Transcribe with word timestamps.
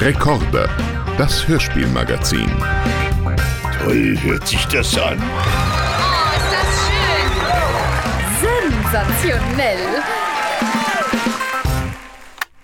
Rekorde, 0.00 0.66
das 1.18 1.46
Hörspielmagazin. 1.46 2.50
Toll 3.82 4.16
hört 4.22 4.48
sich 4.48 4.64
das 4.68 4.96
an. 4.98 5.18
Oh, 5.20 6.36
ist 6.36 6.50
das 6.56 6.68
schön! 8.40 8.80
Sensationell! 8.80 10.02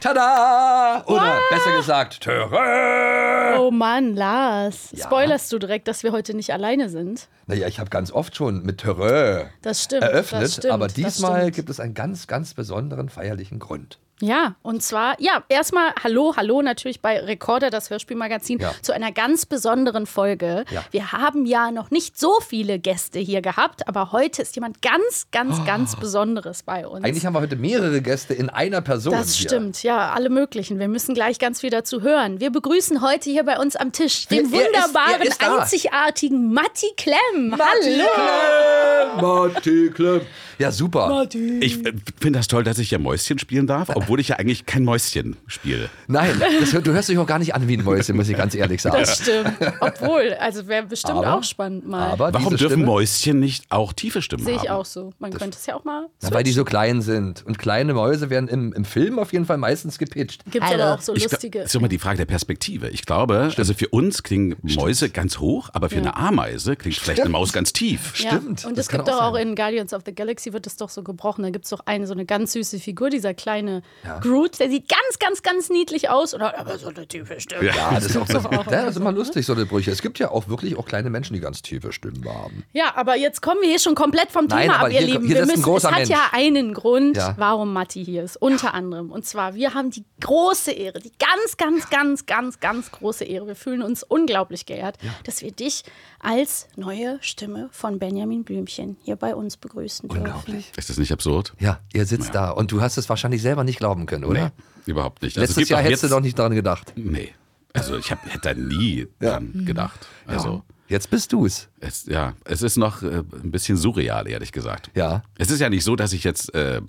Tada! 0.00 1.02
Oder 1.06 1.38
besser 1.50 1.76
gesagt, 1.76 2.22
Töre! 2.22 3.58
Oh 3.58 3.70
Mann, 3.70 4.14
Lars. 4.14 4.94
Spoilerst 4.98 5.52
du 5.52 5.58
direkt, 5.58 5.88
dass 5.88 6.02
wir 6.04 6.12
heute 6.12 6.34
nicht 6.34 6.54
alleine 6.54 6.88
sind? 6.88 7.28
Naja, 7.46 7.66
ich 7.68 7.78
habe 7.80 7.90
ganz 7.90 8.12
oft 8.12 8.34
schon 8.34 8.62
mit 8.62 8.78
Töre 8.78 9.50
Das 9.60 9.82
stimmt. 9.84 10.04
eröffnet, 10.04 10.42
das 10.42 10.52
stimmt, 10.54 10.72
aber 10.72 10.88
diesmal 10.88 11.50
gibt 11.50 11.68
es 11.68 11.80
einen 11.80 11.92
ganz, 11.92 12.26
ganz 12.28 12.54
besonderen 12.54 13.10
feierlichen 13.10 13.58
Grund. 13.58 13.98
Ja, 14.22 14.54
und 14.62 14.82
zwar, 14.82 15.20
ja, 15.20 15.42
erstmal 15.50 15.92
Hallo, 16.02 16.34
Hallo 16.38 16.62
natürlich 16.62 17.02
bei 17.02 17.20
Recorder, 17.20 17.68
das 17.68 17.90
Hörspielmagazin, 17.90 18.58
Ja. 18.60 18.72
zu 18.80 18.94
einer 18.94 19.12
ganz 19.12 19.44
besonderen 19.44 20.06
Folge. 20.06 20.64
Ja. 20.70 20.82
Wir 20.90 21.12
haben 21.12 21.44
ja 21.44 21.70
noch 21.70 21.90
nicht 21.90 22.18
so 22.18 22.32
viele 22.40 22.78
Gäste 22.78 23.18
hier 23.18 23.42
gehabt, 23.42 23.86
aber 23.86 24.12
heute 24.12 24.40
ist 24.40 24.54
jemand 24.54 24.80
ganz, 24.80 25.26
ganz, 25.32 25.62
ganz 25.66 25.96
Besonderes 25.96 26.62
bei 26.62 26.86
uns. 26.86 27.02
Oh. 27.04 27.06
Eigentlich 27.06 27.26
haben 27.26 27.34
wir 27.34 27.40
heute 27.42 27.56
mehrere 27.56 28.00
Gäste 28.00 28.32
in 28.32 28.48
einer 28.48 28.80
Person. 28.80 29.12
das 29.12 29.34
hier. 29.34 29.50
stimmt, 29.50 29.82
ja, 29.82 30.12
alle 30.12 30.30
möglichen. 30.30 30.78
Wir 30.78 30.88
müssen 30.88 31.14
gleich 31.14 31.38
ganz 31.38 31.60
viel 31.60 31.70
dazu 31.70 32.00
hören. 32.00 32.40
Wir 32.40 32.50
begrüßen 32.50 33.02
heute 33.02 33.28
hier 33.28 33.44
bei 33.44 33.58
uns 33.58 33.76
am 33.76 33.92
Tisch 33.92 34.28
den 34.28 34.46
ist- 34.46 34.52
wer 34.52 34.64
wunderbaren, 34.64 35.22
ist 35.22 35.42
da? 35.42 35.58
einzigartigen 35.58 36.54
Matti 36.54 36.86
Klemm. 36.96 37.50
Matti 37.50 37.60
Hallo! 37.62 38.08
Klemm! 38.14 39.20
Matti 39.52 39.90
Klemm! 39.94 40.20
Ja, 40.58 40.70
super. 40.72 41.26
Ich 41.60 41.84
äh, 41.84 41.92
finde 42.20 42.38
das 42.38 42.48
toll, 42.48 42.64
dass 42.64 42.78
ich 42.78 42.90
ja 42.90 42.98
Mäuschen 42.98 43.38
spielen 43.38 43.66
darf, 43.66 43.90
obwohl 43.94 44.20
ich 44.20 44.28
ja 44.28 44.36
eigentlich 44.36 44.66
kein 44.66 44.84
Mäuschen 44.84 45.36
spiele. 45.46 45.90
Nein, 46.06 46.40
das, 46.60 46.70
du 46.82 46.92
hörst 46.92 47.08
dich 47.08 47.18
auch 47.18 47.26
gar 47.26 47.38
nicht 47.38 47.54
an 47.54 47.68
wie 47.68 47.76
ein 47.76 47.84
Mäuschen, 47.84 48.16
muss 48.16 48.28
ich 48.28 48.36
ganz 48.36 48.54
ehrlich 48.54 48.80
sagen. 48.82 48.96
Das 49.00 49.18
stimmt. 49.18 49.52
Obwohl, 49.80 50.34
also 50.40 50.66
wäre 50.66 50.84
bestimmt 50.86 51.18
Aber- 51.18 51.34
auch 51.36 51.42
spannend 51.44 51.86
mal. 51.88 52.10
Aber 52.10 52.32
Warum 52.32 52.56
dürfen 52.56 52.66
Stimme, 52.74 52.86
Mäuschen 52.86 53.38
nicht 53.40 53.64
auch 53.70 53.92
tiefe 53.92 54.22
Stimmen 54.22 54.44
Sehe 54.44 54.56
haben? 54.56 54.64
ich 54.64 54.70
auch 54.70 54.84
so. 54.84 55.12
Man 55.18 55.32
könnte 55.32 55.56
es 55.58 55.66
ja 55.66 55.74
auch 55.74 55.84
mal. 55.84 56.06
Na, 56.22 56.32
weil 56.32 56.42
die 56.44 56.52
so 56.52 56.64
klein 56.64 57.02
sind. 57.02 57.44
Und 57.44 57.58
kleine 57.58 57.94
Mäuse 57.94 58.30
werden 58.30 58.48
im, 58.48 58.72
im 58.72 58.84
Film 58.84 59.18
auf 59.18 59.32
jeden 59.32 59.44
Fall 59.46 59.58
meistens 59.58 59.98
gepitcht. 59.98 60.44
Gibt 60.50 60.64
es 60.64 60.72
aber 60.72 60.94
auch 60.94 61.00
so 61.00 61.12
lustige. 61.14 61.60
Das 61.60 61.68
ist 61.68 61.74
immer 61.74 61.88
die 61.88 61.98
Frage 61.98 62.18
der 62.18 62.24
Perspektive. 62.26 62.88
Ich 62.88 63.04
glaube, 63.04 63.52
also 63.56 63.74
für 63.74 63.88
uns 63.88 64.22
klingen 64.22 64.56
Mäuse 64.62 65.10
ganz 65.10 65.38
hoch, 65.38 65.70
aber 65.72 65.88
für 65.90 65.96
eine 65.98 66.16
Ameise 66.16 66.76
klingt 66.76 66.96
vielleicht 66.96 67.20
eine 67.20 67.30
Maus 67.30 67.52
ganz 67.52 67.72
tief. 67.72 68.12
Stimmt, 68.14 68.62
Ja. 68.62 68.68
Und 68.68 68.78
das 68.78 68.86
es 68.86 68.88
gibt 68.88 69.02
auch 69.02 69.06
doch 69.18 69.22
auch 69.22 69.34
in 69.36 69.54
Guardians 69.54 69.92
of 69.92 70.02
the 70.06 70.14
Galaxy 70.14 70.45
wird 70.52 70.66
es 70.66 70.76
doch 70.76 70.88
so 70.88 71.02
gebrochen. 71.02 71.42
Da 71.42 71.50
gibt 71.50 71.64
es 71.64 71.70
doch 71.70 71.80
eine 71.86 72.06
so 72.06 72.12
eine 72.12 72.24
ganz 72.26 72.52
süße 72.52 72.78
Figur, 72.78 73.10
dieser 73.10 73.34
kleine 73.34 73.82
Groot. 74.20 74.58
Der 74.60 74.68
sieht 74.70 74.88
ganz, 74.88 75.18
ganz, 75.18 75.42
ganz 75.42 75.70
niedlich 75.70 76.08
aus. 76.10 76.34
Oder 76.34 76.58
aber 76.58 76.78
so 76.78 76.88
eine 76.88 77.06
tiefe 77.06 77.40
Stimme. 77.40 77.66
Ja. 77.66 77.74
Ja, 77.74 77.94
das 77.94 78.06
ist, 78.06 78.16
auch, 78.16 78.26
das, 78.26 78.44
auch 78.46 78.52
ja, 78.52 78.62
das 78.82 78.90
ist 78.90 78.96
immer 78.96 79.12
lustig, 79.12 79.46
so 79.46 79.52
eine 79.52 79.66
Brüche. 79.66 79.90
Es 79.90 80.02
gibt 80.02 80.18
ja 80.18 80.30
auch 80.30 80.48
wirklich 80.48 80.76
auch 80.76 80.86
kleine 80.86 81.10
Menschen, 81.10 81.34
die 81.34 81.40
ganz 81.40 81.62
tiefe 81.62 81.92
Stimmen 81.92 82.24
haben. 82.28 82.64
Ja, 82.72 82.92
aber 82.96 83.16
jetzt 83.16 83.42
kommen 83.42 83.60
wir 83.60 83.68
hier 83.68 83.78
schon 83.78 83.94
komplett 83.94 84.30
vom 84.32 84.46
Nein, 84.46 84.62
Thema 84.62 84.80
ab, 84.80 84.90
ihr 84.92 85.00
Lieben. 85.00 85.26
hier 85.26 85.36
wir 85.36 85.46
müssen, 85.46 85.74
es 85.76 85.84
hat 85.84 85.94
Mensch. 85.94 86.08
ja 86.08 86.28
einen 86.32 86.74
Grund, 86.74 87.16
Ja. 87.16 87.34
warum 87.36 87.72
Matti 87.72 88.04
hier 88.04 88.22
ist. 88.24 88.36
Unter 88.36 88.74
anderem. 88.74 89.10
Und 89.12 89.24
zwar, 89.26 89.54
wir 89.54 89.74
haben 89.74 89.90
die 89.90 90.04
große 90.20 90.72
Ehre, 90.72 90.98
die 91.00 91.12
ganz, 91.18 91.56
ganz, 91.56 91.90
ganz, 91.90 92.26
ganz, 92.26 92.60
ganz 92.60 92.90
große 92.90 93.24
Ehre. 93.24 93.46
Wir 93.48 93.56
fühlen 93.56 93.82
uns 93.82 94.02
unglaublich 94.02 94.66
geehrt, 94.66 94.96
dass 95.24 95.42
wir 95.42 95.52
dich 95.52 95.84
als 96.20 96.68
neue 96.76 97.18
Stimme 97.20 97.68
von 97.72 97.98
Benjamin 97.98 98.44
Blümchen 98.44 98.96
hier 99.02 99.16
bei 99.16 99.34
uns 99.34 99.56
begrüßen 99.56 100.08
dürfen. 100.08 100.35
Unglaublich. 100.38 100.72
Ist 100.76 100.90
das 100.90 100.98
nicht 100.98 101.12
absurd? 101.12 101.54
Ja, 101.58 101.80
ihr 101.92 102.06
sitzt 102.06 102.34
da 102.34 102.50
und 102.50 102.72
du 102.72 102.80
hast 102.80 102.96
es 102.96 103.08
wahrscheinlich 103.08 103.42
selber 103.42 103.64
nicht 103.64 103.78
glauben 103.78 104.06
können, 104.06 104.24
oder? 104.24 104.52
Nee, 104.86 104.92
überhaupt 104.92 105.22
nicht. 105.22 105.36
Also 105.36 105.44
es 105.44 105.50
Letztes 105.50 105.56
gibt 105.56 105.70
Jahr 105.70 105.82
hättest 105.82 106.04
du 106.04 106.08
doch 106.08 106.20
nicht 106.20 106.38
daran 106.38 106.54
gedacht. 106.54 106.92
Nee. 106.96 107.32
Also 107.72 107.96
ich 107.96 108.10
hab, 108.10 108.24
hätte 108.24 108.40
da 108.42 108.54
nie 108.54 109.06
dran 109.20 109.64
gedacht. 109.66 110.06
Also 110.26 110.62
Jetzt 110.88 111.10
bist 111.10 111.32
du's. 111.32 111.68
es, 111.80 112.06
ja, 112.06 112.34
es 112.44 112.62
ist 112.62 112.76
noch 112.76 113.02
äh, 113.02 113.22
ein 113.42 113.50
bisschen 113.50 113.76
surreal, 113.76 114.28
ehrlich 114.28 114.52
gesagt. 114.52 114.90
Ja. 114.94 115.22
Es 115.36 115.50
ist 115.50 115.60
ja 115.60 115.68
nicht 115.68 115.84
so, 115.84 115.96
dass 115.96 116.12
ich 116.12 116.22
jetzt, 116.22 116.54
äh, 116.54 116.80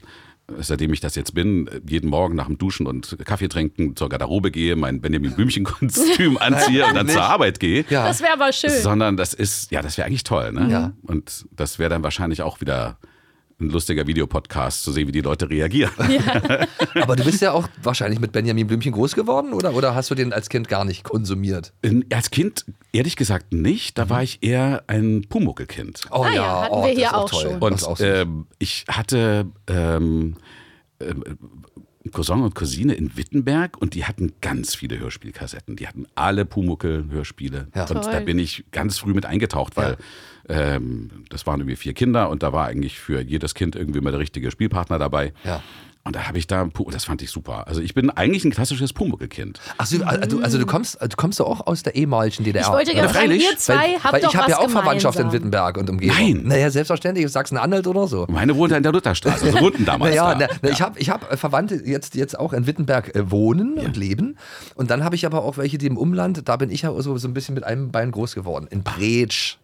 seitdem 0.60 0.94
ich 0.94 1.00
das 1.00 1.16
jetzt 1.16 1.34
bin, 1.34 1.70
jeden 1.88 2.10
Morgen 2.10 2.36
nach 2.36 2.46
dem 2.46 2.58
Duschen 2.58 2.86
und 2.86 3.18
Kaffee 3.26 3.48
trinken 3.48 3.96
zur 3.96 4.10
Garderobe 4.10 4.52
gehe, 4.52 4.76
mein 4.76 5.02
Benjamin 5.02 5.34
Blümchen-Kostüm 5.34 6.38
anziehe 6.40 6.86
und 6.86 6.96
dann 6.96 7.10
zur 7.10 7.24
Arbeit 7.24 7.60
gehe. 7.60 7.86
Ja. 7.90 8.08
Das 8.08 8.22
wäre 8.22 8.34
aber 8.34 8.54
schön. 8.54 8.70
Sondern 8.70 9.18
das 9.18 9.34
ist, 9.34 9.72
ja, 9.72 9.82
das 9.82 9.98
wäre 9.98 10.06
eigentlich 10.06 10.24
toll, 10.24 10.52
ne? 10.52 10.70
Ja. 10.70 10.94
Und 11.02 11.46
das 11.52 11.80
wäre 11.80 11.90
dann 11.90 12.04
wahrscheinlich 12.04 12.44
auch 12.44 12.62
wieder 12.62 12.98
ein 13.60 13.70
lustiger 13.70 14.06
Videopodcast, 14.06 14.84
zu 14.84 14.92
sehen, 14.92 15.08
wie 15.08 15.12
die 15.12 15.22
Leute 15.22 15.50
reagieren. 15.50 15.92
Aber 16.96 17.16
du 17.16 17.24
bist 17.24 17.42
ja 17.42 17.54
auch 17.54 17.68
wahrscheinlich 17.82 18.20
mit 18.20 18.32
Benjamin 18.32 18.68
Blümchen 18.68 18.92
groß 18.92 19.16
geworden, 19.16 19.54
oder? 19.54 19.74
Oder 19.74 19.96
hast 19.96 20.12
du 20.12 20.16
den 20.16 20.32
als 20.32 20.50
Kind 20.50 20.68
gar 20.68 20.86
nicht 20.86 21.04
konsumiert? 21.04 21.74
In, 21.82 22.06
als 22.14 22.30
Kind, 22.30 22.66
ehrlich 22.92 23.16
gesagt, 23.16 23.54
nicht. 23.54 23.98
Da 23.98 24.10
war 24.10 24.22
ich 24.22 24.44
eher 24.44 24.84
ein 24.88 25.26
Pumuckelkind. 25.28 26.04
Oh 26.12 26.24
Ah 26.24 26.32
ja, 26.32 26.62
hatten 26.64 26.76
wir 26.76 26.82
das 26.82 26.92
hier 26.92 27.06
ist 27.08 27.14
auch 27.14 27.30
toll. 27.30 27.42
schon. 27.42 27.60
Und 27.60 27.84
auch 27.84 28.00
ähm, 28.00 28.48
ich 28.60 28.86
hatte 28.88 29.48
ähm, 29.68 30.36
ähm, 31.00 31.24
Cousin 32.12 32.42
und 32.42 32.56
Cousine 32.56 32.94
in 32.94 33.18
Wittenberg 33.18 33.78
und 33.78 33.94
die 33.94 34.06
hatten 34.06 34.34
ganz 34.42 34.76
viele 34.76 35.00
Hörspielkassetten. 35.00 35.76
Die 35.76 35.88
hatten 35.88 36.06
alle 36.16 36.46
Pumuckel-Hörspiele. 36.46 37.68
Ja. 37.76 37.82
Und 37.82 38.04
Toll. 38.04 38.12
da 38.12 38.20
bin 38.20 38.40
ich 38.40 38.66
ganz 38.72 39.00
früh 39.00 39.14
mit 39.14 39.26
eingetaucht, 39.26 39.76
weil 39.78 39.98
ähm, 40.50 41.26
das 41.30 41.46
waren 41.46 41.60
irgendwie 41.60 41.76
vier 41.76 41.94
Kinder 41.94 42.30
und 42.30 42.44
da 42.44 42.54
war 42.54 42.68
eigentlich 42.68 43.00
für 43.00 43.22
jedes 43.22 43.54
Kind 43.54 43.76
irgendwie 43.76 44.02
mal 44.02 44.12
der 44.12 44.20
richtige 44.20 44.52
Spielpartner 44.52 45.00
dabei. 45.00 45.34
Ja. 45.44 45.62
Und 46.08 46.16
da 46.16 46.26
habe 46.26 46.38
ich 46.38 46.48
da, 46.48 46.70
das 46.90 47.04
fand 47.04 47.22
ich 47.22 47.30
super. 47.30 47.68
Also 47.68 47.82
ich 47.82 47.94
bin 47.94 48.10
eigentlich 48.10 48.46
ein 48.46 48.52
klassisches 48.52 48.94
Pumuckelkind. 48.94 49.60
Ach 49.78 49.86
so, 49.86 50.02
also, 50.06 50.40
also 50.40 50.58
du 50.58 50.66
kommst, 50.66 50.98
du 51.02 51.18
kommst 51.18 51.42
doch 51.42 51.48
auch 51.48 51.68
aus 51.68 51.84
der 51.84 51.96
ehemaligen 51.96 52.46
DDR. 52.46 52.62
Ich 52.62 52.72
wollte 52.72 52.94
gerade 52.94 53.10
sagen, 53.10 53.20
freilich, 53.20 53.44
ihr 53.44 53.58
zwei 53.58 53.74
weil, 53.74 53.94
habt 54.02 54.14
weil 54.14 54.22
doch 54.22 54.30
ich 54.30 54.38
habe 54.38 54.52
ja 54.52 54.60
auch 54.60 54.70
Verwandtschaft 54.70 55.18
in 55.18 55.24
gemeinsam. 55.24 55.34
Wittenberg 55.42 55.78
und 55.78 55.90
Umgebung. 55.90 56.16
Nein. 56.16 56.42
Naja, 56.46 56.72
selbstverständlich, 56.72 57.30
Sachsen-Anhalt 57.30 57.88
oder 57.88 58.08
so. 58.08 58.26
Meine 58.30 58.56
wohnte 58.56 58.78
in 58.78 58.84
der 58.84 58.94
Lutherstraße, 58.94 59.48
also 59.48 59.60
wohnten 59.60 59.84
damals 59.86 60.16
Naja, 60.16 60.34
da. 60.36 60.48
na, 60.48 60.60
na, 60.62 60.70
ich 60.70 60.82
habe 60.82 60.98
ich 60.98 61.10
hab 61.10 61.30
äh, 61.30 61.36
Verwandte 61.36 61.76
jetzt, 61.84 62.16
jetzt 62.16 62.40
auch 62.40 62.54
in 62.54 62.68
Wittenberg 62.68 63.14
äh, 63.14 63.30
wohnen 63.30 63.74
und 63.74 63.98
leben. 63.98 64.38
Und 64.76 64.90
dann 64.92 65.04
habe 65.04 65.16
ich 65.16 65.26
aber 65.26 65.44
auch 65.44 65.58
welche, 65.58 65.78
die 65.78 65.88
im 65.88 65.98
Umland, 65.98 66.48
da 66.48 66.56
bin 66.56 66.70
ich 66.70 66.84
ja 66.84 67.02
so, 67.02 67.18
so 67.18 67.28
ein 67.28 67.34
bisschen 67.34 67.54
mit 67.54 67.66
einem 67.66 67.92
Bein 67.92 68.12
groß 68.12 68.34
geworden. 68.34 68.68
In 68.70 68.82
Bretsch. 68.82 69.58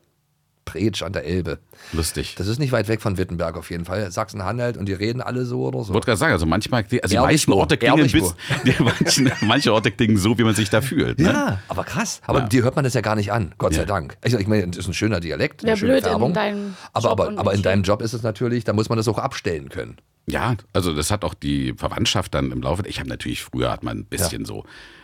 Bretsch 0.66 1.04
an 1.04 1.14
der 1.14 1.26
Elbe. 1.26 1.60
Lustig. 1.92 2.36
Das 2.38 2.48
ist 2.48 2.60
nicht 2.60 2.72
weit 2.72 2.88
weg 2.88 3.02
von 3.02 3.18
Wittenberg 3.18 3.58
auf 3.58 3.70
jeden 3.70 3.86
Fall. 3.86 4.10
Sachsen-Anhalt 4.12 4.78
und 4.78 4.88
die 4.88 4.94
reden 4.94 5.22
alle 5.22 5.46
so 5.46 5.64
oder 5.66 5.80
so. 5.80 5.86
Ich 5.86 5.94
wollte 5.94 6.06
gerade 6.06 6.18
sagen, 6.18 6.34
also 6.34 6.46
manchmal, 6.46 6.82
also 6.84 6.92
die 6.92 7.00
Ehrlich 7.16 7.20
meisten 7.20 7.52
wo? 7.52 7.56
Orte 7.58 7.78
klingen 7.78 8.10
bis, 8.12 8.36
die, 8.66 8.76
manche, 8.84 9.32
manche 9.42 9.74
Orte 9.74 9.92
klingen 9.92 10.18
so, 10.18 10.38
wie 10.38 10.44
man 10.44 10.56
sich 10.56 10.70
da 10.70 10.82
fühlt. 10.82 11.20
Ne? 11.20 11.26
Ja, 11.32 11.60
aber 11.68 11.84
krass. 11.84 12.22
Aber 12.26 12.40
Ja. 12.40 12.48
dir 12.48 12.64
hört 12.64 12.76
man 12.76 12.84
das 12.86 12.94
ja 12.94 13.02
gar 13.02 13.16
nicht 13.16 13.32
an, 13.32 13.54
Gott 13.58 13.74
sei 13.74 13.82
Ja. 13.82 13.86
Dank. 13.86 14.18
Also 14.22 14.38
ich 14.38 14.48
meine, 14.48 14.68
das 14.68 14.78
ist 14.78 14.88
ein 14.88 14.94
schöner 14.94 15.20
Dialekt, 15.20 15.62
eine 15.62 15.72
Wär 15.72 15.78
schöne 15.78 15.92
blöd 15.94 16.04
in 16.04 16.10
Färbung. 16.10 16.34
deinem 16.34 16.76
aber, 16.94 17.10
Job 17.10 17.20
aber, 17.20 17.40
aber 17.40 17.54
in 17.54 17.62
deinem 17.62 17.84
Job 17.84 18.02
ist 18.02 18.14
es 18.14 18.24
natürlich, 18.24 18.64
da 18.64 18.74
muss 18.74 18.90
man 18.90 18.98
das 18.98 19.08
auch 19.08 19.18
abstellen 19.18 19.70
können. 19.70 19.98
Ja, 20.26 20.56
also 20.72 20.94
das 20.96 21.12
hat 21.12 21.26
auch 21.26 21.34
die 21.34 21.74
Verwandtschaft 21.76 22.34
dann 22.34 22.52
im 22.52 22.62
Laufe. 22.62 22.88
Ich 22.88 23.00
habe 23.00 23.10
natürlich 23.10 23.44
früher 23.44 23.70
hat 23.72 23.84
man 23.84 24.00
ein 24.00 24.06
bisschen 24.06 24.46
so, 24.46 24.60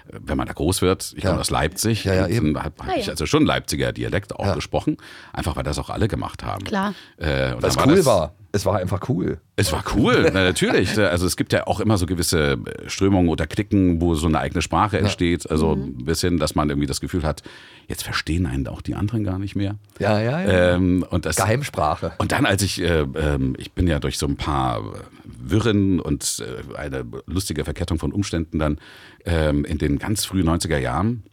äh, 0.07 0.17
wenn 0.21 0.37
man 0.37 0.47
da 0.47 0.53
groß 0.53 0.81
wird. 0.81 1.13
Ich 1.17 1.23
Ja. 1.23 1.31
komme 1.31 1.41
aus 1.41 1.49
Leipzig. 1.49 2.05
Ja, 2.05 2.13
ja, 2.13 2.27
eben. 2.27 2.53
dann 2.53 2.63
Hab, 2.63 2.81
Ah, 2.81 2.93
ich 2.97 3.05
ja. 3.07 3.11
also 3.11 3.25
schon 3.25 3.45
Leipziger 3.45 3.91
Dialekt 3.91 4.33
auch 4.33 4.45
Ja. 4.45 4.55
gesprochen, 4.55 4.95
einfach 5.33 5.55
weil 5.57 5.63
das 5.63 5.77
auch 5.77 5.89
alle 5.89 6.07
gemacht 6.07 6.43
haben. 6.43 6.63
Klar. 6.63 6.93
Äh, 7.17 7.53
und 7.53 7.61
Was 7.63 7.75
dann 7.75 7.89
cool 7.89 7.97
das, 7.97 8.05
war. 8.05 8.33
Es 8.51 8.65
war 8.65 8.77
einfach 8.77 9.07
cool. 9.09 9.39
Es 9.55 9.71
war 9.71 9.83
cool, 9.95 10.23
na, 10.33 10.43
natürlich. 10.43 10.97
Also 10.97 11.27
es 11.27 11.37
gibt 11.37 11.53
ja 11.53 11.67
auch 11.67 11.79
immer 11.79 11.97
so 11.97 12.05
gewisse 12.07 12.57
Strömungen 12.87 13.29
oder 13.29 13.45
Klicken, 13.45 14.01
wo 14.01 14.15
so 14.15 14.27
eine 14.27 14.39
eigene 14.39 14.61
Sprache 14.61 14.97
entsteht. 14.97 15.49
Also 15.49 15.75
Mhm. 15.75 15.95
ein 15.99 16.05
bisschen, 16.05 16.37
dass 16.39 16.55
man 16.55 16.69
irgendwie 16.69 16.87
das 16.87 16.99
Gefühl 17.01 17.23
hat, 17.23 17.43
jetzt 17.87 18.03
verstehen 18.03 18.45
einen 18.47 18.67
auch 18.67 18.81
die 18.81 18.95
anderen 18.95 19.23
gar 19.23 19.37
nicht 19.39 19.55
mehr. 19.55 19.75
Ja, 19.99 20.19
ja, 20.19 20.41
ja. 20.41 20.75
Ähm, 20.75 21.05
und 21.09 21.25
das, 21.25 21.35
Geheimsprache. 21.35 22.13
Und 22.17 22.31
dann, 22.31 22.45
als 22.45 22.61
ich, 22.63 22.81
äh, 22.81 23.01
ähm, 23.01 23.55
ich 23.57 23.71
bin 23.73 23.87
ja 23.87 23.99
durch 23.99 24.17
so 24.17 24.25
ein 24.25 24.35
paar 24.35 24.81
Wirren 25.25 25.99
und 25.99 26.43
äh, 26.73 26.75
eine 26.77 27.05
lustige 27.27 27.63
Verkettung 27.65 27.99
von 27.99 28.11
Umständen 28.11 28.57
dann 28.59 28.79
ähm, 29.25 29.63
in 29.65 29.77
den 29.77 29.99
ganz 29.99 30.25
frühen 30.25 30.47
90er 30.49 30.77
Jahren 30.77 31.23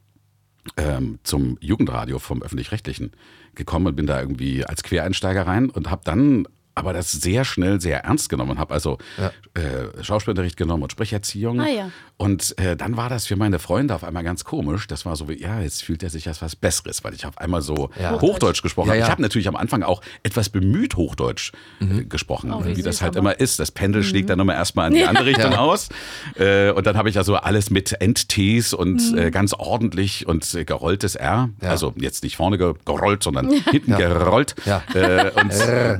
ähm, 0.76 1.19
zum 1.23 1.56
Jugendradio 1.61 2.19
vom 2.19 2.43
Öffentlich-Rechtlichen 2.43 3.12
gekommen 3.55 3.87
und 3.87 3.96
bin 3.96 4.06
da 4.06 4.20
irgendwie 4.20 4.64
als 4.67 4.82
Quereinsteiger 4.82 5.46
rein 5.46 5.70
und 5.70 5.90
habe 5.90 6.02
dann 6.05 6.46
aber 6.76 6.93
das 6.93 7.11
sehr 7.11 7.44
schnell 7.44 7.81
sehr 7.81 8.05
ernst 8.05 8.28
genommen 8.28 8.52
und 8.52 8.58
habe 8.58 8.75
also 8.75 8.99
äh, 9.55 10.02
Schauspielunterricht 10.05 10.56
genommen 10.56 10.82
und 10.82 10.93
Sprecherziehung. 10.93 11.58
Ah, 11.58 11.69
ja. 11.69 11.90
Und 12.18 12.58
äh, 12.58 12.76
dann 12.76 12.96
war 12.96 13.10
das 13.10 13.26
für 13.26 13.36
meine 13.36 13.58
Freunde 13.58 13.94
auf 13.94 14.02
einmal 14.02 14.24
ganz 14.24 14.44
komisch. 14.44 14.86
Das 14.86 15.04
war 15.04 15.16
so 15.16 15.28
wie, 15.28 15.38
ja, 15.38 15.60
jetzt 15.60 15.82
fühlt 15.84 16.02
er 16.02 16.08
sich 16.08 16.26
als 16.28 16.40
was 16.40 16.56
Besseres, 16.56 17.04
weil 17.04 17.12
ich 17.12 17.26
auf 17.26 17.36
einmal 17.36 17.60
so 17.60 17.90
Ja. 18.00 18.18
Hochdeutsch 18.20 18.62
gesprochen 18.62 18.86
Ja, 18.88 18.92
habe. 18.92 18.98
ja. 19.00 19.04
Ich 19.06 19.10
habe 19.10 19.20
natürlich 19.22 19.48
am 19.48 19.56
Anfang 19.56 19.82
auch 19.82 20.00
etwas 20.22 20.48
bemüht 20.48 20.96
Hochdeutsch 20.96 21.52
äh, 21.80 22.04
gesprochen, 22.04 22.54
Oh, 22.54 22.64
wie 22.64 22.76
wie 22.78 22.82
das 22.82 23.02
halt 23.02 23.10
aber. 23.12 23.18
immer 23.18 23.38
ist. 23.40 23.58
Das 23.58 23.70
Pendel 23.70 24.02
schlägt 24.02 24.30
dann 24.30 24.40
immer 24.40 24.54
erstmal 24.54 24.88
in 24.88 24.94
die 24.94 25.04
andere 25.06 25.26
Richtung 25.26 25.52
aus. 25.54 25.90
Äh, 26.38 26.70
und 26.70 26.86
dann 26.86 26.96
habe 26.96 27.10
ich 27.10 27.18
also 27.18 27.36
alles 27.36 27.68
mit 27.68 28.00
End-Ts 28.00 28.72
und 28.72 29.14
äh, 29.14 29.30
ganz 29.30 29.52
ordentlich 29.52 30.26
und 30.26 30.54
äh, 30.54 30.64
gerolltes 30.64 31.16
R. 31.16 31.50
Ja. 31.60 31.68
Also 31.68 31.92
jetzt 31.96 32.22
nicht 32.22 32.36
vorne 32.36 32.56
ge- 32.56 32.72
gerollt, 32.86 33.22
sondern 33.24 33.50
hinten 33.70 33.94
gerollt. 33.94 34.54
Ja. 34.64 34.82
Äh, 34.94 35.32
und 35.38 35.50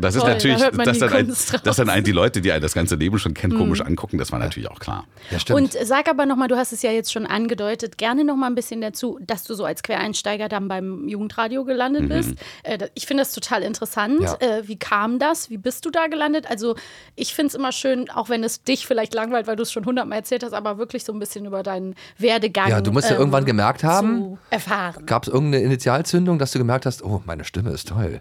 das 0.01 0.15
ist 0.15 0.23
Toll, 0.23 0.31
natürlich 0.31 0.61
da 0.63 0.71
dass, 0.71 0.99
dann 0.99 1.13
ein, 1.13 1.35
dass 1.63 1.77
dann 1.77 1.91
ein, 1.91 2.05
die 2.05 2.13
Leute, 2.13 2.41
die 2.41 2.53
einen 2.53 2.63
das 2.63 2.73
ganze 2.73 2.95
Leben 2.95 3.19
schon 3.19 3.35
kennen, 3.35 3.55
komisch 3.59 3.83
angucken, 3.83 4.17
das 4.17 4.33
war 4.33 4.39
natürlich 4.39 4.71
auch 4.71 4.79
klar. 4.79 5.05
Ja, 5.31 5.39
stimmt. 5.39 5.61
Und 5.61 5.73
sag 5.87 6.06
aber 6.09 6.27
nochmal, 6.27 6.49
du 6.49 6.57
hast 6.57 6.73
es 6.73 6.83
ja 6.83 6.91
jetzt 6.91 7.13
schon 7.13 7.27
angedeutet, 7.27 7.99
gerne 7.99 8.25
nochmal 8.25 8.51
ein 8.51 8.55
bisschen 8.55 8.81
dazu, 8.81 9.19
dass 9.21 9.45
du 9.45 9.55
so 9.55 9.65
als 9.65 9.83
Quereinsteiger 9.83 10.49
dann 10.49 10.69
beim 10.69 11.09
Jugendradio 11.09 11.65
gelandet 11.65 12.09
bist. 12.09 12.35
Äh, 12.63 12.89
ich 12.95 13.07
finde 13.07 13.23
das 13.23 13.33
total 13.33 13.63
interessant. 13.63 14.21
Ja. 14.23 14.37
Äh, 14.41 14.69
wie 14.69 14.77
kam 14.77 15.19
das? 15.19 15.51
Wie 15.51 15.59
bist 15.59 15.85
du 15.85 15.91
da 15.91 16.07
gelandet? 16.07 16.49
Also 16.49 16.77
ich 17.15 17.35
finde 17.35 17.49
es 17.49 17.55
immer 17.55 17.73
schön, 17.73 18.11
auch 18.11 18.29
wenn 18.29 18.45
es 18.45 18.63
dich 18.63 18.87
vielleicht 18.87 19.15
langweilt, 19.15 19.47
weil 19.47 19.57
du 19.57 19.63
es 19.63 19.73
schon 19.73 19.85
hundertmal 19.85 20.19
erzählt 20.19 20.43
hast, 20.43 20.53
aber 20.53 20.79
wirklich 20.79 21.05
so 21.05 21.13
ein 21.13 21.19
bisschen 21.19 21.47
über 21.47 21.63
deinen 21.63 21.95
Werdegang 22.19 22.69
Ja, 22.69 22.81
du 22.81 22.93
musst 22.93 23.09
ja 23.09 23.15
ähm, 23.15 23.21
irgendwann 23.21 23.45
gemerkt 23.45 23.85
haben, 23.85 24.39
erfahren. 24.51 25.07
gab 25.07 25.25
es 25.25 25.29
irgendeine 25.29 25.65
Initialzündung, 25.65 26.39
dass 26.39 26.53
du 26.53 26.59
gemerkt 26.59 26.87
hast, 26.87 27.03
oh, 27.03 27.23
meine 27.25 27.45
Stimme 27.45 27.71
ist 27.71 27.89
toll. 27.89 28.21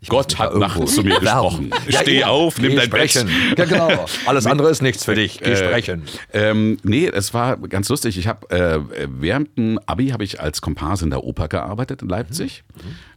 Ich 0.00 0.08
Gott 0.08 0.38
hat 0.38 0.54
nachts 0.54 0.94
zu 0.94 1.02
mir 1.02 1.18
gesprochen. 1.20 1.70
Steh 1.88 2.22
auf, 2.24 2.58
nimm 2.58 2.76
dein 2.76 2.88
Bett. 2.88 3.10
sprechen. 3.10 3.30
Ja, 3.56 3.64
genau. 3.64 4.06
Alles 4.26 4.46
andere 4.46 4.70
ist 4.70 4.80
nichts 4.80 5.04
für 5.04 5.14
dich. 5.16 5.40
Geh 5.40 5.50
Äh, 5.52 5.56
sprechen. 5.56 6.04
Ähm, 6.32 6.78
nee, 6.84 7.06
es 7.06 7.34
war 7.34 7.56
ganz 7.56 7.88
lustig. 7.88 8.16
Ich 8.16 8.28
habe 8.28 8.48
äh, 8.50 8.78
während 9.08 9.56
dem 9.58 9.80
Abi 9.86 10.08
habe 10.10 10.22
ich 10.22 10.40
als 10.40 10.60
Komparse 10.60 11.04
in 11.04 11.10
der 11.10 11.24
Oper 11.24 11.48
gearbeitet 11.48 12.02
in 12.02 12.08
Leipzig. 12.08 12.62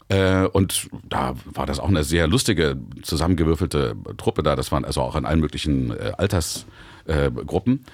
Äh, 0.10 0.46
und 0.48 0.90
da 1.08 1.36
war 1.46 1.68
das 1.68 1.80
auch 1.80 1.88
eine 1.88 2.04
sehr 2.04 2.28
lustige, 2.28 2.78
zusammengewürfelte 3.04 3.96
Truppe 4.18 4.42
da. 4.42 4.56
Das 4.56 4.72
waren 4.72 4.84
also 4.84 5.02
auch 5.02 5.16
in 5.16 5.26
allen 5.26 5.40
möglichen 5.40 5.92
äh, 5.92 6.14
Altersgruppen. 6.18 7.46
Gruppen. 7.48 7.86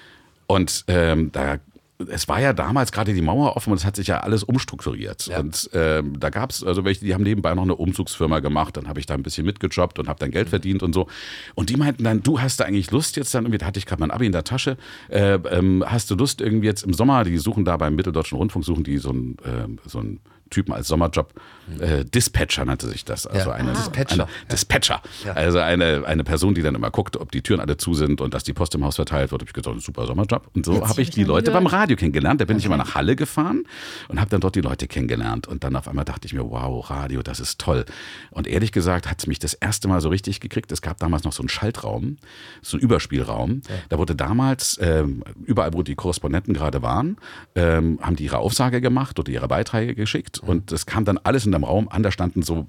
und 0.46 0.84
ähm, 0.88 1.30
da 1.32 1.58
es 2.06 2.28
war 2.28 2.40
ja 2.40 2.52
damals 2.52 2.92
gerade 2.92 3.12
die 3.12 3.22
Mauer 3.22 3.56
offen 3.56 3.72
und 3.72 3.78
es 3.78 3.84
hat 3.84 3.96
sich 3.96 4.06
ja 4.06 4.20
alles 4.20 4.44
umstrukturiert. 4.44 5.26
Ja. 5.26 5.40
Und 5.40 5.68
ähm, 5.72 6.18
da 6.20 6.30
gab 6.30 6.50
es 6.50 6.62
also 6.62 6.84
welche, 6.84 7.04
die 7.04 7.12
haben 7.12 7.24
nebenbei 7.24 7.54
noch 7.54 7.64
eine 7.64 7.74
Umzugsfirma 7.74 8.38
gemacht. 8.38 8.76
Dann 8.76 8.88
habe 8.88 9.00
ich 9.00 9.06
da 9.06 9.14
ein 9.14 9.22
bisschen 9.22 9.44
mitgejobbt 9.44 9.98
und 9.98 10.08
habe 10.08 10.18
dann 10.20 10.30
Geld 10.30 10.48
verdient 10.48 10.82
und 10.82 10.92
so. 10.92 11.08
Und 11.56 11.70
die 11.70 11.76
meinten 11.76 12.04
dann, 12.04 12.22
du 12.22 12.40
hast 12.40 12.60
da 12.60 12.64
eigentlich 12.64 12.90
Lust 12.92 13.16
jetzt 13.16 13.34
dann 13.34 13.44
irgendwie, 13.44 13.58
da 13.58 13.66
hatte 13.66 13.78
ich 13.78 13.86
gerade 13.86 14.00
mein 14.00 14.12
Abi 14.12 14.26
in 14.26 14.32
der 14.32 14.44
Tasche, 14.44 14.76
äh, 15.08 15.34
ähm, 15.50 15.84
hast 15.86 16.10
du 16.10 16.14
Lust 16.14 16.40
irgendwie 16.40 16.66
jetzt 16.66 16.84
im 16.84 16.94
Sommer, 16.94 17.24
die 17.24 17.36
suchen 17.38 17.64
da 17.64 17.76
beim 17.76 17.96
Mitteldeutschen 17.96 18.38
Rundfunk, 18.38 18.64
suchen 18.64 18.84
die 18.84 18.98
so 18.98 19.10
einen, 19.10 19.36
ähm, 19.44 19.78
so 19.84 19.98
einen 19.98 20.20
Typen 20.50 20.72
als 20.72 20.88
Sommerjob. 20.88 21.32
Äh, 21.80 22.04
Dispatcher 22.04 22.64
nannte 22.64 22.88
sich 22.88 23.04
das. 23.04 23.26
Also 23.26 23.50
Ja. 23.50 23.54
eine, 23.56 23.70
Ah. 23.72 23.74
Dispatcher. 23.74 24.24
Eine, 24.24 24.26
Dispatcher. 24.50 25.02
Also 25.34 25.58
eine, 25.58 26.04
eine 26.06 26.24
Person, 26.24 26.54
die 26.54 26.62
dann 26.62 26.74
immer 26.74 26.90
guckt, 26.90 27.16
ob 27.16 27.30
die 27.32 27.42
Türen 27.42 27.60
alle 27.60 27.76
zu 27.76 27.92
sind 27.94 28.20
und 28.20 28.32
dass 28.34 28.42
die 28.44 28.52
Post 28.54 28.74
im 28.74 28.84
Haus 28.84 28.96
verteilt 28.96 29.30
wird. 29.32 29.42
Hab 29.42 29.48
ich 29.48 29.52
gesagt, 29.54 29.80
super 29.82 30.06
Sommerjob. 30.06 30.48
Und 30.54 30.64
so 30.64 30.86
habe 30.88 31.02
ich 31.02 31.10
die 31.10 31.24
Leute 31.24 31.50
beim 31.50 31.64
gehört. 31.64 31.82
Radio 31.82 31.96
kennengelernt. 31.96 32.40
Da 32.40 32.44
bin 32.46 32.56
ich 32.58 32.64
immer 32.64 32.76
nach 32.78 32.94
Halle 32.94 33.16
gefahren 33.16 33.64
und 34.08 34.18
habe 34.18 34.30
dann 34.30 34.40
dort 34.40 34.54
die 34.54 34.60
Leute 34.62 34.88
kennengelernt. 34.88 35.46
Und 35.46 35.62
dann 35.64 35.76
auf 35.76 35.88
einmal 35.88 36.04
dachte 36.06 36.26
ich 36.26 36.32
mir, 36.32 36.42
wow, 36.48 36.88
Radio, 36.88 37.22
das 37.22 37.40
ist 37.40 37.60
toll. 37.60 37.84
Und 38.30 38.46
ehrlich 38.46 38.72
gesagt 38.72 39.08
hat 39.10 39.18
es 39.18 39.26
mich 39.26 39.38
das 39.38 39.52
erste 39.54 39.88
Mal 39.88 40.00
so 40.00 40.08
richtig 40.08 40.40
gekriegt. 40.40 40.72
Es 40.72 40.80
gab 40.82 40.98
damals 40.98 41.24
noch 41.24 41.32
so 41.32 41.42
einen 41.42 41.48
Schaltraum, 41.50 42.16
so 42.62 42.76
einen 42.76 42.82
Überspielraum. 42.84 43.60
Da 43.90 43.98
wurde 43.98 44.14
damals, 44.16 44.78
ähm, 44.80 45.22
überall, 45.44 45.74
wo 45.74 45.82
die 45.82 45.94
Korrespondenten 45.94 46.54
gerade 46.54 46.80
waren, 46.82 47.16
ähm, 47.54 47.98
haben 48.00 48.16
die 48.16 48.24
ihre 48.24 48.38
Aufsage 48.38 48.80
gemacht 48.80 49.18
oder 49.18 49.30
ihre 49.30 49.48
Beiträge 49.48 49.94
geschickt. 49.94 50.37
Und 50.40 50.72
es 50.72 50.86
kam 50.86 51.04
dann 51.04 51.18
alles 51.18 51.46
in 51.46 51.52
dem 51.52 51.64
Raum 51.64 51.88
an. 51.88 52.02
Da 52.02 52.10
standen 52.10 52.42
so 52.42 52.66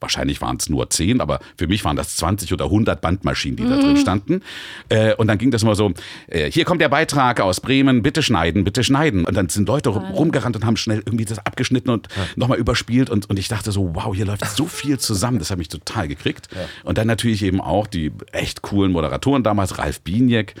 Wahrscheinlich 0.00 0.40
waren 0.40 0.56
es 0.56 0.68
nur 0.68 0.88
10, 0.88 1.20
aber 1.20 1.40
für 1.56 1.66
mich 1.66 1.84
waren 1.84 1.96
das 1.96 2.16
20 2.16 2.52
oder 2.52 2.66
100 2.66 3.00
Bandmaschinen, 3.00 3.56
die 3.56 3.68
da 3.68 3.78
drin 3.78 3.96
standen. 3.96 4.42
Äh, 4.88 5.14
und 5.14 5.28
dann 5.28 5.38
ging 5.38 5.50
das 5.50 5.62
immer 5.62 5.74
so, 5.74 5.92
äh, 6.28 6.50
hier 6.50 6.64
kommt 6.64 6.80
der 6.80 6.88
Beitrag 6.88 7.40
aus 7.40 7.60
Bremen, 7.60 8.02
bitte 8.02 8.22
schneiden, 8.22 8.64
bitte 8.64 8.82
schneiden. 8.82 9.24
Und 9.24 9.36
dann 9.36 9.48
sind 9.48 9.68
Leute 9.68 9.90
rum, 9.90 10.04
rumgerannt 10.04 10.56
und 10.56 10.64
haben 10.64 10.76
schnell 10.76 10.98
irgendwie 10.98 11.24
das 11.24 11.38
abgeschnitten 11.38 11.90
und 11.90 12.08
nochmal 12.36 12.58
überspielt. 12.58 13.10
Und, 13.10 13.28
und 13.28 13.38
ich 13.38 13.48
dachte 13.48 13.72
so, 13.72 13.94
wow, 13.94 14.14
hier 14.14 14.26
läuft 14.26 14.44
so 14.56 14.66
viel 14.66 14.98
zusammen. 14.98 15.38
Das 15.38 15.50
hat 15.50 15.58
mich 15.58 15.68
total 15.68 16.08
gekriegt. 16.08 16.48
Und 16.84 16.98
dann 16.98 17.06
natürlich 17.06 17.42
eben 17.42 17.60
auch 17.60 17.86
die 17.86 18.12
echt 18.32 18.62
coolen 18.62 18.92
Moderatoren 18.92 19.42
damals, 19.42 19.78
Ralf 19.78 20.00
Bieniek 20.00 20.54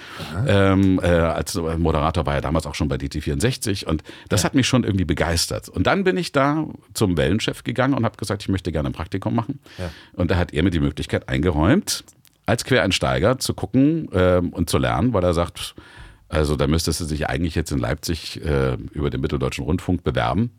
ähm, 0.46 1.00
äh, 1.02 1.06
als 1.06 1.54
Moderator 1.54 2.26
war 2.26 2.34
er 2.34 2.40
damals 2.40 2.66
auch 2.66 2.74
schon 2.74 2.88
bei 2.88 2.96
DT64. 2.96 3.86
Und 3.86 4.02
das 4.28 4.44
hat 4.44 4.54
mich 4.54 4.66
schon 4.66 4.84
irgendwie 4.84 5.04
begeistert. 5.04 5.68
Und 5.68 5.86
dann 5.86 6.04
bin 6.04 6.16
ich 6.16 6.32
da 6.32 6.66
zum 6.94 7.16
Wellenchef 7.16 7.64
gegangen 7.64 7.94
und 7.94 8.04
habe 8.04 8.16
gesagt, 8.16 8.42
ich 8.42 8.48
möchte 8.48 8.72
gerne 8.72 8.88
ein 8.90 8.92
Praktikum 8.92 9.29
machen. 9.30 9.60
Und 10.14 10.30
da 10.30 10.36
hat 10.36 10.52
er 10.52 10.62
mir 10.62 10.70
die 10.70 10.80
Möglichkeit 10.80 11.28
eingeräumt, 11.28 12.04
als 12.46 12.64
Quereinsteiger 12.64 13.38
zu 13.38 13.54
gucken 13.54 14.08
ähm, 14.12 14.50
und 14.50 14.68
zu 14.70 14.78
lernen, 14.78 15.12
weil 15.12 15.22
er 15.24 15.34
sagt, 15.34 15.74
also 16.28 16.56
da 16.56 16.66
müsstest 16.66 17.00
du 17.00 17.04
dich 17.06 17.28
eigentlich 17.28 17.54
jetzt 17.54 17.72
in 17.72 17.78
Leipzig 17.78 18.40
äh, 18.44 18.74
über 18.92 19.10
den 19.10 19.20
Mitteldeutschen 19.20 19.64
Rundfunk 19.64 20.04
bewerben. 20.04 20.50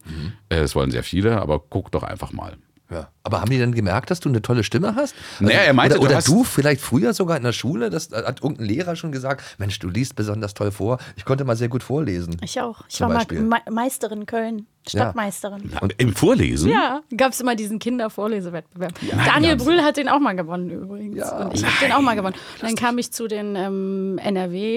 Äh, 0.49 0.57
Es 0.57 0.75
wollen 0.75 0.91
sehr 0.91 1.03
viele, 1.03 1.41
aber 1.41 1.59
guck 1.59 1.91
doch 1.91 2.03
einfach 2.03 2.31
mal. 2.33 2.53
Ja. 2.91 3.07
Aber 3.23 3.39
haben 3.39 3.49
die 3.49 3.57
dann 3.59 3.73
gemerkt, 3.73 4.11
dass 4.11 4.19
du 4.19 4.27
eine 4.29 4.41
tolle 4.41 4.63
Stimme 4.63 4.95
hast? 4.95 5.15
Also, 5.39 5.45
Naja, 5.45 5.59
er 5.59 5.73
meinte, 5.73 5.95
oder, 5.95 6.01
oder 6.03 6.09
du 6.11 6.15
hast- 6.17 6.27
du 6.27 6.43
vielleicht 6.43 6.81
früher 6.81 7.13
sogar 7.13 7.37
in 7.37 7.43
der 7.43 7.53
Schule, 7.53 7.89
das 7.89 8.11
hat 8.11 8.41
irgendein 8.43 8.65
Lehrer 8.67 8.95
schon 8.95 9.11
gesagt, 9.11 9.43
Mensch, 9.59 9.79
du 9.79 9.87
liest 9.89 10.15
besonders 10.15 10.53
toll 10.53 10.71
vor. 10.71 10.97
Ich 11.15 11.23
konnte 11.23 11.45
mal 11.45 11.55
sehr 11.55 11.69
gut 11.69 11.83
vorlesen. 11.83 12.35
Ich 12.43 12.59
auch. 12.59 12.81
Ich 12.89 12.99
war 12.99 13.09
Beispiel. 13.09 13.39
mal 13.41 13.61
Me 13.67 13.71
Meisterin 13.73 14.25
Köln, 14.25 14.65
Stadtmeisterin. 14.87 15.71
Und 15.79 15.93
Im 15.99 16.13
Vorlesen? 16.15 16.69
Ja, 16.69 17.01
gab 17.15 17.31
es 17.31 17.39
immer 17.39 17.55
diesen 17.55 17.79
Kindervorlesewettbewerb. 17.79 18.93
Daniel 19.25 19.55
Brühl 19.55 19.81
hat 19.83 19.97
den 19.97 20.09
auch 20.09 20.19
mal 20.19 20.35
gewonnen 20.35 20.69
übrigens. 20.69 21.17
Ja. 21.17 21.45
Und 21.45 21.53
ich 21.53 21.63
habe 21.63 21.75
den 21.81 21.91
auch 21.93 22.01
mal 22.01 22.15
gewonnen. 22.15 22.35
Und 22.55 22.63
dann 22.63 22.75
kam 22.75 22.97
ich 22.97 23.11
zu 23.13 23.27
den 23.27 23.55
ähm, 23.55 24.17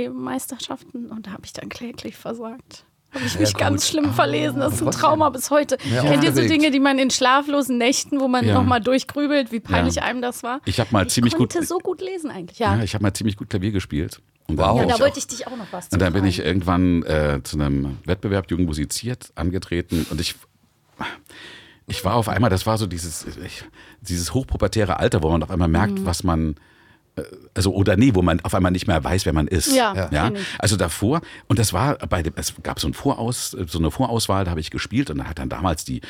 NRW-Meisterschaften 0.09 1.07
und 1.11 1.27
da 1.27 1.33
habe 1.33 1.43
ich 1.45 1.53
dann 1.53 1.69
kläglich 1.69 2.17
versagt. 2.17 2.85
Habe 3.15 3.25
ich 3.25 3.39
mich 3.39 3.53
gut. 3.53 3.61
ganz 3.61 3.89
schlimm 3.89 4.13
verlesen. 4.13 4.61
Das 4.61 4.75
ist 4.75 4.83
ein 4.83 4.91
Trauma 4.91 5.31
bis 5.31 5.51
heute. 5.51 5.79
Ja, 5.93 6.03
Kennt 6.03 6.25
ihr 6.25 6.33
so. 6.35 6.41
Dinge, 6.41 6.71
die 6.71 6.81
man 6.81 6.99
in 6.99 7.11
schlaflosen 7.11 7.79
Nächten, 7.79 8.21
wo 8.21 8.29
man 8.29 8.45
Ja. 8.45 8.55
nochmal 8.55 8.81
durchgrübelt, 8.81 9.53
wie 9.53 9.61
peinlich 9.61 9.97
Ja. 9.97 10.03
einem 10.03 10.21
das 10.21 10.43
war? 10.43 10.61
Ich 10.65 10.81
habe 10.81 10.91
mal 10.93 11.09
ziemlich 11.09 11.35
ich 11.35 11.39
gut. 11.39 11.53
konnte 11.53 11.67
so 11.67 11.79
gut 11.79 12.01
lesen 12.01 12.31
eigentlich. 12.31 12.59
Ja, 12.59 12.77
Ja, 12.77 12.83
ich 12.83 12.95
habe 12.95 13.03
mal 13.03 13.13
ziemlich 13.15 13.37
gut 13.37 13.51
Klavier 13.51 13.71
gespielt. 13.73 14.21
Und 14.47 14.59
Wow. 14.59 14.81
ja 14.81 14.87
da 14.87 14.99
wollte 15.01 15.19
ich 15.19 15.27
dich 15.27 15.47
auch 15.47 15.57
noch 15.57 15.67
was 15.71 15.89
Und 15.89 16.03
dann 16.03 16.13
bin 16.13 16.25
ich 16.27 16.41
irgendwann 16.41 17.03
äh, 17.05 17.41
zu 17.43 17.57
einem 17.59 17.97
Wettbewerb 18.05 18.51
Jugend 18.51 18.67
musiziert 18.67 19.31
angetreten 19.37 20.07
und 20.11 20.21
ich 20.21 20.35
ich 21.87 22.05
war 22.05 22.15
auf 22.15 22.29
einmal, 22.29 22.51
das 22.51 22.67
war 22.67 22.79
so 22.79 22.87
dieses 22.87 23.27
ich, 23.45 23.65
dieses 24.01 24.33
hochpubertäre 24.35 24.99
Alter, 24.99 25.23
wo 25.23 25.31
man 25.31 25.43
auf 25.43 25.51
einmal 25.51 25.69
merkt, 25.69 25.99
Mhm. 26.01 26.07
was 26.07 26.25
man 26.25 26.57
also 27.55 27.73
oder 27.73 27.97
nee, 27.97 28.15
wo 28.15 28.23
man 28.23 28.41
auf 28.41 28.55
einmal 28.55 28.73
nicht 28.73 28.87
mehr 28.87 29.03
weiß, 29.03 29.25
wer 29.27 29.33
man 29.33 29.47
ist. 29.47 29.75
Ja, 29.75 30.09
ja. 30.11 30.33
Also 30.59 30.77
davor 30.77 31.21
und 31.47 31.59
das 31.59 31.73
war 31.73 31.97
bei 31.99 32.23
dem, 32.23 32.33
es 32.37 32.55
gab 32.63 32.81
so 32.81 32.89
ein 32.89 32.95
Voraus, 32.95 33.51
so 33.51 33.79
eine 33.79 33.91
Vorauswahl, 33.91 34.45
da 34.45 34.51
habe 34.51 34.61
ich 34.61 34.71
gespielt 34.71 35.11
und 35.11 35.19
da 35.19 35.25
hat 35.25 35.39
dann 35.39 35.49
damals 35.49 35.85
die, 35.85 36.01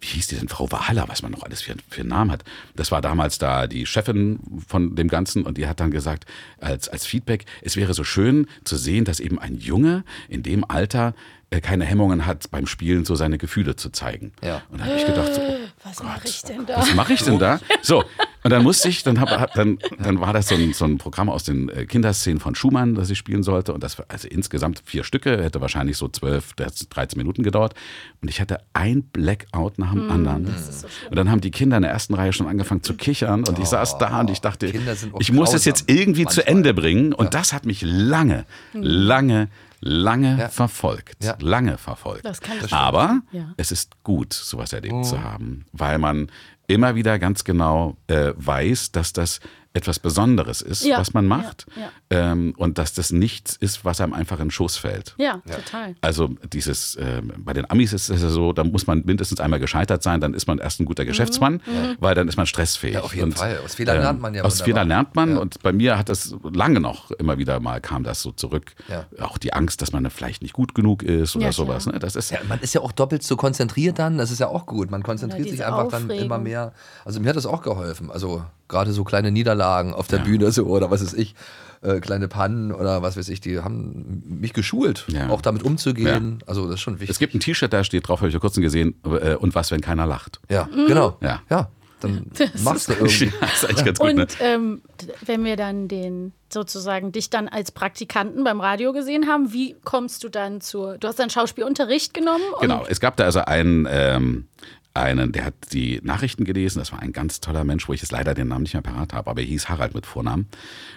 wie 0.00 0.06
hieß 0.06 0.28
die 0.28 0.36
denn, 0.36 0.48
Frau 0.48 0.70
Wahler, 0.70 1.08
was 1.08 1.22
man 1.22 1.32
noch 1.32 1.42
alles 1.42 1.62
für, 1.62 1.74
für 1.88 2.00
einen 2.00 2.10
Namen 2.10 2.30
hat. 2.30 2.44
Das 2.76 2.92
war 2.92 3.00
damals 3.00 3.38
da 3.38 3.66
die 3.66 3.86
Chefin 3.86 4.38
von 4.66 4.94
dem 4.94 5.08
Ganzen 5.08 5.44
und 5.44 5.58
die 5.58 5.66
hat 5.66 5.80
dann 5.80 5.90
gesagt 5.90 6.26
als 6.60 6.88
als 6.88 7.06
Feedback, 7.06 7.44
es 7.62 7.76
wäre 7.76 7.94
so 7.94 8.04
schön 8.04 8.46
zu 8.64 8.76
sehen, 8.76 9.04
dass 9.04 9.18
eben 9.20 9.38
ein 9.38 9.58
Junge 9.58 10.04
in 10.28 10.42
dem 10.42 10.64
Alter 10.68 11.14
äh, 11.52 11.60
keine 11.60 11.84
Hemmungen 11.84 12.24
hat, 12.24 12.50
beim 12.50 12.66
Spielen 12.66 13.04
so 13.04 13.14
seine 13.14 13.36
Gefühle 13.36 13.76
zu 13.76 13.90
zeigen. 13.90 14.32
Ja. 14.42 14.62
Und 14.70 14.80
da 14.80 14.86
habe 14.86 14.96
ich 14.96 15.04
gedacht, 15.04 15.34
so, 15.34 15.40
oh 15.42 15.56
Was 15.84 16.02
mache 16.02 16.26
ich 16.26 16.42
denn 16.42 16.64
da? 16.64 16.76
was 16.78 16.94
mache 16.94 17.12
ich 17.12 17.22
denn 17.22 17.38
da? 17.38 17.60
So, 17.82 18.04
und 18.42 18.50
dann 18.50 18.62
musste 18.62 18.88
ich, 18.88 19.02
dann, 19.02 19.20
hab, 19.20 19.54
dann, 19.54 19.78
dann 19.98 20.20
war 20.20 20.32
das 20.32 20.48
so 20.48 20.54
ein, 20.54 20.72
so 20.72 20.84
ein 20.84 20.98
Programm 20.98 21.28
aus 21.28 21.44
den 21.44 21.68
äh, 21.68 21.86
Kinderszenen 21.86 22.40
von 22.40 22.54
Schumann, 22.54 22.94
das 22.94 23.08
ich 23.10 23.18
spielen 23.18 23.42
sollte. 23.42 23.72
Und 23.72 23.82
das 23.82 23.98
war 23.98 24.06
also 24.08 24.26
insgesamt 24.28 24.82
vier 24.84 25.04
Stücke, 25.04 25.42
hätte 25.42 25.60
wahrscheinlich 25.60 25.96
so 25.96 26.08
12, 26.08 26.54
13 26.54 27.18
Minuten 27.18 27.42
gedauert. 27.42 27.74
Und 28.20 28.28
ich 28.28 28.40
hatte 28.40 28.58
ein 28.72 29.02
Blackout 29.02 29.78
nach 29.78 29.92
dem 29.92 30.10
anderen. 30.10 30.46
und 30.46 31.16
dann 31.16 31.30
haben 31.30 31.40
die 31.40 31.50
Kinder 31.50 31.76
in 31.76 31.82
der 31.82 31.92
ersten 31.92 32.14
Reihe 32.14 32.32
schon 32.32 32.46
angefangen 32.46 32.82
zu 32.82 32.94
kichern. 32.94 33.44
Und 33.44 33.58
ich 33.58 33.66
saß 33.66 33.98
da 33.98 34.20
und 34.20 34.30
ich 34.30 34.40
dachte, 34.40 34.72
ich 35.18 35.32
muss 35.32 35.54
es 35.54 35.64
jetzt 35.64 35.88
irgendwie 35.88 36.26
zu 36.26 36.38
manchmal. 36.38 36.56
Ende 36.56 36.74
bringen. 36.74 37.12
Und 37.12 37.34
das 37.34 37.52
hat 37.52 37.64
mich 37.64 37.82
lange, 37.82 38.44
lange, 38.72 39.48
lange 39.82 40.38
Ja. 40.38 40.48
verfolgt. 40.48 41.22
Ja. 41.24 41.36
Lange 41.40 41.76
verfolgt. 41.76 42.24
Das 42.24 42.40
kann 42.40 42.56
ich 42.64 42.72
Aber 42.72 43.20
Ja. 43.32 43.52
es 43.56 43.72
ist 43.72 44.02
gut, 44.04 44.32
sowas 44.32 44.72
erlebt 44.72 44.94
Oh. 44.94 45.02
zu 45.02 45.22
haben, 45.22 45.66
weil 45.72 45.98
man 45.98 46.30
immer 46.68 46.94
wieder 46.94 47.18
ganz 47.18 47.44
genau 47.44 47.96
äh, 48.06 48.32
weiß, 48.36 48.92
dass 48.92 49.12
das 49.12 49.40
etwas 49.74 49.98
Besonderes 49.98 50.60
ist, 50.60 50.84
Ja, 50.84 50.98
was 50.98 51.14
man 51.14 51.26
macht 51.26 51.66
ja, 51.76 51.88
Ähm, 52.10 52.54
und 52.58 52.76
dass 52.78 52.92
das 52.92 53.10
nichts 53.10 53.56
ist, 53.56 53.84
was 53.84 54.00
einem 54.00 54.12
einfach 54.12 54.38
in 54.38 54.46
den 54.46 54.50
Schoß 54.50 54.76
fällt. 54.76 55.14
Ja, 55.18 55.38
total. 55.38 55.94
Also 56.02 56.28
dieses, 56.52 56.96
ähm, 57.00 57.32
bei 57.38 57.52
den 57.54 57.70
Amis 57.70 57.92
ist 57.92 58.10
es 58.10 58.22
ja 58.22 58.28
so, 58.28 58.52
da 58.52 58.64
muss 58.64 58.86
man 58.86 59.02
mindestens 59.04 59.40
einmal 59.40 59.60
gescheitert 59.60 60.02
sein, 60.02 60.20
dann 60.20 60.34
ist 60.34 60.46
man 60.46 60.58
erst 60.58 60.80
ein 60.80 60.84
guter 60.84 61.04
Geschäftsmann, 61.04 61.60
weil 62.00 62.14
dann 62.14 62.28
ist 62.28 62.36
man 62.36 62.46
stressfähig. 62.46 62.94
Ja, 62.94 63.00
auf 63.02 63.14
jeden 63.14 63.32
Fall. 63.32 63.58
Aus 63.64 63.74
Fehlern 63.76 63.98
lernt 64.00 64.20
man 64.20 64.34
ja 64.34 64.42
Aus 64.42 64.54
wunderbar. 64.54 64.64
Fehlern 64.66 64.88
lernt 64.88 65.14
man 65.16 65.30
Ja. 65.32 65.38
und 65.38 65.62
bei 65.62 65.72
mir 65.72 65.96
hat 65.98 66.08
das 66.08 66.34
lange 66.52 66.80
noch 66.80 67.10
immer 67.12 67.38
wieder 67.38 67.58
mal 67.60 67.80
kam 67.80 68.04
das 68.04 68.20
so 68.22 68.32
zurück. 68.32 68.74
Ja. 68.88 69.06
Auch 69.20 69.38
die 69.38 69.52
Angst, 69.54 69.80
dass 69.82 69.92
man 69.92 70.08
vielleicht 70.10 70.42
nicht 70.42 70.52
gut 70.52 70.74
genug 70.74 71.02
ist 71.02 71.34
oder 71.36 71.46
Ja, 71.46 71.52
sowas. 71.52 71.86
Ne? 71.86 71.98
Das 71.98 72.14
ist 72.16 72.30
Ja, 72.30 72.38
man 72.48 72.60
ist 72.60 72.74
ja 72.74 72.80
auch 72.82 72.92
doppelt 72.92 73.22
so 73.22 73.36
konzentriert 73.36 73.98
dann, 73.98 74.18
das 74.18 74.30
ist 74.30 74.38
ja 74.40 74.48
auch 74.48 74.66
gut. 74.66 74.90
Man 74.90 75.02
konzentriert 75.02 75.48
sich 75.48 75.64
einfach 75.64 75.88
dann 75.88 76.04
Aufregung. 76.04 76.24
immer 76.26 76.38
mehr. 76.38 76.72
Also 77.04 77.20
mir 77.20 77.30
hat 77.30 77.36
das 77.36 77.46
auch 77.46 77.62
geholfen. 77.62 78.10
Also 78.10 78.44
gerade 78.72 78.92
so 78.92 79.04
kleine 79.04 79.30
Niederlagen 79.30 79.94
auf 79.94 80.08
der 80.08 80.18
Bühne 80.18 80.50
so 80.50 80.64
oder 80.64 80.90
was 80.90 81.00
weiß 81.02 81.14
ich, 81.14 81.36
äh, 81.82 82.00
kleine 82.00 82.26
Pannen 82.28 82.72
oder 82.72 83.02
was 83.02 83.16
weiß 83.16 83.28
ich, 83.28 83.40
die 83.40 83.60
haben 83.60 84.22
mich 84.26 84.52
geschult, 84.52 85.04
Ja. 85.08 85.28
auch 85.30 85.40
damit 85.42 85.62
umzugehen. 85.62 86.42
Also 86.46 86.66
das 86.66 86.74
ist 86.76 86.80
schon 86.80 86.94
wichtig. 86.94 87.10
Es 87.10 87.18
gibt 87.20 87.34
ein 87.34 87.40
T-Shirt, 87.40 87.72
da 87.72 87.84
steht 87.84 88.08
drauf, 88.08 88.20
habe 88.20 88.28
ich 88.28 88.34
vor 88.34 88.40
kurzem 88.40 88.62
gesehen, 88.62 88.94
äh, 89.04 89.34
und 89.36 89.54
was, 89.54 89.70
wenn 89.70 89.80
keiner 89.80 90.06
lacht. 90.06 90.40
ja, 90.48 90.68
genau. 90.88 91.16
Ja. 91.20 91.42
ja. 91.50 91.68
dann 92.00 92.26
machst 92.64 92.88
du 92.88 92.92
irgendwie. 92.94 93.32
Ja, 93.40 93.46
ist 93.46 93.64
eigentlich 93.68 93.84
ganz 93.84 93.98
gut, 94.00 94.08
Und 94.10 94.16
ne? 94.16 94.26
ähm, 94.40 94.82
wenn 95.26 95.44
wir 95.44 95.56
dann 95.56 95.88
den 95.88 96.32
sozusagen 96.52 97.12
dich 97.12 97.30
dann 97.30 97.48
als 97.48 97.72
Praktikanten 97.72 98.44
beim 98.44 98.60
Radio 98.60 98.92
gesehen 98.92 99.26
haben, 99.28 99.52
wie 99.52 99.74
kommst 99.84 100.22
du 100.24 100.28
dann 100.28 100.60
zur? 100.60 100.98
Du 100.98 101.08
hast 101.08 101.18
dann 101.18 101.30
Schauspielunterricht 101.30 102.12
genommen. 102.14 102.44
Genau, 102.60 102.84
es 102.88 103.00
gab 103.00 103.16
da 103.16 103.24
also 103.24 103.40
einen, 103.40 103.88
ähm, 103.90 104.46
einen, 104.94 105.32
der 105.32 105.46
hat 105.46 105.54
die 105.72 106.00
Nachrichten 106.02 106.44
gelesen. 106.44 106.78
Das 106.78 106.92
war 106.92 107.00
ein 107.00 107.12
ganz 107.12 107.40
toller 107.40 107.64
Mensch, 107.64 107.88
wo 107.88 107.92
ich 107.92 108.02
jetzt 108.02 108.12
leider 108.12 108.34
den 108.34 108.48
Namen 108.48 108.62
nicht 108.62 108.74
mehr 108.74 108.82
parat 108.82 109.12
habe, 109.12 109.30
aber 109.30 109.40
er 109.40 109.46
hieß 109.46 109.68
Harald 109.68 109.94
mit 109.94 110.06
Vornamen. 110.06 110.46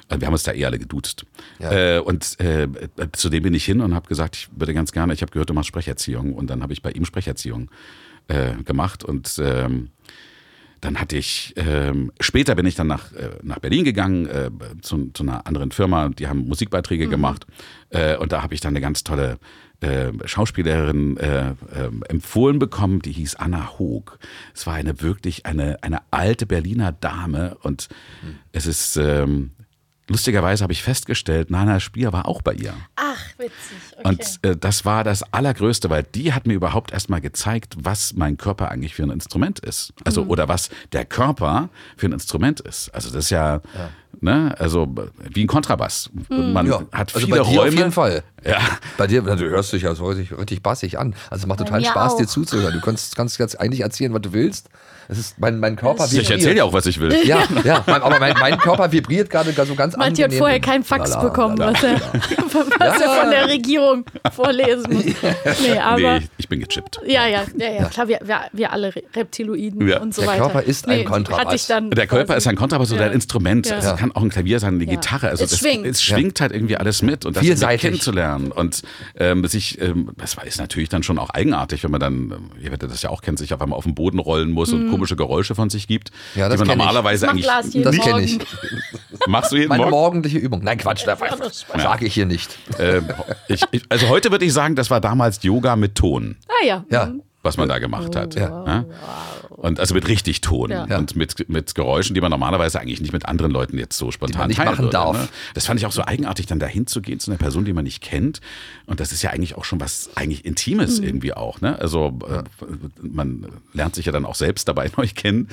Und 0.10 0.22
wir 0.22 0.28
haben 0.28 0.34
uns 0.34 0.44
da 0.44 0.54
eh 0.54 0.66
alle 0.66 0.80
geduzt. 0.80 1.25
Ja. 1.60 1.72
Äh, 1.72 2.00
und 2.00 2.40
äh, 2.40 2.68
zu 3.14 3.30
dem 3.30 3.44
bin 3.44 3.54
ich 3.54 3.66
hin 3.66 3.82
und 3.82 3.94
habe 3.94 4.08
gesagt, 4.08 4.36
ich 4.36 4.50
würde 4.56 4.74
ganz 4.74 4.92
gerne, 4.92 5.14
ich 5.14 5.22
habe 5.22 5.32
gehört, 5.32 5.50
du 5.50 5.54
machst 5.54 5.68
Sprecherziehung. 5.68 6.34
Und 6.34 6.50
dann 6.50 6.62
habe 6.62 6.74
ich 6.74 6.82
bei 6.82 6.92
ihm 6.92 7.06
Sprecherziehung 7.06 7.70
äh, 8.28 8.56
gemacht 8.64 9.04
und 9.04 9.40
ähm, 9.44 9.90
dann 10.82 11.00
hatte 11.00 11.18
ich, 11.18 11.54
ähm, 11.56 12.12
später 12.20 12.54
bin 12.54 12.66
ich 12.66 12.75
dann 12.75 12.88
nach, 12.88 13.12
äh, 13.14 13.30
nach 13.42 13.60
Berlin 13.60 13.84
gegangen, 13.84 14.28
äh, 14.28 14.52
zu, 14.82 15.10
zu 15.14 15.24
einer 15.24 15.48
anderen 15.48 15.72
Firma, 15.72 16.10
die 16.10 16.28
haben 16.28 16.48
Musikbeiträge 16.48 17.08
gemacht. 17.08 17.48
Äh, 17.90 18.18
und 18.18 18.32
da 18.32 18.44
habe 18.44 18.54
ich 18.54 18.62
dann 18.62 18.74
eine 18.74 18.82
ganz 18.82 19.04
tolle 19.04 19.40
äh, 19.82 20.12
Schauspielerin 20.25 21.17
äh, 21.17 21.50
äh, 21.50 21.53
empfohlen 22.10 22.60
bekommen, 22.60 23.01
die 23.01 23.12
hieß 23.12 23.36
Anna 23.36 23.77
Hoog. 23.79 24.20
Es 24.53 24.65
war 24.67 24.74
eine 24.75 25.01
wirklich 25.01 25.46
eine, 25.46 25.77
eine 25.84 26.00
alte 26.12 26.46
Berliner 26.46 26.91
Dame 26.91 27.58
und 27.62 27.88
es 28.51 28.65
ist, 28.65 28.98
ähm, 28.98 29.51
lustigerweise 30.08 30.63
habe 30.63 30.74
ich 30.74 30.84
festgestellt, 30.84 31.50
Nana 31.50 31.79
Spier 31.79 32.13
war 32.13 32.27
auch 32.27 32.41
bei 32.41 32.53
ihr. 32.53 32.74
ach, 32.96 33.15
witzig. 33.38 33.53
Okay. 33.98 34.08
Und 34.08 34.39
äh, 34.44 34.55
das 34.55 34.86
war 34.86 35.03
das 35.03 35.24
Allergrößte, 35.34 35.89
weil 35.89 36.03
die 36.03 36.32
hat 36.34 36.46
mir 36.48 36.53
überhaupt 36.53 36.91
erstmal 36.91 37.22
gezeigt, 37.22 37.75
was 37.79 38.13
mein 38.13 38.38
Körper 38.38 38.70
eigentlich 38.70 38.94
für 38.96 39.03
ein 39.03 39.10
Instrument 39.10 39.60
ist. 39.60 39.94
Also, 40.03 40.24
Mhm. 40.24 40.29
oder 40.29 40.48
was 40.48 40.70
der 40.91 41.05
Körper 41.05 41.70
für 41.98 42.05
ein 42.08 42.12
Instrument 42.13 42.60
ist. 42.62 42.89
Also, 42.94 43.10
das 43.10 43.25
ist 43.25 43.29
ja, 43.32 43.62
ne, 44.25 44.53
also 44.60 44.94
wie 45.34 45.46
ein 45.46 45.48
Kontrabass. 45.48 46.10
Mhm. 46.29 46.51
Man 46.51 46.67
Ja, 46.67 46.82
hat 46.91 47.15
also 47.15 47.25
viele 47.25 47.38
bei 47.41 47.44
dir 47.50 47.58
Räume. 47.60 47.70
auf 47.70 47.74
jeden 47.75 47.91
Fall. 47.94 48.24
Ja. 48.44 48.60
Bei 48.98 49.08
dir, 49.08 49.22
du 49.22 49.50
hörst 49.50 49.72
dich 49.72 49.84
ja 49.84 49.96
so 49.96 50.08
richtig, 50.08 50.38
richtig 50.38 50.62
bassig 50.62 51.00
an. 51.00 51.15
Also 51.29 51.44
es 51.44 51.48
macht 51.48 51.60
total 51.60 51.84
Spaß, 51.86 52.17
dir 52.17 52.24
auch. 52.25 52.27
zuzuhören. 52.29 52.74
Du 52.74 52.82
kannst, 52.82 53.15
kannst 53.15 53.39
jetzt 53.39 53.58
eigentlich 53.60 53.82
erzählen, 53.82 54.13
was 54.13 54.22
du 54.22 54.34
willst. 54.34 54.70
Es 55.08 55.18
ist 55.18 55.40
mein, 55.40 55.60
mein 55.60 55.76
Körper 55.76 56.06
Ich 56.12 56.30
erzähle 56.30 56.58
ja 56.58 56.64
auch, 56.64 56.74
was 56.74 56.86
ich 56.86 57.00
will. 57.00 57.14
Ja, 57.26 57.44
ja, 57.64 57.84
mein, 57.86 58.02
aber 58.02 58.20
mein, 58.20 58.34
mein 58.40 58.58
Körper 58.58 58.92
vibriert 58.92 59.30
gerade 59.30 59.52
so 59.52 59.76
ganz 59.76 59.96
Manche 59.96 60.24
hat 60.24 60.26
angenehm. 60.26 60.38
vorher 60.40 60.60
keinen 60.60 60.84
Fax 60.84 61.12
Lala, 61.12 61.24
bekommen, 61.24 61.58
lala. 61.58 61.74
was 61.74 61.84
er, 61.84 61.96
was 62.80 63.02
er 63.02 63.10
von 63.22 63.32
der 63.32 63.48
Regierung 63.50 64.06
vorlesen 64.34 64.94
muss. 64.94 65.06
Nee, 65.62 65.78
aber. 65.80 66.20
Nee, 66.20 66.26
ich 66.38 66.48
bin 66.50 66.60
gechippt. 66.60 67.00
Ja, 67.06 67.28
ja, 67.28 67.44
ja, 67.58 67.72
ja, 67.72 67.86
klar, 67.86 68.08
wir, 68.08 68.20
wir, 68.24 68.40
wir 68.52 68.72
alle 68.72 68.96
Re- 68.96 69.04
Reptiloiden 69.16 69.88
Ja. 69.88 70.00
und 70.02 70.14
so 70.14 70.22
Der 70.22 70.32
weiter. 70.32 70.42
Körper 70.44 70.62
ist 70.64 70.88
ein 70.88 71.06
Kontrabass. 71.06 71.54
Ich 71.54 71.68
dann 71.68 71.92
Der 71.92 72.08
Körper 72.08 72.36
ist 72.36 72.48
ein 72.48 72.56
Kontrabass 72.56 72.92
oder 72.92 73.02
Ja. 73.02 73.08
ein 73.08 73.14
Instrument. 73.14 73.68
Ja. 73.68 73.76
Also 73.76 73.90
Es 73.92 73.98
kann 73.98 74.12
auch 74.14 74.22
ein 74.22 74.30
Klavier 74.30 74.60
sein, 74.60 74.76
eine 74.76 74.84
Ja. 74.86 74.92
Gitarre. 74.92 75.30
Also 75.30 75.44
Es 75.44 75.52
das, 75.52 75.60
schwingt. 75.60 75.86
es 75.86 76.02
schwingt 76.04 76.42
halt 76.42 76.52
irgendwie 76.52 76.78
alles 76.78 77.02
mit 77.02 77.26
und 77.26 77.36
das 77.36 77.44
Vielseitig. 77.44 77.82
kennenzulernen 77.82 78.52
und 78.52 78.82
ähm, 79.18 79.46
sich, 79.48 79.80
ähm, 79.82 80.12
das 80.18 80.36
ist 80.46 80.60
natürlich 80.60 80.90
dann 80.90 81.04
schon 81.04 81.18
auch 81.20 81.30
eigenartig, 81.30 81.84
wenn 81.84 81.92
man 81.92 82.00
dann, 82.00 82.14
ähm, 82.32 82.50
ihr 82.62 82.72
werdet 82.72 82.92
das 82.92 83.02
ja 83.02 83.10
auch 83.10 83.22
kennen, 83.22 83.38
sich 83.38 83.54
auf 83.54 83.62
einmal 83.62 83.78
auf 83.78 83.84
den 83.86 83.96
Boden 83.96 84.20
rollen 84.20 84.52
muss 84.52 84.72
Mhm. 84.72 84.94
und 84.94 84.95
komische 84.96 85.16
Geräusche 85.16 85.56
von 85.56 85.70
sich 85.70 85.88
gibt, 85.88 86.12
Ja, 86.36 86.50
das 86.50 86.60
die 86.62 86.68
man 86.68 86.78
normalerweise 86.78 87.30
eigentlich 87.30 87.46
Das 87.46 87.74
nicht 87.74 88.02
kenne 88.04 88.22
ich. 88.22 88.40
machst 89.28 89.52
du 89.52 89.56
jeden 89.58 89.70
Meine 89.70 89.82
Morgen. 89.84 89.92
morgendliche 89.92 90.38
Übung. 90.38 90.62
Nein, 90.64 90.78
Quatsch, 90.78 91.04
das 91.06 91.20
sage 91.78 92.06
ich 92.06 92.14
hier 92.14 92.25
nicht. 92.25 92.58
Ähm, 92.80 93.08
ich, 93.48 93.62
ich, 93.72 93.84
also 93.90 94.10
heute 94.10 94.32
würde 94.32 94.46
ich 94.46 94.54
sagen, 94.54 94.75
das 94.75 94.90
war 94.90 95.02
damals 95.02 95.42
Yoga 95.44 95.75
mit 95.75 95.96
Ton. 95.96 96.36
Ah 96.48 96.66
ja. 96.66 96.86
Ja. 96.90 97.12
Mhm. 97.46 97.48
was 97.48 97.58
man 97.58 97.70
da 97.70 97.80
gemacht 97.80 98.16
hat. 98.16 98.36
Ja. 98.36 98.86
Und 99.50 99.80
also 99.80 99.94
mit 99.96 100.08
richtig 100.08 100.42
Ton 100.42 100.70
Ja. 100.72 100.98
und 100.98 101.16
mit, 101.16 101.48
mit 101.50 101.75
Geräuschen, 101.75 102.14
die 102.14 102.22
man 102.22 102.30
normalerweise 102.30 102.80
eigentlich 102.80 103.02
nicht 103.02 103.14
mit 103.14 103.25
anderen 103.25 103.52
Leuten 103.52 103.78
jetzt 103.78 103.98
so 103.98 104.12
spontan 104.12 104.48
nicht 104.50 104.58
teilen 104.58 104.72
machen 104.72 104.86
würde, 104.86 104.92
darf. 104.92 105.18
Ne? 105.18 105.28
Das 105.54 105.66
fand 105.66 105.80
ich 105.80 105.86
auch 105.86 105.92
so 105.92 106.04
eigenartig, 106.04 106.46
dann 106.46 106.60
dahin 106.60 106.88
zu 106.88 107.02
gehen 107.02 107.20
zu 107.20 107.32
einer 107.32 107.38
Person, 107.38 107.66
die 107.66 107.74
man 107.74 107.84
nicht 107.86 108.02
kennt. 108.02 108.42
Und 108.86 109.00
das 109.00 109.12
ist 109.12 109.22
ja 109.22 109.30
eigentlich 109.32 109.56
auch 109.56 109.64
schon 109.66 109.80
was 109.80 110.10
eigentlich 110.16 110.44
Intimes 110.46 111.00
irgendwie 111.00 111.34
auch. 111.34 111.62
Ne? 111.62 111.80
Also 111.80 112.20
äh, 112.30 112.44
man 113.02 113.48
lernt 113.74 113.96
sich 113.96 114.06
ja 114.06 114.12
dann 114.12 114.25
auch 114.25 114.36
selbst 114.36 114.68
dabei 114.68 114.92
neu 114.98 115.08
kennen. 115.08 115.48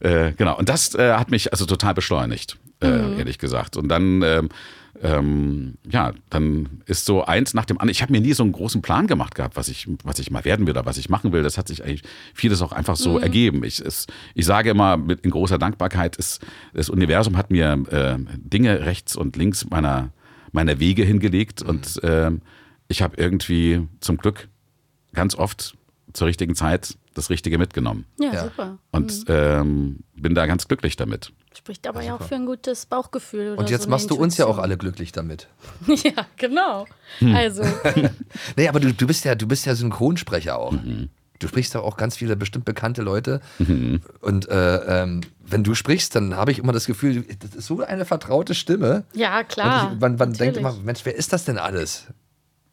Äh, 0.00 0.32
genau. 0.32 0.56
Und 0.58 0.68
das 0.68 0.94
äh, 0.94 1.14
hat 1.14 1.30
mich 1.30 1.52
also 1.52 1.64
total 1.66 1.94
beschleunigt, 1.94 2.58
äh, 2.80 3.18
ehrlich 3.18 3.38
gesagt. 3.38 3.76
Und 3.76 3.88
dann 3.88 4.22
ähm, 5.02 5.74
ja, 5.90 6.12
dann 6.30 6.82
ist 6.86 7.04
so 7.04 7.24
eins 7.24 7.54
nach 7.54 7.64
dem 7.64 7.78
anderen. 7.78 7.90
Ich 7.90 8.02
habe 8.02 8.12
mir 8.12 8.20
nie 8.20 8.32
so 8.32 8.42
einen 8.42 8.52
großen 8.52 8.82
Plan 8.82 9.06
gemacht 9.06 9.34
gehabt, 9.34 9.56
was 9.56 9.68
ich, 9.68 9.88
was 10.04 10.18
ich 10.18 10.30
mal 10.30 10.44
werden 10.44 10.66
will 10.66 10.72
oder 10.72 10.86
was 10.86 10.98
ich 10.98 11.08
machen 11.08 11.32
will. 11.32 11.42
Das 11.42 11.58
hat 11.58 11.68
sich 11.68 11.84
eigentlich 11.84 12.02
vieles 12.34 12.62
auch 12.62 12.72
einfach 12.72 12.96
so 12.96 13.18
ergeben. 13.18 13.64
Ich, 13.64 13.80
es, 13.80 14.06
ich 14.34 14.44
sage 14.44 14.70
immer 14.70 14.96
mit 14.96 15.20
in 15.20 15.30
großer 15.30 15.58
Dankbarkeit, 15.58 16.16
ist, 16.16 16.44
das 16.74 16.90
Universum 16.90 17.36
hat 17.36 17.50
mir 17.50 17.84
äh, 17.90 18.18
Dinge 18.38 18.84
rechts 18.86 19.16
und 19.16 19.36
links 19.36 19.68
meiner, 19.68 20.10
meiner 20.52 20.80
Wege 20.80 21.04
hingelegt 21.04 21.62
und 21.62 22.00
ähm, 22.02 22.40
ich 22.88 23.02
habe 23.02 23.16
irgendwie 23.16 23.86
zum 24.00 24.16
Glück 24.16 24.48
ganz 25.12 25.34
oft 25.34 25.76
zur 26.12 26.26
richtigen 26.26 26.54
Zeit 26.54 26.96
das 27.18 27.30
Richtige 27.30 27.58
mitgenommen. 27.58 28.06
Ja, 28.18 28.32
Ja. 28.32 28.44
super. 28.44 28.78
Und 28.92 29.24
ähm, 29.28 30.00
bin 30.14 30.34
da 30.34 30.46
ganz 30.46 30.66
glücklich 30.68 30.96
damit. 30.96 31.32
Spricht 31.56 31.86
aber 31.86 32.02
ja 32.02 32.14
auch 32.14 32.22
für 32.22 32.36
ein 32.36 32.46
gutes 32.46 32.86
Bauchgefühl. 32.86 33.52
Oder 33.52 33.58
Und 33.60 33.70
jetzt 33.70 33.84
so 33.84 33.90
machst 33.90 34.10
du 34.10 34.14
uns 34.16 34.36
ja 34.36 34.46
auch 34.46 34.58
alle 34.58 34.76
glücklich 34.78 35.12
damit. 35.12 35.48
Ja, 35.86 36.26
genau. 36.36 36.86
Hm. 37.18 37.34
Also, 37.34 37.62
Nee, 38.56 38.68
aber 38.68 38.80
du, 38.80 38.92
du 38.94 39.06
bist 39.06 39.24
ja, 39.24 39.34
du 39.34 39.46
bist 39.48 39.66
ja 39.66 39.74
Synchronsprecher 39.74 40.56
auch. 40.58 40.72
Mhm. 40.72 41.08
Du 41.40 41.46
sprichst 41.46 41.72
ja 41.74 41.80
auch 41.82 41.96
ganz 41.96 42.16
viele 42.16 42.34
bestimmt 42.34 42.64
bekannte 42.64 43.00
Leute. 43.02 43.40
Und 44.20 44.48
äh, 44.48 45.02
ähm, 45.02 45.20
wenn 45.46 45.62
du 45.62 45.74
sprichst, 45.76 46.16
dann 46.16 46.34
habe 46.34 46.50
ich 46.50 46.58
immer 46.58 46.72
das 46.72 46.86
Gefühl, 46.86 47.24
das 47.38 47.54
ist 47.54 47.66
so 47.66 47.80
eine 47.80 48.04
vertraute 48.04 48.56
Stimme. 48.56 49.04
ja, 49.14 49.44
klar. 49.44 49.92
ich, 49.94 50.00
man 50.00 50.16
man 50.16 50.32
denkt 50.32 50.56
immer, 50.56 50.72
Mensch, 50.82 51.02
wer 51.04 51.14
ist 51.14 51.32
das 51.32 51.44
denn 51.44 51.56
alles? 51.58 52.06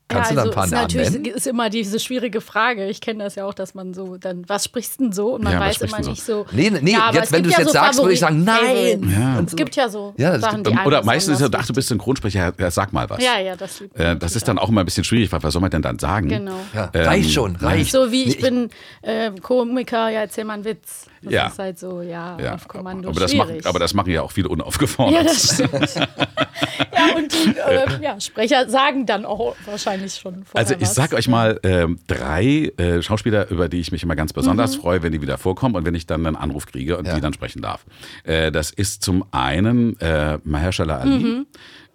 Kannst 0.07 0.29
ja, 0.29 0.35
du 0.35 0.35
da 0.35 0.41
also 0.43 0.51
ein 0.51 0.55
paar 0.55 0.65
ist 0.65 0.71
Namen 0.71 0.81
natürlich 0.83 1.11
nennen? 1.11 1.25
ist 1.25 1.47
immer 1.47 1.69
diese 1.71 1.99
schwierige 1.99 2.39
Frage. 2.39 2.85
Ich 2.89 3.01
kenne 3.01 3.23
das 3.23 3.33
ja 3.33 3.45
auch, 3.45 3.55
dass 3.55 3.73
man 3.73 3.95
so 3.95 4.17
dann, 4.17 4.47
was 4.47 4.65
sprichst 4.65 4.99
denn 4.99 5.11
so? 5.11 5.33
Und 5.33 5.43
man 5.43 5.53
Ja, 5.53 5.59
weiß 5.59 5.81
immer 5.81 5.97
denn 5.97 6.11
nicht 6.11 6.23
so. 6.23 6.45
Nee, 6.51 6.69
nee, 6.69 6.91
ja, 6.91 7.11
jetzt, 7.11 7.31
wenn 7.31 7.41
du 7.41 7.49
es 7.49 7.55
ja 7.55 7.61
jetzt 7.61 7.69
so 7.69 7.73
sagst, 7.73 7.99
würde 7.99 8.13
ich 8.13 8.19
sagen, 8.19 8.43
nein. 8.43 9.11
Ja. 9.11 9.39
Es 9.39 9.55
gibt 9.55 9.75
ja 9.75 9.89
so 9.89 10.13
Ja, 10.15 10.37
Sachen, 10.39 10.61
gibt- 10.63 10.77
die 10.79 10.85
Oder 10.87 11.03
meistens 11.03 11.41
ist 11.41 11.51
ja, 11.51 11.59
ach, 11.59 11.65
du 11.65 11.73
bist 11.73 11.87
Synchronsprecher, 11.87 12.53
ja, 12.55 12.69
sag 12.71 12.93
mal 12.93 13.09
was. 13.09 13.23
Ja, 13.23 13.39
ja, 13.39 13.55
das 13.55 13.79
liebt 13.79 13.99
Äh, 13.99 14.15
das 14.15 14.35
ist 14.35 14.47
dann 14.47 14.59
auch 14.59 14.69
immer 14.69 14.81
ein 14.83 14.85
bisschen 14.85 15.03
schwierig, 15.03 15.31
weil 15.31 15.41
was 15.41 15.53
soll 15.53 15.61
man 15.63 15.71
denn 15.71 15.81
dann 15.81 15.97
sagen? 15.97 16.29
Genau. 16.29 16.59
Ja, 16.75 16.91
Ähm, 16.93 17.05
reicht 17.07 17.31
schon, 17.31 17.55
reicht. 17.55 17.91
So 17.91 18.11
wie 18.11 18.25
ich 18.25 18.35
Nee, 18.35 18.41
bin 18.49 18.69
äh, 19.01 19.31
Komiker, 19.41 20.09
ja, 20.09 20.19
erzähl 20.21 20.43
mal 20.45 20.53
einen 20.53 20.65
Witz. 20.65 21.07
Das 21.25 21.33
Ja. 21.33 21.47
ist 21.47 21.59
halt 21.59 21.79
so, 21.79 22.01
ja, 22.01 22.37
Ja, 22.39 22.55
auf 22.55 22.67
Kommando 22.67 23.09
aber, 23.09 23.19
das 23.19 23.33
machen, 23.33 23.49
schwierig. 23.49 23.65
aber 23.65 23.79
das 23.79 23.93
machen 23.93 24.11
ja 24.11 24.21
auch 24.21 24.31
viele 24.31 24.49
unaufgefordert. 24.49 25.13
ja, 25.13 25.23
das 25.23 25.53
stimmt. 25.55 25.95
ja, 25.95 27.15
und 27.15 27.33
die 27.33 27.57
äh, 27.57 28.01
ja, 28.03 28.19
Sprecher 28.19 28.69
sagen 28.69 29.05
dann 29.05 29.25
auch 29.25 29.55
wahrscheinlich 29.65 30.15
schon 30.15 30.43
vorher 30.45 30.55
Also 30.67 30.75
ich 30.75 30.81
was. 30.81 30.95
sag 30.95 31.13
euch 31.13 31.27
mal 31.27 31.59
ähm, 31.63 31.99
drei 32.07 32.71
äh, 32.77 33.01
Schauspieler, 33.01 33.49
über 33.49 33.69
die 33.69 33.79
ich 33.79 33.91
mich 33.91 34.03
immer 34.03 34.15
ganz 34.15 34.33
besonders 34.33 34.75
freue, 34.75 35.03
wenn 35.03 35.11
die 35.11 35.21
wieder 35.21 35.37
vorkommen 35.37 35.75
und 35.75 35.85
wenn 35.85 35.95
ich 35.95 36.05
dann 36.07 36.25
einen 36.25 36.35
Anruf 36.35 36.65
kriege 36.65 36.97
und 36.97 37.05
Ja. 37.07 37.15
die 37.15 37.21
dann 37.21 37.33
sprechen 37.33 37.61
darf. 37.61 37.85
Äh, 38.23 38.51
das 38.51 38.71
ist 38.71 39.03
zum 39.03 39.25
einen 39.31 39.99
äh, 39.99 40.37
Mahershala 40.43 40.97
Ali, 40.97 41.45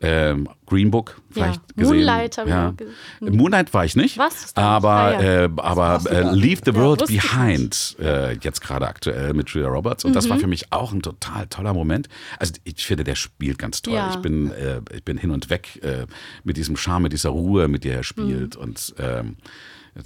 ähm, 0.02 0.48
Green 0.66 0.90
Book 0.90 1.20
vielleicht 1.30 1.60
Ja. 1.60 1.74
gesehen. 1.76 1.96
Moonlight 1.96 2.36
ja. 2.36 2.68
auch 2.70 2.76
gesehen. 2.76 2.94
Moonlight 3.20 3.74
war 3.74 3.84
ich 3.84 3.96
nicht, 3.96 4.16
Was? 4.18 4.56
Aber? 4.56 4.90
Ah, 4.90 5.12
ja. 5.22 5.44
äh, 5.44 5.48
aber 5.56 6.00
äh. 6.10 6.22
Leave 6.34 6.62
the 6.64 6.74
World 6.74 7.06
Behind 7.06 7.96
äh, 8.00 8.32
jetzt 8.40 8.60
gerade 8.62 8.86
aktuell 8.88 9.34
mit 9.34 9.50
Julia 9.50 9.68
Roberts 9.68 10.04
und 10.04 10.14
das 10.16 10.26
Mhm. 10.26 10.30
war 10.30 10.38
für 10.38 10.46
mich 10.46 10.72
auch 10.72 10.92
ein 10.92 11.02
total 11.02 11.46
toller 11.48 11.74
Moment. 11.74 12.08
Also 12.38 12.54
ich 12.64 12.84
finde, 12.86 13.04
der 13.04 13.14
spielt 13.14 13.58
ganz 13.58 13.82
toll. 13.82 14.00
Ich 14.10 14.16
bin 14.16 14.50
äh, 14.52 14.80
ich 14.94 15.04
bin 15.04 15.18
hin 15.18 15.30
und 15.30 15.50
weg 15.50 15.80
äh, 15.82 16.06
mit 16.44 16.56
diesem 16.56 16.76
Charme, 16.76 17.04
mit 17.04 17.12
dieser 17.12 17.30
Ruhe, 17.30 17.68
mit 17.68 17.84
der 17.84 17.96
er 17.96 18.04
spielt 18.04 18.56
und 18.56 18.94
ähm, 18.98 19.36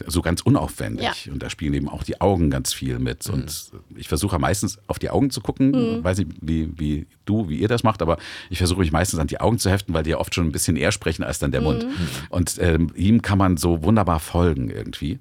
so 0.07 0.23
ganz 0.23 0.41
unaufwendig. 0.41 1.03
Mhm. 1.07 1.13
Ja. 1.27 1.33
Und 1.33 1.43
da 1.43 1.51
spielen 1.51 1.75
eben 1.75 1.89
auch 1.89 2.03
die 2.03 2.21
Augen 2.21 2.51
ganz 2.51 2.73
viel 2.73 2.99
mit. 2.99 3.29
Und 3.29 3.71
ich 3.97 4.09
versuche 4.09 4.39
meistens 4.39 4.79
auf 4.87 4.99
die 4.99 5.11
Augen 5.11 5.31
zu 5.31 5.41
gucken. 5.41 5.71
Mhm. 5.71 6.05
Weiß 6.05 6.19
nicht, 6.19 6.31
wie, 6.41 6.71
wie 6.79 7.07
du, 7.25 7.49
wie 7.49 7.59
ihr 7.59 7.69
das 7.69 7.83
macht, 7.83 8.03
aber 8.03 8.19
ich 8.51 8.59
versuche 8.59 8.81
mich 8.81 8.93
meistens 8.93 9.21
an 9.21 9.27
die 9.27 9.41
Augen 9.41 9.59
zu 9.59 9.71
heften, 9.71 9.95
weil 9.95 10.03
die 10.03 10.11
ja 10.11 10.19
oft 10.19 10.35
schon 10.35 10.47
ein 10.47 10.53
bisschen 10.53 10.77
eher 10.77 10.93
sprechen 10.93 11.23
als 11.23 11.39
dann 11.39 11.51
der 11.53 11.61
Mhm. 11.61 11.67
Mund. 11.67 11.87
Und 12.31 12.59
ähm, 12.61 12.91
ihm 12.95 13.23
kann 13.23 13.39
man 13.39 13.57
so 13.57 13.83
wunderbar 13.83 14.21
folgen 14.21 14.71
irgendwie. 14.71 15.19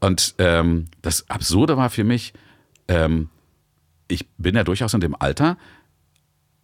Und 0.00 0.34
ähm, 0.38 0.86
das 1.02 1.28
Absurde 1.28 1.76
war 1.76 1.90
für 1.90 2.04
mich, 2.04 2.32
ähm, 2.88 3.28
ich 4.08 4.26
bin 4.38 4.54
ja 4.54 4.64
durchaus 4.64 4.94
in 4.94 5.00
dem 5.00 5.14
Alter, 5.20 5.58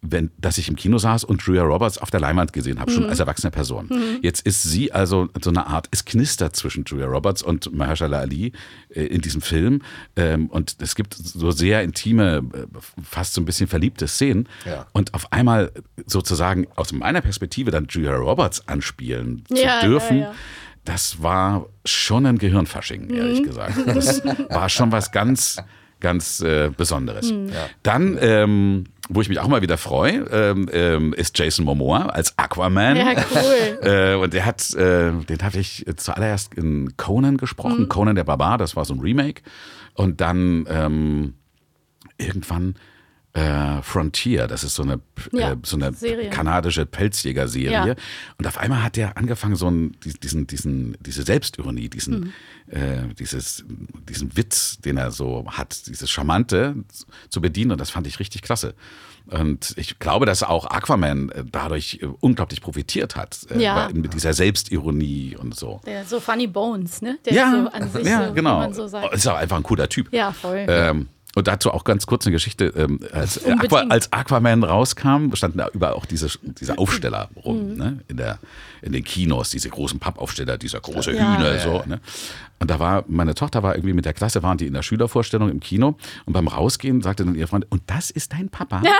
wenn, 0.09 0.31
dass 0.37 0.57
ich 0.57 0.67
im 0.69 0.75
Kino 0.75 0.97
saß 0.97 1.23
und 1.23 1.41
Julia 1.43 1.63
Roberts 1.63 1.97
auf 1.97 2.11
der 2.11 2.19
Leinwand 2.19 2.53
gesehen 2.53 2.79
habe, 2.79 2.91
schon 2.91 3.05
als 3.05 3.19
erwachsene 3.19 3.51
Person. 3.51 3.89
Jetzt 4.21 4.45
ist 4.45 4.63
sie 4.63 4.91
also 4.91 5.29
so 5.41 5.49
eine 5.49 5.67
Art, 5.67 5.87
es 5.91 6.05
knistert 6.05 6.55
zwischen 6.55 6.83
Julia 6.85 7.05
Roberts 7.07 7.41
und 7.41 7.73
Mahershala 7.73 8.19
Ali 8.19 8.51
äh, 8.89 9.05
in 9.05 9.21
diesem 9.21 9.41
Film. 9.41 9.81
Ähm, 10.15 10.47
und 10.47 10.77
es 10.79 10.95
gibt 10.95 11.13
so 11.15 11.51
sehr 11.51 11.83
intime, 11.83 12.43
äh, 12.53 12.65
fast 13.03 13.33
so 13.33 13.41
ein 13.41 13.45
bisschen 13.45 13.67
verliebte 13.67 14.07
Szenen. 14.07 14.47
Ja. 14.65 14.85
Und 14.93 15.13
auf 15.13 15.31
einmal 15.31 15.71
sozusagen 16.05 16.67
aus 16.75 16.93
meiner 16.93 17.21
Perspektive 17.21 17.71
dann 17.71 17.87
Julia 17.89 18.15
Roberts 18.15 18.67
anspielen 18.67 19.43
zu 19.47 19.55
Ja, 19.55 19.61
ja, 19.61 19.81
dürfen. 19.81 20.19
ja. 20.19 20.33
Das 20.83 21.23
war 21.23 21.65
schon 21.83 22.27
ein 22.27 22.37
Gehirnfasching, 22.37 23.09
ehrlich 23.09 23.41
gesagt. 23.41 23.73
Das 23.87 24.23
war 24.49 24.69
schon 24.69 24.91
was 24.91 25.11
ganz, 25.11 25.57
ganz 26.05 26.39
äh, 26.41 26.69
Besonderes. 26.69 27.33
Dann, 27.81 28.17
ähm, 28.21 28.83
wo 29.09 29.21
ich 29.21 29.29
mich 29.29 29.39
auch 29.39 29.47
mal 29.47 29.63
wieder 29.63 29.79
freue, 29.79 30.27
ähm, 30.31 30.69
ähm, 30.71 31.13
ist 31.13 31.37
Jason 31.39 31.65
Momoa 31.65 32.05
als 32.09 32.37
Aquaman. 32.37 32.95
Ja, 32.95 33.13
cool. 33.33 33.79
Äh, 33.81 34.15
und 34.15 34.33
der 34.33 34.45
hat, 34.45 34.71
äh, 34.75 35.11
den 35.11 35.39
hatte 35.41 35.59
ich 35.59 35.83
zuallererst 35.97 36.53
in 36.53 36.95
Conan 36.95 37.37
gesprochen, 37.37 37.81
Mhm. 37.83 37.89
Conan 37.89 38.15
der 38.15 38.23
Barbar, 38.23 38.59
das 38.59 38.75
war 38.75 38.85
so 38.85 38.93
ein 38.93 38.99
Remake. 38.99 39.41
Und 39.95 40.21
dann 40.21 40.65
ähm, 40.69 41.33
irgendwann 42.17 42.75
äh, 43.35 43.81
Frontier, 43.81 44.47
das 44.47 44.63
ist 44.63 44.75
so 44.75 44.83
eine, 44.83 45.01
Ja, 45.33 45.51
äh, 45.51 45.57
so 45.63 45.75
eine 45.75 45.91
Serie. 45.93 46.29
kanadische 46.29 46.85
Pelzjäger-Serie. 46.85 47.69
Ja. 47.87 47.95
Und 48.37 48.47
auf 48.47 48.57
einmal 48.57 48.81
hat 48.81 48.97
er 48.97 49.17
angefangen, 49.17 49.55
so 49.57 49.67
einen, 49.67 49.97
diesen, 50.23 50.47
diesen, 50.47 50.97
diese 51.01 51.23
Selbstironie, 51.23 51.89
diesen, 51.89 52.19
Mhm. 52.67 52.73
äh, 52.73 53.13
dieses, 53.19 53.65
diesen 54.09 54.37
Witz, 54.37 54.77
den 54.79 54.95
er 54.97 55.11
so 55.11 55.45
hat, 55.51 55.85
dieses 55.87 56.09
Charmante 56.09 56.75
zu 57.29 57.41
bedienen. 57.41 57.71
Und 57.71 57.81
das 57.81 57.89
fand 57.89 58.07
ich 58.07 58.19
richtig 58.19 58.41
klasse. 58.41 58.73
Und 59.27 59.73
ich 59.75 59.99
glaube, 59.99 60.25
dass 60.25 60.41
auch 60.43 60.67
Aquaman 60.67 61.29
äh, 61.29 61.43
dadurch 61.51 61.99
äh, 62.01 62.05
unglaublich 62.21 62.61
profitiert 62.61 63.15
hat. 63.17 63.39
äh, 63.49 63.59
Ja. 63.61 63.89
Mit 63.91 64.13
dieser 64.13 64.33
Selbstironie 64.33 65.35
und 65.35 65.55
so. 65.55 65.81
Der 65.85 66.05
so 66.05 66.19
Funny 66.19 66.47
Bones, 66.47 67.01
ne? 67.01 67.17
Der 67.25 67.33
ja, 67.33 67.51
so 67.51 67.69
an 67.69 67.91
sich, 67.91 68.05
ja 68.05 68.27
so, 68.27 68.33
genau. 68.33 68.71
so 68.71 68.87
sagt. 68.87 69.13
Ist 69.13 69.27
auch 69.27 69.35
einfach 69.35 69.57
ein 69.57 69.63
cooler 69.63 69.89
Typ. 69.89 70.13
Ja, 70.13 70.31
voll. 70.31 70.65
Ähm, 70.69 71.07
und 71.35 71.47
dazu 71.47 71.71
auch 71.71 71.83
ganz 71.83 72.07
kurz 72.07 72.25
eine 72.25 72.31
Geschichte. 72.33 72.65
Ähm, 72.75 72.99
als. 73.11 73.45
Aqua, 73.45 73.81
als 73.89 74.11
Aquaman 74.11 74.63
rauskam, 74.63 75.33
standen 75.35 75.59
da 75.59 75.67
überall 75.73 75.93
auch 75.93 76.05
diese, 76.05 76.27
diese 76.41 76.77
Aufsteller 76.79 77.29
Mhm. 77.35 77.41
rum, 77.41 77.73
ne? 77.75 77.99
in, 78.07 78.17
der, 78.17 78.39
in 78.81 78.91
den 78.93 79.03
Kinos, 79.03 79.51
diese 79.51 79.69
großen 79.69 79.99
Pappaufsteller, 79.99 80.57
dieser 80.57 80.79
große 80.79 81.13
Ja. 81.13 81.37
Hühner. 81.37 81.59
So, 81.59 81.83
ne? 81.85 81.99
Und 82.59 82.71
da 82.71 82.79
war, 82.79 83.03
meine 83.07 83.35
Tochter 83.35 83.61
war 83.61 83.75
irgendwie 83.75 83.93
mit 83.93 84.05
der 84.05 84.13
Klasse, 84.13 84.41
waren 84.41 84.57
die 84.57 84.65
in 84.65 84.73
der 84.73 84.81
Schülervorstellung 84.81 85.49
im 85.51 85.59
Kino 85.59 85.97
und 86.25 86.33
beim 86.33 86.47
Rausgehen 86.47 87.01
sagte 87.01 87.25
dann 87.25 87.35
ihr 87.35 87.47
Freund, 87.47 87.65
und 87.69 87.83
das 87.87 88.09
ist 88.09 88.33
dein 88.33 88.49
Papa? 88.49 88.81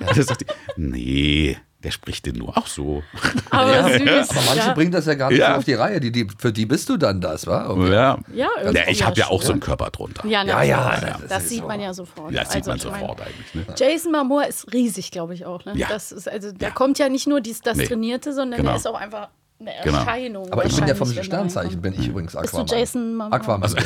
Ja. 0.00 0.12
Da 0.14 0.22
sagte 0.22 0.46
die, 0.46 0.80
nee, 0.80 1.56
der 1.82 1.90
spricht 1.90 2.26
den 2.26 2.36
nur 2.36 2.56
auch 2.56 2.66
so. 2.66 3.02
aber 3.50 3.84
süß. 3.98 4.30
Aber 4.30 4.40
manche 4.46 4.56
ja. 4.68 4.72
bringen 4.74 4.92
das 4.92 5.06
ja 5.06 5.14
gar 5.14 5.30
nicht 5.30 5.38
Ja. 5.40 5.52
so 5.52 5.58
auf 5.58 5.64
die 5.64 5.74
Reihe. 5.74 6.00
Die, 6.00 6.12
die, 6.12 6.26
für 6.38 6.52
die 6.52 6.66
bist 6.66 6.88
du 6.88 6.96
dann 6.96 7.20
das, 7.20 7.46
wa? 7.46 7.68
Okay. 7.70 7.90
Ja, 7.92 8.18
Ja, 8.34 8.48
ja 8.72 8.88
ich 8.88 9.04
habe 9.04 9.18
ja 9.18 9.28
auch 9.28 9.42
so 9.42 9.52
einen 9.52 9.60
Körper 9.60 9.90
drunter. 9.90 10.26
Ja, 10.26 10.44
Ja, 10.44 10.62
ja, 10.62 11.00
das 11.20 11.28
Das, 11.28 11.48
sieht 11.48 11.60
so. 11.62 11.66
man 11.68 11.80
ja 11.80 11.92
sofort. 11.94 12.32
Ja, 12.32 12.44
das 12.44 12.52
sieht 12.52 12.68
Also, 12.68 12.70
man 12.70 12.78
ich 12.78 12.84
meine, 12.84 13.00
sofort 13.00 13.20
eigentlich. 13.20 13.54
Ne? 13.68 13.74
Jason 13.76 14.12
Momoa 14.12 14.42
ist 14.44 14.72
riesig, 14.72 15.10
glaube 15.10 15.34
ich 15.34 15.44
auch. 15.44 15.64
Ne? 15.64 15.72
Ja. 15.76 15.88
Das 15.88 16.12
ist, 16.12 16.28
also, 16.28 16.52
der 16.52 16.68
Ja. 16.68 16.74
kommt 16.74 16.98
ja 16.98 17.08
nicht 17.08 17.26
nur 17.26 17.40
dies, 17.40 17.60
das 17.60 17.76
Nee. 17.76 17.86
Trainierte, 17.86 18.32
sondern 18.32 18.58
Genau. 18.58 18.70
der 18.70 18.78
ist 18.78 18.86
auch 18.86 18.94
einfach 19.00 19.28
eine 19.60 19.70
Genau. 19.84 19.98
Erscheinung. 19.98 20.52
Aber 20.52 20.64
ich 20.64 20.74
bin 20.76 20.86
ja 20.88 20.94
vom 20.94 21.10
er 21.16 21.22
Sternzeichen, 21.24 21.80
bin 21.80 21.94
ich 21.94 22.08
übrigens 22.08 22.32
Bist 22.32 22.52
du 22.54 22.58
Aquaman. 22.58 22.78
Jason 22.78 23.14
Momoa? 23.16 23.36
Aquaman. 23.36 23.62
Also. 23.62 23.76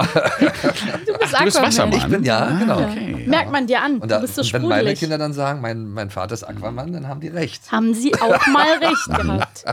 Du 0.00 1.18
bist 1.18 1.32
du 1.38 1.44
bist. 1.44 1.62
Wassermann. 1.62 1.98
ich 1.98 2.06
bin, 2.06 2.24
ja, 2.24 2.50
genau. 2.58 2.80
okay. 2.80 3.24
Merkt 3.26 3.52
man 3.52 3.66
dir 3.66 3.82
an. 3.82 3.98
Und, 3.98 4.10
da, 4.10 4.16
du 4.16 4.22
bist 4.22 4.34
so 4.36 4.42
und 4.42 4.52
wenn 4.52 4.62
meine 4.62 4.74
sprudelig. 4.80 4.98
Kinder 5.00 5.18
dann 5.18 5.32
sagen, 5.32 5.60
mein, 5.60 5.88
mein 5.88 6.10
Vater 6.10 6.34
ist 6.34 6.44
Aquaman, 6.44 6.92
dann 6.92 7.08
haben 7.08 7.20
die 7.20 7.28
recht. 7.28 7.70
Haben 7.70 7.94
sie 7.94 8.14
auch 8.14 8.46
mal 8.48 8.78
recht 8.80 9.06
gehabt. 9.06 9.64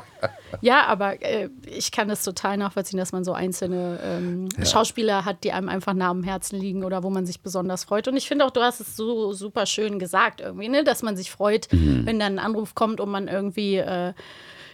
Ja, 0.62 0.86
aber 0.88 1.22
äh, 1.22 1.50
ich 1.66 1.92
kann 1.92 2.08
das 2.08 2.24
total 2.24 2.58
nachvollziehen, 2.58 2.98
dass 2.98 3.12
man 3.12 3.24
so 3.24 3.34
einzelne 3.34 4.00
ähm, 4.04 4.50
Schauspieler 4.66 5.26
hat, 5.26 5.44
die 5.44 5.52
einem 5.52 5.70
einfach 5.70 5.94
nah 5.94 6.10
am 6.10 6.24
Herzen 6.24 6.60
liegen 6.60 6.84
oder 6.84 7.04
wo 7.04 7.10
man 7.10 7.26
sich 7.26 7.42
besonders 7.42 7.84
freut. 7.84 8.08
Und 8.08 8.18
ich 8.18 8.28
finde 8.28 8.46
auch, 8.46 8.52
du 8.52 8.62
hast 8.62 8.80
es 8.80 8.96
so 8.96 9.34
super 9.34 9.66
schön 9.66 10.00
gesagt 10.00 10.42
irgendwie, 10.42 10.70
ne? 10.70 10.84
dass 10.84 11.04
man 11.04 11.16
sich 11.18 11.32
freut, 11.32 11.68
Mhm. 11.72 12.06
wenn 12.06 12.20
dann 12.20 12.40
ein 12.40 12.46
Anruf 12.46 12.76
kommt 12.76 13.00
und 13.02 13.10
man 13.10 13.28
irgendwie 13.28 13.76
äh, 13.78 14.14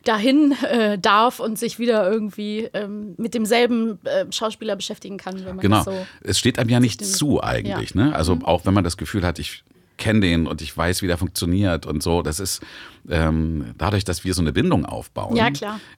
dahin 0.04 0.54
äh, 0.64 0.98
darf 1.00 1.40
und 1.40 1.58
sich 1.58 1.80
wieder 1.80 2.10
irgendwie 2.12 2.70
ähm, 2.74 3.16
mit 3.18 3.34
demselben 3.34 4.00
äh, 4.06 4.26
Schauspieler 4.32 4.76
beschäftigen 4.76 5.18
kann, 5.18 5.36
wenn 5.46 5.56
man 5.56 5.60
Genau. 5.60 5.78
das 5.78 5.86
so. 5.86 6.08
es 6.22 6.40
steht 6.40 6.60
einem 6.60 6.70
ja 6.70 6.80
nicht 6.80 7.06
zu 7.06 7.42
eigentlich. 7.42 7.96
Ne? 7.96 8.14
Also 8.16 8.36
Mhm. 8.36 8.46
auch 8.46 8.66
wenn 8.66 8.74
man 8.74 8.84
das 8.84 8.98
Gefühl 8.98 9.24
hat, 9.26 9.40
ich 9.40 9.64
kenne 9.98 10.20
den 10.22 10.48
und 10.48 10.62
ich 10.62 10.76
weiß, 10.76 11.02
wie 11.04 11.08
der 11.08 11.18
funktioniert 11.18 11.86
und 11.86 12.02
so. 12.04 12.22
Das 12.22 12.40
ist 12.40 12.62
ähm, 13.10 13.74
dadurch, 13.78 14.04
dass 14.04 14.24
wir 14.24 14.34
so 14.34 14.42
eine 14.42 14.54
Bindung 14.54 14.86
aufbauen. 14.86 15.36
Ja. 15.36 15.50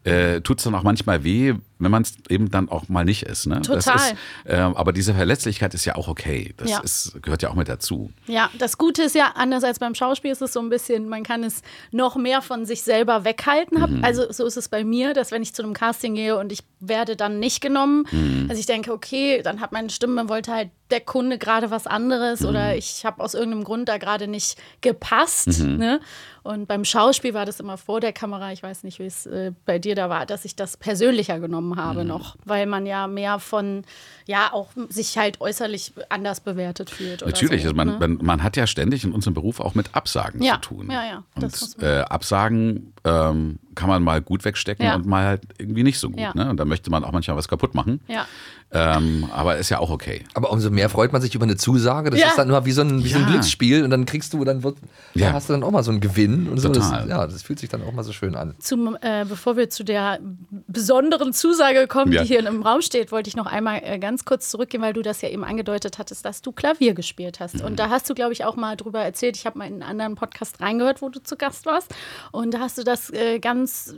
Äh, 0.03 0.41
Tut 0.41 0.57
es 0.59 0.63
dann 0.63 0.75
auch 0.75 0.83
manchmal 0.83 1.23
weh, 1.23 1.53
wenn 1.77 1.91
man 1.91 2.03
es 2.03 2.13
eben 2.29 2.49
dann 2.49 2.69
auch 2.69 2.87
mal 2.87 3.03
nicht 3.05 3.23
ist. 3.23 3.47
Ne? 3.47 3.61
Das 3.61 3.85
Total. 3.85 3.95
ist, 4.11 4.15
ähm, 4.45 4.75
aber 4.75 4.93
diese 4.93 5.13
Verletzlichkeit 5.13 5.73
ist 5.73 5.85
ja 5.85 5.95
auch 5.95 6.07
okay. 6.07 6.53
Das 6.57 6.69
Ja. 6.69 6.79
Ist, 6.79 7.21
gehört 7.21 7.41
ja 7.41 7.49
auch 7.49 7.55
mit 7.55 7.67
dazu. 7.67 8.11
Ja, 8.27 8.49
das 8.57 8.77
Gute 8.77 9.03
ist 9.03 9.15
ja, 9.15 9.33
anders 9.35 9.63
als 9.63 9.79
beim 9.79 9.93
Schauspiel 9.93 10.31
ist 10.31 10.41
es 10.41 10.53
so 10.53 10.59
ein 10.61 10.69
bisschen, 10.69 11.09
man 11.09 11.23
kann 11.23 11.43
es 11.43 11.61
noch 11.91 12.15
mehr 12.15 12.41
von 12.41 12.65
sich 12.65 12.81
selber 12.81 13.25
weghalten. 13.25 13.81
Hab, 13.81 13.89
Also 14.01 14.31
so 14.31 14.45
ist 14.45 14.57
es 14.57 14.69
bei 14.69 14.83
mir, 14.83 15.13
dass 15.13 15.31
wenn 15.31 15.41
ich 15.41 15.53
zu 15.53 15.63
einem 15.63 15.73
Casting 15.73 16.15
gehe 16.15 16.37
und 16.37 16.51
ich 16.51 16.63
werde 16.79 17.15
dann 17.15 17.39
nicht 17.39 17.61
genommen, 17.61 18.05
also 18.47 18.59
ich 18.59 18.65
denke, 18.67 18.91
okay, 18.93 19.41
dann 19.43 19.59
hat 19.59 19.71
meine 19.71 19.89
Stimme, 19.89 20.29
wollte 20.29 20.51
halt 20.53 20.69
der 20.91 21.01
Kunde 21.01 21.37
gerade 21.39 21.71
was 21.71 21.87
anderes 21.87 22.45
oder 22.45 22.75
ich 22.75 23.05
habe 23.05 23.23
aus 23.23 23.33
irgendeinem 23.33 23.63
Grund 23.63 23.89
da 23.89 23.97
gerade 23.97 24.27
nicht 24.27 24.57
gepasst. 24.81 25.59
Ne? 25.59 25.99
Und 26.45 26.67
beim 26.67 26.85
Schauspiel 26.85 27.33
war 27.33 27.47
das 27.47 27.59
immer 27.59 27.75
vor 27.75 27.99
der 28.01 28.13
Kamera, 28.13 28.51
ich 28.51 28.61
weiß 28.61 28.83
nicht, 28.83 28.99
wie 28.99 29.05
es 29.07 29.25
äh, 29.25 29.51
bei 29.65 29.79
dir 29.79 29.95
da 29.95 30.09
war, 30.09 30.27
dass 30.27 30.45
ich 30.45 30.55
das 30.55 30.77
persönlicher 30.77 31.39
genommen 31.39 31.75
habe 31.75 32.05
noch, 32.05 32.35
weil 32.45 32.67
man 32.67 32.85
ja 32.85 33.07
mehr 33.07 33.39
von, 33.39 33.83
ja, 34.27 34.53
auch 34.53 34.69
sich 34.89 35.17
halt 35.17 35.41
äußerlich 35.41 35.93
anders 36.09 36.41
bewertet 36.41 36.91
fühlt. 36.91 37.23
Oder 37.23 37.31
Natürlich, 37.31 37.63
so, 37.63 37.69
also 37.69 37.75
man, 37.75 37.87
ne? 37.87 37.97
man, 37.99 38.17
man 38.21 38.43
hat 38.43 38.57
ja 38.57 38.67
ständig 38.67 39.03
in 39.03 39.11
unserem 39.11 39.33
Beruf 39.33 39.59
auch 39.59 39.73
mit 39.73 39.95
Absagen 39.95 40.43
Ja, 40.43 40.61
zu 40.61 40.69
tun. 40.75 40.91
ja, 40.91 41.03
ja, 41.03 41.23
Und 41.33 41.81
äh, 41.81 42.01
Absagen 42.01 42.93
ähm, 43.05 43.57
kann 43.73 43.89
man 43.89 44.03
mal 44.03 44.21
gut 44.21 44.45
wegstecken 44.45 44.85
Ja. 44.85 44.95
und 44.95 45.05
mal 45.07 45.25
halt 45.25 45.41
irgendwie 45.57 45.81
nicht 45.83 45.97
so 45.99 46.09
gut. 46.11 46.19
Ja. 46.19 46.31
Ne? 46.35 46.47
Und 46.49 46.57
da 46.59 46.65
möchte 46.65 46.91
man 46.91 47.03
auch 47.03 47.11
manchmal 47.11 47.37
was 47.37 47.47
kaputt 47.47 47.73
machen. 47.73 48.01
Ja. 48.07 48.25
Ähm, 48.71 49.27
aber 49.33 49.57
ist 49.57 49.69
ja 49.69 49.79
auch 49.79 49.89
okay. 49.89 50.23
Aber 50.33 50.51
umso 50.51 50.69
mehr 50.69 50.89
freut 50.89 51.11
man 51.13 51.21
sich 51.21 51.33
über 51.35 51.43
eine 51.43 51.55
Zusage. 51.55 52.09
Das 52.09 52.19
Ja. 52.19 52.27
ist 52.27 52.37
dann 52.37 52.49
immer 52.49 52.65
wie 52.65 52.71
so 52.71 52.81
ein, 52.81 53.03
wie 53.03 53.09
so 53.09 53.19
ein. 53.19 53.25
Glücksspiel 53.25 53.83
und 53.83 53.89
dann 53.89 54.05
kriegst 54.05 54.33
du, 54.33 54.43
dann 54.43 54.63
wird, 54.63 54.77
Ja. 55.13 55.27
dann 55.27 55.33
hast 55.35 55.49
du 55.49 55.53
dann 55.53 55.63
auch 55.63 55.71
mal 55.71 55.83
so 55.83 55.91
einen 55.91 55.99
Gewinn 56.01 56.34
und 56.49 56.57
so. 56.59 56.69
Das, 56.69 56.89
Total. 56.89 57.07
ja, 57.09 57.25
das 57.27 57.41
fühlt 57.43 57.59
sich 57.59 57.69
dann 57.69 57.81
auch 57.83 57.91
mal 57.93 58.03
so 58.03 58.11
schön 58.13 58.35
an. 58.35 58.55
Zum, 58.59 58.95
äh, 59.01 59.25
bevor 59.27 59.57
wir 59.57 59.69
zu 59.69 59.83
der 59.83 60.19
besonderen 60.67 61.33
Zusage 61.33 61.87
kommen, 61.87 62.11
Ja. 62.11 62.21
die 62.21 62.27
hier 62.27 62.45
im 62.45 62.61
Raum 62.63 62.81
steht, 62.81 63.11
wollte 63.11 63.27
ich 63.29 63.35
noch 63.35 63.45
einmal 63.47 63.81
äh, 63.83 63.97
ganz 63.99 64.25
kurz 64.25 64.49
zurückgehen, 64.49 64.83
weil 64.83 64.93
du 64.93 65.01
das 65.01 65.21
ja 65.21 65.29
eben 65.29 65.43
angedeutet 65.43 65.97
hattest, 65.97 66.25
dass 66.25 66.41
du 66.41 66.51
Klavier 66.51 66.93
gespielt 66.93 67.39
hast. 67.39 67.55
Mhm. 67.59 67.65
Und 67.65 67.79
da 67.79 67.89
hast 67.89 68.09
du, 68.09 68.13
glaube 68.13 68.33
ich, 68.33 68.43
auch 68.45 68.55
mal 68.55 68.75
drüber 68.75 68.99
erzählt. 69.01 69.37
Ich 69.37 69.45
habe 69.45 69.57
mal 69.57 69.65
in 69.67 69.73
einen 69.75 69.83
anderen 69.83 70.15
Podcast 70.15 70.61
reingehört, 70.61 71.01
wo 71.01 71.09
du 71.09 71.21
zu 71.21 71.35
Gast 71.37 71.65
warst. 71.65 71.93
Und 72.31 72.53
da 72.53 72.59
hast 72.59 72.77
du 72.77 72.83
das 72.83 73.09
äh, 73.11 73.39
ganz 73.39 73.93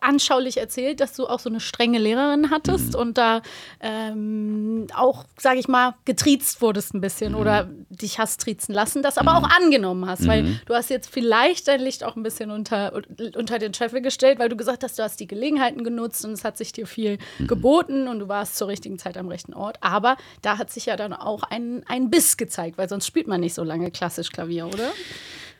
anschaulich 0.00 0.56
erzählt, 0.58 1.00
dass 1.00 1.14
du 1.14 1.26
auch 1.26 1.40
so 1.40 1.48
eine 1.50 1.60
strenge 1.60 1.98
Lehrerin 1.98 2.50
hattest 2.50 2.94
Mhm. 2.94 3.00
und 3.00 3.18
da 3.18 3.42
ähm, 3.80 4.86
auch, 4.94 5.24
sage 5.38 5.58
ich 5.58 5.68
mal, 5.68 5.94
getriezt 6.04 6.60
wurdest 6.60 6.94
ein 6.94 7.00
bisschen 7.00 7.32
Mhm. 7.32 7.38
oder 7.38 7.68
dich 7.90 8.18
hast 8.18 8.40
triezen 8.40 8.74
lassen, 8.74 9.02
das 9.02 9.18
aber 9.18 9.36
auch 9.36 9.48
angenommen 9.50 10.06
hast, 10.06 10.26
weil 10.26 10.42
Mhm. 10.42 10.60
du 10.66 10.74
hast 10.74 10.90
jetzt 10.90 11.08
vielleicht 11.10 11.63
dein 11.68 11.80
Licht 11.80 12.04
auch 12.04 12.16
ein 12.16 12.22
bisschen 12.22 12.50
unter, 12.50 12.92
unter 13.36 13.58
den 13.58 13.74
Scheffel 13.74 14.00
gestellt, 14.02 14.38
weil 14.38 14.48
du 14.48 14.56
gesagt 14.56 14.82
hast, 14.84 14.98
du 14.98 15.02
hast 15.02 15.18
die 15.20 15.26
Gelegenheiten 15.26 15.84
genutzt 15.84 16.24
und 16.24 16.32
es 16.32 16.44
hat 16.44 16.56
sich 16.56 16.72
dir 16.72 16.86
viel 16.86 17.18
Mhm. 17.38 17.46
geboten 17.46 18.08
und 18.08 18.18
du 18.20 18.28
warst 18.28 18.56
zur 18.56 18.68
richtigen 18.68 18.98
Zeit 18.98 19.16
am 19.16 19.28
rechten 19.28 19.54
Ort. 19.54 19.78
Aber 19.80 20.16
da 20.42 20.58
hat 20.58 20.70
sich 20.70 20.86
ja 20.86 20.96
dann 20.96 21.12
auch 21.12 21.42
ein, 21.44 21.82
ein 21.86 22.10
Biss 22.10 22.36
gezeigt, 22.36 22.78
weil 22.78 22.88
sonst 22.88 23.06
spielt 23.06 23.26
man 23.26 23.40
nicht 23.40 23.54
so 23.54 23.64
lange 23.64 23.90
klassisch 23.90 24.30
Klavier, 24.30 24.66
oder? 24.66 24.90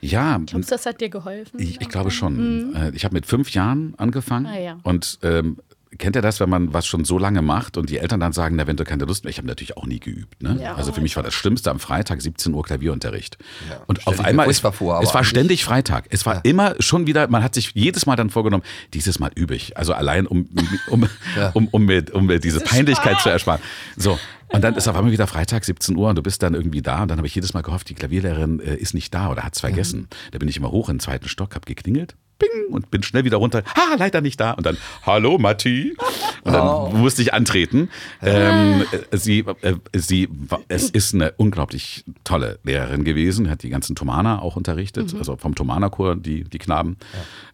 Ja, 0.00 0.38
Glaubst 0.44 0.70
du, 0.70 0.74
das 0.74 0.84
hat 0.86 1.00
dir 1.00 1.08
geholfen? 1.08 1.58
ich, 1.60 1.80
ich 1.80 1.88
glaube 1.88 2.10
schon. 2.10 2.74
Äh, 2.74 2.90
Ich 2.94 3.04
habe 3.04 3.14
mit 3.14 3.24
fünf 3.26 3.50
Jahren 3.52 3.94
angefangen 3.96 4.46
Ah, 4.46 4.58
ja. 4.58 4.78
und 4.82 5.18
ähm, 5.22 5.58
kennt 5.98 6.16
ihr 6.16 6.22
das, 6.22 6.40
wenn 6.40 6.48
man 6.48 6.72
was 6.72 6.86
schon 6.86 7.04
so 7.04 7.18
lange 7.18 7.42
macht 7.42 7.76
und 7.76 7.90
die 7.90 7.98
Eltern 7.98 8.20
dann 8.20 8.32
sagen, 8.32 8.56
na, 8.56 8.66
wenn 8.66 8.76
du 8.76 8.84
keine 8.84 9.04
Lust 9.04 9.24
mehr, 9.24 9.30
ich 9.30 9.38
habe 9.38 9.46
natürlich 9.46 9.76
auch 9.76 9.86
nie 9.86 10.00
geübt. 10.00 10.42
Ne? 10.42 10.58
Ja. 10.60 10.74
Also 10.74 10.92
für 10.92 11.00
mich 11.00 11.16
war 11.16 11.22
das 11.22 11.34
Schlimmste 11.34 11.70
am 11.70 11.78
Freitag 11.78 12.20
17 12.20 12.52
Uhr 12.52 12.62
Klavierunterricht. 12.62 13.38
und 13.86 14.00
stell 14.00 14.14
auf 14.14 14.20
einmal, 14.20 14.48
es, 14.48 14.60
vor, 14.60 15.00
es 15.02 15.14
war 15.14 15.24
ständig 15.24 15.64
Freitag. 15.64 16.06
Es 16.10 16.26
war 16.26 16.44
immer 16.44 16.74
schon 16.80 17.06
wieder, 17.06 17.28
man 17.28 17.42
hat 17.42 17.54
sich 17.54 17.72
jedes 17.74 18.06
Mal 18.06 18.16
dann 18.16 18.30
vorgenommen, 18.30 18.64
dieses 18.92 19.18
Mal 19.18 19.30
übe 19.34 19.54
ich. 19.54 19.76
Also 19.76 19.92
allein, 19.92 20.26
um, 20.26 20.48
um, 20.88 21.08
um, 21.52 21.68
um, 21.68 21.84
mir, 21.84 22.04
um 22.12 22.26
mir 22.26 22.40
diese 22.40 22.60
Peinlichkeit 22.60 23.20
zu 23.20 23.28
ersparen. 23.28 23.60
So. 23.96 24.18
Und 24.48 24.62
dann 24.62 24.74
ist 24.76 24.86
auf 24.86 24.94
einmal 24.94 25.10
wieder 25.10 25.26
Freitag, 25.26 25.64
17 25.64 25.96
Uhr 25.96 26.10
und 26.10 26.16
du 26.16 26.22
bist 26.22 26.42
dann 26.42 26.54
irgendwie 26.54 26.82
da. 26.82 27.02
Und 27.02 27.08
dann 27.08 27.18
habe 27.18 27.26
ich 27.26 27.34
jedes 27.34 27.54
Mal 27.54 27.62
gehofft, 27.62 27.88
die 27.88 27.94
Klavierlehrerin 27.94 28.60
äh, 28.60 28.76
ist 28.76 28.94
nicht 28.94 29.12
da 29.12 29.30
oder 29.30 29.42
hat 29.42 29.54
es 29.54 29.60
vergessen. 29.60 30.08
Da 30.30 30.38
bin 30.38 30.48
ich 30.48 30.56
immer 30.56 30.70
hoch 30.70 30.88
in 30.88 30.96
den 30.96 31.00
zweiten 31.00 31.28
Stock, 31.28 31.54
habe 31.54 31.64
geklingelt. 31.66 32.14
Bing, 32.44 32.72
und 32.72 32.90
bin 32.90 33.02
schnell 33.02 33.24
wieder 33.24 33.38
runter. 33.38 33.62
Ha, 33.76 33.94
leider 33.96 34.20
nicht 34.20 34.40
da. 34.40 34.52
Und 34.52 34.66
dann, 34.66 34.76
hallo 35.04 35.38
Matti. 35.38 35.96
Und 36.42 36.52
dann 36.52 37.00
musste 37.00 37.22
ich 37.22 37.32
antreten. 37.32 37.88
Ähm, 38.22 38.84
äh, 39.10 39.16
sie, 39.16 39.44
äh, 39.62 39.74
sie, 39.94 40.28
es 40.68 40.90
ist 40.90 41.14
eine 41.14 41.32
unglaublich 41.36 42.04
tolle 42.24 42.58
Lehrerin 42.64 43.04
gewesen, 43.04 43.50
hat 43.50 43.62
die 43.62 43.70
ganzen 43.70 43.96
Thomaner 43.96 44.42
auch 44.42 44.56
unterrichtet, 44.56 45.14
also 45.16 45.36
vom 45.36 45.54
Thomanerchor, 45.54 46.16
die, 46.16 46.44
die 46.44 46.58
Knaben. 46.58 46.96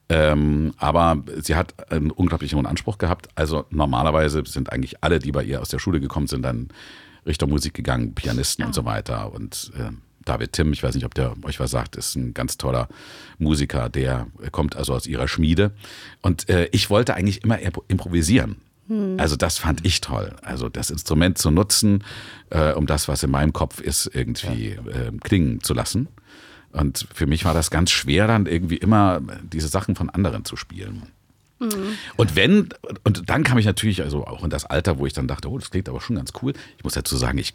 Ähm, 0.08 0.72
aber 0.76 1.22
sie 1.40 1.54
hat 1.54 1.92
einen 1.92 2.10
unglaublich 2.10 2.54
hohen 2.54 2.66
Anspruch 2.66 2.98
gehabt. 2.98 3.28
Also 3.36 3.64
normalerweise 3.70 4.42
sind 4.44 4.72
eigentlich 4.72 5.02
alle, 5.04 5.20
die 5.20 5.30
bei 5.30 5.44
ihr 5.44 5.60
aus 5.60 5.68
der 5.68 5.78
Schule 5.78 6.00
gekommen 6.00 6.26
sind, 6.26 6.42
dann 6.42 6.68
Richtung 7.26 7.50
Musik 7.50 7.74
gegangen, 7.74 8.14
Pianisten 8.14 8.64
und 8.64 8.74
so 8.74 8.84
weiter. 8.84 9.32
Und 9.32 9.70
äh, 9.78 9.92
David 10.24 10.52
Timm, 10.52 10.72
ich 10.72 10.82
weiß 10.82 10.94
nicht, 10.94 11.04
ob 11.04 11.14
der 11.14 11.34
euch 11.44 11.60
was 11.60 11.70
sagt, 11.70 11.96
ist 11.96 12.14
ein 12.16 12.34
ganz 12.34 12.58
toller 12.58 12.88
Musiker, 13.38 13.88
der 13.88 14.26
kommt 14.52 14.76
also 14.76 14.94
aus 14.94 15.06
ihrer 15.06 15.28
Schmiede. 15.28 15.72
Und 16.20 16.48
äh, 16.48 16.68
ich 16.72 16.90
wollte 16.90 17.14
eigentlich 17.14 17.42
immer 17.42 17.58
improvisieren. 17.88 18.56
Also 19.18 19.36
das 19.36 19.58
fand 19.58 19.86
ich 19.86 20.00
toll. 20.00 20.34
Also 20.42 20.68
das 20.68 20.90
Instrument 20.90 21.38
zu 21.38 21.52
nutzen, 21.52 22.02
äh, 22.50 22.72
um 22.72 22.86
das, 22.86 23.06
was 23.06 23.22
in 23.22 23.30
meinem 23.30 23.52
Kopf 23.52 23.80
ist, 23.80 24.10
irgendwie 24.12 24.70
äh, 24.70 25.12
klingen 25.22 25.62
zu 25.62 25.74
lassen. 25.74 26.08
Und 26.72 27.06
für 27.14 27.26
mich 27.26 27.44
war 27.44 27.54
das 27.54 27.70
ganz 27.70 27.92
schwer, 27.92 28.26
dann 28.26 28.46
irgendwie 28.46 28.78
immer 28.78 29.20
diese 29.44 29.68
Sachen 29.68 29.94
von 29.94 30.10
anderen 30.10 30.44
zu 30.44 30.56
spielen. 30.56 31.02
Und 32.16 32.36
wenn, 32.36 32.70
und 33.04 33.28
dann 33.28 33.44
kam 33.44 33.58
ich 33.58 33.66
natürlich 33.66 34.02
also 34.02 34.26
auch 34.26 34.42
in 34.42 34.50
das 34.50 34.64
Alter, 34.64 34.98
wo 34.98 35.06
ich 35.06 35.12
dann 35.12 35.28
dachte, 35.28 35.48
oh, 35.50 35.58
das 35.58 35.70
klingt 35.70 35.88
aber 35.88 36.00
schon 36.00 36.16
ganz 36.16 36.32
cool. 36.42 36.52
Ich 36.78 36.84
muss 36.84 36.94
dazu 36.94 37.16
sagen, 37.16 37.38
ich, 37.38 37.54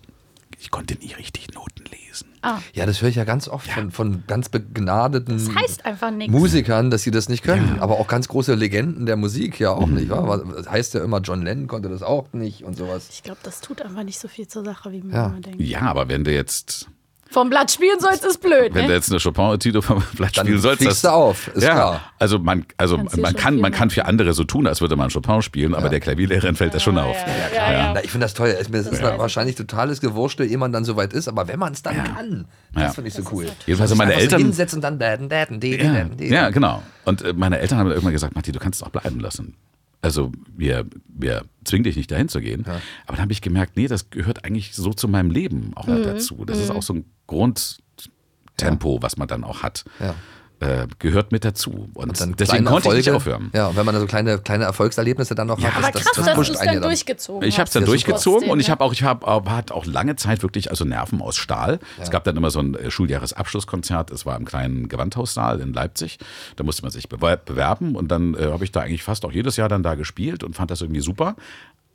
ich 0.59 0.71
konnte 0.71 0.95
nie 0.95 1.13
richtig 1.13 1.53
Noten 1.53 1.83
lesen. 1.85 2.27
Ja, 2.73 2.85
das 2.85 3.01
höre 3.01 3.09
ich 3.09 3.15
ja 3.15 3.23
ganz 3.23 3.47
oft 3.47 3.67
von, 3.71 3.89
von 3.89 4.23
ganz 4.27 4.49
begnadeten 4.49 5.37
Das 5.37 5.55
heißt. 5.55 5.83
Musikern, 6.29 6.91
dass 6.91 7.01
sie 7.01 7.09
das 7.11 7.27
nicht 7.27 7.43
können. 7.43 7.79
Aber 7.79 7.99
auch 7.99 8.07
ganz 8.07 8.27
große 8.27 8.53
Legenden 8.53 9.05
der 9.07 9.15
Musik 9.15 9.59
ja 9.59 9.71
auch 9.71 9.87
nicht. 9.87 10.09
Wa? 10.09 10.37
Das 10.55 10.69
heißt 10.69 10.93
ja 10.93 11.03
immer, 11.03 11.21
John 11.21 11.41
Lennon 11.43 11.65
konnte 11.67 11.89
das 11.89 12.03
auch 12.03 12.31
nicht 12.33 12.63
und 12.63 12.77
sowas. 12.77 13.07
Ich 13.11 13.23
glaube, 13.23 13.39
das 13.43 13.61
tut 13.61 13.81
einfach 13.81 14.03
nicht 14.03 14.19
so 14.19 14.27
viel 14.27 14.47
zur 14.47 14.63
Sache, 14.63 14.91
wie 14.91 15.01
man 15.01 15.11
Ja. 15.15 15.25
immer 15.27 15.39
denkt. 15.41 15.59
Ja, 15.61 15.81
aber 15.81 16.07
wenn 16.07 16.23
du 16.23 16.31
jetzt, 16.31 16.87
Vom 17.31 17.49
Blatt 17.49 17.69
spielen 17.71 17.99
sollst, 17.99 18.23
ist 18.23 18.39
blöd, 18.39 18.73
wenn 18.73 18.83
du 18.83 18.87
ne? 18.89 18.93
jetzt 18.93 19.09
eine 19.11 19.19
Chopin-Etüde 19.19 19.81
vom 19.81 20.01
Blatt 20.15 20.37
Dann 20.37 20.45
spielen 20.45 20.61
sollst, 20.61 20.81
fliegst 20.83 21.03
du 21.03 21.09
auf, 21.11 21.47
ist 21.49 21.63
ja, 21.63 21.73
klar. 21.73 22.01
also 22.19 22.39
man, 22.39 22.65
also 22.77 22.97
Kannst 22.97 23.17
man 23.17 23.35
kann, 23.35 23.55
man 23.59 23.71
kann 23.71 23.79
machen. 23.87 23.89
für 23.89 24.05
andere 24.05 24.33
so 24.33 24.43
tun, 24.43 24.67
als 24.67 24.79
würde 24.79 24.95
man 24.95 25.09
Chopin 25.11 25.41
spielen, 25.41 25.73
aber 25.75 25.89
der 25.89 25.99
Klavierlehrerin 25.99 26.55
fällt 26.55 26.73
das 26.75 26.83
schon 26.83 26.97
auf. 26.97 27.15
Ja, 27.53 27.71
ja. 27.71 27.91
Na, 27.95 28.03
ich 28.03 28.11
finde 28.11 28.25
das 28.25 28.35
toll. 28.35 28.49
Es 28.57 28.67
ist 28.69 29.01
wahrscheinlich 29.01 29.55
totales 29.55 29.99
Gewurstel, 30.01 30.49
ehe 30.49 30.57
man 30.57 30.71
dann 30.71 30.85
soweit 30.85 31.13
ist. 31.13 31.27
Aber 31.27 31.47
wenn 31.47 31.59
man 31.59 31.73
es 31.73 31.81
dann 31.81 31.95
kann, 32.03 32.45
das 32.73 32.83
Ja. 32.83 32.89
finde 32.91 33.07
ich 33.09 33.13
so 33.15 33.23
cool. 33.31 33.47
Jedenfalls 33.65 33.93
meine 33.95 34.13
so 34.13 34.19
Eltern- 34.19 34.41
hinsetzen 34.41 34.77
und 34.77 34.81
dann 34.83 34.99
daten, 34.99 35.27
daten, 35.27 35.59
daten, 35.59 36.11
Ja, 36.19 36.25
ja, 36.27 36.49
genau. 36.51 36.83
Und 37.05 37.21
äh, 37.23 37.33
meine 37.33 37.59
Eltern 37.59 37.79
haben 37.79 37.89
irgendwann 37.89 38.13
gesagt, 38.13 38.35
Matti, 38.35 38.51
du 38.51 38.59
kannst 38.59 38.81
es 38.81 38.87
auch 38.87 38.91
bleiben 38.91 39.19
lassen. 39.19 39.55
Also 40.01 40.31
wir, 40.55 40.85
wir 41.07 41.43
zwingen 41.63 41.83
dich 41.85 41.95
nicht 41.95 42.11
dahin 42.11 42.29
zu 42.29 42.39
gehen. 42.39 42.63
Aber 42.67 43.15
dann 43.15 43.21
habe 43.21 43.31
ich 43.31 43.41
gemerkt, 43.41 43.75
nee, 43.75 43.87
das 43.87 44.11
gehört 44.11 44.45
eigentlich 44.45 44.75
so 44.75 44.93
zu 44.93 45.07
meinem 45.07 45.31
Leben 45.31 45.71
auch 45.75 45.87
Mhm. 45.87 46.03
dazu. 46.03 46.45
Das 46.45 46.59
ist 46.59 46.69
auch 46.69 46.83
so 46.83 46.93
ein 46.93 47.05
Grundtempo, 47.27 49.01
was 49.01 49.17
man 49.17 49.27
dann 49.27 49.43
auch 49.43 49.63
hat. 49.63 49.83
Ja. 49.99 50.15
Äh, 50.61 50.87
gehört 50.99 51.33
mit 51.33 51.43
dazu. 51.43 51.89
Und, 51.95 52.19
Dann 52.21 52.33
deswegen 52.37 52.63
konnte 52.63 52.87
ich 52.87 52.93
nicht 52.95 53.07
Erfolge. 53.07 53.35
aufhören. 53.35 53.51
Ja, 53.53 53.67
und 53.67 53.75
wenn 53.75 53.85
man 53.85 53.93
da 53.93 53.99
so 53.99 54.07
kleine, 54.07 54.37
kleine 54.39 54.63
Erfolgserlebnisse 54.63 55.35
dann 55.35 55.47
noch 55.47 55.61
hat, 55.61 55.75
Aber 55.75 55.91
das, 55.91 56.03
krass, 56.03 56.03
das 56.15 56.25
dass 56.25 56.33
du 56.33 56.39
pusht 56.39 56.51
es 56.51 56.57
einen 56.57 56.67
ja 56.67 56.73
dann 56.75 56.81
dann. 56.83 56.89
durchgezogen 56.91 57.45
Ich 57.49 57.59
habe 57.59 57.67
es 57.67 57.73
dann 57.73 57.83
durchgezogen 57.83 58.39
Trotzdem, 58.39 58.49
und 58.51 58.59
ich 58.61 58.69
habe 58.69 58.81
auch, 58.81 58.93
ich 58.93 59.03
habe 59.03 59.25
hab, 59.27 59.49
hatte 59.49 59.73
auch 59.75 59.85
lange 59.85 60.15
Zeit 60.15 60.43
wirklich 60.43 60.69
also 60.69 60.85
Nerven 60.85 61.21
aus 61.21 61.35
Stahl. 61.35 61.79
Es 62.01 62.09
gab 62.09 62.23
dann 62.23 62.37
immer 62.37 62.51
so 62.51 62.59
ein 62.61 62.73
äh, 62.75 62.89
Schuljahresabschlusskonzert. 62.89 64.11
Es 64.11 64.25
war 64.25 64.37
im 64.37 64.45
kleinen 64.45 64.87
Gewandhaussaal 64.87 65.59
in 65.59 65.73
Leipzig. 65.73 66.19
Da 66.55 66.63
musste 66.63 66.83
man 66.83 66.91
sich 66.91 67.09
bewer- 67.09 67.35
bewerben 67.35 67.97
und 67.97 68.07
dann 68.07 68.33
äh, 68.35 68.45
habe 68.45 68.63
ich 68.63 68.71
da 68.71 68.79
eigentlich 68.79 69.03
fast 69.03 69.25
auch 69.25 69.33
jedes 69.33 69.57
Jahr 69.57 69.67
dann 69.67 69.83
da 69.83 69.95
gespielt 69.95 70.41
und 70.41 70.55
fand 70.55 70.71
das 70.71 70.79
irgendwie 70.81 71.01
super. 71.01 71.35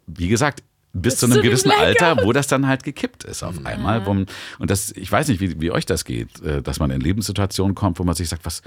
Wie 0.07 0.29
gesagt. 0.29 0.63
Bis 0.93 1.19
zu 1.19 1.27
einem 1.27 1.37
zu 1.37 1.43
gewissen. 1.43 1.71
Alter, 1.71 2.25
wo 2.25 2.33
das 2.33 2.47
dann 2.49 2.67
halt 2.67 2.83
gekippt 2.83 3.25
ist 3.25 3.43
auf 3.43 3.65
einmal. 3.65 4.05
Wo, 4.07 4.15
man- 4.15 4.27
und 4.59 4.71
das, 4.71 4.91
ich 4.93 5.11
weiß 5.11 5.29
nicht, 5.29 5.41
wie, 5.41 5.61
wie 5.61 5.71
euch 5.71 5.87
das 5.87 6.05
geht, 6.05 6.41
äh, 6.43 6.63
dass 6.63 6.81
man 6.81 6.91
in 6.91 7.01
Lebenssituationen 7.01 7.75
kommt, 7.75 7.99
wo 7.99 8.05
man 8.05 8.15
sich 8.15 8.29
sagt, 8.29 8.45
was, 8.45 8.63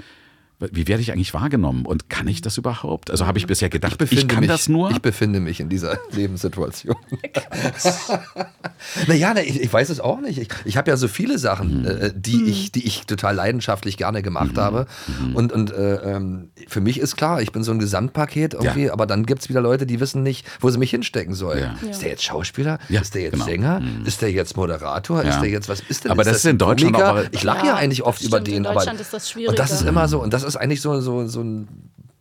wie 0.60 0.86
werde 0.88 1.02
ich 1.02 1.12
eigentlich 1.12 1.34
wahrgenommen 1.34 1.84
und 1.84 2.08
kann 2.08 2.26
ich 2.28 2.40
das 2.40 2.56
überhaupt? 2.58 3.10
Also 3.10 3.26
habe 3.26 3.38
ich 3.38 3.46
bisher 3.46 3.68
gedacht, 3.68 4.00
ich, 4.00 4.28
kann 4.28 4.40
mich, 4.40 4.48
das 4.48 4.68
nur. 4.68 4.90
Ich 4.90 5.00
befinde 5.02 5.40
mich 5.40 5.60
in 5.60 5.68
dieser 5.68 5.98
Lebenssituation. 6.12 6.96
naja, 9.08 9.32
na, 9.34 9.42
ich, 9.42 9.60
ich 9.60 9.72
weiß 9.72 9.88
es 9.90 10.00
auch 10.00 10.20
nicht. 10.20 10.38
Ich, 10.38 10.48
ich 10.64 10.76
habe 10.76 10.90
ja 10.90 10.96
so 10.96 11.08
viele 11.08 11.38
Sachen, 11.38 11.80
Mhm. 11.82 11.86
äh, 11.86 12.12
die, 12.14 12.44
ich, 12.44 12.72
die 12.72 12.86
ich 12.86 13.06
total 13.06 13.34
leidenschaftlich 13.34 13.96
gerne 13.96 14.22
gemacht 14.22 14.56
habe. 14.56 14.86
Mhm. 15.08 15.36
Und, 15.36 15.52
und 15.52 15.72
äh, 15.72 15.94
ähm, 16.16 16.50
für 16.68 16.80
mich 16.80 16.98
ist 17.00 17.16
klar, 17.16 17.42
ich 17.42 17.52
bin 17.52 17.64
so 17.64 17.72
ein 17.72 17.78
Gesamtpaket 17.78 18.54
irgendwie, 18.54 18.84
Ja. 18.86 18.92
aber 18.92 19.06
dann 19.06 19.26
gibt 19.26 19.42
es 19.42 19.48
wieder 19.48 19.60
Leute, 19.60 19.86
die 19.86 20.00
wissen 20.00 20.22
nicht, 20.22 20.46
wo 20.60 20.70
sie 20.70 20.78
mich 20.78 20.90
hinstecken 20.90 21.34
sollen. 21.34 21.70
Ja. 21.82 21.88
Ist 21.90 22.02
der 22.02 22.10
jetzt 22.10 22.22
Schauspieler? 22.24 22.78
Ja, 22.88 23.00
ist 23.00 23.14
der 23.14 23.22
jetzt 23.22 23.32
genau. 23.32 23.44
Sänger? 23.44 23.82
Ist 24.04 24.22
der 24.22 24.30
jetzt 24.30 24.56
Moderator? 24.56 25.22
Ja. 25.24 25.30
Ist 25.30 25.40
der 25.40 25.50
jetzt, 25.50 25.68
was 25.68 25.80
ist 25.80 26.04
denn? 26.04 26.12
Aber 26.12 26.22
das 26.24 26.36
ist 26.38 26.46
in 26.46 26.58
Deutschland 26.58 26.94
Komiker? 26.94 27.14
auch- 27.20 27.24
Ich 27.32 27.42
lache 27.42 27.58
ja, 27.66 27.72
Ja, 27.72 27.76
eigentlich 27.76 28.02
oft 28.02 28.20
das 28.20 28.28
über 28.28 28.36
stimmt. 28.38 28.48
In 28.48 28.62
den, 28.62 28.66
aber 28.66 28.74
Deutschland 28.80 29.00
ist 29.00 29.12
das 29.12 29.34
und 29.34 29.58
das 29.58 29.72
ist 29.72 29.82
immer 29.82 30.06
so, 30.08 30.22
und 30.22 30.32
das 30.32 30.43
ist 30.44 30.56
eigentlich 30.56 30.80
so, 30.80 31.00
so, 31.00 31.26
so 31.26 31.40
ein 31.42 31.68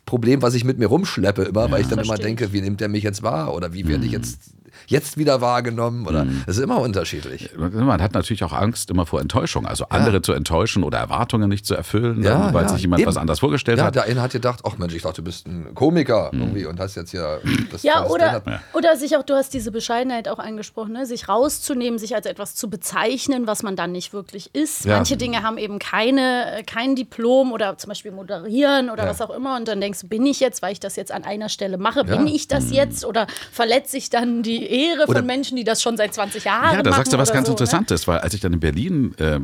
Problem, 0.06 0.42
was 0.42 0.54
ich 0.54 0.64
mit 0.66 0.78
mir 0.78 0.88
rumschleppe 0.88 1.44
immer, 1.44 1.72
weil 1.72 1.82
ich 1.82 1.88
dann 1.88 2.00
immer 2.00 2.18
denke, 2.18 2.52
wie 2.54 2.62
nimmt 2.62 2.82
der 2.82 2.90
mich 2.90 3.04
jetzt 3.04 3.24
wahr 3.24 3.54
oder 3.54 3.74
wie 3.74 3.88
werde 3.88 4.06
ich 4.06 4.12
jetzt, 4.12 4.54
jetzt 4.88 5.18
wieder 5.18 5.42
wahrgenommen 5.42 6.08
oder 6.08 6.26
das 6.46 6.58
ist 6.58 6.64
immer 6.64 6.80
unterschiedlich. 6.80 7.50
Man 7.58 8.02
hat 8.02 8.14
natürlich 8.14 8.44
auch 8.44 8.54
Angst 8.54 8.90
immer 8.90 9.06
vor 9.06 9.22
Enttäuschung, 9.22 9.66
also 9.66 9.86
andere 9.90 10.22
zu 10.22 10.34
enttäuschen 10.34 10.84
oder 10.84 10.98
Erwartungen 11.00 11.50
nicht 11.50 11.66
zu 11.66 11.76
erfüllen, 11.76 12.24
Ja, 12.24 12.38
dann, 12.46 12.54
weil 12.54 12.64
ja, 12.64 12.70
sich 12.70 12.82
jemand 12.82 13.02
eben. 13.02 13.10
was 13.10 13.18
anders 13.18 13.40
vorgestellt 13.40 13.78
Ja, 13.80 13.86
hat. 13.86 13.96
der 13.96 14.04
eine 14.04 14.22
hat 14.22 14.32
gedacht, 14.32 14.62
ach 14.66 14.78
Mensch, 14.78 14.94
ich 14.96 15.02
dachte, 15.04 15.18
du 15.22 15.24
bist 15.26 15.48
ein 15.48 15.74
Komiker 15.76 16.30
irgendwie 16.34 16.66
und 16.66 16.80
hast 16.80 16.96
jetzt 16.96 17.12
hier 17.12 17.40
das 17.72 17.84
Ja, 17.84 18.02
das 18.02 18.12
oder, 18.12 18.30
Stand-up. 18.30 18.60
oder 18.74 18.96
sich 18.98 19.16
auch, 19.18 19.24
du 19.24 19.34
hast 19.36 19.54
diese 19.54 19.72
Bescheidenheit 19.72 20.28
auch 20.28 20.40
angesprochen, 20.40 20.94
ne? 20.94 21.06
sich 21.06 21.28
rauszunehmen, 21.30 22.00
sich 22.00 22.16
als 22.16 22.26
etwas 22.26 22.56
zu 22.56 22.70
bezeichnen, 22.70 23.48
was 23.48 23.64
man 23.64 23.76
dann 23.76 23.92
nicht 23.92 24.14
wirklich 24.14 24.54
ist. 24.54 24.86
Ja. 24.86 24.96
Manche 24.96 25.18
Dinge 25.18 25.44
haben 25.44 25.58
eben 25.58 25.80
keine, 25.80 26.60
äh, 26.60 26.64
kein 26.64 26.96
Diplom 26.96 27.52
oder 27.52 27.78
zum 27.78 27.90
Beispiel 27.90 28.12
moderieren 28.12 28.90
oder 28.90 29.04
Ja. 29.04 29.10
was 29.10 29.22
auch 29.22 29.30
immer. 29.30 29.56
Und 29.56 29.68
dann 29.68 29.82
denkst 29.82 30.02
du, 30.02 30.08
bin 30.08 30.26
ich 30.26 30.40
jetzt, 30.40 30.62
weil 30.62 30.74
ich 30.74 30.80
das 30.80 30.96
jetzt 30.96 31.12
an 31.12 31.24
einer 31.24 31.50
Stelle 31.50 31.78
mache, 31.78 32.04
bin 32.04 32.28
ich 32.28 32.48
das 32.48 32.72
jetzt? 32.72 33.06
Oder 33.06 33.28
verletze 33.52 33.98
ich 33.98 34.10
dann 34.10 34.44
die 34.44 34.66
Ehre 34.74 35.06
von 35.06 35.26
Menschen, 35.26 35.56
die 35.56 35.64
das 35.64 35.82
schon 35.82 35.96
seit 35.98 36.14
20 36.14 36.44
Jahren 36.44 36.76
Ja, 36.76 36.82
da 36.84 36.90
machen? 36.90 37.00
sagst 37.02 37.14
du 37.14 37.18
was 37.18 37.32
ganz 37.32 37.48
so, 37.48 37.52
ne? 37.52 37.56
Interessantes, 37.56 38.08
weil 38.08 38.20
als 38.20 38.34
ich 38.34 38.42
dann 38.42 38.54
in 38.54 38.60
Berlin 38.60 39.14
äh, 39.20 39.36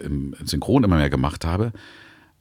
im 0.00 0.34
Synchron 0.44 0.84
immer 0.84 0.96
mehr 0.96 1.10
gemacht 1.10 1.44
habe, 1.44 1.72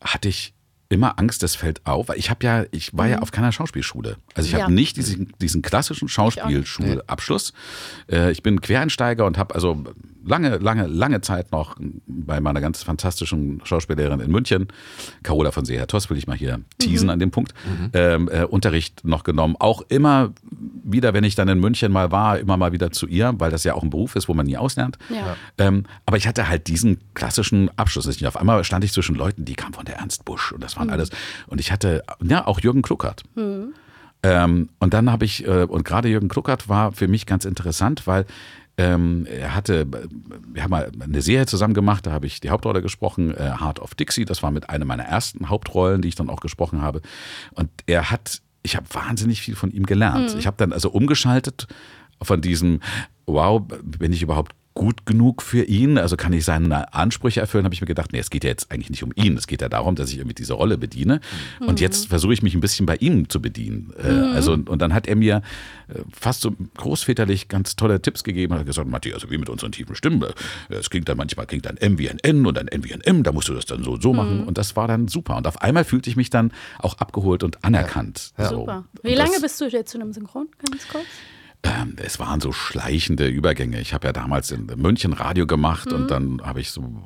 hatte 0.01 0.27
ich 0.29 0.53
immer 0.89 1.17
Angst, 1.17 1.41
das 1.43 1.55
fällt 1.55 1.85
auf. 1.85 2.09
Weil 2.09 2.17
ich 2.19 2.29
habe 2.29 2.45
ja, 2.45 2.65
ich 2.71 2.95
war 2.95 3.07
ja 3.07 3.19
auf 3.19 3.31
keiner 3.31 3.51
Schauspielschule. 3.51 4.17
Also 4.35 4.47
ich 4.47 4.53
Mhm. 4.53 4.57
Ja. 4.59 4.63
habe 4.65 4.73
nicht 4.73 4.97
diesen, 4.97 5.33
diesen 5.39 5.61
klassischen 5.61 6.07
Schauspielschulabschluss. 6.07 7.53
Äh, 8.11 8.31
ich 8.31 8.43
bin 8.43 8.61
Quereinsteiger 8.61 9.25
und 9.25 9.37
habe 9.37 9.55
also 9.55 9.83
lange, 10.25 10.57
lange, 10.57 10.87
lange 10.87 11.21
Zeit 11.21 11.51
noch 11.51 11.77
bei 12.07 12.39
meiner 12.39 12.61
ganz 12.61 12.83
fantastischen 12.83 13.61
Schauspiellehrerin 13.63 14.19
in 14.19 14.31
München, 14.31 14.67
Carola 15.23 15.51
von 15.51 15.65
Seher-Toss, 15.65 16.09
will 16.09 16.17
ich 16.17 16.27
mal 16.27 16.37
hier 16.37 16.61
teasen 16.79 17.09
an 17.09 17.19
dem 17.19 17.31
Punkt, 17.31 17.53
ähm, 17.93 18.29
äh, 18.31 18.43
Unterricht 18.43 19.05
noch 19.05 19.23
genommen. 19.23 19.55
Auch 19.59 19.81
immer 19.89 20.33
wieder, 20.83 21.13
wenn 21.13 21.23
ich 21.23 21.35
dann 21.35 21.47
in 21.47 21.59
München 21.59 21.91
mal 21.91 22.11
war, 22.11 22.39
immer 22.39 22.57
mal 22.57 22.71
wieder 22.71 22.91
zu 22.91 23.07
ihr, 23.07 23.33
weil 23.37 23.51
das 23.51 23.63
ja 23.63 23.73
auch 23.73 23.83
ein 23.83 23.89
Beruf 23.89 24.15
ist, 24.15 24.27
wo 24.27 24.33
man 24.33 24.45
nie 24.45 24.57
auslernt. 24.57 24.97
Ja. 25.09 25.35
Ähm, 25.57 25.85
aber 26.05 26.17
ich 26.17 26.27
hatte 26.27 26.47
halt 26.47 26.67
diesen 26.67 26.99
klassischen 27.13 27.69
Abschluss 27.77 28.05
nicht. 28.05 28.25
Auf 28.25 28.37
einmal 28.37 28.63
stand 28.63 28.83
ich 28.83 28.93
zwischen 28.93 29.15
Leuten, 29.15 29.45
die 29.45 29.55
kamen 29.55 29.73
von 29.73 29.85
der 29.85 29.97
Ernst 29.97 30.25
Busch 30.25 30.51
und 30.51 30.63
das 30.63 30.77
waren 30.77 30.89
alles. 30.89 31.09
Und 31.47 31.59
ich 31.59 31.71
hatte, 31.71 32.03
ja, 32.21 32.45
auch 32.45 32.59
Jürgen 32.59 32.81
Kluckert. 32.81 33.23
Ähm, 34.23 34.69
und 34.79 34.93
dann 34.93 35.11
habe 35.11 35.25
ich, 35.25 35.45
äh, 35.45 35.63
und 35.63 35.83
gerade 35.83 36.07
Jürgen 36.07 36.29
Kluckert 36.29 36.69
war 36.69 36.93
für 36.93 37.09
mich 37.09 37.25
ganz 37.25 37.43
interessant, 37.43 38.07
weil 38.07 38.25
ähm, 38.77 39.27
er 39.27 39.53
hatte, 39.53 39.85
wir 40.51 40.63
haben 40.63 40.71
mal 40.71 40.91
eine 40.99 41.21
Serie 41.21 41.45
zusammen 41.45 41.73
gemacht, 41.73 42.07
da 42.07 42.11
habe 42.11 42.25
ich 42.25 42.39
die 42.39 42.49
Hauptrolle 42.49 42.81
gesprochen, 42.81 43.35
äh, 43.35 43.59
Heart 43.59 43.79
of 43.79 43.93
Dixie, 43.93 44.25
das 44.25 44.41
war 44.41 44.51
mit 44.51 44.69
einer 44.69 44.85
meiner 44.85 45.03
ersten 45.03 45.49
Hauptrollen, 45.49 46.01
die 46.01 46.07
ich 46.07 46.15
dann 46.15 46.29
auch 46.29 46.39
gesprochen 46.39 46.81
habe. 46.81 47.01
Und 47.51 47.69
er 47.85 48.09
hat, 48.09 48.41
ich 48.63 48.75
habe 48.75 48.87
wahnsinnig 48.91 49.41
viel 49.41 49.55
von 49.55 49.71
ihm 49.71 49.85
gelernt. 49.85 50.35
Ich 50.39 50.47
habe 50.47 50.57
dann 50.57 50.73
also 50.73 50.89
umgeschaltet 50.89 51.67
von 52.21 52.41
diesem, 52.41 52.79
wow, 53.25 53.61
bin 53.61 54.11
ich 54.11 54.23
überhaupt 54.23 54.55
gut 54.73 55.05
genug 55.05 55.41
für 55.41 55.63
ihn? 55.63 55.97
Also 55.97 56.17
kann 56.17 56.33
ich 56.33 56.45
seine 56.45 56.93
Ansprüche 56.93 57.39
erfüllen? 57.41 57.65
Habe 57.65 57.73
ich 57.75 57.81
mir 57.81 57.87
gedacht, 57.87 58.11
nee, 58.13 58.19
es 58.19 58.29
geht 58.29 58.43
ja 58.43 58.49
jetzt 58.49 58.71
eigentlich 58.71 58.89
nicht 58.89 59.03
um 59.03 59.11
ihn. 59.15 59.37
Es 59.37 59.47
geht 59.47 59.61
ja 59.61 59.69
darum, 59.69 59.95
dass 59.95 60.09
ich 60.09 60.17
irgendwie 60.17 60.33
diese 60.35 60.53
Rolle 60.53 60.77
bediene. 60.77 61.19
Und 61.59 61.79
jetzt 61.79 62.07
versuche 62.07 62.33
ich 62.33 62.41
mich 62.41 62.55
ein 62.55 62.59
bisschen 62.61 62.85
bei 62.85 62.95
ihm 62.97 63.29
zu 63.29 63.41
bedienen. 63.41 63.93
Äh, 63.97 64.07
Also 64.09 64.53
und 64.53 64.81
dann 64.81 64.93
hat 64.93 65.07
er 65.07 65.15
mir 65.15 65.41
äh, 65.89 65.99
fast 66.11 66.41
so 66.41 66.55
großväterlich 66.77 67.47
ganz 67.47 67.75
tolle 67.75 68.01
Tipps 68.01 68.23
gegeben. 68.23 68.53
Er 68.53 68.59
hat 68.59 68.65
gesagt, 68.65 68.87
Matti, 68.89 69.13
also 69.13 69.29
wie 69.29 69.37
mit 69.37 69.49
unseren 69.49 69.71
tiefen 69.71 69.95
Stimmen. 69.95 70.23
äh, 70.23 70.75
Es 70.75 70.89
klingt 70.89 71.07
dann 71.09 71.17
manchmal 71.17 71.45
klingt 71.45 71.67
ein 71.67 71.77
M 71.77 71.97
wie 71.97 72.09
ein 72.09 72.19
N 72.19 72.45
und 72.45 72.57
ein 72.57 72.67
N 72.67 72.83
wie 72.83 72.93
ein 72.93 73.01
M. 73.01 73.23
Da 73.23 73.31
musst 73.31 73.49
du 73.49 73.53
das 73.53 73.65
dann 73.65 73.83
so 73.83 73.91
und 73.93 74.01
so 74.03 74.13
machen. 74.13 74.43
Und 74.43 74.57
das 74.57 74.75
war 74.75 74.87
dann 74.87 75.07
super. 75.07 75.37
Und 75.37 75.47
auf 75.47 75.61
einmal 75.61 75.83
fühlte 75.83 76.09
ich 76.09 76.15
mich 76.15 76.29
dann 76.29 76.51
auch 76.79 76.97
abgeholt 76.97 77.43
und 77.43 77.63
anerkannt. 77.63 78.33
So. 78.37 78.49
Super. 78.61 78.85
Wie 79.03 79.15
lange 79.15 79.39
bist 79.41 79.59
du 79.61 79.65
jetzt 79.65 79.91
zu 79.91 79.99
einem 79.99 80.13
Synchron? 80.13 80.47
Ganz 80.69 80.87
kurz. 80.87 81.05
Ähm, 81.63 81.95
es 81.97 82.19
waren 82.19 82.41
so 82.41 82.51
schleichende 82.51 83.27
Übergänge. 83.27 83.79
Ich 83.79 83.93
habe 83.93 84.07
ja 84.07 84.13
damals 84.13 84.51
in 84.51 84.65
München 84.77 85.13
Radio 85.13 85.47
gemacht 85.47 85.91
und 85.93 86.09
dann 86.11 86.41
habe 86.43 86.59
ich 86.61 86.71
so 86.71 87.03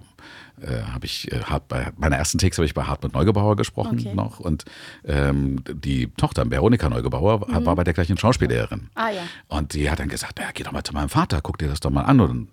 äh, 0.62 0.82
habe 0.92 1.06
ich 1.06 1.32
äh, 1.32 1.42
hart 1.44 1.68
bei 1.68 1.92
meiner 1.98 2.16
ersten 2.18 2.40
Takes 2.40 2.58
habe 2.58 2.66
ich 2.66 2.74
bei 2.74 2.84
Hartmut 2.84 3.14
Neugebauer 3.14 3.56
gesprochen 3.56 4.00
Okay. 4.00 4.16
noch 4.16 4.40
und 4.40 4.66
ähm, 5.06 5.64
die 5.72 6.08
Tochter 6.18 6.50
Veronika 6.50 6.90
Neugebauer 6.90 7.42
war- 7.42 7.66
war 7.66 7.76
bei 7.76 7.84
der 7.84 7.94
gleichen 7.94 8.18
Schauspiellehrerin. 8.18 8.90
Ah, 8.96 9.10
ja. 9.12 9.22
Und 9.48 9.74
die 9.74 9.90
hat 9.92 10.00
dann 10.00 10.10
gesagt, 10.10 10.40
ja, 10.40 10.48
geh 10.54 10.64
doch 10.64 10.72
mal 10.72 10.84
zu 10.84 10.94
meinem 10.94 11.10
Vater, 11.10 11.42
guck 11.42 11.60
dir 11.60 11.68
das 11.68 11.80
doch 11.80 11.92
mal 11.92 12.04
an 12.04 12.20
und 12.20 12.28
dann 12.30 12.48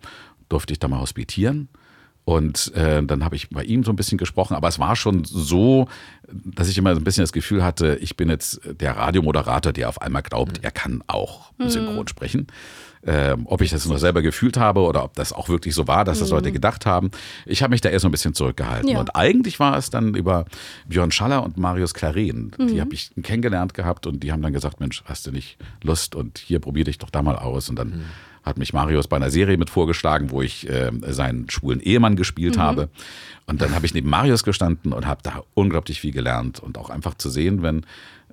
durfte 0.51 0.73
ich 0.75 0.79
da 0.79 0.88
mal 0.88 1.01
hospitieren. 1.01 1.69
Und 2.25 2.73
äh, 2.75 3.03
dann 3.03 3.23
habe 3.23 3.37
ich 3.37 3.51
bei 3.51 3.63
ihm 3.65 3.85
so 3.85 3.93
ein 3.93 3.97
bisschen 3.97 4.17
gesprochen, 4.17 4.55
aber 4.55 4.69
es 4.69 4.79
war 4.79 4.97
schon 4.97 5.25
so, 5.25 5.89
dass 6.27 6.69
ich 6.69 6.79
immer 6.79 6.95
so 6.95 7.01
ein 7.01 7.05
bisschen 7.05 7.23
das 7.23 7.33
Gefühl 7.33 7.63
hatte, 7.63 7.97
ich 8.01 8.17
bin 8.17 8.31
jetzt 8.31 8.61
der 8.81 8.97
Radiomoderator, 8.97 9.73
der 9.73 9.91
auf 9.91 10.01
einmal 10.01 10.23
glaubt, 10.23 10.61
er 10.63 10.71
kann 10.71 11.05
auch 11.07 11.53
synchron 11.59 12.09
sprechen. 12.09 12.47
Ähm, 13.07 13.43
ob 13.45 13.61
ich 13.61 13.71
das 13.71 13.87
nur 13.87 13.99
selber 13.99 14.23
gefühlt 14.23 14.57
habe 14.57 14.81
oder 14.81 15.05
ob 15.05 15.13
das 15.15 15.35
auch 15.35 15.51
wirklich 15.51 15.75
so 15.75 15.87
war, 15.87 16.07
dass 16.07 16.21
das 16.21 16.31
Leute 16.31 16.53
gedacht 16.53 16.87
haben. 16.87 17.11
Ich 17.45 17.63
habe 17.63 17.73
mich 17.73 17.83
da 17.83 17.91
eher 17.91 18.01
so 18.01 18.09
ein 18.09 18.11
bisschen 18.11 18.33
zurückgehalten. 18.33 18.89
Ja. 18.89 18.99
Und 18.99 19.15
eigentlich 19.15 19.61
war 19.61 19.77
es 19.77 19.91
dann 19.91 20.15
über 20.15 20.47
Björn 20.89 21.11
Schaller 21.11 21.45
und 21.45 21.59
Marius 21.59 21.93
Claren. 21.93 22.53
Die 22.59 22.81
habe 22.81 22.95
ich 22.95 23.11
kennengelernt 23.23 23.75
gehabt 23.75 24.07
und 24.07 24.23
die 24.23 24.33
haben 24.33 24.41
dann 24.41 24.55
gesagt, 24.55 24.81
Mensch, 24.81 25.03
hast 25.05 25.27
du 25.27 25.33
nicht 25.33 25.59
Lust 25.83 26.15
und 26.15 26.39
hier 26.39 26.61
probier 26.61 26.85
dich 26.85 26.97
doch 26.97 27.11
da 27.11 27.21
mal 27.21 27.37
aus. 27.37 27.69
Und 27.69 27.79
dann 27.79 28.05
hat 28.45 28.59
mich 28.59 28.73
Marius 28.73 29.09
bei 29.09 29.17
einer 29.17 29.31
Serie 29.31 29.57
mit 29.57 29.71
vorgeschlagen, 29.71 30.31
wo 30.31 30.43
ich 30.43 30.69
äh, 30.69 30.91
seinen 31.09 31.49
schwulen 31.51 31.81
Ehemann 31.81 32.17
gespielt 32.17 32.59
habe. 32.59 32.89
Und 33.47 33.63
dann 33.63 33.75
habe 33.75 33.87
ich 33.87 33.95
neben 33.95 34.09
Marius 34.11 34.45
gestanden 34.45 34.93
und 34.93 35.07
habe 35.07 35.21
da 35.23 35.43
unglaublich 35.55 36.01
viel 36.01 36.13
gelernt 36.13 36.61
und 36.61 36.79
auch 36.79 36.91
einfach 36.91 37.15
zu 37.15 37.31
sehen, 37.31 37.63
wenn 37.63 37.85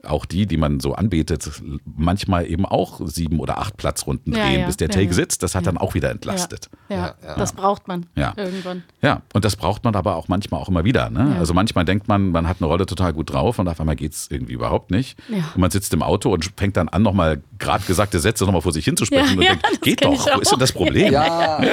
auch 0.04 0.26
die, 0.26 0.46
die 0.46 0.58
man 0.58 0.80
so 0.80 0.96
anbetet, 0.96 1.62
manchmal 1.86 2.50
eben 2.50 2.66
auch 2.66 3.02
sieben 3.06 3.40
oder 3.40 3.60
acht 3.60 3.78
Platzrunden 3.78 4.34
Ja, 4.34 4.46
drehen, 4.46 4.62
ja, 4.62 4.66
bis 4.66 4.78
der 4.78 4.88
ja, 4.88 4.94
Take 4.94 5.06
ja. 5.08 5.14
sitzt. 5.14 5.44
Das 5.44 5.56
hat 5.56 5.68
dann 5.68 5.78
auch 5.78 5.94
wieder 5.94 6.10
entlastet. 6.10 6.70
Ja, 6.90 7.16
das 7.38 7.54
braucht 7.54 7.88
man 7.88 8.06
Ja. 8.16 8.34
irgendwann. 8.36 8.84
Ja, 9.02 9.22
und 9.34 9.46
das 9.46 9.56
braucht 9.56 9.84
man 9.84 9.96
aber 9.96 10.16
auch 10.16 10.28
manchmal 10.28 10.60
auch 10.60 10.70
immer 10.70 10.84
wieder. 10.84 11.10
Ne? 11.10 11.36
Also 11.38 11.54
manchmal 11.54 11.86
denkt 11.86 12.08
man, 12.08 12.32
man 12.32 12.48
hat 12.48 12.58
eine 12.60 12.68
Rolle 12.68 12.86
total 12.86 13.14
gut 13.14 13.32
drauf 13.32 13.60
und 13.60 13.68
auf 13.68 13.80
einmal 13.80 13.96
geht's 13.96 14.28
irgendwie 14.30 14.54
überhaupt 14.54 14.92
nicht. 14.92 15.20
Ja. 15.30 15.52
Und 15.54 15.58
man 15.62 15.72
sitzt 15.72 15.94
im 15.94 16.02
Auto 16.02 16.34
und 16.34 16.52
fängt 16.58 16.78
dann 16.78 16.90
an, 16.90 17.04
nochmal 17.04 17.42
gerade 17.62 17.86
gesagte 17.86 18.20
Sätze 18.20 18.44
nochmal 18.44 18.62
vor 18.62 18.74
sich 18.74 18.84
hinzusprechen 18.84 19.28
Ja, 19.28 19.34
und 19.36 19.42
ja, 19.44 19.50
denkt, 19.52 19.68
das 19.70 19.82
geht 19.82 20.04
doch, 20.04 20.36
wo 20.36 20.40
ist 20.42 20.52
denn 20.52 20.60
das 20.60 20.72
Problem? 20.74 21.14
Ja, 21.14 21.64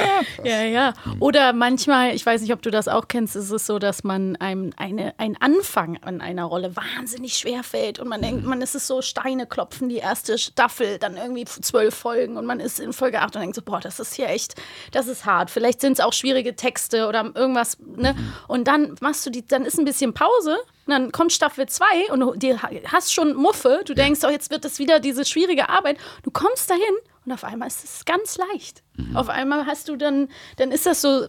Ja, 0.43 0.61
ja. 0.63 0.93
Oder 1.19 1.53
manchmal, 1.53 2.15
ich 2.15 2.25
weiß 2.25 2.41
nicht, 2.41 2.53
ob 2.53 2.61
du 2.61 2.71
das 2.71 2.87
auch 2.87 3.07
kennst, 3.07 3.35
ist 3.35 3.51
es 3.51 3.65
so, 3.65 3.79
dass 3.79 4.03
man 4.03 4.35
einem 4.37 4.71
eine, 4.77 5.13
ein 5.17 5.35
Anfang 5.39 5.97
an 6.01 6.21
einer 6.21 6.45
Rolle 6.45 6.75
wahnsinnig 6.75 7.33
schwer 7.33 7.63
fällt 7.63 7.99
und 7.99 8.07
man 8.07 8.21
denkt, 8.21 8.45
man 8.45 8.61
ist 8.61 8.75
es 8.75 8.87
so 8.87 9.01
Steine 9.01 9.47
klopfen, 9.47 9.89
die 9.89 9.97
erste 9.97 10.37
Staffel, 10.37 10.97
dann 10.97 11.17
irgendwie 11.17 11.45
zwölf 11.45 11.95
Folgen 11.95 12.37
und 12.37 12.45
man 12.45 12.59
ist 12.59 12.79
in 12.79 12.93
Folge 12.93 13.21
acht 13.21 13.35
und 13.35 13.41
denkt 13.41 13.55
so, 13.55 13.61
boah, 13.61 13.79
das 13.79 13.99
ist 13.99 14.13
hier 14.13 14.29
echt, 14.29 14.55
das 14.91 15.07
ist 15.07 15.25
hart. 15.25 15.49
Vielleicht 15.49 15.81
sind 15.81 15.93
es 15.93 15.99
auch 15.99 16.13
schwierige 16.13 16.55
Texte 16.55 17.07
oder 17.07 17.31
irgendwas, 17.35 17.77
ne? 17.95 18.15
Und 18.47 18.67
dann 18.67 18.95
machst 19.01 19.25
du 19.25 19.29
die, 19.29 19.45
dann 19.45 19.65
ist 19.65 19.77
ein 19.79 19.85
bisschen 19.85 20.13
Pause. 20.13 20.57
Und 20.89 20.95
dann 20.95 21.11
kommt 21.11 21.31
Staffel 21.31 21.67
2 21.67 21.85
und 22.11 22.19
du 22.19 22.57
hast 22.87 23.13
schon 23.13 23.35
Muffe. 23.35 23.81
Du 23.85 23.93
denkst, 23.93 24.21
oh, 24.25 24.29
jetzt 24.31 24.49
wird 24.49 24.65
es 24.65 24.79
wieder 24.79 24.99
diese 24.99 25.23
schwierige 25.23 25.69
Arbeit. 25.69 25.97
Du 26.23 26.31
kommst 26.31 26.67
dahin 26.67 26.81
und 27.25 27.31
auf 27.31 27.43
einmal 27.43 27.67
ist 27.67 27.83
es 27.83 28.05
ganz 28.05 28.39
leicht. 28.39 28.81
Auf 29.13 29.29
einmal 29.29 29.67
hast 29.67 29.87
du 29.87 29.95
dann, 29.97 30.29
dann 30.57 30.71
ist 30.71 30.87
das 30.87 31.01
so 31.01 31.27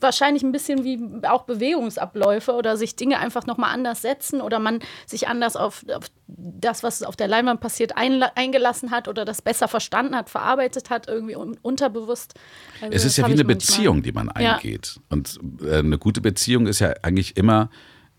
wahrscheinlich 0.00 0.42
ein 0.42 0.50
bisschen 0.50 0.82
wie 0.82 0.98
auch 1.28 1.42
Bewegungsabläufe 1.42 2.52
oder 2.52 2.78
sich 2.78 2.96
Dinge 2.96 3.18
einfach 3.18 3.44
nochmal 3.44 3.74
anders 3.74 4.00
setzen 4.00 4.40
oder 4.40 4.58
man 4.58 4.78
sich 5.06 5.28
anders 5.28 5.56
auf, 5.56 5.84
auf 5.94 6.06
das, 6.26 6.82
was 6.82 7.02
auf 7.02 7.14
der 7.14 7.28
Leinwand 7.28 7.60
passiert, 7.60 7.92
eingelassen 7.98 8.92
hat 8.92 9.08
oder 9.08 9.26
das 9.26 9.42
besser 9.42 9.68
verstanden 9.68 10.16
hat, 10.16 10.30
verarbeitet 10.30 10.88
hat, 10.88 11.06
irgendwie 11.06 11.36
un 11.36 11.58
unterbewusst. 11.60 12.32
Also 12.80 12.94
Es 12.96 13.02
das 13.02 13.10
ist 13.12 13.16
ja 13.18 13.26
wie 13.28 13.32
eine. 13.32 13.44
Beziehung, 13.44 14.02
die 14.02 14.12
man 14.12 14.30
Ja. 14.40 14.54
eingeht. 14.54 15.00
Und 15.10 15.38
äh, 15.62 15.80
eine 15.80 15.98
gute 15.98 16.22
Beziehung 16.22 16.66
ist 16.66 16.78
ja 16.78 16.94
eigentlich 17.02 17.36
immer 17.36 17.68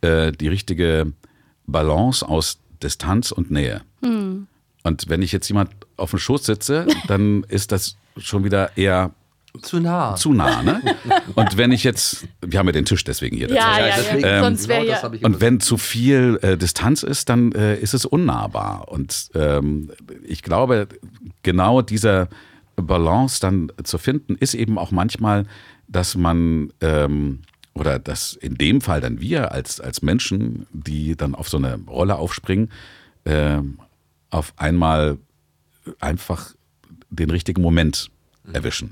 äh, 0.04 0.32
die 0.32 0.48
richtige 0.48 1.14
Balance 1.66 2.28
aus 2.28 2.60
Distanz 2.82 3.32
und 3.32 3.52
Nähe. 3.52 3.82
Hm. 4.02 4.48
Und 4.84 5.10
wenn 5.10 5.22
ich 5.22 5.32
jetzt 5.32 5.48
jemand 5.48 5.72
auf 5.98 6.10
dem 6.12 6.20
Schoß 6.20 6.46
sitze, 6.46 6.88
dann 7.08 7.44
ist 7.48 7.72
das 7.72 7.96
schon 8.18 8.44
wieder 8.44 8.78
eher 8.78 9.12
zu 9.62 9.80
nah. 9.80 10.16
zu 10.16 10.34
nah. 10.34 10.64
Ne? 10.64 10.82
Und 11.36 11.58
wenn 11.58 11.72
ich 11.72 11.84
jetzt, 11.84 12.28
wir 12.42 12.58
haben 12.58 12.66
ja 12.66 12.72
den 12.72 12.86
Tisch 12.86 13.04
deswegen 13.04 13.38
hier. 13.38 13.50
Ja, 13.50 13.78
ja, 13.80 13.88
ja. 13.88 13.96
deswegen- 13.98 14.24
Ähm, 14.26 14.44
Sonst 14.44 14.68
wäre 14.68 14.86
genau 14.86 15.08
ja. 15.08 15.14
ich 15.14 15.24
Und 15.24 15.42
wenn 15.42 15.60
zu 15.60 15.78
viel 15.78 16.40
äh, 16.42 16.58
Distanz 16.58 17.04
ist, 17.04 17.30
dann 17.30 17.52
äh, 17.52 17.78
ist 17.78 17.94
es 17.94 18.06
unnahbar. 18.06 18.88
Und 18.90 19.30
ähm, 19.36 19.92
ich 20.24 20.42
glaube, 20.42 20.88
genau 21.44 21.84
dieser 21.84 22.30
Balance 22.76 23.40
dann 23.40 23.72
zu 23.84 24.00
finden, 24.00 24.36
ist 24.36 24.56
eben 24.56 24.80
auch 24.80 24.90
manchmal, 24.90 25.46
dass 25.88 26.16
man 26.16 26.74
ähm, 26.82 27.42
oder 27.74 28.00
dass 28.00 28.34
in 28.34 28.56
dem 28.56 28.82
Fall 28.82 29.02
dann 29.02 29.20
wir 29.20 29.52
als, 29.52 29.80
als 29.80 30.02
Menschen, 30.02 30.68
die 30.72 31.16
dann 31.16 31.36
auf 31.36 31.50
so 31.50 31.58
eine 31.58 31.80
Rolle 31.88 32.16
aufspringen, 32.16 32.70
ähm, 33.26 33.80
auf 34.30 34.54
einmal 34.58 35.18
einfach 36.00 36.54
den 37.10 37.30
richtigen 37.30 37.62
Moment 37.62 38.10
erwischen. 38.52 38.92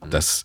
Und 0.00 0.14
das, 0.14 0.44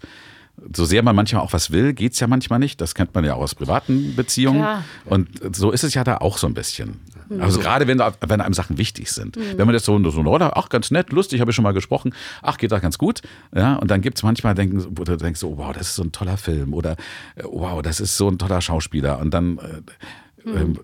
so 0.74 0.86
sehr 0.86 1.04
man 1.04 1.16
manchmal 1.16 1.42
auch 1.42 1.54
was 1.54 1.72
will, 1.72 1.94
geht's 1.94 2.20
ja 2.20 2.28
manchmal 2.28 2.60
nicht. 2.60 2.80
Das 2.82 2.96
kennt 2.96 3.14
man 3.16 3.26
ja 3.26 3.34
auch 3.34 3.42
aus 3.42 3.56
privaten 3.56 4.16
Beziehungen. 4.16 4.62
Klar. 4.62 4.84
Und 5.06 5.56
so 5.56 5.72
ist 5.72 5.84
es 5.84 5.94
ja 5.94 6.04
da 6.04 6.18
auch 6.18 6.38
so 6.38 6.48
ein 6.48 6.54
bisschen. 6.54 7.00
Also 7.40 7.60
gerade 7.60 7.88
wenn, 7.88 7.98
da- 7.98 8.14
wenn 8.22 8.42
einem 8.42 8.54
Sachen 8.54 8.78
wichtig 8.78 9.12
sind. 9.12 9.36
Wenn 9.38 9.66
man 9.66 9.74
jetzt 9.74 9.86
so, 9.86 9.98
so 10.12 10.20
eine 10.20 10.30
Rolle, 10.30 10.56
ach 10.56 10.70
ganz 10.70 10.92
nett, 10.92 11.12
lustig, 11.12 11.42
habe 11.42 11.52
ich 11.52 11.56
schon 11.56 11.64
mal 11.64 11.74
gesprochen, 11.74 12.14
ach 12.42 12.58
geht 12.58 12.72
doch 12.72 12.82
ganz 12.82 12.98
gut. 12.98 13.22
Ja, 13.56 13.76
und 13.76 13.90
dann 13.92 14.02
gibt's 14.02 14.24
manchmal, 14.24 14.56
denken, 14.56 14.86
wo 14.98 15.04
du 15.04 15.18
denkst, 15.18 15.44
oh, 15.44 15.58
wow, 15.58 15.74
das 15.74 15.90
ist 15.90 15.96
so 15.96 16.04
ein 16.04 16.12
toller 16.12 16.38
Film 16.38 16.74
oder 16.74 16.92
äh, 17.36 17.44
wow, 17.44 17.82
das 17.82 18.00
ist 18.00 18.18
so 18.18 18.28
ein 18.30 18.38
toller 18.38 18.62
Schauspieler. 18.62 19.20
Und 19.20 19.34
dann 19.34 19.58
äh, 19.60 20.50
ähm, 20.50 20.80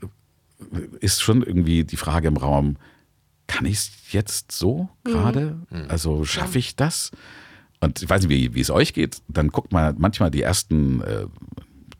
ist 0.99 1.21
schon 1.21 1.41
irgendwie 1.43 1.83
die 1.83 1.97
Frage 1.97 2.27
im 2.27 2.37
Raum, 2.37 2.77
kann 3.47 3.65
ich 3.65 3.73
es 3.77 3.91
jetzt 4.11 4.51
so 4.51 4.89
gerade? 5.03 5.57
Also 5.89 6.23
schaffe 6.25 6.59
ich 6.59 6.75
das? 6.75 7.11
Und 7.81 8.01
ich 8.01 8.09
weiß 8.09 8.21
nicht, 8.21 8.29
wie, 8.29 8.53
wie 8.55 8.61
es 8.61 8.69
euch 8.69 8.93
geht. 8.93 9.21
Dann 9.27 9.49
guckt 9.49 9.71
man 9.73 9.95
manchmal 9.97 10.29
die 10.31 10.41
ersten 10.41 11.01
äh, 11.01 11.25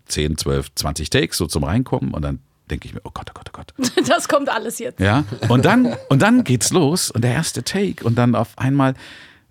10, 0.05 0.37
12, 0.37 0.75
20 0.75 1.09
Takes 1.09 1.37
so 1.37 1.47
zum 1.47 1.63
Reinkommen 1.63 2.13
und 2.13 2.21
dann 2.21 2.39
denke 2.71 2.87
ich 2.87 2.93
mir, 2.93 3.01
oh 3.03 3.11
Gott, 3.13 3.29
oh 3.29 3.33
Gott, 3.33 3.49
oh 3.49 3.57
Gott. 3.57 4.07
Das 4.07 4.27
kommt 4.27 4.49
alles 4.49 4.79
jetzt. 4.79 4.99
Ja, 4.99 5.23
und 5.49 5.65
dann, 5.65 5.95
und 6.09 6.21
dann 6.21 6.43
geht's 6.43 6.71
los 6.71 7.11
und 7.11 7.23
der 7.23 7.33
erste 7.33 7.63
Take 7.63 8.03
und 8.03 8.15
dann 8.15 8.33
auf 8.33 8.57
einmal, 8.57 8.95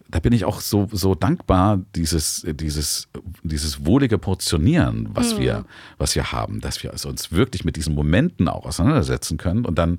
da 0.09 0.19
bin 0.19 0.33
ich 0.33 0.45
auch 0.45 0.61
so, 0.61 0.89
so 0.91 1.15
dankbar, 1.15 1.81
dieses, 1.95 2.45
dieses, 2.55 3.09
dieses 3.43 3.87
wohlige 3.87 4.19
Portionieren, 4.19 5.11
was 5.15 5.39
wir, 5.39 5.65
was 5.99 6.17
wir 6.17 6.33
haben, 6.33 6.61
dass 6.61 6.83
wir 6.83 6.91
also 6.91 7.09
uns 7.09 7.31
wirklich 7.31 7.65
mit 7.65 7.77
diesen 7.77 7.95
Momenten 7.95 8.49
auch 8.49 8.67
auseinandersetzen 8.67 9.39
können 9.39 9.65
und 9.65 9.79
dann, 9.79 9.99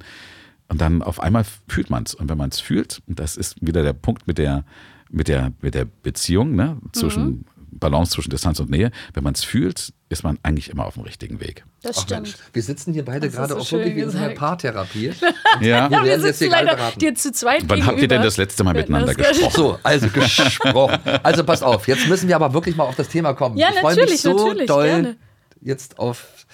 und 0.68 0.82
dann 0.82 1.02
auf 1.02 1.22
einmal 1.22 1.46
fühlt 1.68 1.90
man's 1.90 2.14
Und 2.14 2.30
wenn 2.30 2.38
man 2.38 2.50
es 2.50 2.60
fühlt, 2.60 3.02
und 3.08 3.20
das 3.20 3.38
ist 3.38 3.56
wieder 3.66 3.84
der 3.84 3.94
Punkt 3.94 4.28
mit 4.28 4.38
der, 4.38 4.66
mit 5.10 5.28
der, 5.28 5.52
mit 5.62 5.76
der 5.76 5.86
Beziehung, 5.86 6.56
ne, 6.56 6.78
zwischen 6.94 7.46
Balance 7.72 8.12
zwischen 8.12 8.30
Distanz 8.30 8.60
und 8.60 8.70
Nähe, 8.70 8.92
wenn 9.14 9.24
man 9.24 9.34
es 9.34 9.44
fühlt, 9.44 9.94
ist 10.10 10.24
man 10.24 10.38
eigentlich 10.44 10.70
immer 10.70 10.86
auf 10.86 10.96
dem 10.96 11.04
richtigen 11.04 11.40
Weg. 11.40 11.64
Das 11.82 11.98
Ach 11.98 12.02
stimmt. 12.04 12.22
Mensch, 12.24 12.36
wir 12.54 12.62
sitzen 12.64 12.94
hier 12.94 13.06
beide 13.06 13.28
Das 13.28 13.36
gerade 13.36 13.54
du 13.56 13.60
auch 13.62 13.72
wirklich 13.72 13.96
wie 13.96 14.02
in 14.02 14.10
einer. 14.10 14.34
Paartherapie. 14.34 15.14
Ja. 15.62 15.90
Wir 15.90 16.04
wir 16.04 16.12
jetzt 16.12 16.22
sitzen 16.22 16.40
hier 16.40 16.50
gerade 16.50 16.66
leider 16.66 16.78
beraten. 16.78 17.00
dir 17.00 17.16
zu 17.16 17.32
zweit 17.32 17.64
Wann 17.68 17.86
habt 17.86 18.00
ihr 18.00 18.08
denn 18.08 18.22
das 18.22 18.38
letzte 18.38 18.64
Mal 18.64 18.74
miteinander 18.74 19.14
gesprochen? 19.14 19.54
So, 19.56 19.80
also 19.84 20.08
gesprochen. 20.10 21.00
Also 21.24 21.44
pass 21.44 21.62
auf, 21.62 21.88
jetzt 21.88 22.08
müssen 22.08 22.28
wir 22.28 22.36
aber 22.36 22.54
wirklich 22.54 22.76
mal 22.76 22.86
auf 22.86 22.96
das 22.96 23.10
Thema 23.10 23.34
kommen. 23.34 23.58
Ja, 23.58 23.70
ich 23.72 23.80
freue 23.80 23.96
mich 23.96 24.00
natürlich, 24.00 24.22
so 24.22 24.48
natürlich, 24.48 24.68
doll 24.68 24.86
gerne. 24.86 25.18
jetzt 25.62 26.00
auf 26.00 26.46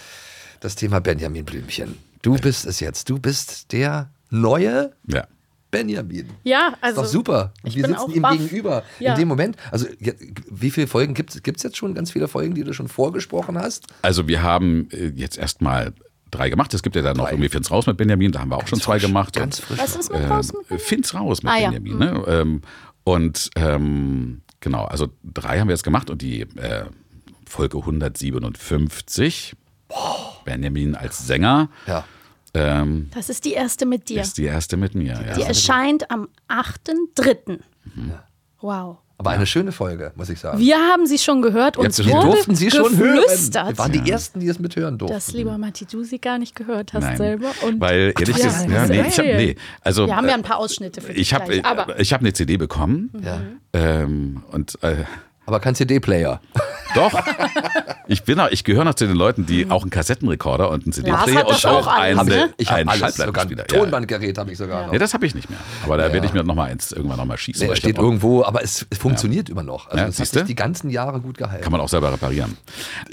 das 0.59 0.75
Thema 0.75 0.99
Benjamin 0.99 1.45
Blümchen. 1.45 1.97
Du 2.21 2.35
bist 2.37 2.65
es 2.65 2.79
jetzt. 2.79 3.09
Du 3.09 3.19
bist 3.19 3.71
der 3.71 4.09
neue 4.29 4.93
Ja. 5.07 5.27
Benjamin. 5.71 6.29
Ja, 6.43 6.69
Ist 6.69 6.77
also. 6.81 7.01
doch 7.01 7.07
super. 7.09 7.53
ich 7.63 7.75
wir 7.75 7.83
bin 7.83 7.91
sitzen 7.91 8.01
auch 8.03 8.09
ihm 8.15 8.21
baff. 8.21 8.31
gegenüber. 8.37 8.83
Ja. 8.99 9.13
In 9.13 9.19
dem 9.19 9.27
Moment, 9.27 9.57
also 9.71 9.85
wie 10.49 10.71
viele 10.71 10.87
Folgen 10.87 11.13
gibt 11.13 11.35
es 11.35 11.63
jetzt 11.63 11.75
schon? 11.77 11.93
Ganz 11.93 12.11
viele 12.11 12.27
Folgen, 12.27 12.55
die 12.55 12.63
du 12.63 12.73
schon 12.73 12.87
vorgesprochen 12.87 13.57
hast? 13.57 13.85
Also 14.01 14.27
wir 14.27 14.41
haben 14.43 14.87
äh, 14.91 15.07
jetzt 15.15 15.37
erstmal 15.37 15.93
drei 16.31 16.49
gemacht. 16.49 16.73
Es 16.73 16.83
gibt 16.83 16.95
ja 16.95 17.01
dann 17.01 17.17
noch 17.17 17.25
Drei. 17.25 17.31
irgendwie 17.33 17.49
Fins 17.49 17.69
raus 17.71 17.85
mit 17.87 17.97
Benjamin, 17.97 18.31
da 18.31 18.39
haben 18.39 18.49
wir 18.51 18.57
auch 18.57 18.67
schon 18.67 18.79
zwei 18.81 18.99
gemacht. 18.99 19.35
Ganz 19.35 19.59
Und, 19.59 19.65
frisch. 19.65 19.79
Was 19.79 19.95
ist 19.95 20.11
mit 20.11 20.21
ähm, 20.21 20.27
draußen? 20.27 20.57
Fins 20.77 21.13
raus 21.13 21.43
mit 21.43 21.51
Ah, 21.51 21.57
ja. 21.57 21.69
Benjamin. 21.71 21.97
Ne? 21.97 22.23
Ähm, 22.27 22.61
und 23.03 23.49
ähm, 23.55 24.41
genau, 24.59 24.83
also 24.85 25.07
drei 25.23 25.59
haben 25.59 25.67
wir 25.69 25.73
jetzt 25.73 25.83
gemacht 25.83 26.09
und 26.09 26.21
die 26.21 26.41
äh, 26.41 26.85
Folge 27.45 27.77
157, 27.77 29.53
Benjamin 30.45 30.95
als 30.95 31.25
Sänger, 31.25 31.69
Ja. 31.87 32.03
Ähm, 32.57 33.09
Das 33.13 33.29
ist 33.29 33.45
die 33.45 33.53
erste 33.53 33.85
mit 33.85 34.09
dir. 34.09 34.21
ist 34.21 34.37
die 34.37 34.45
erste 34.45 34.77
mit 34.77 34.95
mir. 34.95 35.13
Die 35.35 35.41
Ja. 35.41 35.47
erscheint 35.47 36.09
am 36.11 36.27
8.3. 36.47 37.59
Mhm. 37.95 38.11
Wow. 38.61 38.97
Aber 39.19 39.31
eine 39.31 39.47
schöne 39.47 39.71
Folge, 39.71 40.11
muss 40.15 40.29
ich 40.29 40.39
sagen. 40.39 40.59
Wir 40.59 40.75
haben 40.77 41.07
sie 41.07 41.17
schon 41.17 41.41
gehört 41.41 41.75
und 41.75 41.97
Wir 41.97 42.05
wurde 42.13 42.27
durften 42.27 42.55
sie 42.55 42.69
schon 42.69 42.95
hören. 42.97 43.17
Wir 43.17 43.77
waren 43.79 43.91
die 43.91 44.11
Ersten, 44.11 44.39
die 44.39 44.47
es 44.47 44.59
mithören 44.59 44.99
durften. 44.99 45.15
dass 45.15 45.31
lieber 45.33 45.57
Matti, 45.57 45.85
du 45.85 46.03
sie 46.03 46.19
gar 46.19 46.37
nicht 46.37 46.55
gehört 46.55 46.93
hast 46.93 47.01
Nein, 47.03 47.17
selber. 47.17 47.47
Und 47.65 47.79
weil 47.81 48.13
ehrlich 48.19 48.37
ja, 48.37 48.45
gesagt, 48.45 48.69
ja, 48.69 48.85
nee, 48.85 49.01
ich 49.07 49.17
hab, 49.17 49.25
nee, 49.25 49.55
also 49.81 50.05
Wir 50.05 50.15
haben 50.15 50.25
ja 50.25 50.31
äh, 50.33 50.35
ein 50.35 50.43
paar 50.43 50.57
Ausschnitte 50.57 51.01
für 51.01 51.13
dich 51.13 51.21
ich 51.23 51.33
habe 51.33 51.45
gleich, 51.51 51.65
aber 51.65 51.99
ich 51.99 52.13
habe 52.13 52.21
eine 52.21 52.33
CD 52.33 52.57
bekommen 52.57 53.09
Ja. 53.23 53.41
ähm, 53.73 54.43
und 54.51 54.77
äh, 54.83 54.97
Aber 55.47 55.61
kein 55.61 55.75
CD-Player. 55.75 56.41
Doch. 56.93 57.13
Ich 58.07 58.23
bin 58.23 58.39
auch, 58.39 58.49
ich 58.49 58.63
gehöre 58.63 58.83
noch 58.83 58.93
zu 58.95 59.07
den 59.07 59.15
Leuten, 59.15 59.45
die 59.45 59.69
auch 59.69 59.81
einen 59.81 59.89
Kassettenrekorder 59.91 60.69
und 60.69 60.83
einen 60.83 60.93
CD-Player 60.93 61.43
das 61.45 61.63
und 61.65 61.71
auch 61.71 61.87
auch 61.87 61.87
alles, 61.87 62.19
einen, 62.19 62.29
ne? 62.29 62.53
Ich 62.57 62.69
habe 62.69 62.79
einen 62.81 62.89
alles, 62.89 62.99
sogar 62.99 63.07
ein 63.09 63.33
Schallplattenspieler. 63.33 63.65
Ja. 63.71 63.79
Tonbandgerät 63.79 64.37
habe 64.37 64.51
ich 64.51 64.57
sogar 64.57 64.87
noch. 64.87 64.93
Ja, 64.93 64.99
das 64.99 65.13
habe 65.13 65.25
ich 65.25 65.33
nicht 65.35 65.49
mehr. 65.49 65.59
Aber 65.85 65.97
da 65.97 66.11
werde 66.11 66.25
ich 66.27 66.33
mir 66.33 66.43
noch 66.43 66.53
mal 66.55 66.69
eins 66.69 66.91
irgendwann 66.91 67.17
noch 67.17 67.25
mal 67.25 67.37
schießen. 67.37 67.67
Nee, 67.67 67.75
steht 67.75 67.97
irgendwo, 67.97 68.43
aber 68.43 68.61
es, 68.63 68.85
es 68.89 68.97
funktioniert 68.97 69.49
immer 69.49 69.63
noch. 69.63 69.87
Also 69.87 69.97
Ja, 69.97 70.07
es 70.07 70.19
hat 70.19 70.27
sich 70.27 70.43
die 70.43 70.55
ganzen 70.55 70.89
Jahre 70.89 71.21
gut 71.21 71.37
gehalten. 71.37 71.63
Kann 71.63 71.71
man 71.71 71.81
auch 71.81 71.89
selber 71.89 72.11
reparieren. 72.11 72.57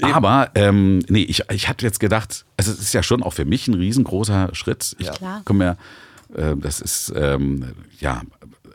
Aber 0.01 0.49
ähm, 0.55 0.99
nee, 1.07 1.23
ich, 1.23 1.43
ich 1.51 1.69
hatte 1.69 1.85
jetzt 1.85 1.99
gedacht, 1.99 2.45
also 2.57 2.71
es 2.71 2.79
ist 2.79 2.93
ja 2.93 3.01
schon 3.01 3.23
auch 3.23 3.33
für 3.33 3.45
mich 3.45 3.67
ein 3.67 3.75
riesengroßer 3.75 4.49
Schritt. 4.53 4.95
Ich 4.99 5.07
Ja. 5.07 5.13
Klar. 5.13 5.41
komme 5.45 5.77
ja, 6.35 6.51
äh, 6.51 6.55
das 6.57 6.81
ist 6.81 7.13
ähm, 7.15 7.73
ja, 7.99 8.21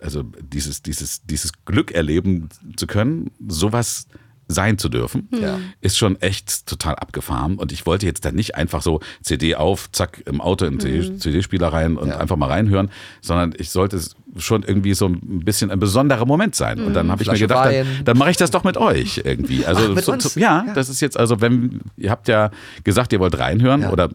also 0.03 0.23
dieses, 0.23 0.83
dieses, 0.83 1.23
dieses 1.27 1.53
Glück 1.65 1.93
erleben 1.93 2.49
zu 2.77 2.87
können, 2.87 3.31
sowas 3.49 4.07
sein 4.53 4.79
zu 4.79 4.89
dürfen, 4.89 5.29
Ja. 5.31 5.61
ist 5.81 5.97
schon 5.97 6.21
echt 6.21 6.67
total 6.67 6.97
abgefahren. 6.97 7.57
Und 7.57 7.71
ich 7.71 7.87
wollte 7.87 8.05
jetzt 8.07 8.25
dann 8.25 8.35
nicht 8.35 8.57
einfach 8.57 8.83
so 8.83 8.99
CD 9.23 9.55
auf, 9.55 9.93
zack, 9.93 10.23
im 10.27 10.41
Auto 10.41 10.65
in 10.65 10.79
den 10.79 11.21
CD-Spieler 11.21 11.69
rein 11.69 11.97
und 11.97 12.09
Ja. 12.09 12.19
einfach 12.19 12.35
mal 12.35 12.49
reinhören, 12.49 12.91
sondern 13.21 13.55
ich 13.57 13.71
sollte 13.71 13.97
es 13.97 14.17
schon 14.39 14.65
irgendwie 14.65 14.95
so 14.95 15.07
ein 15.07 15.45
bisschen 15.45 15.71
ein 15.71 15.79
besonderer 15.79 16.27
Moment 16.27 16.57
sein. 16.57 16.81
Und 16.81 16.95
dann 16.95 17.13
habe 17.13 17.23
ich 17.23 17.31
mir 17.31 17.39
gedacht, 17.39 17.67
dann, 17.67 17.75
Wein. 17.75 17.87
dann 18.05 18.19
mache 18.19 18.31
ich 18.33 18.39
das 18.39 18.51
doch 18.51 18.65
mit 18.65 18.77
euch 18.77 19.23
irgendwie. 19.25 19.65
Also 19.67 19.83
Ach, 19.91 19.95
mit 19.95 20.05
so, 20.05 20.19
so, 20.19 20.41
ja, 20.41 20.65
Ja. 20.67 20.75
das 20.75 20.89
ist 20.89 21.01
jetzt 21.01 21.17
also, 21.17 21.41
wenn 21.41 21.83
ihr 21.97 22.11
habt 22.11 22.27
ja 22.27 22.51
gesagt, 22.83 23.13
ihr 23.13 23.21
wollt 23.21 23.39
reinhören 23.39 23.85
oder 23.87 24.09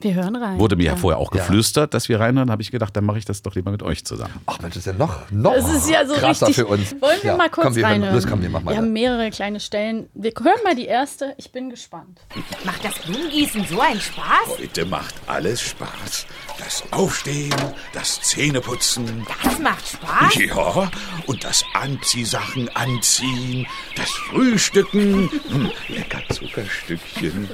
Wir 0.00 0.14
hören 0.14 0.34
rein. 0.36 0.58
wurde 0.58 0.76
mir 0.76 0.84
ja, 0.86 0.96
vorher 0.96 1.18
auch 1.18 1.32
Ja. 1.34 1.40
geflüstert, 1.42 1.92
dass 1.94 2.08
wir 2.08 2.18
reinhören, 2.20 2.50
habe 2.50 2.62
ich 2.62 2.70
gedacht, 2.70 2.96
dann 2.96 3.04
mache 3.04 3.18
ich 3.18 3.24
das 3.24 3.42
doch 3.42 3.54
lieber 3.54 3.70
mit 3.70 3.82
euch 3.82 4.04
zusammen. 4.04 4.34
Ach 4.46 4.58
Mensch, 4.60 4.74
das 4.74 4.86
ist 4.86 4.86
ja 4.86 4.92
noch, 4.94 5.30
noch 5.30 5.54
Das 5.54 5.72
ist 5.72 5.90
ja 5.90 6.06
so 6.06 6.14
krasser 6.14 6.48
richtig. 6.48 6.64
für 6.64 6.70
uns. 6.70 6.92
Wollen 7.00 7.18
wir 7.22 7.30
Ja, 7.32 7.36
mal 7.36 7.50
kurz 7.50 7.66
komm, 7.66 7.74
wir, 7.76 7.84
reinhören? 7.84 8.14
Los, 8.14 8.26
komm, 8.26 8.42
wir 8.42 8.50
machen 8.50 8.66
wir 8.68 8.76
haben 8.76 8.86
mal. 8.86 8.92
mehrere 8.92 9.30
kleine 9.30 9.60
Stellen. 9.60 10.08
Wir 10.14 10.32
hören 10.42 10.58
mal 10.64 10.74
die 10.74 10.86
erste. 10.86 11.34
Ich 11.36 11.52
bin 11.52 11.70
gespannt. 11.70 12.20
Macht 12.64 12.84
das 12.84 12.94
Blumengießen 13.00 13.64
so 13.66 13.80
einen 13.80 14.00
Spaß? 14.00 14.58
Heute 14.58 14.84
macht 14.86 15.14
alles 15.26 15.60
Spaß. 15.60 16.26
Das 16.58 16.82
Aufstehen, 16.92 17.54
das 17.94 18.20
Zähneputzen. 18.22 19.26
Das 19.42 19.58
macht 19.58 19.86
Spaß? 19.88 20.34
Ja, 20.36 20.90
und 21.26 21.42
das 21.44 21.64
Anziehsachen 21.74 22.68
anziehen, 22.74 23.66
das 23.96 24.10
Frühstücken. 24.10 25.30
Hm, 25.48 25.70
lecker 25.88 26.20
Zuckerstückchen. 26.34 27.48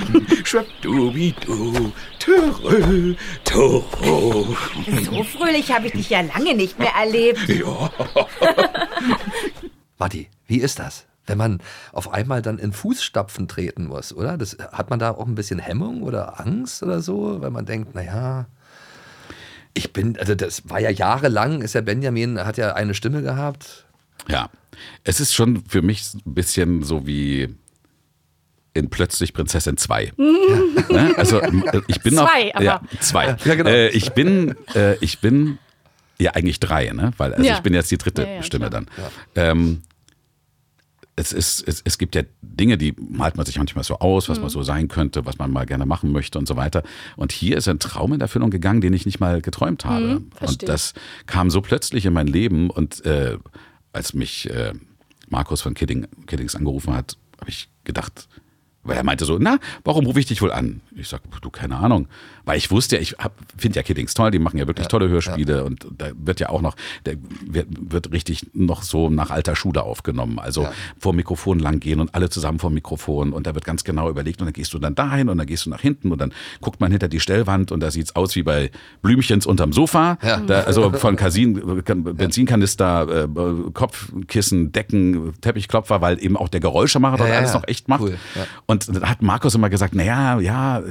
Schwabdubidu, 0.44 1.85
törö, 2.18 3.14
toro. 3.44 4.56
So 5.04 5.22
fröhlich 5.24 5.72
habe 5.72 5.86
ich 5.86 5.92
dich 5.92 6.10
ja 6.10 6.20
lange 6.20 6.54
nicht 6.54 6.78
mehr 6.78 6.92
erlebt. 6.92 7.48
Ja, 7.48 7.90
Watti, 9.98 10.28
wie 10.46 10.58
ist 10.58 10.78
das? 10.78 11.06
Wenn 11.26 11.38
man 11.38 11.60
auf 11.92 12.12
einmal 12.12 12.42
dann 12.42 12.58
in 12.58 12.72
Fußstapfen 12.72 13.48
treten 13.48 13.86
muss, 13.86 14.12
oder? 14.12 14.36
Das, 14.36 14.56
hat 14.72 14.90
man 14.90 14.98
da 14.98 15.12
auch 15.12 15.26
ein 15.26 15.34
bisschen 15.34 15.58
Hemmung 15.58 16.02
oder 16.02 16.38
Angst 16.40 16.82
oder 16.82 17.00
so? 17.00 17.40
Weil 17.40 17.50
man 17.50 17.66
denkt, 17.66 17.94
naja, 17.94 18.46
ich 19.74 19.92
bin, 19.92 20.18
also 20.18 20.34
das 20.34 20.68
war 20.68 20.80
ja 20.80 20.90
jahrelang, 20.90 21.62
ist 21.62 21.74
ja 21.74 21.80
Benjamin, 21.80 22.38
hat 22.38 22.56
ja 22.56 22.74
eine 22.74 22.94
Stimme 22.94 23.22
gehabt. 23.22 23.86
Ja, 24.28 24.48
es 25.04 25.20
ist 25.20 25.34
schon 25.34 25.64
für 25.66 25.82
mich 25.82 26.14
ein 26.14 26.34
bisschen 26.34 26.82
so 26.82 27.06
wie 27.06 27.54
in 28.76 28.90
Plötzlich 28.90 29.32
Prinzessin 29.32 29.76
2. 29.76 30.12
ne? 30.16 31.14
Also 31.16 31.40
m- 31.40 31.64
ich 31.88 32.00
bin 32.02 32.14
noch, 32.14 32.30
Zwei, 32.30 32.54
aber- 32.54 32.64
ja, 32.64 32.80
zwei. 33.00 33.36
Ja, 33.44 33.54
genau. 33.54 33.70
Äh, 33.70 33.88
ich 33.88 34.12
bin, 34.12 34.54
äh, 34.74 34.96
ich 35.00 35.18
bin 35.20 35.58
ja 36.18 36.32
eigentlich 36.32 36.60
drei, 36.60 36.90
ne? 36.90 37.12
Weil 37.16 37.34
also 37.34 37.44
Ja. 37.46 37.54
ich 37.56 37.60
bin 37.60 37.74
jetzt 37.74 37.90
die 37.90 37.98
dritte 37.98 38.22
Ja, 38.22 38.28
ja, 38.36 38.42
Stimme 38.42 38.68
klar. 38.68 38.82
dann. 38.82 38.86
Ähm, 39.34 39.82
es, 41.18 41.32
ist, 41.32 41.66
es, 41.66 41.80
es 41.84 41.96
gibt 41.96 42.14
ja 42.14 42.22
Dinge, 42.42 42.76
die 42.76 42.94
malt 42.98 43.36
man 43.38 43.46
sich 43.46 43.56
manchmal 43.56 43.84
so 43.84 43.98
aus, 44.00 44.28
was 44.28 44.38
man 44.38 44.50
so 44.50 44.62
sein 44.62 44.88
könnte, 44.88 45.24
was 45.24 45.38
man 45.38 45.50
mal 45.50 45.64
gerne 45.64 45.86
machen 45.86 46.12
möchte 46.12 46.38
und 46.38 46.46
so 46.46 46.56
weiter. 46.56 46.82
Und 47.16 47.32
hier 47.32 47.56
ist 47.56 47.68
ein 47.68 47.78
Traum 47.78 48.12
in 48.12 48.20
Erfüllung 48.20 48.50
gegangen, 48.50 48.82
den 48.82 48.92
ich 48.92 49.06
nicht 49.06 49.18
mal 49.18 49.40
geträumt 49.40 49.86
habe. 49.86 50.16
und 50.16 50.34
verstehe. 50.34 50.66
das 50.66 50.92
kam 51.26 51.48
so 51.50 51.62
plötzlich 51.62 52.04
in 52.04 52.12
mein 52.12 52.26
Leben 52.26 52.68
und 52.68 53.02
äh, 53.06 53.38
als 53.94 54.12
mich 54.12 54.50
äh, 54.50 54.74
Markus 55.30 55.62
von 55.62 55.72
Kidding, 55.72 56.06
Kiddings 56.26 56.54
angerufen 56.54 56.94
hat, 56.94 57.16
habe 57.40 57.48
ich 57.50 57.70
gedacht, 57.84 58.28
weil 58.86 58.96
er 58.96 59.04
meinte 59.04 59.24
so, 59.24 59.38
na, 59.38 59.58
warum 59.84 60.06
rufe 60.06 60.20
ich 60.20 60.26
dich 60.26 60.42
wohl 60.42 60.52
an? 60.52 60.80
Ich 60.94 61.08
sag, 61.08 61.22
du, 61.40 61.50
keine 61.50 61.76
Ahnung. 61.76 62.08
Weil 62.46 62.56
ich 62.58 62.70
wusste 62.70 62.96
ja, 62.96 63.02
ich 63.02 63.14
finde 63.58 63.76
ja 63.76 63.82
Kiddings 63.82 64.14
toll, 64.14 64.30
die 64.30 64.38
machen 64.38 64.56
ja 64.58 64.66
wirklich 64.66 64.86
tolle 64.88 65.08
Hörspiele 65.08 65.64
und 65.64 65.86
da 65.98 66.06
wird 66.16 66.40
ja 66.40 66.48
auch 66.48 66.62
noch, 66.62 66.76
der 67.04 67.16
wird, 67.44 67.66
wird 67.70 68.12
richtig 68.12 68.46
noch 68.54 68.82
so 68.82 69.10
nach 69.10 69.30
alter 69.30 69.54
Schule 69.56 69.82
aufgenommen. 69.82 70.38
Also 70.38 70.62
Ja. 70.62 70.72
vor 70.98 71.12
Mikrofon 71.12 71.58
lang 71.58 71.80
gehen 71.80 72.00
und 72.00 72.14
alle 72.14 72.30
zusammen 72.30 72.58
vor 72.58 72.70
Mikrofon 72.70 73.32
und 73.32 73.46
da 73.46 73.54
wird 73.54 73.64
ganz 73.64 73.84
genau 73.84 74.08
überlegt 74.08 74.40
und 74.40 74.46
dann 74.46 74.52
gehst 74.54 74.72
du 74.72 74.78
dann 74.78 74.94
dahin 74.94 75.28
und 75.28 75.36
dann 75.38 75.46
gehst 75.46 75.66
du 75.66 75.70
nach 75.70 75.80
hinten 75.80 76.12
und 76.12 76.18
dann 76.20 76.32
guckt 76.60 76.80
man 76.80 76.90
hinter 76.90 77.08
die 77.08 77.20
Stellwand 77.20 77.72
und 77.72 77.80
da 77.80 77.90
sieht's 77.90 78.14
aus 78.16 78.34
wie 78.36 78.42
bei 78.42 78.70
Blümchens 79.02 79.44
unterm 79.44 79.72
Sofa. 79.72 80.16
Ja. 80.22 80.38
Da, 80.38 80.60
also 80.62 80.92
von 80.92 81.16
Casin, 81.16 81.82
Benzinkanister, 81.84 83.24
äh, 83.24 83.28
Kopfkissen, 83.72 84.72
Decken, 84.72 85.34
Teppichklopfer, 85.40 86.00
weil 86.00 86.22
eben 86.22 86.36
auch 86.36 86.48
der 86.48 86.60
Geräuschemacher 86.60 87.18
Ja, 87.26 87.26
ja, 87.32 87.38
alles 87.38 87.52
ja. 87.52 87.58
noch 87.58 87.68
echt 87.68 87.88
macht. 87.88 88.02
Cool, 88.02 88.18
ja. 88.34 88.46
Und 88.66 88.88
da 89.02 89.08
hat 89.08 89.22
Markus 89.22 89.54
immer 89.54 89.68
gesagt, 89.70 89.94
naja, 89.94 90.38
ja, 90.40 90.82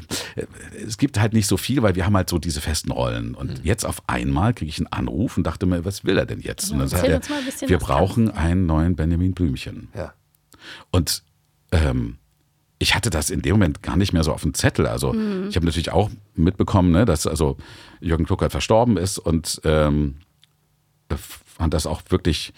es 0.86 0.98
gibt 0.98 1.20
halt 1.20 1.34
nicht 1.34 1.45
so 1.48 1.58
viel, 1.58 1.82
weil 1.82 1.96
wir 1.96 2.06
haben 2.06 2.16
halt 2.16 2.30
so 2.30 2.38
diese 2.40 2.62
festen 2.62 2.92
Rollen. 2.92 3.36
Und 3.36 3.60
Mhm. 3.60 3.64
jetzt 3.66 3.86
auf 3.86 4.02
einmal 4.08 4.54
kriege 4.54 4.70
ich 4.70 4.78
einen 4.80 4.88
Anruf 4.88 5.38
und 5.38 5.44
dachte 5.46 5.66
mir, 5.66 5.86
was 5.86 6.04
will 6.06 6.18
er 6.18 6.26
denn 6.26 6.40
jetzt? 6.42 6.72
Und 6.72 6.80
dann 6.80 6.88
sagt 6.88 7.08
er, 7.08 7.18
uns 7.18 7.30
mal 7.30 7.40
ein 7.40 7.46
bisschen 7.46 7.70
wir 7.70 7.78
brauchen 7.80 8.32
einen 8.32 8.66
neuen 8.66 8.96
Benjamin 8.96 9.34
Blümchen. 9.34 9.90
Ja. 9.96 10.14
Und 10.92 11.24
ähm, 11.72 12.18
ich 12.80 12.94
hatte 12.96 13.10
das 13.10 13.30
in 13.30 13.42
dem 13.42 13.54
Moment 13.54 13.82
gar 13.84 13.96
nicht 13.98 14.12
mehr 14.14 14.24
so 14.24 14.34
auf 14.34 14.42
dem 14.42 14.54
Zettel. 14.54 14.86
Also 14.88 15.14
Mhm. 15.14 15.48
ich 15.50 15.56
habe 15.56 15.66
natürlich 15.66 15.92
auch 15.92 16.10
mitbekommen, 16.36 16.92
ne, 16.92 17.06
dass 17.06 17.26
also 17.28 17.58
Jürgen 18.02 18.26
Kluckert 18.26 18.52
verstorben 18.52 18.98
ist 18.98 19.18
und 19.18 19.62
ähm, 19.64 20.16
fand 21.10 21.74
das 21.74 21.86
auch 21.86 22.02
wirklich 22.10 22.54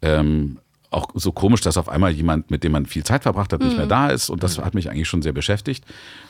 ähm, 0.00 0.58
auch 0.90 1.08
so 1.14 1.32
komisch, 1.32 1.60
dass 1.60 1.76
auf 1.76 1.88
einmal 1.88 2.12
jemand, 2.12 2.50
mit 2.50 2.64
dem 2.64 2.72
man 2.72 2.86
viel 2.86 3.04
Zeit 3.04 3.22
verbracht 3.22 3.52
hat, 3.52 3.60
nicht 3.60 3.76
mehr 3.76 3.86
da 3.86 4.08
ist. 4.08 4.30
Und 4.30 4.42
das 4.42 4.58
hat 4.58 4.74
mich 4.74 4.90
eigentlich 4.90 5.08
schon 5.08 5.22
sehr 5.22 5.32
beschäftigt. 5.32 5.84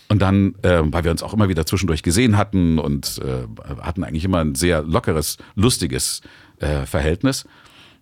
Und 0.08 0.20
dann, 0.20 0.56
ähm, 0.62 0.92
weil 0.92 1.04
wir 1.04 1.10
uns 1.10 1.22
auch 1.22 1.32
immer 1.32 1.48
wieder 1.48 1.64
zwischendurch 1.64 2.02
gesehen 2.02 2.36
hatten 2.36 2.78
und 2.78 3.20
äh, 3.24 3.46
hatten 3.80 4.02
eigentlich 4.02 4.24
immer 4.24 4.40
ein 4.40 4.54
sehr 4.54 4.82
lockeres, 4.82 5.36
lustiges 5.54 6.22
äh, 6.58 6.86
Verhältnis. 6.86 7.46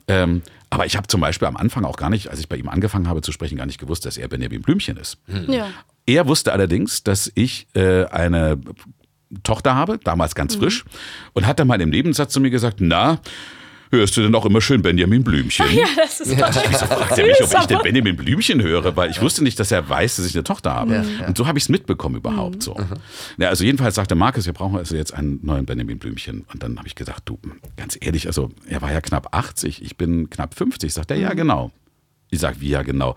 Ähm, 0.09 0.43
aber 0.71 0.87
ich 0.87 0.97
habe 0.97 1.07
zum 1.09 1.21
Beispiel 1.21 1.47
am 1.47 1.57
Anfang 1.57 1.85
auch 1.85 1.97
gar 1.97 2.11
nicht, 2.11 2.31
als 2.31 2.41
ich 2.41 2.49
bei 2.49 2.57
ihm 2.57 2.69
angefangen 2.69 3.09
habe 3.09 3.23
zu 3.23 3.33
sprechen, 3.33 3.59
gar 3.59 3.67
nicht 3.67 3.79
gewusst, 3.79 4.07
dass 4.07 4.17
er 4.17 4.29
Benjamin 4.29 4.63
Blümchen 4.63 4.97
ist. 4.97 5.19
Ja. 5.49 5.69
Er 6.07 6.29
wusste 6.29 6.53
allerdings, 6.53 7.03
dass 7.03 7.31
ich 7.35 7.67
äh, 7.75 8.05
eine 8.07 8.59
Tochter 9.43 9.75
habe, 9.75 9.99
damals 9.99 10.35
ganz 10.35 10.55
frisch, 10.55 10.85
und 11.33 11.47
hat 11.47 11.59
dann 11.59 11.67
mal 11.67 11.81
im 11.81 11.91
Nebensatz 11.91 12.33
zu 12.33 12.41
mir 12.41 12.51
gesagt, 12.51 12.77
na, 12.81 13.21
hörst 13.91 14.17
du 14.17 14.23
denn 14.23 14.35
auch 14.35 14.45
immer 14.47 14.61
schön 14.61 14.83
Benjamin 14.83 15.23
Blümchen? 15.25 15.67
Ja, 15.75 15.85
das 15.97 16.21
ist 16.21 16.33
doch 16.41 16.49
Wieso 16.49 16.87
fragt 16.87 17.19
er 17.19 17.27
mich, 17.27 17.37
ob 17.43 17.53
ich 17.61 17.67
den 17.67 17.77
aber- 17.77 17.83
Benjamin 17.85 18.17
Blümchen 18.17 18.63
höre? 18.63 18.97
Weil 18.97 19.11
ich 19.11 19.21
wusste 19.21 19.43
nicht, 19.45 19.59
dass 19.61 19.71
er 19.73 19.89
weiß, 19.89 20.17
dass 20.17 20.27
ich 20.27 20.35
eine 20.35 20.45
Tochter 20.45 20.75
habe. 20.75 20.95
Ja, 20.95 21.03
ja. 21.03 21.27
Und 21.29 21.37
so 21.39 21.47
habe 21.47 21.59
ich 21.59 21.65
es 21.65 21.69
mitbekommen 21.69 22.17
überhaupt 22.17 22.63
so. 22.63 22.77
Ja, 23.39 23.49
also 23.49 23.65
jedenfalls 23.65 23.95
sagte 23.95 24.15
Markus, 24.15 24.47
wir 24.47 24.53
brauchen 24.53 24.77
also 24.77 24.97
jetzt 24.97 25.15
einen 25.15 25.41
neuen 25.43 25.67
Benjamin 25.67 25.99
Blümchen. 25.99 26.45
Und 26.53 26.63
dann 26.63 26.77
habe 26.79 26.89
ich 26.89 26.95
gesagt, 26.95 27.23
du, 27.27 27.39
ganz 27.77 27.97
ehrlich, 28.01 28.27
also 28.27 28.51
er 28.69 28.83
war 28.83 28.93
ja 28.93 29.01
knapp 29.01 29.35
80, 29.35 29.83
ich 29.83 29.97
bin 29.97 30.31
knapp 30.31 30.55
50. 30.55 30.93
Sagt 30.93 31.11
er, 31.11 31.17
ja 31.17 31.33
genau. 31.35 31.71
Ich 32.31 32.41
sag, 32.41 32.61
wie 32.61 32.69
ja 32.71 32.83
genau. 32.83 33.15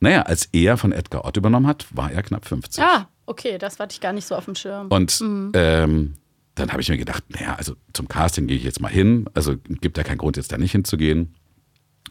Naja, 0.00 0.22
als 0.22 0.48
er 0.52 0.76
von 0.76 0.92
Edgar 0.92 1.24
Ott 1.24 1.36
übernommen 1.36 1.66
hat, 1.66 1.86
war 1.90 2.12
er 2.12 2.22
knapp 2.22 2.44
50. 2.46 2.82
Ah, 2.84 3.08
okay, 3.26 3.56
das 3.58 3.78
hatte 3.78 3.94
ich 3.94 4.00
gar 4.00 4.12
nicht 4.12 4.26
so 4.26 4.34
auf 4.34 4.44
dem 4.44 4.54
Schirm. 4.54 4.88
Und 4.88 5.18
ähm, 5.54 6.14
dann 6.54 6.70
habe 6.70 6.82
ich 6.82 6.88
mir 6.88 6.98
gedacht, 6.98 7.24
naja, 7.28 7.54
also 7.54 7.74
zum 7.92 8.08
Casting 8.08 8.46
gehe 8.46 8.56
ich 8.56 8.64
jetzt 8.64 8.80
mal 8.80 8.90
hin. 8.90 9.28
Also 9.34 9.56
gibt 9.80 9.96
ja 9.98 10.04
keinen 10.04 10.18
Grund, 10.18 10.36
jetzt 10.36 10.52
da 10.52 10.58
nicht 10.58 10.72
hinzugehen. 10.72 11.34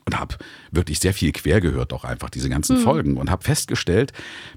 Und 0.06 0.20
habe 0.20 0.36
wirklich 0.72 1.00
sehr 1.00 1.14
viel 1.14 1.32
quer 1.32 1.62
gehört, 1.62 1.94
auch 1.94 2.04
einfach 2.04 2.30
diese 2.30 2.50
ganzen 2.50 2.78
Folgen. 2.78 3.16
Und 3.16 3.32
habe 3.32 3.44
festgestellt, 3.44 4.12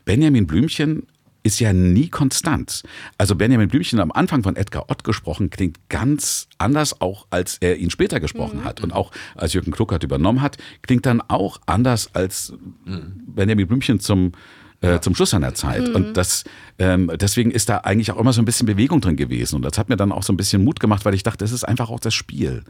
Benjamin 0.04 0.48
Blümchen 0.48 1.06
ist 1.44 1.60
ja 1.60 1.72
nie 1.72 2.08
konstant. 2.08 2.82
Also 3.18 3.36
Benjamin 3.36 3.68
Blümchen 3.68 4.00
am 4.00 4.10
Anfang 4.10 4.42
von 4.42 4.56
Edgar 4.56 4.90
Ott 4.90 5.04
gesprochen 5.04 5.48
klingt 5.48 5.88
ganz 5.88 6.48
anders, 6.58 7.00
auch 7.00 7.28
als 7.30 7.58
er 7.60 7.76
ihn 7.76 7.90
später 7.90 8.18
gesprochen 8.18 8.64
hat. 8.64 8.80
Und 8.80 8.92
auch 8.92 9.12
als 9.36 9.52
Jürgen 9.52 9.70
Kluckert 9.70 10.02
übernommen 10.02 10.42
hat, 10.42 10.58
klingt 10.82 11.06
dann 11.06 11.20
auch 11.20 11.60
anders 11.66 12.12
als 12.14 12.52
Benjamin 12.84 13.68
Blümchen 13.68 14.00
zum 14.00 14.32
äh, 14.80 15.00
zum 15.00 15.14
Schluss 15.14 15.30
seiner 15.30 15.54
Zeit. 15.54 15.88
Und 15.88 16.16
das, 16.16 16.44
ähm, 16.78 17.10
deswegen 17.18 17.50
ist 17.50 17.68
da 17.68 17.78
eigentlich 17.78 18.12
auch 18.12 18.18
immer 18.18 18.32
so 18.32 18.42
ein 18.42 18.44
bisschen 18.44 18.66
Bewegung 18.66 19.00
drin 19.00 19.16
gewesen. 19.16 19.56
Und 19.56 19.62
das 19.62 19.78
hat 19.78 19.88
mir 19.88 19.96
dann 19.96 20.12
auch 20.12 20.22
so 20.22 20.32
ein 20.32 20.36
bisschen 20.36 20.64
Mut 20.64 20.80
gemacht, 20.80 21.04
weil 21.04 21.14
ich 21.14 21.22
dachte, 21.22 21.38
das 21.38 21.52
ist 21.52 21.64
einfach 21.64 21.90
auch 21.90 22.00
das 22.00 22.14
Spiel. 22.14 22.64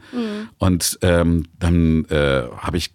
Und 0.57 0.99
ähm, 1.01 1.45
dann 1.59 2.05
äh, 2.05 2.43
habe 2.57 2.77
ich 2.77 2.91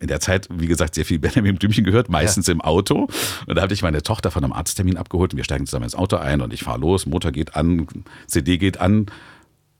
in 0.00 0.08
der 0.08 0.20
Zeit, 0.20 0.48
wie 0.50 0.66
gesagt, 0.66 0.94
sehr 0.94 1.04
viel 1.04 1.18
Benjamin 1.18 1.56
Blümchen 1.56 1.84
gehört, 1.84 2.08
meistens 2.08 2.48
im 2.48 2.60
Auto. 2.60 3.08
Und 3.46 3.54
da 3.56 3.62
hatte 3.62 3.74
ich 3.74 3.82
meine 3.82 4.02
Tochter 4.02 4.30
von 4.30 4.44
einem 4.44 4.52
Arzttermin 4.52 4.96
abgeholt 4.96 5.32
und 5.32 5.36
wir 5.38 5.44
steigen 5.44 5.66
zusammen 5.66 5.84
ins 5.84 5.94
Auto 5.94 6.16
ein 6.16 6.40
und 6.40 6.52
ich 6.52 6.62
fahre 6.62 6.78
los, 6.78 7.06
Motor 7.06 7.32
geht 7.32 7.56
an, 7.56 7.86
CD 8.26 8.58
geht 8.58 8.78
an. 8.78 9.06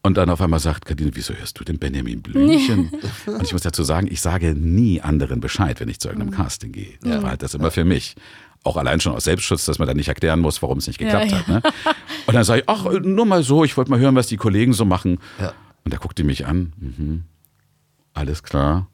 Und 0.02 0.16
dann 0.16 0.30
auf 0.30 0.40
einmal 0.40 0.60
sagt 0.60 0.84
Kadine, 0.84 1.10
wieso 1.14 1.34
hörst 1.34 1.58
du 1.58 1.64
den 1.64 1.80
Benjamin 1.80 2.22
Blümchen? 2.22 2.92
Und 3.26 3.42
ich 3.42 3.52
muss 3.52 3.62
dazu 3.62 3.82
sagen, 3.82 4.06
ich 4.08 4.20
sage 4.20 4.54
nie 4.54 5.00
anderen 5.00 5.40
Bescheid, 5.40 5.80
wenn 5.80 5.88
ich 5.88 5.98
zu 5.98 6.06
irgendeinem 6.06 6.32
Casting 6.32 6.70
gehe. 6.70 6.94
Ich 7.02 7.10
behalte 7.10 7.38
das 7.38 7.54
immer 7.54 7.72
für 7.72 7.84
mich. 7.84 8.14
Auch 8.66 8.76
allein 8.76 8.98
schon 8.98 9.14
aus 9.14 9.22
Selbstschutz, 9.22 9.64
dass 9.64 9.78
man 9.78 9.86
dann 9.86 9.96
nicht 9.96 10.08
erklären 10.08 10.40
muss, 10.40 10.60
warum 10.60 10.78
es 10.78 10.88
nicht 10.88 10.98
geklappt 10.98 11.30
Ja, 11.30 11.38
hat. 11.38 11.48
Ne? 11.48 11.62
Und 12.26 12.34
dann 12.34 12.42
sage 12.42 12.62
ich, 12.62 12.68
ach, 12.68 12.84
nur 13.00 13.24
mal 13.24 13.44
so, 13.44 13.62
ich 13.62 13.76
wollte 13.76 13.92
mal 13.92 14.00
hören, 14.00 14.16
was 14.16 14.26
die 14.26 14.36
Kollegen 14.36 14.72
so 14.72 14.84
machen. 14.84 15.18
Ja. 15.40 15.52
Und 15.84 15.94
da 15.94 15.98
guckt 15.98 16.18
die 16.18 16.24
mich 16.24 16.46
an. 16.46 16.72
Mhm. 16.76 17.24
Alles 18.12 18.42
klar. 18.42 18.88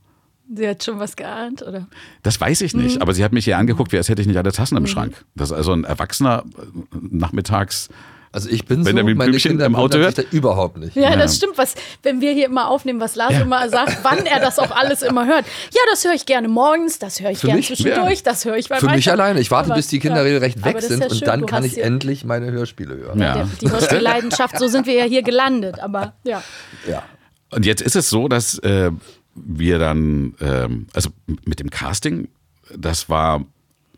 Sie 0.55 0.69
hat 0.69 0.85
schon 0.85 0.99
was 0.99 1.17
geahnt, 1.17 1.63
oder? 1.63 1.89
Das 2.23 2.39
weiß 2.39 2.61
ich 2.61 2.75
nicht, 2.75 3.01
aber 3.01 3.15
sie 3.15 3.25
hat 3.25 3.33
mich 3.33 3.47
hier 3.47 3.57
angeguckt, 3.57 3.93
wie 3.93 3.97
als 3.97 4.11
hätte 4.11 4.21
ich 4.21 4.29
nicht 4.29 4.37
alle 4.37 4.53
Tassen 4.53 4.77
im 4.77 4.87
Schrank. 4.87 5.25
Das 5.35 5.51
ist 5.51 5.57
also 5.57 5.73
ein 5.73 5.85
Erwachsener 5.85 6.45
äh, 6.59 6.99
nachmittags. 7.01 7.89
Also 8.35 8.49
ich 8.49 8.65
bin 8.65 8.79
Wenn 8.87 8.93
so, 8.95 8.99
er 9.01 9.05
mit 9.05 9.17
meine 9.19 9.31
Blümchen 9.31 9.51
Kinder 9.53 9.67
im 9.67 9.77
Auto 9.77 9.99
da 9.99 10.23
überhaupt 10.31 10.79
nicht. 10.79 10.97
Ja, 10.97 11.11
Ja. 11.11 11.17
das 11.17 11.37
stimmt, 11.37 11.59
was, 11.59 11.75
wenn 12.03 12.23
wir 12.23 12.33
hier 12.33 12.47
immer 12.47 12.69
aufnehmen, 12.69 12.99
was 12.99 13.15
Lars 13.15 13.35
immer 13.39 13.69
sagt, 13.69 13.99
wann 14.03 14.25
er 14.25 14.41
das 14.41 14.59
auch 14.59 14.71
alles 14.71 15.03
immer 15.03 15.27
hört. 15.27 15.45
Ja, 15.71 15.81
das 15.91 16.03
höre 16.05 16.15
ich 16.15 16.25
gerne 16.25 16.49
morgens, 16.49 16.99
das 16.99 17.21
höre 17.21 17.31
ich 17.31 17.39
Für 17.39 17.49
gerne 17.49 17.59
mich? 17.59 17.67
zwischendurch, 17.67 18.23
das 18.23 18.47
höre 18.47 18.57
ich 18.57 18.71
beim 18.71 18.81
Für 18.81 18.89
mich 18.89 19.11
alleine. 19.11 19.39
Ich 19.41 19.51
warte, 19.51 19.67
Aber- 19.67 19.77
bis 19.77 19.89
die 19.89 19.99
Kinder 19.99 20.27
ja. 20.27 20.39
recht 20.39 20.57
Aber 20.63 20.73
weg 20.75 20.81
sind 20.81 21.01
ja 21.01 21.09
und 21.09 21.17
schön, 21.19 21.27
dann 21.27 21.45
kann 21.45 21.63
ich 21.63 21.77
endlich 21.77 22.25
meine 22.25 22.51
Hörspiele 22.51 22.97
hören. 22.97 23.21
Ja. 23.21 23.35
Der, 23.35 23.49
die 23.61 23.71
Hörspielleidenschaft, 23.71 24.59
so 24.59 24.67
sind 24.67 24.87
wir 24.87 24.95
ja 24.95 25.05
hier 25.05 25.23
gelandet, 25.23 25.79
aber 25.81 26.15
ja. 26.25 26.43
Ja. 26.89 27.03
Und 27.51 27.67
jetzt 27.67 27.83
ist 27.83 27.97
es 27.97 28.09
so, 28.09 28.29
dass 28.29 28.59
äh, 28.61 28.91
wir 29.35 29.79
dann, 29.79 30.35
ähm, 30.41 30.87
also 30.95 31.11
mit 31.45 31.61
dem 31.61 31.69
Casting, 31.69 32.29
das 32.75 33.11
war 33.11 33.45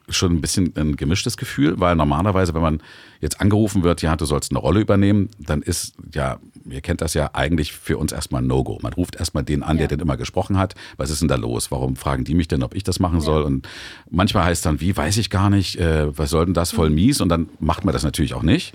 schon 0.09 0.33
ein 0.33 0.41
bisschen 0.41 0.73
ein 0.77 0.97
gemischtes 0.97 1.37
Gefühl, 1.37 1.79
weil 1.81 1.97
normalerweise, 1.97 2.55
wenn 2.55 2.63
man 2.63 2.83
jetzt 3.21 3.41
angerufen 3.41 3.83
wird, 3.83 4.03
ja, 4.03 4.17
du 4.17 4.25
sollst 4.25 4.53
eine 4.53 4.59
Rolle 4.59 4.81
übernehmen, 4.81 5.31
dann 5.39 5.63
ist 5.63 5.95
ja, 6.15 6.39
ihr 6.69 6.81
kennt 6.81 7.01
das 7.01 7.15
ja 7.15 7.31
eigentlich 7.35 7.73
für 7.73 7.99
uns 7.99 8.13
erstmal 8.13 8.43
No-Go. 8.43 8.79
Man 8.83 8.93
ruft 8.93 9.17
erstmal 9.17 9.45
den 9.45 9.63
an, 9.63 9.77
der 9.77 9.85
Ja. 9.85 9.89
den 9.89 10.01
immer 10.01 10.17
gesprochen 10.17 10.57
hat. 10.59 10.75
Was 10.97 11.11
ist 11.11 11.21
denn 11.21 11.29
da 11.29 11.37
los? 11.37 11.71
Warum 11.71 11.97
fragen 11.97 12.25
die 12.25 12.35
mich 12.35 12.49
denn, 12.49 12.63
ob 12.63 12.75
ich 12.75 12.83
das 12.85 13.01
machen 13.01 13.21
soll? 13.21 13.43
Und 13.43 13.69
manchmal 14.11 14.45
heißt 14.45 14.65
dann, 14.67 14.81
wie, 14.81 14.97
weiß 14.97 15.17
ich 15.19 15.31
gar 15.31 15.51
nicht, 15.51 15.77
äh, 15.77 16.17
was 16.17 16.31
soll 16.31 16.47
denn 16.47 16.55
das, 16.55 16.71
voll 16.73 16.91
mies? 16.91 17.21
Und 17.21 17.29
dann 17.29 17.49
macht 17.61 17.85
man 17.85 17.93
das 17.93 18.03
natürlich 18.03 18.35
auch 18.35 18.43
nicht. 18.43 18.75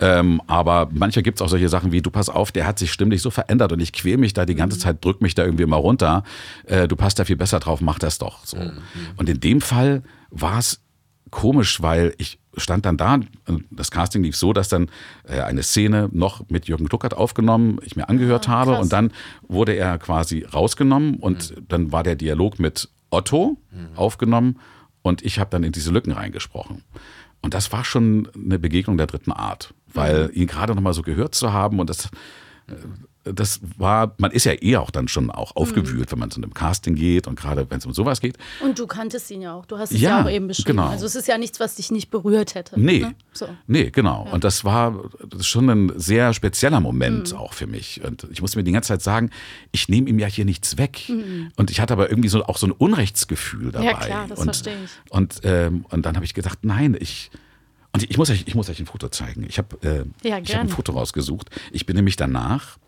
Ähm, 0.00 0.40
aber 0.46 0.88
manchmal 0.92 1.22
gibt 1.22 1.38
es 1.38 1.42
auch 1.42 1.48
solche 1.48 1.68
Sachen 1.68 1.92
wie, 1.92 2.02
du 2.02 2.10
pass 2.10 2.28
auf, 2.28 2.52
der 2.52 2.66
hat 2.66 2.78
sich 2.78 2.90
stimmlich 2.92 3.22
so 3.22 3.30
verändert 3.30 3.72
und 3.72 3.80
ich 3.80 3.92
quäl 3.92 4.16
mich 4.16 4.32
da 4.32 4.46
die 4.46 4.54
ganze 4.54 4.78
Zeit, 4.78 5.04
drück 5.04 5.20
mich 5.22 5.34
da 5.34 5.44
irgendwie 5.44 5.66
mal 5.66 5.76
runter. 5.76 6.24
Äh, 6.66 6.88
du 6.88 6.96
passt 6.96 7.18
da 7.18 7.24
viel 7.24 7.36
besser 7.36 7.60
drauf, 7.60 7.80
mach 7.80 7.98
das 7.98 8.18
doch. 8.18 8.44
So. 8.44 8.56
Und 9.16 9.28
in 9.28 9.40
dem 9.40 9.60
Fall 9.60 10.02
war 10.30 10.58
es 10.58 10.80
komisch, 11.30 11.82
weil 11.82 12.14
ich 12.18 12.38
stand 12.56 12.84
dann 12.84 12.96
da, 12.96 13.20
das 13.70 13.90
Casting 13.90 14.22
lief 14.22 14.36
so, 14.36 14.52
dass 14.52 14.68
dann 14.68 14.90
äh, 15.24 15.40
eine 15.40 15.62
Szene 15.62 16.08
noch 16.12 16.48
mit 16.48 16.66
Jürgen 16.66 16.88
Kluckert 16.88 17.14
aufgenommen, 17.14 17.78
ich 17.82 17.96
mir 17.96 18.08
angehört 18.08 18.48
habe 18.48 18.78
und 18.78 18.92
dann 18.92 19.12
wurde 19.46 19.74
er 19.74 19.98
quasi 19.98 20.42
rausgenommen 20.42 21.16
und 21.16 21.54
dann 21.68 21.92
war 21.92 22.02
der 22.02 22.16
Dialog 22.16 22.58
mit 22.58 22.88
Otto 23.10 23.56
aufgenommen 23.96 24.58
und 25.02 25.22
ich 25.22 25.38
habe 25.38 25.50
dann 25.50 25.62
in 25.64 25.72
diese 25.72 25.90
Lücken 25.90 26.12
reingesprochen. 26.12 26.82
Und 27.42 27.54
das 27.54 27.72
war 27.72 27.84
schon 27.84 28.28
eine 28.34 28.58
Begegnung 28.58 28.98
der 28.98 29.06
dritten 29.06 29.32
Art, 29.32 29.72
weil 29.92 30.30
ihn 30.34 30.46
gerade 30.46 30.74
noch 30.74 30.82
mal 30.82 30.92
so 30.92 31.02
gehört 31.02 31.34
zu 31.34 31.52
haben 31.52 31.80
und 31.80 31.88
das 31.88 32.06
äh, 32.66 32.74
das 33.24 33.60
war, 33.76 34.14
man 34.16 34.30
ist 34.30 34.44
ja 34.44 34.52
eh 34.62 34.76
auch 34.78 34.90
dann 34.90 35.06
schon 35.06 35.30
auch 35.30 35.54
aufgewühlt, 35.54 36.10
wenn 36.10 36.18
man 36.18 36.30
zu 36.30 36.40
einem 36.40 36.54
Casting 36.54 36.94
geht 36.94 37.26
und 37.26 37.38
gerade 37.38 37.70
wenn 37.70 37.76
es 37.78 37.84
um 37.86 37.92
sowas 37.92 38.20
geht. 38.20 38.38
Und 38.62 38.78
du 38.78 38.86
kanntest 38.86 39.30
ihn 39.30 39.42
ja 39.42 39.52
auch. 39.54 39.66
Du 39.66 39.76
hast 39.78 39.92
es 39.92 40.00
Ja, 40.00 40.20
ja, 40.20 40.24
auch 40.24 40.30
eben 40.30 40.48
beschrieben. 40.48 40.78
genau. 40.78 40.88
Also 40.88 41.04
es 41.04 41.14
ist 41.14 41.28
ja 41.28 41.36
nichts, 41.36 41.60
was 41.60 41.74
dich 41.74 41.90
nicht 41.90 42.10
berührt 42.10 42.54
hätte. 42.54 42.80
Nee, 42.80 43.00
Ne? 43.00 43.14
So. 43.34 43.46
nee, 43.66 43.90
genau. 43.90 44.26
Und 44.32 44.42
das 44.44 44.64
war 44.64 45.04
schon 45.40 45.68
ein 45.68 45.92
sehr 45.96 46.32
spezieller 46.32 46.80
Moment 46.80 47.32
Mhm. 47.32 47.38
auch 47.38 47.52
für 47.52 47.66
mich. 47.66 48.00
Und 48.02 48.26
ich 48.32 48.40
musste 48.40 48.56
mir 48.58 48.64
die 48.64 48.72
ganze 48.72 48.88
Zeit 48.88 49.02
sagen, 49.02 49.30
ich 49.70 49.88
nehme 49.90 50.08
ihm 50.08 50.18
ja 50.18 50.26
hier 50.26 50.46
nichts 50.46 50.78
weg. 50.78 51.02
Mhm. 51.08 51.52
Und 51.56 51.70
ich 51.70 51.78
hatte 51.80 51.92
aber 51.92 52.08
irgendwie 52.08 52.30
so 52.30 52.42
auch 52.46 52.56
so 52.56 52.66
ein 52.68 52.72
Unrechtsgefühl 52.72 53.70
dabei. 53.72 53.92
klar, 54.06 54.26
das 54.28 54.38
und, 54.38 54.44
verstehe 54.46 54.76
ich. 54.84 54.90
Und, 55.12 55.40
ähm, 55.44 55.84
und 55.90 56.06
dann 56.06 56.14
habe 56.16 56.24
ich 56.24 56.32
gedacht, 56.34 56.60
nein, 56.62 56.96
ich. 56.98 57.30
Und 57.92 58.08
ich 58.08 58.16
muss 58.16 58.30
euch, 58.30 58.44
ich 58.46 58.54
muss 58.54 58.68
euch 58.70 58.78
ein 58.78 58.86
Foto 58.86 59.08
zeigen. 59.08 59.44
Ich 59.48 59.58
habe 59.58 59.76
äh, 60.22 60.26
Ja, 60.28 60.38
ich 60.38 60.54
hab 60.54 60.62
ein. 60.62 60.68
Foto 60.68 60.92
rausgesucht. 60.92 61.50
Ich 61.72 61.86
bin 61.86 61.96
nämlich 61.96 62.14
danach, 62.16 62.78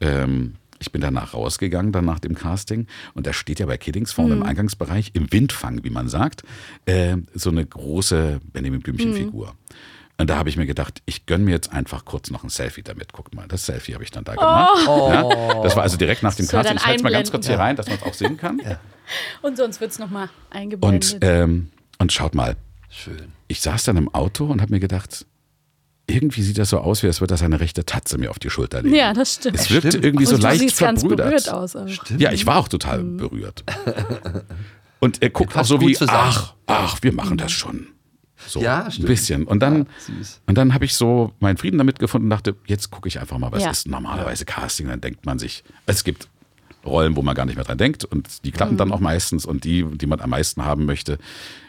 ähm, 0.00 0.54
ich 0.78 0.92
bin 0.92 1.00
danach 1.00 1.32
rausgegangen, 1.32 1.90
dann 1.92 2.04
nach 2.04 2.18
dem 2.18 2.34
Casting. 2.34 2.86
Und 3.14 3.26
da 3.26 3.32
steht 3.32 3.60
ja 3.60 3.66
bei 3.66 3.78
Kiddings 3.78 4.12
vorne 4.12 4.34
Mhm. 4.34 4.42
im 4.42 4.46
Eingangsbereich, 4.48 5.12
im 5.14 5.32
Windfang, 5.32 5.82
wie 5.84 5.90
man 5.90 6.08
sagt, 6.08 6.42
äh, 6.84 7.16
so 7.34 7.48
eine 7.50 7.64
große 7.64 8.40
Benjamin 8.52 8.80
Blümchen-Figur. 8.80 9.48
Mhm. 9.48 9.76
Und 10.18 10.30
da 10.30 10.36
habe 10.36 10.48
ich 10.48 10.56
mir 10.56 10.64
gedacht, 10.66 11.02
ich 11.04 11.26
gönne 11.26 11.44
mir 11.44 11.50
jetzt 11.52 11.72
einfach 11.72 12.04
kurz 12.06 12.30
noch 12.30 12.42
ein 12.42 12.48
Selfie 12.48 12.82
damit. 12.82 13.12
Guckt 13.12 13.34
mal, 13.34 13.46
das 13.48 13.66
Selfie 13.66 13.92
habe 13.94 14.02
ich 14.04 14.10
dann 14.10 14.24
da 14.24 14.34
gemacht. 14.34 14.86
Ja, 14.86 15.62
das 15.62 15.76
war 15.76 15.82
also 15.82 15.96
direkt 15.98 16.22
nach 16.22 16.34
dem 16.34 16.46
Casting. 16.46 16.62
dann 16.64 16.76
Ich 16.78 16.86
halte 16.86 16.96
es 16.96 17.02
mal 17.02 17.12
ganz 17.12 17.30
kurz 17.30 17.46
hier 17.46 17.58
rein, 17.58 17.76
dass 17.76 17.86
man 17.86 17.96
es 17.96 18.02
auch 18.02 18.14
sehen 18.14 18.36
kann. 18.38 18.60
Und 19.42 19.56
sonst 19.58 19.80
wird 19.80 19.90
es 19.92 19.98
nochmal 19.98 20.28
eingeblendet. 20.50 21.14
Und, 21.14 21.18
ähm, 21.22 21.70
und 21.98 22.12
schaut 22.12 22.34
mal, 22.34 22.56
Schön. 22.88 23.32
ich 23.48 23.60
saß 23.60 23.84
dann 23.84 23.96
im 23.98 24.12
Auto 24.14 24.46
und 24.46 24.60
habe 24.62 24.72
mir 24.72 24.80
gedacht, 24.80 25.26
irgendwie 26.08 26.42
sieht 26.42 26.58
das 26.58 26.70
so 26.70 26.78
aus, 26.78 27.02
wie 27.02 27.08
als 27.08 27.20
würde 27.20 27.34
er 27.34 27.38
seine 27.38 27.58
rechte 27.58 27.84
Tatze 27.84 28.16
mir 28.18 28.30
auf 28.30 28.38
die 28.38 28.48
Schulter 28.50 28.82
legen. 28.82 28.94
ja, 28.94 29.12
das 29.12 29.34
stimmt. 29.34 29.58
Es 29.58 29.70
wirkt 29.70 29.88
Stimmt. 29.88 30.04
irgendwie 30.04 30.24
so 30.26 30.34
Und 30.36 30.42
du 30.42 30.46
leicht 30.46 30.78
ganz 30.78 31.00
verbrüdert. 31.00 31.26
berührt 31.28 31.48
aus. 31.48 31.74
aber- 31.76 31.90
Ja, 32.18 32.32
ich 32.32 32.46
war 32.46 32.56
auch 32.58 32.68
total 32.68 33.02
berührt. 33.02 33.64
Und 35.00 35.22
er 35.22 35.30
guckt 35.30 35.56
auch 35.56 35.64
so 35.64 35.80
wie, 35.80 35.92
zusammen. 35.94 36.18
ach, 36.20 36.54
ach, 36.66 36.98
wir 37.02 37.12
machen 37.12 37.36
das 37.36 37.52
schon. 37.52 37.88
So 38.46 38.60
Ja, 38.60 38.84
ein 38.84 38.92
stimmt. 38.92 39.08
bisschen. 39.08 39.44
Und 39.44 39.60
dann, 39.60 39.78
Ja, 40.08 40.14
und 40.46 40.56
dann 40.58 40.74
habe 40.74 40.84
ich 40.84 40.94
so 40.94 41.32
meinen 41.40 41.56
Frieden 41.56 41.78
damit 41.78 41.98
gefunden 41.98 42.26
und 42.26 42.30
dachte, 42.30 42.54
jetzt 42.66 42.90
gucke 42.90 43.08
ich 43.08 43.18
einfach 43.18 43.38
mal, 43.38 43.50
was 43.50 43.64
Ja. 43.64 43.70
ist 43.70 43.88
normalerweise 43.88 44.44
Casting. 44.44 44.88
Dann 44.88 45.00
denkt 45.00 45.26
man 45.26 45.38
sich, 45.38 45.64
es 45.86 46.04
gibt 46.04 46.28
Rollen, 46.86 47.16
wo 47.16 47.22
man 47.22 47.34
gar 47.34 47.44
nicht 47.46 47.56
mehr 47.56 47.64
dran 47.64 47.78
denkt 47.78 48.04
und 48.04 48.44
die 48.44 48.52
klappen 48.52 48.74
Mhm. 48.74 48.78
dann 48.78 48.92
auch 48.92 49.00
meistens 49.00 49.44
und 49.44 49.64
die, 49.64 49.84
die 49.84 50.06
man 50.06 50.20
am 50.20 50.30
meisten 50.30 50.64
haben 50.64 50.84
möchte, 50.86 51.14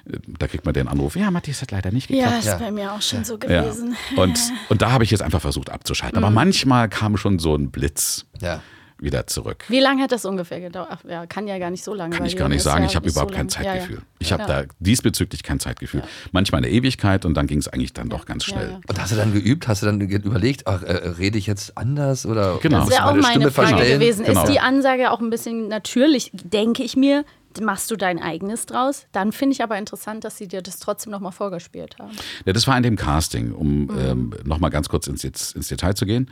äh, 0.05 0.17
da 0.39 0.47
kriegt 0.47 0.65
man 0.65 0.73
den 0.73 0.87
Anruf, 0.87 1.15
ja, 1.15 1.31
Matthias 1.31 1.61
hat 1.61 1.71
leider 1.71 1.91
nicht 1.91 2.07
geklappt. 2.07 2.31
Ja, 2.31 2.37
ist 2.39 2.45
Ja. 2.45 2.57
bei 2.57 2.71
mir 2.71 2.93
auch 2.93 3.01
schon 3.01 3.23
so 3.25 3.37
Ja. 3.47 3.61
gewesen. 3.63 3.95
Und, 4.15 4.39
und 4.69 4.81
da 4.81 4.91
habe 4.91 5.03
ich 5.03 5.11
jetzt 5.11 5.21
einfach 5.21 5.41
versucht 5.41 5.69
abzuschalten. 5.69 6.19
Mhm. 6.19 6.23
Aber 6.25 6.33
manchmal 6.33 6.87
kam 6.89 7.17
schon 7.17 7.39
so 7.39 7.55
ein 7.55 7.71
Blitz 7.71 8.25
Ja. 8.41 8.61
Wieder 8.99 9.27
zurück. 9.27 9.65
Wie 9.67 9.79
lange 9.79 10.01
hat 10.03 10.11
das 10.11 10.25
ungefähr 10.25 10.59
gedauert? 10.59 10.87
Ach, 10.91 11.03
ja, 11.07 11.25
kann 11.27 11.47
ja 11.47 11.59
gar 11.59 11.69
nicht 11.69 11.83
so 11.83 11.93
lange. 11.93 12.15
Kann 12.15 12.25
ich 12.25 12.35
gar 12.35 12.49
nicht 12.49 12.63
sagen. 12.63 12.83
ja 12.83 12.89
Ich 12.89 12.95
habe 12.95 13.07
überhaupt 13.07 13.31
so 13.31 13.37
kein 13.37 13.47
lang. 13.47 13.63
Ja, 13.63 13.73
ja. 13.75 13.79
Zeitgefühl. 13.81 14.01
Ich 14.19 14.31
habe 14.33 14.43
Ja. 14.43 14.47
da 14.63 14.63
diesbezüglich 14.79 15.43
kein 15.43 15.59
Zeitgefühl. 15.59 16.03
Manchmal 16.31 16.59
eine 16.63 16.69
Ewigkeit 16.71 17.23
und 17.25 17.35
dann 17.35 17.45
ging 17.47 17.59
es 17.59 17.67
eigentlich 17.67 17.93
dann 17.93 18.09
doch 18.09 18.25
ganz 18.25 18.43
schnell. 18.45 18.69
ja. 18.71 18.79
Und 18.87 19.01
hast 19.01 19.11
du 19.11 19.15
dann 19.15 19.33
geübt? 19.33 19.67
Hast 19.67 19.81
du 19.83 19.85
dann 19.85 20.01
überlegt, 20.01 20.65
ach, 20.67 20.81
äh, 20.83 20.91
rede 20.91 21.37
ich 21.37 21.45
jetzt 21.47 21.77
anders 21.77 22.25
oder 22.25 22.57
Genau. 22.61 22.79
Das 22.79 22.89
wäre 22.89 23.05
auch 23.05 23.11
meine 23.11 23.21
meine 23.21 23.31
Stimme 23.35 23.51
Frage 23.51 23.67
verstellen? 23.69 23.99
gewesen. 23.99 24.25
Genau. 24.25 24.43
Ist 24.43 24.51
die 24.51 24.59
Ansage 24.59 25.11
auch 25.11 25.19
ein 25.19 25.29
bisschen 25.29 25.67
natürlich, 25.67 26.31
denke 26.33 26.83
ich 26.83 26.95
mir, 26.97 27.23
machst 27.61 27.89
du 27.89 27.95
dein 27.95 28.21
eigenes 28.21 28.65
draus? 28.67 29.07
Dann 29.11 29.31
finde 29.31 29.53
ich 29.53 29.63
aber 29.63 29.77
interessant, 29.79 30.23
dass 30.23 30.37
sie 30.37 30.47
dir 30.47 30.61
das 30.61 30.77
trotzdem 30.79 31.11
nochmal 31.11 31.31
vorgespielt 31.31 31.97
haben. 31.99 32.11
Ja, 32.45 32.53
das 32.53 32.67
war 32.67 32.77
in 32.77 32.83
dem 32.83 32.95
Casting, 32.95 33.51
um 33.51 33.85
Mhm. 33.85 33.97
ähm, 33.99 34.33
nochmal 34.43 34.69
ganz 34.69 34.89
kurz 34.89 35.07
ins, 35.07 35.23
ins 35.23 35.67
Detail 35.67 35.93
zu 35.95 36.05
gehen. 36.05 36.29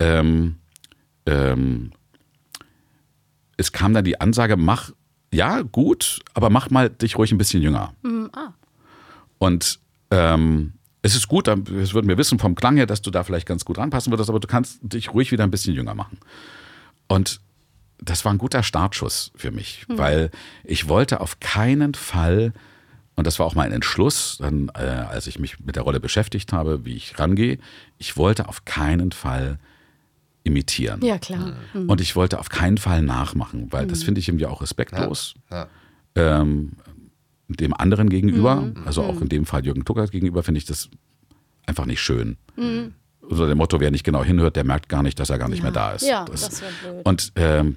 Ähm, 0.00 0.56
ähm, 1.26 1.92
es 3.56 3.72
kam 3.72 3.94
dann 3.94 4.04
die 4.04 4.20
Ansage, 4.20 4.56
mach, 4.56 4.90
ja, 5.32 5.62
gut, 5.62 6.20
aber 6.34 6.50
mach 6.50 6.70
mal 6.70 6.90
dich 6.90 7.18
ruhig 7.18 7.32
ein 7.32 7.38
bisschen 7.38 7.62
jünger. 7.62 7.94
ah. 8.32 8.52
Und 9.38 9.80
ähm, 10.10 10.74
es 11.02 11.14
ist 11.14 11.28
gut, 11.28 11.48
es 11.48 11.92
würden 11.92 12.08
wir 12.08 12.16
wissen 12.16 12.38
vom 12.38 12.54
Klang 12.54 12.76
her, 12.76 12.86
dass 12.86 13.02
du 13.02 13.10
da 13.10 13.24
vielleicht 13.24 13.46
ganz 13.46 13.64
gut 13.64 13.78
ranpassen 13.78 14.12
würdest, 14.12 14.30
aber 14.30 14.40
du 14.40 14.48
kannst 14.48 14.78
dich 14.82 15.12
ruhig 15.12 15.32
wieder 15.32 15.44
ein 15.44 15.50
bisschen 15.50 15.74
jünger 15.74 15.94
machen. 15.94 16.18
Und 17.08 17.40
das 17.98 18.24
war 18.24 18.32
ein 18.32 18.38
guter 18.38 18.62
Startschuss 18.62 19.32
für 19.36 19.50
mich, 19.50 19.84
weil 19.88 20.30
ich 20.62 20.88
wollte 20.88 21.20
auf 21.20 21.40
keinen 21.40 21.94
Fall, 21.94 22.52
und 23.16 23.26
das 23.26 23.38
war 23.38 23.46
auch 23.46 23.54
mein 23.54 23.72
Entschluss, 23.72 24.38
dann, 24.40 24.70
äh, 24.74 24.80
als 24.80 25.26
ich 25.26 25.38
mich 25.38 25.60
mit 25.60 25.76
der 25.76 25.82
Rolle 25.82 26.00
beschäftigt 26.00 26.52
habe, 26.52 26.84
wie 26.84 26.96
ich 26.96 27.18
rangehe, 27.18 27.58
ich 27.98 28.16
wollte 28.16 28.48
auf 28.48 28.64
keinen 28.64 29.12
Fall 29.12 29.58
imitieren. 30.44 31.02
Ja, 31.02 31.18
klar. 31.18 31.54
Mhm. 31.72 31.88
Und 31.88 32.00
ich 32.00 32.14
wollte 32.16 32.38
auf 32.38 32.48
keinen 32.50 32.78
Fall 32.78 33.02
nachmachen, 33.02 33.68
weil 33.72 33.86
das 33.86 34.02
finde 34.04 34.20
ich 34.20 34.28
irgendwie 34.28 34.46
auch 34.46 34.60
respektlos 34.62 35.34
Ja. 35.50 35.66
ähm, 36.14 36.72
dem 37.48 37.74
anderen 37.74 38.08
gegenüber, 38.08 38.56
Mhm. 38.56 38.82
also 38.86 39.02
auch 39.02 39.20
in 39.20 39.28
dem 39.28 39.46
Fall 39.46 39.64
Jürgen 39.64 39.84
Tuckert 39.84 40.10
gegenüber, 40.12 40.42
finde 40.42 40.58
ich 40.58 40.64
das 40.66 40.88
einfach 41.66 41.86
nicht 41.86 42.00
schön. 42.02 42.36
Mhm. 42.56 42.94
So 43.30 43.46
dem 43.46 43.56
Motto, 43.58 43.80
wer 43.80 43.90
nicht 43.90 44.04
genau 44.04 44.22
hinhört, 44.22 44.54
der 44.56 44.64
merkt 44.64 44.88
gar 44.90 45.02
nicht, 45.02 45.18
dass 45.18 45.30
er 45.30 45.38
gar 45.38 45.48
nicht 45.48 45.62
mehr 45.62 45.72
da 45.72 45.92
ist. 45.92 46.02
Ja, 46.06 46.26
das 46.26 46.60
wäre 46.60 46.72
blöd. 46.82 47.06
Und 47.06 47.32
ähm, 47.36 47.76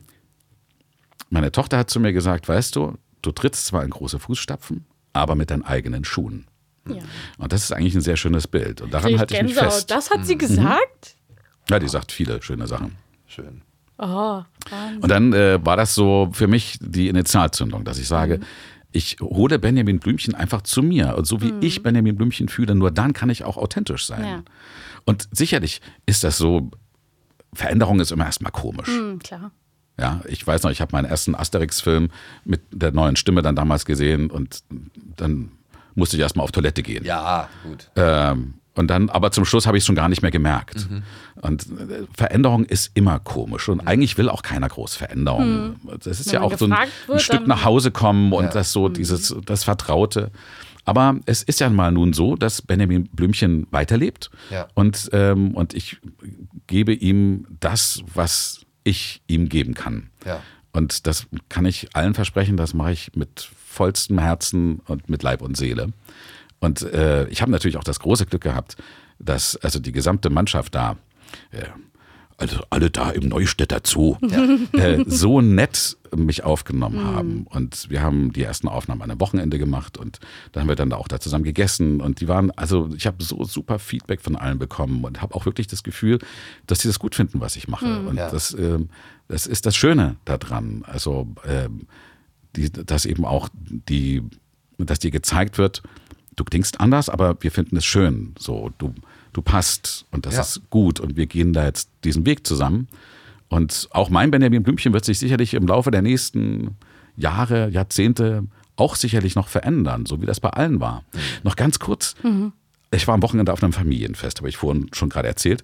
meine 1.29 1.51
Tochter 1.51 1.77
hat 1.77 1.89
zu 1.89 1.99
mir 2.01 2.11
gesagt, 2.13 2.47
weißt 2.49 2.75
du, 2.75 2.95
du 3.21 3.31
trittst 3.31 3.65
zwar 3.65 3.83
in 3.83 3.89
große 3.89 4.19
Fußstapfen, 4.19 4.85
aber 5.13 5.35
mit 5.35 5.49
deinen 5.51 5.63
eigenen 5.63 6.03
Schuhen. 6.03 6.47
Ja. 6.87 7.01
Und 7.37 7.51
das 7.51 7.63
ist 7.63 7.71
eigentlich 7.73 7.95
ein 7.95 8.01
sehr 8.01 8.15
schönes 8.17 8.47
Bild. 8.47 8.81
Und 8.81 8.93
daran 8.93 9.17
halte 9.19 9.35
ich 9.35 9.43
mich 9.43 9.55
fest. 9.55 9.91
Das 9.91 10.09
hat 10.09 10.19
Mhm. 10.19 10.23
sie 10.23 10.37
gesagt? 10.37 11.15
Ja, 11.69 11.79
die 11.79 11.87
sagt 11.87 12.11
viele 12.11 12.41
schöne 12.41 12.67
Sachen. 12.67 12.95
Schön. 13.25 13.61
Oh, 13.99 14.43
Und 15.01 15.09
dann 15.09 15.33
äh, 15.33 15.63
war 15.65 15.75
das 15.75 15.95
so 15.95 16.29
für 16.31 16.47
mich 16.47 16.77
die 16.79 17.07
Initialzündung, 17.07 17.83
dass 17.83 17.97
ich 17.97 18.07
sage, 18.07 18.39
ich 18.91 19.17
hole 19.19 19.59
Benjamin 19.59 19.99
Blümchen 19.99 20.35
einfach 20.35 20.61
zu 20.61 20.83
mir. 20.83 21.15
Und 21.17 21.25
so 21.25 21.41
wie 21.41 21.53
ich 21.61 21.83
Benjamin 21.83 22.15
Blümchen 22.15 22.47
fühle, 22.47 22.75
nur 22.75 22.91
dann 22.91 23.13
kann 23.13 23.29
ich 23.29 23.43
auch 23.43 23.57
authentisch 23.57 24.05
sein. 24.05 24.23
Ja. 24.23 24.43
Und 25.05 25.27
sicherlich 25.31 25.81
ist 26.05 26.23
das 26.23 26.37
so, 26.37 26.69
Veränderung 27.53 27.99
ist 27.99 28.11
immer 28.11 28.25
erstmal 28.25 28.51
komisch. 28.51 28.87
Hm, 28.87 29.19
klar. 29.19 29.51
Ja, 29.99 30.21
ich 30.27 30.45
weiß 30.45 30.63
noch, 30.63 30.71
ich 30.71 30.79
habe 30.79 30.91
meinen 30.95 31.05
ersten 31.05 31.33
Asterix-Film 31.33 32.09
mit 32.45 32.61
der 32.71 32.91
neuen 32.91 33.15
Stimme 33.15 33.41
dann 33.41 33.55
damals 33.55 33.85
gesehen 33.85 34.29
und 34.29 34.63
dann 35.15 35.51
musste 35.95 36.17
ich 36.17 36.21
erstmal 36.21 36.43
auf 36.43 36.51
Toilette 36.51 36.83
gehen. 36.83 37.03
Ja, 37.03 37.49
gut. 37.63 37.89
Ähm, 37.95 38.53
und 38.77 38.87
dann, 38.87 39.09
aber 39.09 39.31
zum 39.31 39.43
Schluss 39.43 39.65
habe 39.67 39.77
ich 39.77 39.81
es 39.81 39.85
schon 39.87 39.95
gar 39.95 40.07
nicht 40.07 40.21
mehr 40.21 40.31
gemerkt. 40.31 40.89
Mhm. 40.89 41.03
Und 41.41 41.63
äh, 41.63 42.03
Veränderung 42.15 42.63
ist 42.65 42.91
immer 42.93 43.19
komisch. 43.19 43.67
Und 43.69 43.81
eigentlich 43.81 44.17
will 44.17 44.29
auch 44.29 44.43
keiner 44.43 44.69
groß 44.69 44.95
Veränderung. 44.95 45.75
Das 46.03 46.19
ist 46.19 46.27
Wenn 46.27 46.33
ja 46.35 46.41
auch 46.41 46.57
so 46.57 46.65
ein, 46.65 46.71
wird, 46.71 46.89
ein 47.09 47.19
Stück 47.19 47.47
nach 47.47 47.65
Hause 47.65 47.91
kommen 47.91 48.31
und 48.33 48.45
Ja. 48.45 48.51
das 48.51 48.71
so, 48.71 48.87
dieses, 48.87 49.35
das 49.45 49.63
Vertraute. 49.63 50.31
Aber 50.85 51.19
es 51.25 51.43
ist 51.43 51.59
ja 51.59 51.69
mal 51.69 51.91
nun 51.91 52.13
so, 52.13 52.35
dass 52.35 52.61
Benjamin 52.61 53.09
Blümchen 53.09 53.67
weiterlebt. 53.71 54.29
Ja. 54.49 54.67
Und, 54.73 55.09
ähm, 55.11 55.51
und 55.55 55.73
ich 55.73 55.97
gebe 56.67 56.93
ihm 56.93 57.45
das, 57.59 58.03
was 58.13 58.61
ich 58.83 59.21
ihm 59.27 59.49
geben 59.49 59.73
kann. 59.73 60.11
Ja. 60.25 60.39
Und 60.71 61.07
das 61.07 61.25
kann 61.49 61.65
ich 61.65 61.95
allen 61.95 62.13
versprechen, 62.13 62.55
das 62.55 62.73
mache 62.73 62.91
ich 62.91 63.11
mit 63.15 63.49
vollstem 63.67 64.19
Herzen 64.19 64.79
und 64.85 65.09
mit 65.09 65.23
Leib 65.23 65.41
und 65.41 65.57
Seele. 65.57 65.91
Und 66.59 66.81
äh, 66.81 67.27
ich 67.29 67.41
habe 67.41 67.51
natürlich 67.51 67.77
auch 67.77 67.83
das 67.83 67.99
große 67.99 68.25
Glück 68.25 68.41
gehabt, 68.43 68.75
dass 69.19 69.55
also 69.57 69.79
die 69.79 69.91
gesamte 69.91 70.29
Mannschaft 70.29 70.75
da, 70.75 70.97
äh, 71.51 71.63
also 72.39 72.57
alle 72.69 72.91
da 72.91 73.09
im 73.09 73.29
Neustädter 73.29 73.79
Zoo, 73.83 74.17
äh, 74.73 75.03
so 75.07 75.41
nett 75.41 75.97
mich 76.15 76.43
aufgenommen 76.43 77.03
haben. 77.03 77.47
Und 77.49 77.89
wir 77.89 78.01
haben 78.01 78.31
die 78.31 78.43
ersten 78.43 78.67
Aufnahmen 78.67 79.01
an 79.01 79.09
einem 79.11 79.19
Wochenende 79.19 79.57
gemacht 79.57 79.97
und 79.97 80.19
dann 80.51 80.61
haben 80.61 80.67
wir 80.69 80.75
dann 80.75 80.93
auch 80.93 81.07
da 81.07 81.19
zusammen 81.19 81.43
gegessen. 81.43 81.99
Und 81.99 82.21
die 82.21 82.27
waren, 82.27 82.51
also 82.51 82.89
ich 82.95 83.07
habe 83.07 83.23
so 83.23 83.43
super 83.43 83.79
Feedback 83.79 84.21
von 84.21 84.35
allen 84.35 84.59
bekommen 84.59 85.03
und 85.03 85.21
habe 85.21 85.33
auch 85.35 85.45
wirklich 85.45 85.65
das 85.67 85.81
Gefühl, 85.83 86.19
dass 86.67 86.79
die 86.79 86.87
das 86.87 86.99
gut 86.99 87.15
finden, 87.15 87.39
was 87.41 87.55
ich 87.55 87.67
mache. 87.67 88.01
Und 88.01 88.17
Ja. 88.17 88.29
das, 88.29 88.53
ähm, 88.53 88.89
das 89.27 89.47
ist 89.47 89.65
das 89.65 89.75
Schöne 89.75 90.15
daran. 90.25 90.83
Also 90.85 91.27
ähm, 91.45 91.87
die, 92.55 92.71
dass 92.71 93.05
eben 93.05 93.25
auch 93.25 93.49
die, 93.67 94.21
dass 94.77 94.99
dir 94.99 95.11
gezeigt 95.11 95.57
wird, 95.57 95.81
du 96.37 96.45
klingst 96.45 96.79
anders, 96.79 97.09
aber 97.09 97.35
wir 97.41 97.51
finden 97.51 97.75
es 97.75 97.83
schön. 97.85 98.33
So, 98.39 98.71
du, 98.77 98.93
du 99.33 99.41
passt 99.41 100.05
und 100.11 100.25
das 100.25 100.35
Ja. 100.35 100.41
ist 100.41 100.61
gut 100.69 101.01
und 101.01 101.17
wir 101.17 101.25
gehen 101.25 101.51
da 101.51 101.65
jetzt 101.65 101.89
diesen 102.05 102.25
Weg 102.25 102.47
zusammen. 102.47 102.87
Und 103.49 103.87
auch 103.91 104.09
mein 104.09 104.31
Benjamin 104.31 104.63
Blümchen 104.63 104.93
wird 104.93 105.03
sich 105.05 105.19
sicherlich 105.19 105.53
im 105.53 105.67
Laufe 105.67 105.91
der 105.91 106.01
nächsten 106.01 106.75
Jahre, 107.15 107.69
Jahrzehnte 107.69 108.45
auch 108.75 108.95
sicherlich 108.95 109.35
noch 109.35 109.47
verändern, 109.47 110.05
so 110.05 110.21
wie 110.21 110.25
das 110.25 110.39
bei 110.39 110.49
allen 110.51 110.79
war. 110.79 111.03
Noch 111.43 111.55
ganz 111.55 111.79
kurz. 111.79 112.15
Ich 112.91 113.07
war 113.07 113.15
am 113.15 113.23
Wochenende 113.23 113.51
auf 113.51 113.63
einem 113.63 113.73
Familienfest, 113.73 114.37
habe 114.39 114.49
ich 114.49 114.57
vorhin 114.57 114.89
schon 114.93 115.09
gerade 115.09 115.27
erzählt. 115.27 115.63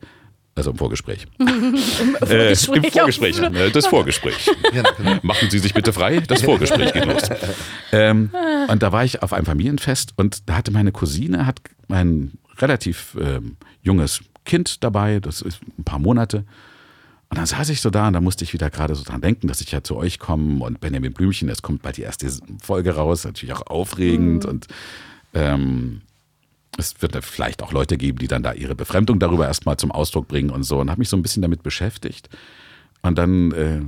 Also 0.56 0.72
im 0.72 0.78
Vorgespräch. 0.78 1.26
äh, 1.40 1.44
Im 1.44 2.56
Vorgespräch 2.56 2.92
Vorgespräch. 2.94 3.40
äh, 3.40 3.72
Das 3.72 3.88
Vorgespräch. 3.88 4.50
Ja, 4.74 4.84
genau. 4.98 5.16
Machen 5.24 5.50
Sie 5.50 5.60
sich 5.60 5.74
bitte 5.74 5.94
frei, 5.94 6.20
das 6.20 6.42
Vorgespräch 6.44 6.94
geht 6.94 7.06
los. 7.06 7.24
Ähm, 7.92 8.30
und 8.70 8.84
da 8.84 8.92
war 8.92 9.04
ich 9.06 9.22
auf 9.24 9.34
einem 9.34 9.46
Familienfest 9.46 10.14
und 10.18 10.48
da 10.50 10.56
hatte 10.56 10.72
meine 10.72 10.92
Cousine 10.92 11.46
hat 11.46 11.60
ein 11.90 12.34
relativ 12.60 13.18
ähm, 13.20 13.58
junges 13.82 14.22
Kind 14.46 14.84
dabei, 14.84 15.20
das 15.20 15.42
ist 15.42 15.60
ein 15.80 15.84
paar 15.84 16.00
Monate. 16.00 16.46
Und 17.30 17.38
dann 17.38 17.46
saß 17.48 17.70
ich 17.70 17.82
so 17.82 17.90
da 17.90 18.08
und 18.08 18.14
da 18.14 18.22
musste 18.22 18.44
ich 18.44 18.54
wieder 18.54 18.70
gerade 18.70 18.94
so 18.94 19.04
dran 19.04 19.22
denken, 19.22 19.48
dass 19.48 19.60
ich 19.62 19.72
ja 19.72 19.84
zu 19.84 19.96
euch 19.96 20.20
komme 20.20 20.64
und 20.64 20.80
Benjamin 20.82 21.14
Blümchen, 21.14 21.50
es 21.50 21.64
kommt 21.64 21.82
bald 21.82 21.98
die 21.98 22.04
erste 22.04 22.30
Folge 22.62 22.92
raus, 22.96 23.26
natürlich 23.26 23.56
auch 23.56 23.66
aufregend 23.68 24.46
und 24.46 24.68
ähm, 25.34 26.02
es 26.78 27.02
wird 27.02 27.16
vielleicht 27.24 27.62
auch 27.64 27.72
Leute 27.72 27.98
geben, 27.98 28.18
die 28.18 28.28
dann 28.28 28.44
da 28.44 28.54
ihre 28.54 28.76
Befremdung 28.76 29.20
darüber 29.20 29.48
erstmal 29.48 29.78
zum 29.78 29.92
Ausdruck 29.92 30.28
bringen 30.28 30.50
und 30.50 30.64
so 30.64 30.80
und 30.80 30.90
habe 30.90 31.00
mich 31.00 31.10
so 31.10 31.18
ein 31.18 31.22
bisschen 31.22 31.42
damit 31.42 31.64
beschäftigt. 31.64 32.30
Und 33.02 33.18
dann, 33.18 33.52
äh, 33.52 33.82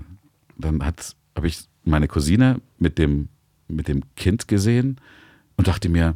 dann 0.58 0.86
hat 0.86 1.16
habe 1.36 1.48
ich 1.48 1.66
meine 1.84 2.08
Cousine 2.08 2.62
mit 2.78 2.98
dem, 2.98 3.30
mit 3.68 3.88
dem 3.88 4.04
Kind 4.16 4.48
gesehen 4.48 5.00
und 5.58 5.68
dachte 5.68 5.90
mir, 5.90 6.16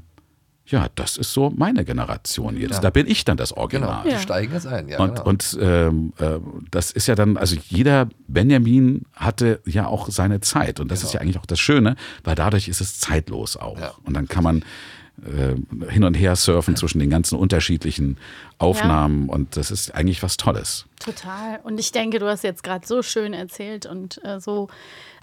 ja, 0.66 0.88
das 0.96 1.18
ist 1.18 1.34
so 1.34 1.50
meine 1.50 1.84
Generation 1.84 2.56
jetzt. 2.56 2.76
Ja. 2.76 2.80
Da 2.82 2.90
bin 2.92 3.08
ich 3.08 3.26
dann 3.26 3.38
das 3.38 3.50
Genau, 3.50 3.62
Original. 3.62 4.04
die 4.08 4.16
steigen 4.18 4.54
jetzt 4.54 4.68
ein. 4.68 4.88
Ja, 4.88 5.00
Und, 5.00 5.16
genau. 5.16 5.24
und 5.28 5.58
ähm, 5.60 6.14
äh, 6.20 6.40
das 6.70 6.92
ist 6.92 7.08
ja 7.08 7.16
dann, 7.16 7.38
also 7.38 7.56
jeder 7.70 8.08
Benjamin 8.28 9.04
hatte 9.14 9.62
ja 9.66 9.88
auch 9.88 10.10
seine 10.10 10.42
Zeit. 10.42 10.80
Und 10.80 10.92
das 10.92 11.02
ist 11.04 11.14
ja 11.14 11.22
eigentlich 11.22 11.40
auch 11.40 11.48
das 11.48 11.60
Schöne, 11.60 11.96
weil 12.24 12.36
dadurch 12.36 12.68
ist 12.68 12.82
es 12.82 13.00
zeitlos 13.00 13.58
auch. 13.58 13.76
Genau. 13.76 13.88
Ja. 13.88 13.94
Und 14.04 14.14
dann 14.14 14.28
kann 14.28 14.44
man 14.44 14.64
äh, 15.26 15.92
hin 15.92 16.04
und 16.04 16.14
her 16.14 16.36
surfen 16.36 16.76
zwischen 16.76 17.00
den 17.00 17.10
ganzen 17.10 17.38
unterschiedlichen 17.38 18.18
Aufnahmen. 18.58 19.30
Und 19.30 19.58
das 19.58 19.72
ist 19.72 19.94
eigentlich 19.96 20.22
was 20.24 20.38
Tolles. 20.38 20.86
Total. 21.00 21.60
Und 21.64 21.80
ich 21.80 21.92
denke, 21.92 22.20
du 22.20 22.28
hast 22.28 22.44
jetzt 22.44 22.64
gerade 22.64 22.86
so 22.86 23.02
schön 23.02 23.34
erzählt 23.34 23.86
und 23.86 24.24
äh, 24.26 24.40
so 24.40 24.68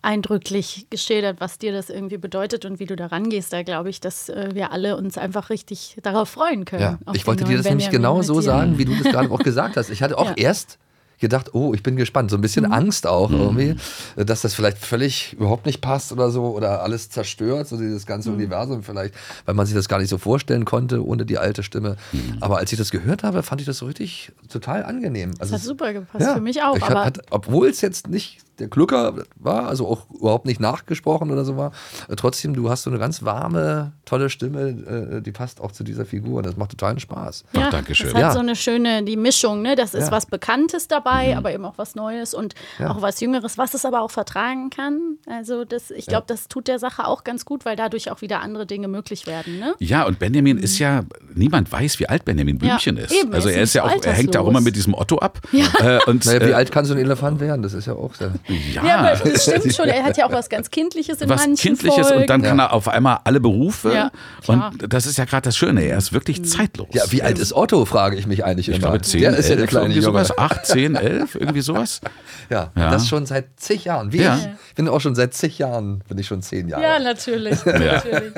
eindrücklich 0.03 0.87
geschildert, 0.91 1.41
was 1.41 1.59
dir 1.59 1.73
das 1.73 1.91
irgendwie 1.91 2.17
bedeutet 2.19 2.65
und 2.65 2.79
wie 2.79 2.87
du 2.87 2.97
da 2.97 3.07
rangehst. 3.07 3.53
Da 3.53 3.63
glaube 3.63 3.91
ich, 3.91 4.01
dass 4.01 4.29
äh, 4.29 4.51
wir 4.55 4.73
alle 4.73 4.97
uns 4.97 5.19
einfach 5.19 5.51
richtig 5.51 5.97
darauf 6.03 6.29
freuen 6.29 6.65
können. 6.65 6.83
Ja, 6.83 6.99
ich 7.13 7.27
wollte 7.27 7.45
dir 7.45 7.57
das 7.57 7.67
nämlich 7.67 7.91
genau 7.91 8.23
so 8.23 8.41
sagen, 8.41 8.79
wie 8.79 8.85
du 8.85 8.95
das 8.95 9.05
gerade 9.13 9.31
auch 9.33 9.41
gesagt 9.41 9.77
hast. 9.77 9.91
Ich 9.91 10.03
hatte 10.03 10.17
auch 10.19 10.27
Ja. 10.31 10.35
erst 10.37 10.79
gedacht, 11.19 11.55
oh, 11.55 11.73
ich 11.75 11.83
bin 11.83 11.97
gespannt, 11.97 12.31
so 12.31 12.37
ein 12.37 12.41
bisschen 12.41 12.71
Angst 12.71 13.07
auch 13.07 13.31
irgendwie, 13.31 13.75
dass 14.17 14.43
das 14.43 14.55
vielleicht 14.55 14.79
völlig 14.79 15.33
überhaupt 15.35 15.65
nicht 15.67 15.81
passt 15.81 16.13
oder 16.13 16.31
so 16.31 16.45
oder 16.55 16.83
alles 16.83 17.09
zerstört, 17.11 17.69
so 17.69 17.77
dieses 17.79 18.05
ganze 18.07 18.31
Universum 18.31 18.83
vielleicht, 18.83 19.15
weil 19.47 19.55
man 19.55 19.65
sich 19.67 19.75
das 19.75 19.89
gar 19.89 19.99
nicht 19.99 20.11
so 20.11 20.19
vorstellen 20.19 20.65
konnte 20.65 21.05
ohne 21.07 21.25
die 21.25 21.39
alte 21.39 21.63
Stimme. 21.63 21.97
Aber 22.41 22.59
als 22.59 22.71
ich 22.73 22.79
das 22.79 22.91
gehört 22.91 23.23
habe, 23.23 23.43
fand 23.43 23.61
ich 23.61 23.67
das 23.67 23.79
so 23.79 23.87
richtig 23.87 24.33
total 24.51 24.85
angenehm. 24.85 25.31
Das 25.33 25.41
Also 25.41 25.53
hat 25.55 25.61
es- 25.61 25.67
super 25.67 25.93
gepasst, 25.93 26.27
für 26.35 26.41
mich 26.41 26.63
auch. 26.63 26.77
Ich 26.77 26.83
aber 26.83 27.01
hat, 27.01 27.19
hat, 27.19 27.21
obwohl 27.31 27.69
es 27.69 27.81
jetzt 27.81 28.09
nicht 28.09 28.39
der 28.59 28.69
Glücker 28.69 29.15
war, 29.37 29.67
also 29.69 29.87
auch 29.87 30.09
überhaupt 30.11 30.47
nicht 30.47 30.61
nachgesprochen 30.61 31.31
oder 31.31 31.45
so 31.45 31.57
war, 31.57 31.73
äh, 32.09 32.17
trotzdem, 32.17 32.55
du 32.55 32.71
hast 32.71 32.83
so 32.85 32.91
eine 32.91 32.99
ganz 32.99 33.23
warme, 33.23 33.93
tolle 34.05 34.31
Stimme, 34.31 35.17
äh, 35.19 35.21
die 35.23 35.33
passt 35.33 35.61
auch 35.61 35.73
zu 35.73 35.85
dieser 35.85 36.05
Figur. 36.05 36.43
Das 36.43 36.57
macht 36.57 36.71
totalen 36.71 36.99
Spaß. 37.01 37.45
Ach, 37.53 37.61
ja, 37.61 37.71
Dankeschön. 37.71 38.09
Es 38.09 38.15
hat 38.15 38.21
Ja. 38.21 38.33
so 38.33 38.39
eine 38.39 38.57
schöne, 38.57 39.03
die 39.03 39.17
Mischung, 39.17 39.63
ne? 39.63 39.77
Das 39.77 39.95
ist 39.95 40.01
Ja. 40.03 40.07
Mhm. 40.09 40.13
was 40.13 40.27
Bekanntes 40.27 40.89
dabei, 40.89 41.37
aber 41.37 41.53
eben 41.53 41.65
auch 41.65 41.77
was 41.77 41.95
Neues 41.95 42.35
und 42.35 42.55
Ja. 42.79 42.91
auch 42.91 43.03
was 43.03 43.21
Jüngeres, 43.21 43.59
was 43.59 43.75
es 43.75 43.85
aber 43.85 44.01
auch 44.03 44.11
vertragen 44.11 44.71
kann. 44.71 45.19
Also 45.27 45.65
das, 45.65 45.91
ich 45.91 46.07
glaube, 46.07 46.25
das 46.27 46.49
tut 46.49 46.69
der 46.69 46.79
Sache 46.79 47.07
auch 47.07 47.25
ganz 47.25 47.45
gut, 47.45 47.65
weil 47.65 47.77
dadurch 47.77 48.11
auch 48.11 48.21
wieder 48.23 48.41
andere 48.41 48.67
Dinge 48.67 48.89
möglich 48.89 49.27
werden, 49.27 49.59
ne? 49.59 49.75
Ja, 49.79 50.05
und 50.07 50.19
Benjamin 50.19 50.59
ist 50.59 50.79
ja, 50.79 51.05
niemand 51.35 51.71
weiß, 51.71 51.99
wie 52.01 52.09
alt 52.09 52.25
Benjamin 52.25 52.59
Blümchen 52.59 52.97
ist. 52.97 53.13
eben, 53.13 53.33
also 53.35 53.49
er 53.49 53.63
ist 53.63 53.67
ist 53.71 53.75
ja 53.75 53.85
auch, 53.85 54.03
er 54.03 54.13
hängt 54.13 54.35
ja 54.35 54.41
auch 54.41 54.49
immer 54.49 54.61
mit 54.61 54.77
diesem 54.77 54.95
Otto 54.95 55.19
ab. 55.19 55.41
Äh, 55.53 55.99
und, 56.07 56.25
Naja, 56.25 56.41
wie 56.41 56.51
äh, 56.51 56.55
alt 56.55 56.71
kann 56.73 56.85
so 56.85 56.95
ein 56.95 57.01
Elefant 57.01 57.41
werden? 57.41 57.63
Das 57.63 57.75
ist 57.75 57.87
ja 57.87 57.95
auch 57.95 58.15
sehr. 58.15 58.33
Ja, 58.49 58.85
Ja, 58.85 58.97
aber 58.99 59.31
das 59.31 59.43
stimmt 59.45 59.75
schon. 59.75 59.89
Er 59.89 60.05
hat 60.05 60.17
ja 60.17 60.27
auch 60.27 60.33
was 60.33 60.49
ganz 60.49 60.71
Kindliches 60.71 61.21
in 61.21 61.29
was 61.29 61.47
manchen 61.47 61.57
Kindliches 61.77 62.07
Folgen. 62.09 62.23
und 62.23 62.31
dann 62.31 62.43
kann 62.43 62.59
er 62.59 62.73
auf 62.73 62.89
einmal 62.89 63.19
alle 63.25 63.41
Berufe. 63.41 63.93
Ja, 63.93 64.11
und 64.47 64.93
das 64.93 65.07
ist 65.07 65.19
ja 65.19 65.25
gerade 65.25 65.43
das 65.43 65.57
Schöne, 65.57 65.83
er 65.83 65.99
ist 65.99 66.13
wirklich 66.13 66.45
zeitlos. 66.45 66.89
Ja, 66.93 67.03
wie 67.11 67.23
alt 67.23 67.39
ist 67.39 67.53
Otto, 67.53 67.85
frage 67.85 68.17
ich 68.17 68.27
mich 68.27 68.45
eigentlich 68.45 68.69
Ich 68.69 68.77
immer. 68.77 68.89
glaube 68.91 69.03
10, 69.03 69.21
der 69.21 69.37
ist 69.37 69.49
ja 69.49 69.55
11, 69.55 69.59
der 69.59 69.67
kleine 69.67 69.85
irgendwie 69.87 70.01
Junge. 70.07 70.25
sowas. 70.25 70.39
8, 70.39 70.67
10, 70.67 70.95
11, 70.95 71.35
irgendwie 71.35 71.61
sowas. 71.61 72.01
Ja, 72.49 72.71
Ja. 72.77 72.91
das 72.91 73.09
schon 73.09 73.27
seit 73.27 73.59
zig 73.59 73.85
Jahren. 73.87 74.13
Wie 74.13 74.19
Ja. 74.23 74.37
ich 74.69 74.75
bin 74.77 74.89
auch 74.89 75.01
schon 75.01 75.17
seit 75.17 75.35
zig 75.35 75.59
Jahren, 75.59 76.05
bin 76.09 76.17
ich 76.19 76.29
schon 76.29 76.43
zehn 76.43 76.69
Jahre. 76.69 76.83
Ja, 76.85 76.99
natürlich. 77.01 77.65
natürlich. 77.67 78.33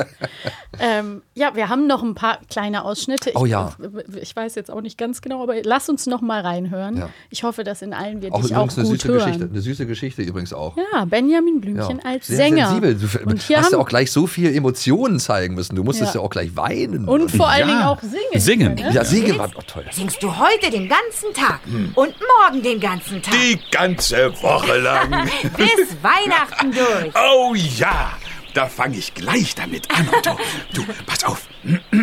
Ähm, 0.81 1.23
ja, 1.35 1.55
wir 1.55 1.69
haben 1.69 1.87
noch 1.87 2.03
ein 2.03 2.15
paar 2.15 2.39
kleine 2.51 2.85
Ausschnitte. 2.85 3.31
Ich, 3.31 3.37
Oh 3.37 3.45
ja. 3.47 3.73
Ich 4.21 4.35
weiß 4.35 4.55
jetzt 4.55 4.71
auch 4.71 4.81
nicht 4.81 4.97
ganz 4.97 5.21
genau, 5.21 5.43
aber 5.43 5.55
lass 5.63 5.89
uns 5.89 6.07
noch 6.07 6.21
mal 6.21 6.41
reinhören. 6.41 6.97
Ja. 6.97 7.11
Ich 7.31 7.43
hoffe, 7.43 7.65
dass 7.65 7.83
in 7.83 7.93
allen 7.93 8.23
wir 8.23 8.33
auch 8.33 8.41
dich 8.43 8.55
auch 8.55 8.65
übrigens 8.65 8.79
eine 8.79 8.89
gut 8.89 9.01
süße 9.03 9.13
hören. 9.13 9.25
Geschichte. 9.27 9.49
Eine 9.51 9.61
süße 9.61 9.87
Geschichte 9.87 9.98
übrigens 10.03 10.53
auch. 10.53 10.77
Ja, 10.93 11.05
Benjamin 11.05 11.61
Blümchen 11.61 12.01
als 12.05 12.27
Sehr 12.27 12.37
Sänger. 12.37 12.69
sensibel. 12.69 12.95
Du 12.95 13.31
Und 13.31 13.43
hier 13.43 13.59
hast 13.59 13.73
ja 13.73 13.79
auch 13.79 13.89
gleich 13.89 14.11
so 14.11 14.27
viel 14.27 14.55
Emotionen 14.55 15.19
zeigen 15.21 15.55
müssen. 15.55 15.77
Du 15.77 15.85
musstest 15.85 16.15
ja, 16.15 16.21
Ja. 16.21 16.27
auch 16.27 16.31
gleich 16.31 16.55
weinen. 16.57 17.07
und 17.09 17.31
vor 17.31 17.49
allen 17.49 17.69
Ja. 17.69 17.75
Dingen 17.75 17.83
auch 17.83 18.01
singen. 18.03 18.41
Singen. 18.41 18.77
können, 18.77 18.89
ne? 18.89 18.95
ja, 18.95 19.05
singen 19.05 19.39
war 19.39 19.49
doch 19.49 19.63
toll. 19.65 19.85
Singst 19.91 20.23
du 20.23 20.37
heute 20.39 20.71
den 20.71 20.89
ganzen 20.89 21.33
Tag 21.35 21.61
und 21.95 22.15
morgen 22.41 22.63
den 22.63 22.81
ganzen 22.81 23.21
Tag. 23.23 23.35
Die 23.35 23.59
ganze 23.71 24.33
Woche 24.43 24.79
lang. 24.79 25.11
Bis 25.57 25.97
Weihnachten 26.03 26.73
durch. 26.73 27.13
Oh 27.15 27.55
ja, 27.55 28.13
da 28.55 28.67
fange 28.67 28.97
ich 28.99 29.15
gleich 29.15 29.55
damit 29.55 29.89
an, 29.97 30.09
Otto. 30.17 30.37
Du, 30.75 30.85
pass 31.07 31.25
auf. 31.25 31.49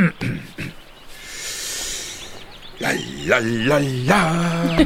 La 2.80 2.91
la 3.26 3.39
la 3.39 3.80
la, 3.80 4.78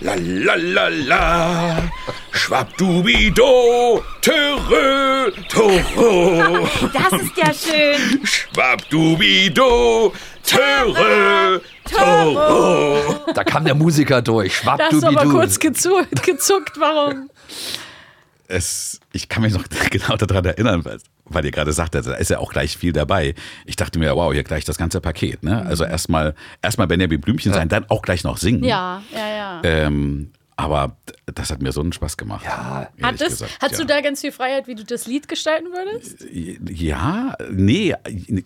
la 0.00 0.14
la 0.16 0.54
la 0.56 0.88
la, 0.88 1.90
Schwabdubido, 2.32 4.04
Törö, 4.20 5.30
Toro, 5.48 6.68
Das 6.92 7.12
ist 7.22 7.36
ja 7.36 7.52
schön. 7.54 8.26
Schwabdubido, 8.26 10.12
Törö, 10.42 11.60
Toro. 11.90 13.24
Da 13.34 13.44
kam 13.44 13.64
der 13.64 13.74
Musiker 13.74 14.20
durch. 14.20 14.60
Da 14.64 14.76
hast 14.78 15.02
du 15.02 15.06
aber 15.06 15.24
kurz 15.30 15.58
gezu 15.58 16.02
gezuckt. 16.22 16.78
Warum? 16.78 17.30
Es, 18.46 19.00
ich 19.12 19.28
kann 19.28 19.42
mich 19.42 19.54
noch 19.54 19.64
genau 19.90 20.16
daran 20.16 20.44
erinnern, 20.44 20.84
weil, 20.84 20.98
weil 21.30 21.44
ihr 21.44 21.50
gerade 21.50 21.72
sagtet, 21.72 22.06
da 22.06 22.14
ist 22.14 22.30
ja 22.30 22.38
auch 22.38 22.52
gleich 22.52 22.76
viel 22.76 22.92
dabei. 22.92 23.34
Ich 23.66 23.76
dachte 23.76 23.98
mir, 23.98 24.14
wow, 24.16 24.32
hier 24.32 24.44
gleich 24.44 24.64
das 24.64 24.78
ganze 24.78 25.00
Paket. 25.00 25.42
Ne? 25.42 25.64
Also 25.66 25.84
erstmal 25.84 26.34
erstmal 26.62 26.86
Benjamin 26.86 27.20
Blümchen 27.20 27.52
sein, 27.52 27.68
dann 27.68 27.84
auch 27.88 28.02
gleich 28.02 28.24
noch 28.24 28.38
singen. 28.38 28.64
Ja, 28.64 29.02
ja, 29.12 29.28
ja. 29.28 29.60
Ähm, 29.64 30.30
Aber 30.56 30.96
das 31.34 31.50
hat 31.50 31.62
mir 31.62 31.72
so 31.72 31.80
einen 31.80 31.92
Spaß 31.92 32.16
gemacht. 32.16 32.44
Ja. 32.44 32.88
Hat 33.02 33.20
das, 33.20 33.28
gesagt, 33.28 33.58
hast 33.60 33.72
ja. 33.72 33.78
du 33.78 33.86
da 33.86 34.00
ganz 34.00 34.20
viel 34.20 34.32
Freiheit, 34.32 34.66
wie 34.66 34.74
du 34.74 34.84
das 34.84 35.06
Lied 35.06 35.28
gestalten 35.28 35.68
würdest? 35.72 36.24
Ja, 36.70 37.36
nee, 37.50 37.94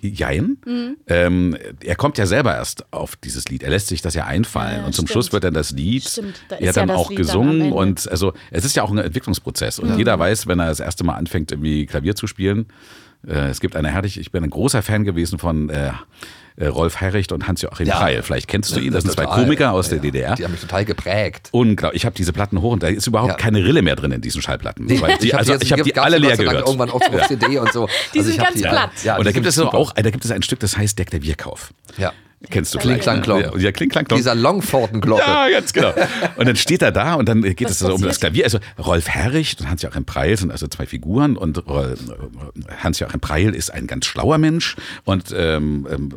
jein. 0.01 0.59
Mhm. 0.65 0.97
Ähm, 1.07 1.57
er 1.85 1.97
kommt 1.97 2.19
ja 2.19 2.27
selber 2.27 2.55
erst 2.55 2.93
auf 2.93 3.17
dieses 3.17 3.49
Lied. 3.49 3.63
Er 3.63 3.71
lässt 3.71 3.89
sich 3.89 4.03
das 4.03 4.15
ja 4.15 4.27
einfallen. 4.27 4.81
Ja, 4.81 4.87
und 4.87 4.95
zum 4.95 5.07
stimmt. 5.07 5.11
Schluss 5.11 5.33
wird 5.33 5.45
dann 5.45 5.55
das 5.55 5.71
Lied 5.73 6.05
Stimmt, 6.09 6.41
da 6.49 6.57
ja 6.57 6.71
ist 6.71 6.77
ja 6.77 6.83
dann 6.83 6.89
das 6.89 6.97
auch 6.99 7.11
Lied 7.11 7.19
dann 7.19 7.27
gesungen. 7.27 7.61
Ende. 7.63 7.75
und 7.75 8.09
also 8.11 8.33
es 8.51 8.65
ist 8.65 8.77
ja 8.77 8.83
auch 8.83 8.91
ein 8.91 8.99
Entwicklungsprozess. 8.99 9.79
Und 9.79 9.97
jeder 9.97 10.19
weiß, 10.19 10.47
wenn 10.47 10.59
er 10.59 10.67
das 10.67 10.81
erste 10.81 11.05
Mal 11.05 11.15
anfängt, 11.15 11.53
irgendwie 11.53 11.87
Klavier 11.87 12.15
zu 12.15 12.27
spielen, 12.27 12.67
äh, 13.27 13.49
es 13.49 13.61
gibt 13.61 13.77
eine 13.77 13.91
herrlich, 13.91 14.19
ich 14.19 14.33
bin 14.33 14.43
ein 14.45 14.51
großer 14.51 14.83
Fan 14.83 15.05
gewesen 15.05 15.39
von 15.39 15.71
äh, 15.71 15.93
äh, 16.57 16.67
Rolf 16.67 17.01
Herricht 17.01 17.33
und 17.33 17.47
Hans-Joachim 17.49 17.87
Ja. 17.87 17.99
Preil. 17.99 18.23
Vielleicht 18.23 18.49
kennst 18.49 18.75
du 18.77 18.81
ihn, 18.81 18.93
das 18.93 19.05
sind 19.05 19.13
zwei. 19.13 19.25
Komiker 19.25 19.73
aus 19.73 19.87
Ja, 19.87 19.93
der 19.93 20.01
DDR. 20.01 20.35
Die 20.35 20.45
haben 20.45 20.53
mich 20.53 20.61
total 20.61 20.85
geprägt. 20.85 21.49
Unglaublich. 21.53 22.03
Ich 22.03 22.07
habe 22.07 22.15
diese 22.15 22.33
Platten 22.33 22.61
hoch 22.61 22.72
und 22.73 22.83
da 22.83 22.89
ist 22.89 23.07
überhaupt 23.07 23.31
Ja. 23.33 23.37
keine 23.37 23.65
Rille 23.65 23.83
mehr 23.83 23.95
drin 23.97 24.13
in 24.13 24.21
diesen 24.21 24.43
Schallplatten. 24.43 24.89
Weil 25.01 25.17
die, 25.23 25.33
hab 25.33 25.41
also, 25.41 25.53
jetzt- 25.53 25.63
ich 25.65 25.73
habe 25.73 25.83
die 25.83 25.97
alle 25.97 26.19
leer 26.19 26.37
gehört. 26.37 26.67
Irgendwann 26.67 26.91
auf, 26.91 27.03
auf 27.03 27.29
CD 27.29 27.59
und 27.59 27.73
so. 27.73 27.87
Die 28.15 28.19
Also 28.19 28.31
sind 28.31 28.39
ich 28.41 28.45
ganz 28.45 28.57
die, 28.57 28.63
platt. 28.63 28.91
Ja, 29.05 29.17
und 29.17 29.25
da 29.25 29.31
die 29.31 29.35
gibt 29.35 29.47
es 29.47 29.59
auch, 29.59 29.93
da 29.93 30.11
gibt 30.11 30.25
es 30.25 30.31
ein 30.31 30.43
Stück, 30.43 30.61
das 30.61 30.77
heißt 30.77 30.99
Der 30.99 31.05
Klavierkauf. 31.07 31.73
Ja. 31.99 32.13
Kennst 32.51 32.75
du 32.75 32.79
Kling, 32.79 32.95
vielleicht? 33.01 33.03
klang, 33.05 33.23
klong. 33.23 33.41
Ja, 33.41 33.57
ja 33.57 33.73
Kling, 33.73 33.89
klang, 33.89 34.05
klong. 34.05 34.17
Dieser 34.19 34.35
Longforten-Glocke. 34.35 35.23
Ja, 35.27 35.49
ganz 35.51 35.73
genau. 35.73 35.93
Und 36.37 36.47
dann 36.49 36.57
steht 36.57 36.83
er 36.83 36.93
da 36.93 37.15
und 37.15 37.29
dann 37.29 37.43
geht 37.43 37.63
es 37.71 37.83
also 37.83 37.95
um 37.95 38.03
das? 38.03 38.21
Klavier. 38.21 38.45
Also 38.45 38.59
Rolf 38.79 39.09
Herrich 39.09 39.57
und 39.61 39.71
Hans-Joachim 39.71 40.05
Preil 40.05 40.37
sind 40.37 40.51
also 40.51 40.67
zwei 40.67 40.87
Figuren 40.87 41.37
und 41.37 41.63
Hans-Joachim 42.83 43.21
Preil 43.21 43.55
ist 43.55 43.73
ein 43.73 43.87
ganz 43.87 44.07
schlauer 44.07 44.39
Mensch 44.39 44.77
und 45.05 45.35
ähm, 45.37 45.87
ähm, 45.91 46.11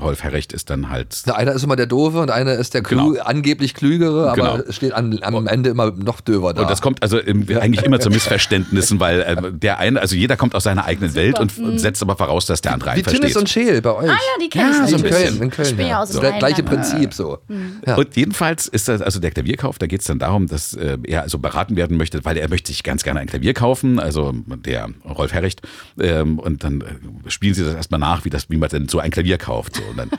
Rolf 0.00 0.22
Herricht 0.22 0.52
ist 0.52 0.70
dann 0.70 0.90
halt 0.90 1.22
Na, 1.26 1.34
einer 1.34 1.52
ist 1.52 1.62
immer 1.64 1.76
der 1.76 1.86
Doofe 1.86 2.18
und 2.20 2.30
einer 2.30 2.54
ist 2.54 2.74
der 2.74 2.82
Klü 2.82 2.98
Genau. 2.98 3.22
angeblich 3.22 3.74
Klügere, 3.74 4.30
aber 4.32 4.34
Genau. 4.36 4.56
es 4.68 4.76
steht 4.76 4.92
am, 4.92 5.18
am 5.22 5.46
Ende 5.46 5.70
immer 5.70 5.90
noch 5.92 6.20
döver 6.20 6.54
da. 6.54 6.62
Und 6.62 6.70
das 6.70 6.82
kommt 6.82 7.02
also 7.02 7.18
im, 7.18 7.46
eigentlich 7.60 7.84
immer 7.84 8.00
zu 8.00 8.10
Missverständnissen, 8.10 9.00
weil 9.00 9.20
äh, 9.20 9.36
der 9.52 9.78
eine, 9.78 10.00
also 10.00 10.16
jeder 10.16 10.36
kommt 10.36 10.54
aus 10.54 10.64
seiner 10.64 10.84
eigenen 10.84 11.14
Welt 11.14 11.38
und, 11.38 11.56
und 11.58 11.78
setzt 11.78 12.02
aber 12.02 12.16
voraus, 12.16 12.46
dass 12.46 12.60
der 12.60 12.72
andere 12.74 12.90
Wie 12.90 12.94
einen 12.94 13.02
versteht. 13.04 13.20
Tinnis 13.22 13.36
und 13.36 13.48
Scheel 13.48 13.80
bei 13.82 13.92
euch. 13.94 14.08
Ah 14.10 14.12
ja, 14.12 14.18
die 14.40 14.48
kenn 14.48 14.68
ich 14.70 14.76
Ja, 14.76 14.82
Also 14.82 14.96
in 14.96 15.02
natürlich. 15.02 15.24
Köln, 15.28 15.42
in 15.42 15.50
Köln. 15.50 15.67
Ich 15.70 15.76
bin 15.76 15.86
ja 15.86 16.02
aus 16.02 16.10
das 16.10 16.20
dem 16.20 16.38
gleiche. 16.38 16.62
Prinzip 16.62 17.14
so. 17.14 17.38
Ja. 17.86 17.96
Und 17.96 18.16
jedenfalls 18.16 18.66
ist 18.66 18.88
das, 18.88 19.00
also 19.00 19.20
der 19.20 19.30
Klavierkauf, 19.30 19.78
da 19.78 19.86
geht 19.86 20.00
es 20.00 20.06
dann 20.06 20.18
darum, 20.18 20.46
dass 20.46 20.74
äh, 20.74 20.98
er 21.04 21.22
also 21.22 21.38
beraten 21.38 21.76
werden 21.76 21.96
möchte, 21.96 22.24
weil 22.24 22.36
er 22.36 22.48
möchte 22.48 22.72
sich 22.72 22.82
ganz 22.82 23.04
gerne 23.04 23.20
ein 23.20 23.26
Klavier 23.26 23.54
kaufen, 23.54 23.98
also 23.98 24.32
der 24.32 24.88
Rolf 25.04 25.32
Herricht. 25.32 25.62
Ähm, 26.00 26.38
und 26.38 26.64
dann 26.64 26.80
äh, 26.80 27.30
spielen 27.30 27.54
sie 27.54 27.64
das 27.64 27.74
erstmal 27.74 28.00
nach, 28.00 28.24
wie, 28.24 28.30
das, 28.30 28.50
wie 28.50 28.56
man 28.56 28.68
denn 28.68 28.88
so 28.88 28.98
ein 28.98 29.10
Klavier 29.10 29.38
kauft. 29.38 29.76
So. 29.76 29.82
Und 29.90 29.96
dann, 29.98 30.10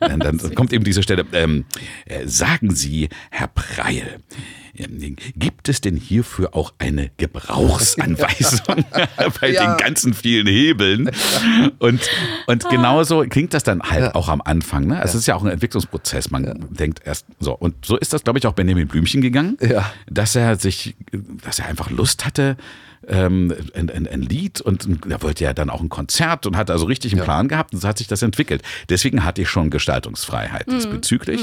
dann, 0.18 0.38
dann 0.38 0.54
kommt 0.54 0.72
eben 0.72 0.84
diese 0.84 1.02
Stelle, 1.02 1.24
ähm, 1.32 1.64
äh, 2.06 2.26
sagen 2.26 2.74
Sie, 2.74 3.08
Herr 3.30 3.48
Preil, 3.48 4.20
gibt 5.36 5.68
es 5.68 5.80
denn 5.80 5.96
hierfür 5.96 6.54
auch 6.54 6.72
eine 6.78 7.10
Gebrauchsanweisung 7.16 8.84
bei 9.40 9.50
Ja. 9.52 9.74
den 9.76 9.84
ganzen 9.84 10.14
vielen 10.14 10.46
Hebeln? 10.46 11.10
Und, 11.78 12.00
und 12.46 12.68
genauso 12.68 13.20
klingt 13.28 13.54
das 13.54 13.62
dann 13.62 13.82
halt 13.82 14.14
auch 14.14 14.28
am 14.28 14.40
Anfang. 14.42 14.86
Ne? 14.86 14.96
Also 14.96 15.10
Es 15.10 15.22
ist 15.22 15.26
ja 15.26 15.34
auch 15.34 15.42
ein 15.44 15.50
Entwicklungsprozess. 15.50 16.30
Man 16.30 16.66
denkt 16.70 17.00
erst 17.04 17.26
so. 17.40 17.52
Und 17.54 17.84
so 17.84 17.96
ist 17.96 18.12
das, 18.12 18.24
glaube 18.24 18.38
ich, 18.38 18.46
auch 18.46 18.52
Benjamin 18.52 18.88
Blümchen 18.88 19.20
gegangen, 19.20 19.56
Ja. 19.60 19.90
dass 20.08 20.34
er 20.36 20.56
sich, 20.56 20.96
dass 21.44 21.58
er 21.58 21.66
einfach 21.66 21.90
Lust 21.90 22.24
hatte, 22.24 22.56
ähm, 23.08 23.54
ein, 23.74 23.90
ein, 23.90 24.06
ein 24.06 24.22
Lied 24.22 24.60
und 24.60 25.06
er 25.10 25.22
wollte 25.22 25.44
ja 25.44 25.52
dann 25.54 25.70
auch 25.70 25.80
ein 25.80 25.88
Konzert 25.88 26.46
und 26.46 26.56
hat 26.56 26.70
also 26.70 26.86
richtig 26.86 27.12
einen 27.12 27.24
Plan 27.24 27.48
gehabt 27.48 27.74
und 27.74 27.80
so 27.80 27.88
hat 27.88 27.98
sich 27.98 28.06
das 28.06 28.22
entwickelt. 28.22 28.62
Deswegen 28.88 29.24
hatte 29.24 29.42
ich 29.42 29.48
schon 29.48 29.70
Gestaltungsfreiheit 29.70 30.70
diesbezüglich. 30.70 31.40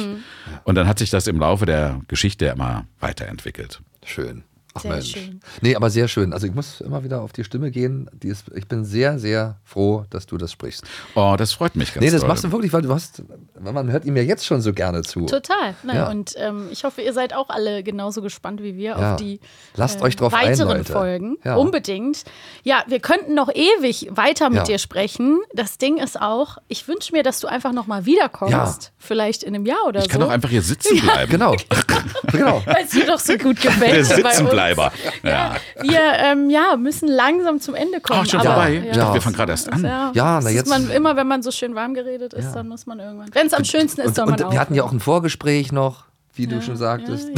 Und 0.63 0.75
dann 0.75 0.87
hat 0.87 0.99
sich 0.99 1.09
das 1.09 1.27
im 1.27 1.39
Laufe 1.39 1.65
der 1.65 2.01
Geschichte 2.07 2.45
immer 2.45 2.85
weiterentwickelt. 2.99 3.81
Schön. 4.05 4.43
Ach 4.77 4.81
Sehr 4.81 4.91
Mensch. 4.91 5.11
schön. 5.11 5.39
Nee, 5.61 5.75
aber 5.75 5.89
sehr 5.89 6.09
schön. 6.09 6.33
Also 6.33 6.47
ich 6.47 6.53
muss 6.53 6.81
immer 6.81 7.03
wieder 7.05 7.21
auf 7.21 7.31
die 7.31 7.45
Stimme 7.45 7.71
gehen. 7.71 8.09
Die 8.21 8.27
ist, 8.27 8.45
ich 8.53 8.67
bin 8.67 8.83
sehr, 8.83 9.17
sehr 9.19 9.55
froh, 9.63 10.03
dass 10.09 10.25
du 10.25 10.37
das 10.37 10.51
sprichst. 10.51 10.83
Oh, 11.15 11.35
das 11.37 11.53
freut 11.53 11.77
mich 11.77 11.93
ganz 11.93 12.03
Nee, 12.03 12.11
das 12.11 12.19
doll. 12.21 12.27
machst 12.27 12.43
du 12.43 12.51
wirklich, 12.51 12.73
weil 12.73 12.81
du 12.81 12.93
hast, 12.93 13.23
man 13.59 13.89
hört 13.89 14.03
ihm 14.03 14.17
ja 14.17 14.23
jetzt 14.23 14.45
schon 14.45 14.59
so 14.61 14.73
gerne 14.73 15.01
zu. 15.03 15.27
Total. 15.27 15.75
Ne? 15.83 15.95
Ja. 15.95 16.09
Und 16.09 16.33
ähm, 16.37 16.67
ich 16.71 16.83
hoffe, 16.83 17.01
ihr 17.01 17.13
seid 17.13 17.33
auch 17.33 17.49
alle 17.49 17.83
genauso 17.83 18.21
gespannt 18.21 18.61
wie 18.61 18.75
wir 18.75 18.97
Ja. 18.99 19.13
auf 19.13 19.15
die 19.21 19.39
Lasst 19.77 20.01
äh, 20.01 20.03
euch 20.03 20.17
drauf 20.17 20.33
ein, 20.33 20.49
weiteren 20.49 20.77
Leute. 20.79 20.91
Folgen. 20.91 21.37
Ja. 21.45 21.55
Unbedingt. 21.55 22.25
Ja, 22.63 22.83
wir 22.87 22.99
könnten 22.99 23.33
noch 23.33 23.49
ewig 23.55 24.09
weiter 24.11 24.49
mit 24.49 24.57
Ja. 24.59 24.63
dir 24.65 24.77
sprechen. 24.79 25.39
Das 25.53 25.77
Ding 25.77 25.97
ist 25.99 26.21
auch, 26.21 26.57
ich 26.67 26.85
wünsche 26.89 27.13
mir, 27.13 27.23
dass 27.23 27.39
du 27.39 27.47
einfach 27.47 27.71
noch 27.71 27.87
mal 27.87 28.05
wiederkommst. 28.05 28.53
Ja. 28.83 28.89
Vielleicht 28.97 29.43
in 29.43 29.55
einem 29.55 29.65
Jahr 29.65 29.85
oder 29.87 30.01
Ich 30.01 30.09
kann 30.09 30.19
so. 30.19 30.27
auch 30.27 30.31
einfach 30.31 30.49
hier 30.49 30.61
sitzen 30.61 30.99
bleiben. 30.99 31.31
Genau. 31.31 31.55
genau. 32.31 32.61
Weil 32.65 32.83
es 32.83 32.89
dir 32.91 33.05
doch 33.05 33.19
so 33.19 33.37
gut 33.37 33.61
gefällt. 33.61 34.09
Der 34.09 34.17
bei 34.17 34.29
uns. 34.29 34.37
Sitzenbleiber. 34.69 34.91
Ja. 35.23 35.55
Wir 35.81 35.99
ähm, 36.23 36.49
ja, 36.49 36.75
müssen 36.77 37.07
langsam 37.07 37.59
zum 37.59 37.73
Ende 37.75 37.99
kommen. 37.99 38.21
Ach, 38.23 38.29
schon 38.29 38.39
aber, 38.41 38.53
vorbei? 38.53 38.73
Ja. 38.75 38.83
Ich 38.91 38.97
dachte, 38.97 39.13
wir 39.15 39.21
fangen 39.21 39.35
gerade 39.35 39.51
erst 39.53 39.71
an. 39.71 39.83
Ja, 39.83 40.11
Ja, 40.13 40.39
na 40.43 40.49
jetzt- 40.49 40.69
Man, 40.69 40.89
immer 40.91 41.15
wenn 41.15 41.27
man 41.27 41.41
so 41.41 41.51
schön 41.51 41.73
warm 41.75 41.93
geredet 41.93 42.33
ist, 42.33 42.53
dann 42.53 42.67
muss 42.67 42.85
man 42.85 42.99
irgendwann. 42.99 43.29
Wenn 43.33 43.47
es 43.47 43.53
am 43.53 43.65
schönsten 43.65 44.01
ist, 44.01 44.09
Und, 44.09 44.15
soll 44.15 44.25
man 44.25 44.35
und 44.35 44.43
auch. 44.43 44.51
wir 44.51 44.59
hatten 44.59 44.75
ja 44.75 44.83
auch 44.83 44.91
ein 44.91 44.99
Vorgespräch 44.99 45.71
noch, 45.71 46.05
wie 46.35 46.47
du 46.47 46.61
schon 46.61 46.75
sagtest. 46.77 47.29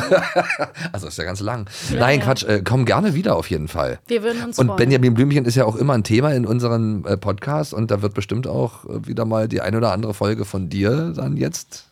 also 0.91 1.07
ist 1.07 1.17
ja 1.17 1.23
ganz 1.23 1.39
lang. 1.39 1.69
Nein, 1.97 2.19
ja. 2.19 2.25
Quatsch, 2.25 2.43
äh, 2.43 2.61
komm 2.63 2.85
gerne 2.85 3.13
wieder 3.13 3.35
auf 3.35 3.49
jeden 3.49 3.67
Fall. 3.67 3.99
Wir 4.07 4.23
würden 4.23 4.43
uns 4.43 4.57
Und 4.57 4.67
freuen. 4.67 4.77
Benjamin 4.77 5.13
Blümchen 5.13 5.45
ist 5.45 5.55
ja 5.55 5.65
auch 5.65 5.75
immer 5.75 5.93
ein 5.93 6.03
Thema 6.03 6.33
in 6.33 6.45
unserem 6.45 7.05
äh, 7.05 7.15
Podcast 7.15 7.73
und 7.73 7.91
da 7.91 8.01
wird 8.01 8.13
bestimmt 8.15 8.47
auch 8.47 8.85
äh, 8.85 9.07
wieder 9.07 9.25
mal 9.25 9.47
die 9.47 9.61
ein 9.61 9.75
oder 9.75 9.91
andere 9.93 10.13
Folge 10.13 10.45
von 10.45 10.69
dir 10.69 11.13
dann 11.15 11.37
jetzt. 11.37 11.85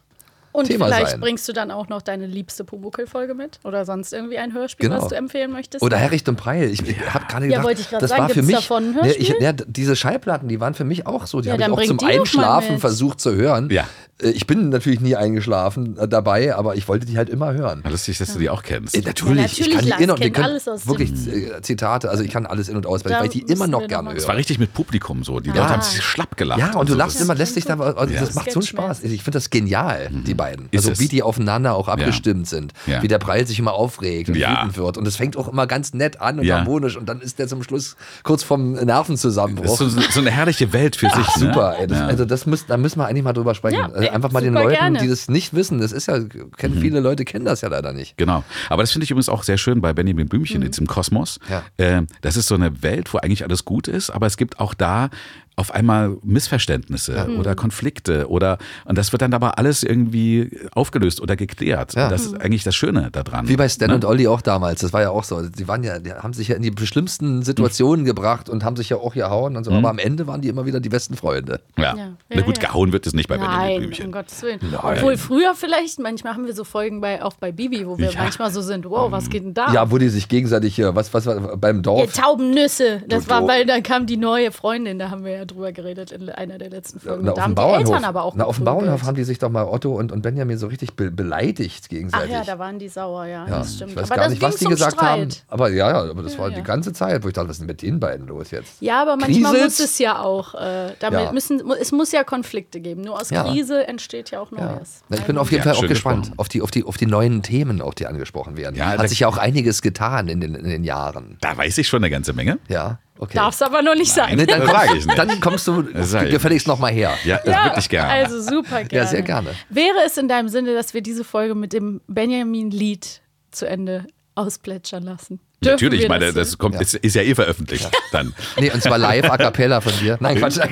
Und 0.55 0.67
Thema 0.67 0.85
vielleicht 0.87 1.11
sein. 1.11 1.19
bringst 1.21 1.47
du 1.47 1.53
dann 1.53 1.71
auch 1.71 1.87
noch 1.89 2.01
deine 2.01 2.25
liebste 2.25 2.63
Pumuckl-Folge 2.63 3.33
mit 3.35 3.59
oder 3.63 3.85
sonst 3.85 4.13
irgendwie 4.13 4.37
ein 4.37 4.53
Hörspiel, 4.53 4.89
Genau. 4.89 5.01
was 5.01 5.09
du 5.09 5.15
empfehlen 5.15 5.51
möchtest. 5.51 5.83
Oder 5.83 5.97
Herricht 5.97 6.27
und 6.29 6.35
Preil. 6.37 6.69
Ich, 6.69 6.81
ich 6.87 6.99
habe 7.13 7.25
gerade 7.27 7.45
Ja, 7.45 7.49
gedacht, 7.51 7.63
wollte 7.65 7.81
ich 7.81 7.89
gerade 7.89 8.01
das 8.01 8.09
sagen, 8.09 8.21
war 8.23 8.29
für 8.29 8.41
mich. 8.41 8.55
davon 8.55 8.97
ein 8.97 9.05
Ne, 9.07 9.13
ich, 9.15 9.29
ja, 9.39 9.53
d- 9.53 9.63
diese 9.67 9.95
Schallplatten, 9.95 10.47
die 10.47 10.59
waren 10.59 10.73
für 10.73 10.85
mich 10.85 11.05
auch 11.07 11.27
so. 11.27 11.41
Die 11.41 11.47
Ja, 11.49 11.53
habe 11.53 11.63
ich 11.83 11.91
auch 11.91 11.97
zum 11.97 11.99
Einschlafen 12.07 12.79
versucht 12.79 13.19
zu 13.19 13.33
hören. 13.35 13.69
Ja. 13.69 13.85
Äh, 14.21 14.29
Ich 14.29 14.47
bin 14.47 14.69
natürlich 14.69 15.01
nie 15.01 15.15
eingeschlafen 15.15 15.97
äh, 15.97 16.07
dabei, 16.07 16.55
aber 16.55 16.75
ich 16.75 16.87
wollte 16.87 17.05
die 17.05 17.17
halt 17.17 17.29
immer 17.29 17.53
hören. 17.53 17.83
Lustig, 17.89 18.17
dass 18.17 18.33
du 18.33 18.39
die 18.39 18.49
auch 18.49 18.63
kennst. 18.63 18.95
Äh, 18.95 19.01
Natürlich, 19.01 19.37
Ja, 19.37 19.45
ich 19.45 19.59
natürlich, 19.59 19.73
kann 19.89 19.97
die 19.97 20.03
in 20.03 20.09
und 20.11 20.19
kennt 20.19 20.19
wir 20.21 20.31
können 20.31 20.45
alles 20.45 20.67
aus 20.67 20.87
wirklich 20.87 21.11
äh, 21.27 21.61
Zitate, 21.61 22.09
also 22.09 22.23
ich 22.23 22.31
kann 22.31 22.45
alles 22.45 22.69
in 22.69 22.77
und 22.77 22.85
aus, 22.85 23.03
weil, 23.05 23.25
ich 23.25 23.31
die 23.31 23.41
immer 23.41 23.67
noch 23.67 23.87
gerne 23.87 24.03
mal- 24.09 24.15
Es 24.15 24.23
war 24.23 24.33
höre. 24.33 24.39
richtig 24.39 24.59
mit 24.59 24.73
Publikum 24.73 25.23
so. 25.23 25.39
Die 25.39 25.49
Ja. 25.49 25.55
Leute 25.55 25.69
haben 25.69 25.81
sich 25.81 26.01
schlapp 26.01 26.37
gelacht. 26.37 26.59
Ja, 26.59 26.75
und 26.77 26.87
du 26.87 26.93
so. 26.93 26.99
lachst 26.99 27.15
Das- 27.17 27.23
immer, 27.23 27.35
lässt 27.35 27.55
dich 27.55 27.65
da, 27.65 27.77
also 27.79 28.13
Ja. 28.13 28.21
das 28.21 28.33
macht 28.35 28.51
so 28.51 28.59
einen. 28.59 28.67
Spaß. 28.67 29.03
Ich 29.03 29.23
finde 29.23 29.37
das 29.37 29.49
genial, 29.49 30.09
die 30.11 30.33
beiden. 30.33 30.44
Ist 30.71 30.79
Also 30.81 30.91
es. 30.91 30.99
wie 30.99 31.07
die 31.07 31.23
aufeinander 31.23 31.75
auch 31.75 31.87
abgestimmt 31.87 32.47
sind, 32.47 32.73
Ja. 32.85 33.01
wie 33.03 33.07
der 33.07 33.19
Preil 33.19 33.45
sich 33.47 33.59
immer 33.59 33.73
aufregt 33.73 34.29
und 34.29 34.35
Ja. 34.35 34.59
wütend 34.61 34.77
wird. 34.77 34.97
Und 34.97 35.07
es 35.07 35.15
fängt 35.15 35.37
auch 35.37 35.47
immer 35.47 35.67
ganz 35.67 35.93
nett 35.93 36.21
an 36.21 36.39
und 36.39 36.45
Ja. 36.45 36.59
harmonisch 36.59 36.95
und 36.97 37.07
dann 37.07 37.21
ist 37.21 37.39
der 37.39 37.47
zum 37.47 37.63
Schluss 37.63 37.95
kurz 38.23 38.43
vom 38.43 38.75
Das 38.75 38.85
Nervenzusammenbruch. 38.85 39.65
ist 39.65 39.77
so, 39.77 39.89
so 39.89 40.19
eine 40.19 40.31
herrliche 40.31 40.71
Welt 40.73 40.95
für 40.95 41.07
sich. 41.09 41.25
Ach, 41.27 41.37
ne? 41.37 41.47
super, 41.47 41.75
ey. 41.79 41.87
Das, 41.87 41.99
Ja. 41.99 42.05
Also 42.07 42.25
das 42.25 42.45
müssen, 42.45 42.65
da 42.67 42.77
müssen 42.77 42.99
wir 42.99 43.07
eigentlich 43.07 43.23
mal 43.23 43.33
drüber 43.33 43.55
sprechen. 43.55 43.77
Ja, 43.79 43.85
Also 43.91 44.09
Einfach 44.09 44.31
mal 44.31 44.41
den 44.41 44.53
Leuten, 44.53 44.69
gerne. 44.69 44.99
die 44.99 45.07
das 45.07 45.27
nicht 45.29 45.53
wissen, 45.53 45.79
das 45.79 45.91
ist 45.91 46.07
ja, 46.07 46.19
kennen 46.57 46.79
viele 46.81 46.99
Leute 46.99 47.25
kennen 47.25 47.45
das 47.45 47.61
ja 47.61 47.69
leider 47.69 47.93
nicht. 47.93 48.17
Genau. 48.17 48.43
Aber 48.69 48.83
das 48.83 48.91
finde 48.91 49.05
ich 49.05 49.11
übrigens 49.11 49.29
auch 49.29 49.43
sehr 49.43 49.57
schön 49.57 49.81
bei 49.81 49.93
Benjamin 49.93 50.27
Blümchen 50.27 50.61
in 50.61 50.71
diesem 50.71 50.87
Kosmos. 50.87 51.39
Ja. 51.49 51.63
Äh, 51.77 52.03
das 52.21 52.37
ist 52.37 52.47
so 52.47 52.55
eine 52.55 52.83
Welt, 52.83 53.13
wo 53.13 53.17
eigentlich 53.19 53.43
alles 53.43 53.65
gut 53.65 53.87
ist, 53.87 54.09
aber 54.09 54.25
es 54.27 54.37
gibt 54.37 54.59
auch 54.59 54.73
da 54.73 55.09
auf 55.57 55.71
einmal 55.71 56.17
Missverständnisse 56.23 57.27
oder 57.39 57.55
Konflikte 57.55 58.29
oder 58.29 58.57
und 58.85 58.97
das 58.97 59.11
wird 59.11 59.21
dann 59.21 59.33
aber 59.33 59.57
alles 59.57 59.83
irgendwie 59.83 60.49
aufgelöst 60.73 61.21
oder 61.21 61.35
geklärt. 61.35 61.93
Ja. 61.95 62.05
Und 62.05 62.11
das 62.11 62.25
ist 62.25 62.41
eigentlich 62.41 62.63
das 62.63 62.75
Schöne 62.75 63.09
daran. 63.11 63.47
Wie 63.47 63.55
bei 63.55 63.69
Stan 63.69 63.89
Ne? 63.89 63.95
und 63.95 64.05
Olli 64.05 64.27
auch 64.27 64.41
damals. 64.41 64.81
Das 64.81 64.93
war 64.93 65.01
ja 65.01 65.09
auch 65.11 65.23
so. 65.23 65.41
Die 65.47 65.67
waren 65.67 65.83
ja, 65.83 65.99
die 65.99 66.11
haben 66.13 66.33
sich 66.33 66.47
ja 66.49 66.55
in 66.55 66.61
die 66.61 66.73
schlimmsten 66.85 67.43
Situationen 67.43 68.01
Mhm. 68.01 68.05
gebracht 68.07 68.49
und 68.49 68.63
haben 68.63 68.75
sich 68.75 68.89
ja 68.89 68.97
auch 68.97 69.13
gehauen 69.13 69.55
und 69.55 69.63
so. 69.63 69.71
Aber 69.71 69.89
am 69.89 69.99
Ende 69.99 70.27
waren 70.27 70.41
die 70.41 70.49
immer 70.49 70.65
wieder 70.65 70.79
die 70.79 70.89
besten 70.89 71.15
Freunde. 71.15 71.61
Ja. 71.77 71.95
Ja. 71.95 72.09
Na 72.29 72.41
gut, 72.41 72.57
Ja, 72.57 72.63
ja. 72.63 72.67
gehauen 72.69 72.91
wird 72.93 73.05
es 73.07 73.13
nicht 73.13 73.27
bei 73.29 73.37
Benjamin 73.37 73.57
Nein, 73.59 73.79
Blümchen. 73.79 74.05
um 74.07 74.11
Gottes 74.11 74.41
Willen. 74.43 74.59
Obwohl 74.81 75.17
früher 75.17 75.53
vielleicht, 75.55 75.99
manchmal 75.99 76.33
haben 76.33 76.45
wir 76.45 76.53
so 76.53 76.63
Folgen 76.63 76.99
bei, 77.01 77.23
auch 77.23 77.33
bei 77.35 77.51
Bibi, 77.51 77.85
wo 77.87 77.97
wir 77.97 78.09
Ja. 78.11 78.21
manchmal 78.23 78.51
so 78.51 78.61
sind, 78.61 78.89
wow, 78.89 79.11
was 79.11 79.29
geht 79.29 79.43
denn 79.43 79.53
da? 79.53 79.71
Ja, 79.71 79.89
wo 79.91 79.97
die 79.97 80.09
sich 80.09 80.27
gegenseitig 80.27 80.75
hier, 80.75 80.95
was, 80.95 81.13
was 81.13 81.25
war 81.25 81.55
beim 81.57 81.81
Dorf? 81.81 82.11
Taubennüsse. 82.13 83.03
Das 83.07 83.25
Du- 83.25 83.29
war, 83.29 83.47
weil 83.47 83.65
dann 83.65 83.83
kam 83.83 84.05
die 84.05 84.17
neue 84.17 84.51
Freundin, 84.51 84.99
da 84.99 85.09
haben 85.09 85.23
wir 85.23 85.31
ja 85.31 85.44
drüber 85.45 85.71
geredet 85.71 86.11
in 86.11 86.29
einer 86.29 86.57
der 86.57 86.69
letzten 86.69 86.99
Folgen. 86.99 87.23
Na, 87.25 87.31
da 87.31 87.33
auf 87.33 87.41
haben 87.43 87.51
dem 87.51 87.55
die 87.55 87.61
Bauernhof, 87.61 87.87
Eltern 87.95 88.05
aber 88.05 88.23
auch 88.23 88.35
na, 88.35 88.43
auf 88.45 88.55
dem. 88.57 88.65
Bauernhof 88.65 89.03
haben 89.03 89.15
die 89.15 89.23
sich 89.23 89.39
doch 89.39 89.49
mal 89.49 89.63
Otto 89.65 89.93
und, 89.95 90.11
und 90.11 90.21
Benjamin 90.21 90.57
so 90.57 90.67
richtig 90.67 90.93
be 90.95 91.11
beleidigt 91.11 91.83
Ach 91.85 91.89
gegenseitig. 91.89 92.31
ja, 92.31 92.43
da 92.43 92.59
waren 92.59 92.79
die 92.79 92.89
sauer, 92.89 93.25
ja, 93.25 93.45
Ja, 93.47 93.57
das 93.59 93.75
stimmt. 93.75 93.91
Ich 93.91 93.97
weiß 93.97 94.11
aber 94.11 94.15
gar 94.15 94.23
das 94.25 94.29
nicht, 94.33 94.41
was 94.41 94.55
die 94.57 94.65
gesagt 94.65 94.93
Streit. 94.93 95.09
haben. 95.09 95.29
Aber 95.47 95.69
ja, 95.69 95.89
ja, 95.89 96.09
aber 96.09 96.23
das 96.23 96.37
war 96.37 96.49
ja. 96.49 96.55
die 96.55 96.63
ganze 96.63 96.93
Zeit, 96.93 97.23
wo 97.23 97.27
ich 97.27 97.33
dachte, 97.33 97.47
was 97.49 97.55
ist 97.55 97.59
denn 97.61 97.67
mit 97.67 97.81
den 97.81 97.99
beiden 97.99 98.27
los 98.27 98.51
jetzt? 98.51 98.81
Ja, 98.81 99.01
aber 99.01 99.15
manchmal 99.15 99.51
Kriselt's? 99.53 99.79
muss 99.79 99.89
es 99.91 99.99
ja 99.99 100.19
auch, 100.21 100.53
äh, 100.55 100.93
damit 100.99 101.19
Ja. 101.21 101.31
müssen, 101.31 101.61
es 101.79 101.91
muss 101.91 102.11
ja 102.11 102.23
Konflikte 102.23 102.79
geben. 102.79 103.01
Nur 103.01 103.19
aus 103.19 103.29
Ja. 103.29 103.43
Krise 103.43 103.87
entsteht 103.87 104.31
ja 104.31 104.39
auch 104.41 104.51
Ja. 104.51 104.73
Neues. 104.75 105.01
Na, 105.09 105.17
ich 105.17 105.23
bin 105.23 105.37
auf 105.37 105.51
jeden 105.51 105.65
Ja, 105.65 105.73
Fall 105.73 105.83
auch 105.83 105.87
gespannt 105.87 106.31
auf 106.37 106.47
die, 106.49 106.61
auf, 106.61 106.71
die, 106.71 106.83
auf 106.83 106.97
die 106.97 107.05
neuen 107.05 107.41
Themen, 107.43 107.81
auch 107.81 107.93
die 107.93 108.07
angesprochen 108.07 108.57
werden. 108.57 108.75
Ja, 108.75 108.97
Hat 108.97 109.09
sich 109.09 109.19
ja 109.19 109.27
auch 109.27 109.37
einiges 109.37 109.81
getan 109.81 110.27
in 110.27 110.41
den, 110.41 110.55
in 110.55 110.69
den 110.69 110.83
Jahren. 110.83 111.37
Da 111.41 111.55
weiß 111.57 111.77
ich 111.77 111.87
schon 111.87 111.97
eine 112.03 112.09
ganze 112.09 112.33
Menge. 112.33 112.59
Ja, 112.67 112.99
okay. 113.19 113.35
Darf 113.35 113.53
es 113.55 113.61
aber 113.61 113.81
noch 113.81 113.95
nicht 113.95 114.11
sein. 114.11 114.35
Nee, 114.37 114.45
dann, 114.45 114.59
kommst, 114.61 114.73
sag 114.73 114.95
ich 114.95 115.05
nicht. 115.05 115.17
dann 115.17 115.39
kommst 115.39 115.67
du 115.67 115.83
gefälligst 115.83 116.67
nochmal 116.67 116.91
her. 116.91 117.13
Ja, 117.23 117.39
das 117.43 117.65
wirklich 117.65 117.89
gerne. 117.89 118.11
Also 118.11 118.41
super 118.41 118.83
gerne. 118.83 118.89
Ja, 118.91 119.05
sehr 119.05 119.21
gerne. 119.21 119.49
Wäre 119.69 119.97
es 120.05 120.17
in 120.17 120.27
deinem 120.27 120.49
Sinne, 120.49 120.73
dass 120.73 120.93
wir 120.93 121.01
diese 121.01 121.23
Folge 121.23 121.55
mit 121.55 121.73
dem 121.73 122.01
Benjamin-Lied 122.07 123.21
zu 123.51 123.67
Ende 123.67 124.05
ausplätschern 124.35 125.03
lassen. 125.03 125.39
Dürfen 125.63 125.75
Natürlich, 125.75 126.01
ich 126.03 126.09
meine, 126.09 126.25
das 126.25 126.35
das 126.35 126.57
kommt, 126.57 126.79
ist, 126.81 126.95
ist 126.95 127.15
ja 127.15 127.21
eh 127.21 127.33
veröffentlicht 127.33 127.89
dann. 128.11 128.33
Nee, 128.59 128.71
und 128.71 128.83
zwar 128.83 128.97
live 128.97 129.29
a 129.29 129.37
cappella 129.37 129.81
von 129.81 129.93
dir. 129.99 130.17
Nein, 130.19 130.37
Quatsch. 130.37 130.59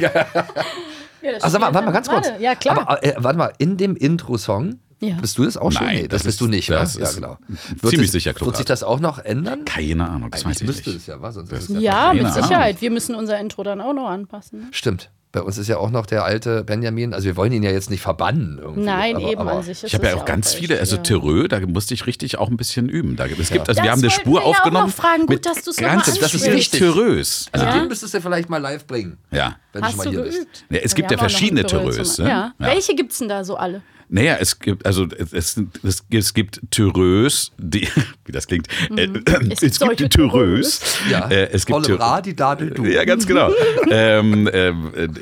Ja, 1.24 1.32
das 1.32 1.44
Also, 1.44 1.62
warte 1.62 1.74
mal 1.82 1.92
ganz 1.92 2.10
kurz. 2.10 2.30
Ja, 2.40 2.54
klar. 2.54 2.80
Aber 2.82 3.02
äh, 3.02 3.14
warte 3.18 3.38
mal, 3.38 3.54
in 3.58 3.78
dem 3.78 3.96
Intro-Song, 3.96 4.80
Ja. 5.04 5.16
bist 5.22 5.38
du 5.38 5.46
das 5.46 5.58
auch 5.58 5.72
schon? 5.72 5.86
Nein, 5.86 5.96
Nee, 5.96 6.02
das, 6.08 6.20
das 6.22 6.24
bist 6.24 6.42
du 6.42 6.46
ist- 6.46 6.52
nicht, 6.52 6.70
das? 6.70 6.96
Ja, 6.96 7.04
ist 7.04 7.16
genau. 7.16 7.38
ziemlich 7.82 8.12
sich, 8.12 8.12
sicher 8.12 8.30
Wird 8.32 8.38
Klugheit. 8.38 8.58
sich 8.58 8.66
das 8.66 8.84
auch 8.84 9.00
noch 9.00 9.20
ändern? 9.20 9.66
Keine 9.66 10.10
Ahnung, 10.10 10.32
das 10.32 10.42
weiß 10.46 10.62
Eigentlich 10.62 10.62
ich 10.62 10.68
müsste 10.68 10.90
nicht. 10.92 11.00
es 11.00 11.08
ja, 11.08 11.22
was? 11.22 11.36
Sonst 11.36 11.52
ist 11.52 11.70
es 11.70 11.70
ja 11.70 11.80
ja, 11.80 12.14
mit 12.14 12.26
Ahnung. 12.26 12.42
Sicherheit. 12.42 12.82
Wir 12.82 12.92
müssen 12.92 13.16
unser 13.16 13.40
Intro 13.40 13.64
dann 13.64 13.82
auch 13.82 13.94
noch 13.94 14.08
anpassen. 14.10 14.60
ne? 14.60 14.66
Stimmt. 14.72 15.10
Bei 15.32 15.42
uns 15.42 15.58
ist 15.58 15.68
ja 15.68 15.78
auch 15.78 15.90
noch 15.90 16.06
der 16.06 16.24
alte 16.26 16.64
Benjamin, 16.64 17.12
also 17.12 17.26
wir 17.26 17.36
wollen 17.36 17.52
ihn 17.54 17.64
ja 17.64 17.72
jetzt 17.72 17.90
nicht 17.90 18.02
verbannen 18.02 18.60
irgendwie. 18.62 18.84
Nein, 18.84 19.16
aber, 19.16 19.32
eben 19.32 19.42
aber, 19.42 19.52
an 19.54 19.64
sich. 19.64 19.72
ist 19.80 19.86
Ich 19.86 19.96
habe 19.96 20.06
es 20.06 20.14
ja 20.14 20.20
auch 20.20 20.26
ganz 20.26 20.54
viele, 20.54 20.78
also 20.80 20.98
ja. 20.98 21.02
Terreux, 21.02 21.48
da 21.50 21.60
musste 21.62 21.96
ich 21.96 22.06
richtig 22.06 22.38
auch 22.38 22.50
ein 22.50 22.56
bisschen 22.56 22.88
üben. 22.88 23.16
Da, 23.16 23.26
es 23.26 23.50
gibt, 23.50 23.68
also 23.68 23.74
Das 23.80 23.84
wir 23.84 23.92
haben 23.92 24.00
eine 24.02 24.12
Spur 24.12 24.42
wir 24.42 24.46
aufgenommen. 24.46 24.90
noch 24.90 24.94
fragen. 24.96 25.22
Gut, 25.22 25.30
mit 25.30 25.46
dass 25.48 25.64
du's 25.64 25.78
noch 25.82 25.88
ganz 25.88 26.06
Das 26.20 26.36
ist 26.36 26.46
wichtig. 26.46 26.80
Terreux. 26.80 27.48
Also 27.52 27.66
Ja? 27.66 27.80
den 27.80 27.88
müsstest 27.88 28.14
du 28.14 28.22
vielleicht 28.22 28.48
mal 28.52 28.60
live 28.60 28.86
bringen, 28.86 29.18
Ja. 29.32 29.56
wenn 29.72 29.82
du 29.82 29.88
Hast 29.88 29.96
schon 29.96 29.98
mal 29.98 30.04
du 30.06 30.12
hier 30.12 30.22
bist. 30.22 30.38
geübt? 30.38 30.66
Ja, 30.70 30.80
es 30.84 30.94
gibt 30.94 31.10
ja 31.10 31.18
verschiedene 31.18 31.64
Terreux 31.66 32.20
ne? 32.20 32.26
Ja. 32.30 32.30
Ja. 32.30 32.54
Welche 32.60 32.94
gibt's 32.94 33.18
denn 33.18 33.28
da 33.30 33.44
so 33.44 33.56
alle? 33.56 33.82
Naja, 34.14 34.38
es 34.40 34.60
gibt, 34.60 34.86
also 34.86 35.08
es, 35.18 35.34
es, 35.34 35.60
es, 35.82 36.04
es 36.12 36.34
gibt 36.36 36.62
Terreux, 36.70 37.52
die, 37.58 37.88
wie 38.26 38.32
das 38.32 38.46
klingt, 38.46 38.68
äh, 38.96 39.08
Mhm. 39.08 39.24
Es 39.26 39.54
es, 39.54 39.60
gibt 39.62 39.74
solche 39.76 39.96
gibt 40.04 40.14
Terreux. 40.14 40.82
Ja, 41.10 41.28
Äh, 41.30 41.50
es 41.52 41.66
gibt 41.66 41.84
Terreux. 41.84 42.00
Radi, 42.00 42.36
Dadel, 42.36 42.70
du. 42.70 42.86
Ja, 42.86 43.06
ganz 43.06 43.26
genau. 43.26 43.52
ähm, 43.90 44.48
äh, 44.48 44.72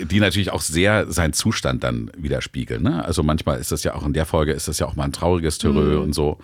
die 0.06 0.20
natürlich 0.20 0.52
auch 0.52 0.62
sehr 0.62 1.10
seinen 1.10 1.32
Zustand 1.32 1.84
dann 1.86 2.12
widerspiegeln. 2.18 2.84
Ne? 2.84 3.04
Also 3.06 3.24
manchmal 3.24 3.60
ist 3.60 3.72
das 3.72 3.84
ja 3.84 3.96
auch 3.96 4.06
in 4.06 4.12
der 4.12 4.26
Folge 4.26 4.52
ist 4.52 4.68
das 4.68 4.78
ja 4.80 4.88
auch 4.88 4.96
mal 4.98 5.06
ein 5.06 5.14
trauriges 5.14 5.58
Terreux 5.58 5.96
Mhm. 5.96 6.02
und 6.02 6.14
so. 6.14 6.38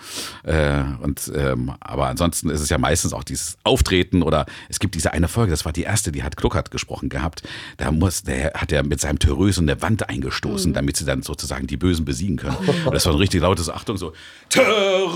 Äh, 0.43 0.83
und 1.01 1.29
ähm, 1.35 1.73
aber 1.81 2.07
ansonsten 2.07 2.49
ist 2.49 2.61
es 2.61 2.69
ja 2.69 2.77
meistens 2.77 3.11
auch 3.11 3.25
dieses 3.25 3.57
Auftreten 3.65 4.23
oder 4.23 4.45
es 4.69 4.79
gibt 4.79 4.95
diese 4.95 5.11
eine 5.11 5.27
Folge, 5.27 5.51
das 5.51 5.65
war 5.65 5.73
die 5.73 5.83
erste, 5.83 6.13
die 6.13 6.23
hat 6.23 6.37
Kluckert 6.37 6.71
gesprochen 6.71 7.09
gehabt. 7.09 7.43
Da 7.75 7.91
muss, 7.91 8.23
der 8.23 8.53
hat 8.55 8.71
er 8.71 8.83
mit 8.83 9.01
seinem 9.01 9.19
Terreux 9.19 9.55
so 9.55 9.61
eine 9.61 9.81
Wand 9.81 10.07
eingestoßen, 10.07 10.71
Mhm. 10.71 10.75
damit 10.75 10.95
sie 10.97 11.03
dann 11.05 11.23
sozusagen 11.23 11.67
die 11.67 11.75
Bösen 11.77 12.05
besiegen 12.05 12.36
können. 12.37 12.57
Und 12.85 12.93
das 12.93 13.05
war 13.05 13.13
ein 13.13 13.19
richtig 13.19 13.41
lautes 13.41 13.69
Achtung 13.69 13.97
so 13.97 14.13
Terreux! 14.49 15.11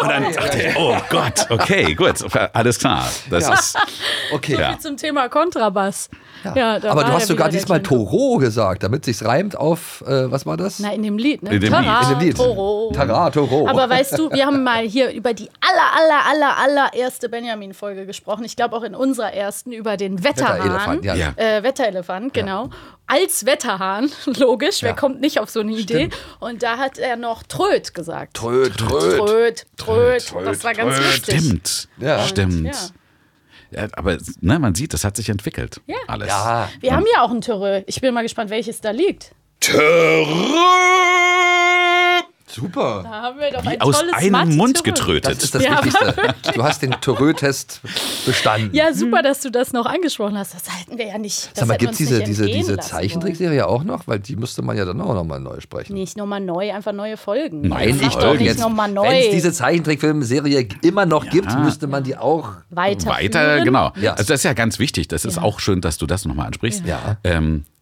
Und 0.00 0.08
dann 0.08 0.32
dachte 0.32 0.62
ich, 0.62 0.76
oh 0.76 0.96
Gott, 1.08 1.46
okay, 1.50 1.94
gut, 1.94 2.14
alles 2.52 2.78
klar. 2.78 3.08
Das 3.30 3.48
Ja. 3.48 3.54
ist 3.54 3.76
Okay. 4.32 4.56
Ja. 4.58 4.78
Zum 4.78 4.96
Thema 4.96 5.28
Kontrabass. 5.28 6.08
Ja. 6.44 6.78
da 6.78 6.90
aber 6.90 6.96
war 7.00 7.04
du 7.04 7.10
ja 7.10 7.16
hast 7.16 7.26
sogar 7.28 7.48
diesmal. 7.48 7.82
Toro 7.82 8.36
gesagt, 8.36 8.82
damit 8.82 9.04
sich's 9.06 9.24
reimt 9.24 9.56
auf, 9.56 10.02
äh, 10.06 10.30
was 10.30 10.44
war 10.44 10.56
das? 10.58 10.78
Na, 10.78 10.92
in 10.92 11.02
dem 11.02 11.16
Lied, 11.16 11.42
ne? 11.42 11.54
In 11.54 11.60
dem 11.60 11.70
Tara, 11.72 12.00
Lied. 12.00 12.10
In 12.10 12.18
dem 12.18 12.26
Lied. 12.28 12.36
Toro. 12.36 12.92
Tara, 12.94 13.30
Toro. 13.30 13.66
Aber 13.68 13.88
weißt 13.88 14.18
du, 14.18 14.30
wir 14.30 14.44
haben 14.44 14.62
mal 14.62 14.82
hier 14.82 15.10
über 15.12 15.32
die 15.32 15.48
aller, 15.60 16.04
aller, 16.30 16.54
aller, 16.58 16.82
allererste 16.92 17.28
Benjamin-Folge 17.30 18.04
gesprochen. 18.04 18.44
Ich 18.44 18.56
glaube 18.56 18.76
auch 18.76 18.82
in 18.82 18.94
unserer 18.94 19.32
ersten 19.32 19.72
über 19.72 19.96
den 19.96 20.22
Wetterhahn. 20.22 20.58
Wetterelefant, 20.58 21.04
ja. 21.04 21.14
Ja. 21.14 21.32
Äh, 21.36 21.62
Wetterelefant, 21.62 22.34
genau. 22.34 22.68
Als 23.06 23.44
Wetterhahn, 23.44 24.10
logisch, 24.38 24.82
wer 24.82 24.90
Ja. 24.90 24.96
kommt 24.96 25.20
nicht 25.20 25.38
auf 25.38 25.50
so 25.50 25.60
eine 25.60 25.72
Idee? 25.72 26.08
Und 26.40 26.62
da 26.62 26.78
hat 26.78 26.98
er 26.98 27.16
noch 27.16 27.42
Tröd 27.42 27.92
gesagt. 27.94 28.34
Tröd, 28.34 28.76
Tröd. 28.78 29.18
Tröd, 29.18 29.66
Tröd. 29.76 30.26
Tröd, 30.26 30.46
Das 30.46 30.64
war 30.64 30.72
ganz 30.74 30.96
lustig. 30.98 31.38
Stimmt. 31.40 31.88
Ja. 31.98 32.26
Stimmt. 32.26 32.64
Ja. 32.66 33.82
Ja, 33.82 33.88
aber 33.94 34.18
ne, 34.40 34.58
man 34.60 34.74
sieht, 34.74 34.94
das 34.94 35.02
hat 35.04 35.16
sich 35.16 35.28
entwickelt. 35.28 35.80
Ja. 35.86 35.96
Alles. 36.06 36.28
Ja. 36.28 36.70
Wir 36.80 36.94
haben 36.94 37.04
ja 37.12 37.22
auch 37.22 37.30
ein 37.30 37.40
Terreux. 37.40 37.82
Ich 37.86 38.00
bin 38.00 38.14
mal 38.14 38.22
gespannt, 38.22 38.48
welches 38.50 38.80
da 38.80 38.90
liegt. 38.90 39.32
Super. 42.46 43.00
Da 43.02 43.10
haben 43.10 43.38
wir 43.38 43.50
doch 43.50 43.62
Wie 43.64 43.68
ein 43.68 43.80
aus 43.80 43.98
tolles 43.98 44.14
einem 44.14 44.32
Mathe 44.32 44.50
Mund 44.52 44.74
Terreux. 44.76 44.84
getrötet. 44.84 45.36
Das 45.36 45.44
ist 45.44 45.54
das 45.54 45.62
Ja, 45.62 45.84
Wichtigste. 45.84 46.14
Du 46.54 46.62
hast 46.62 46.82
den 46.82 46.92
Toro-Test 47.00 47.80
bestanden. 48.26 48.70
Ja, 48.74 48.92
super, 48.92 49.22
dass 49.22 49.40
du 49.40 49.50
das 49.50 49.72
noch 49.72 49.86
angesprochen 49.86 50.36
hast. 50.36 50.54
Das 50.54 50.70
halten 50.70 50.98
wir 50.98 51.06
ja 51.06 51.18
nicht. 51.18 51.50
Das 51.52 51.60
Sag 51.60 51.68
mal, 51.68 51.78
gibt 51.78 51.92
es 51.92 51.98
diese, 51.98 52.22
diese, 52.22 52.46
diese 52.46 52.78
Zeichentrickserie 52.78 53.66
auch 53.66 53.82
noch? 53.82 54.06
Weil 54.06 54.20
die 54.20 54.36
müsste 54.36 54.62
man 54.62 54.76
ja 54.76 54.84
dann 54.84 55.00
auch 55.00 55.14
nochmal 55.14 55.40
neu 55.40 55.60
sprechen. 55.60 55.94
Nicht 55.94 56.16
nochmal 56.16 56.40
neu, 56.40 56.72
einfach 56.72 56.92
neue 56.92 57.16
Folgen. 57.16 57.62
Nein, 57.62 57.98
ich 58.00 58.14
doch 58.14 58.34
nicht 58.38 58.58
nochmal 58.58 58.90
neu. 58.90 59.08
Wenn 59.08 59.24
es 59.24 59.30
diese 59.30 59.52
Zeichentrickfilmserie 59.52 60.68
immer 60.82 61.06
noch 61.06 61.28
gibt, 61.28 61.52
müsste 61.60 61.86
man 61.86 62.04
die 62.04 62.16
auch. 62.16 62.50
weiter. 62.70 63.10
Weiter, 63.10 63.64
genau. 63.64 63.92
Ja. 64.00 64.12
Also 64.12 64.24
das 64.28 64.40
ist 64.40 64.44
ja 64.44 64.52
ganz 64.52 64.78
wichtig. 64.78 65.08
Das 65.08 65.24
ist 65.24 65.38
auch 65.38 65.60
schön, 65.60 65.80
dass 65.80 65.98
du 65.98 66.06
das 66.06 66.24
nochmal 66.24 66.46
ansprichst. 66.48 66.84
Ja. 66.86 67.16
Ähm, 67.24 67.64
äh, 67.64 67.73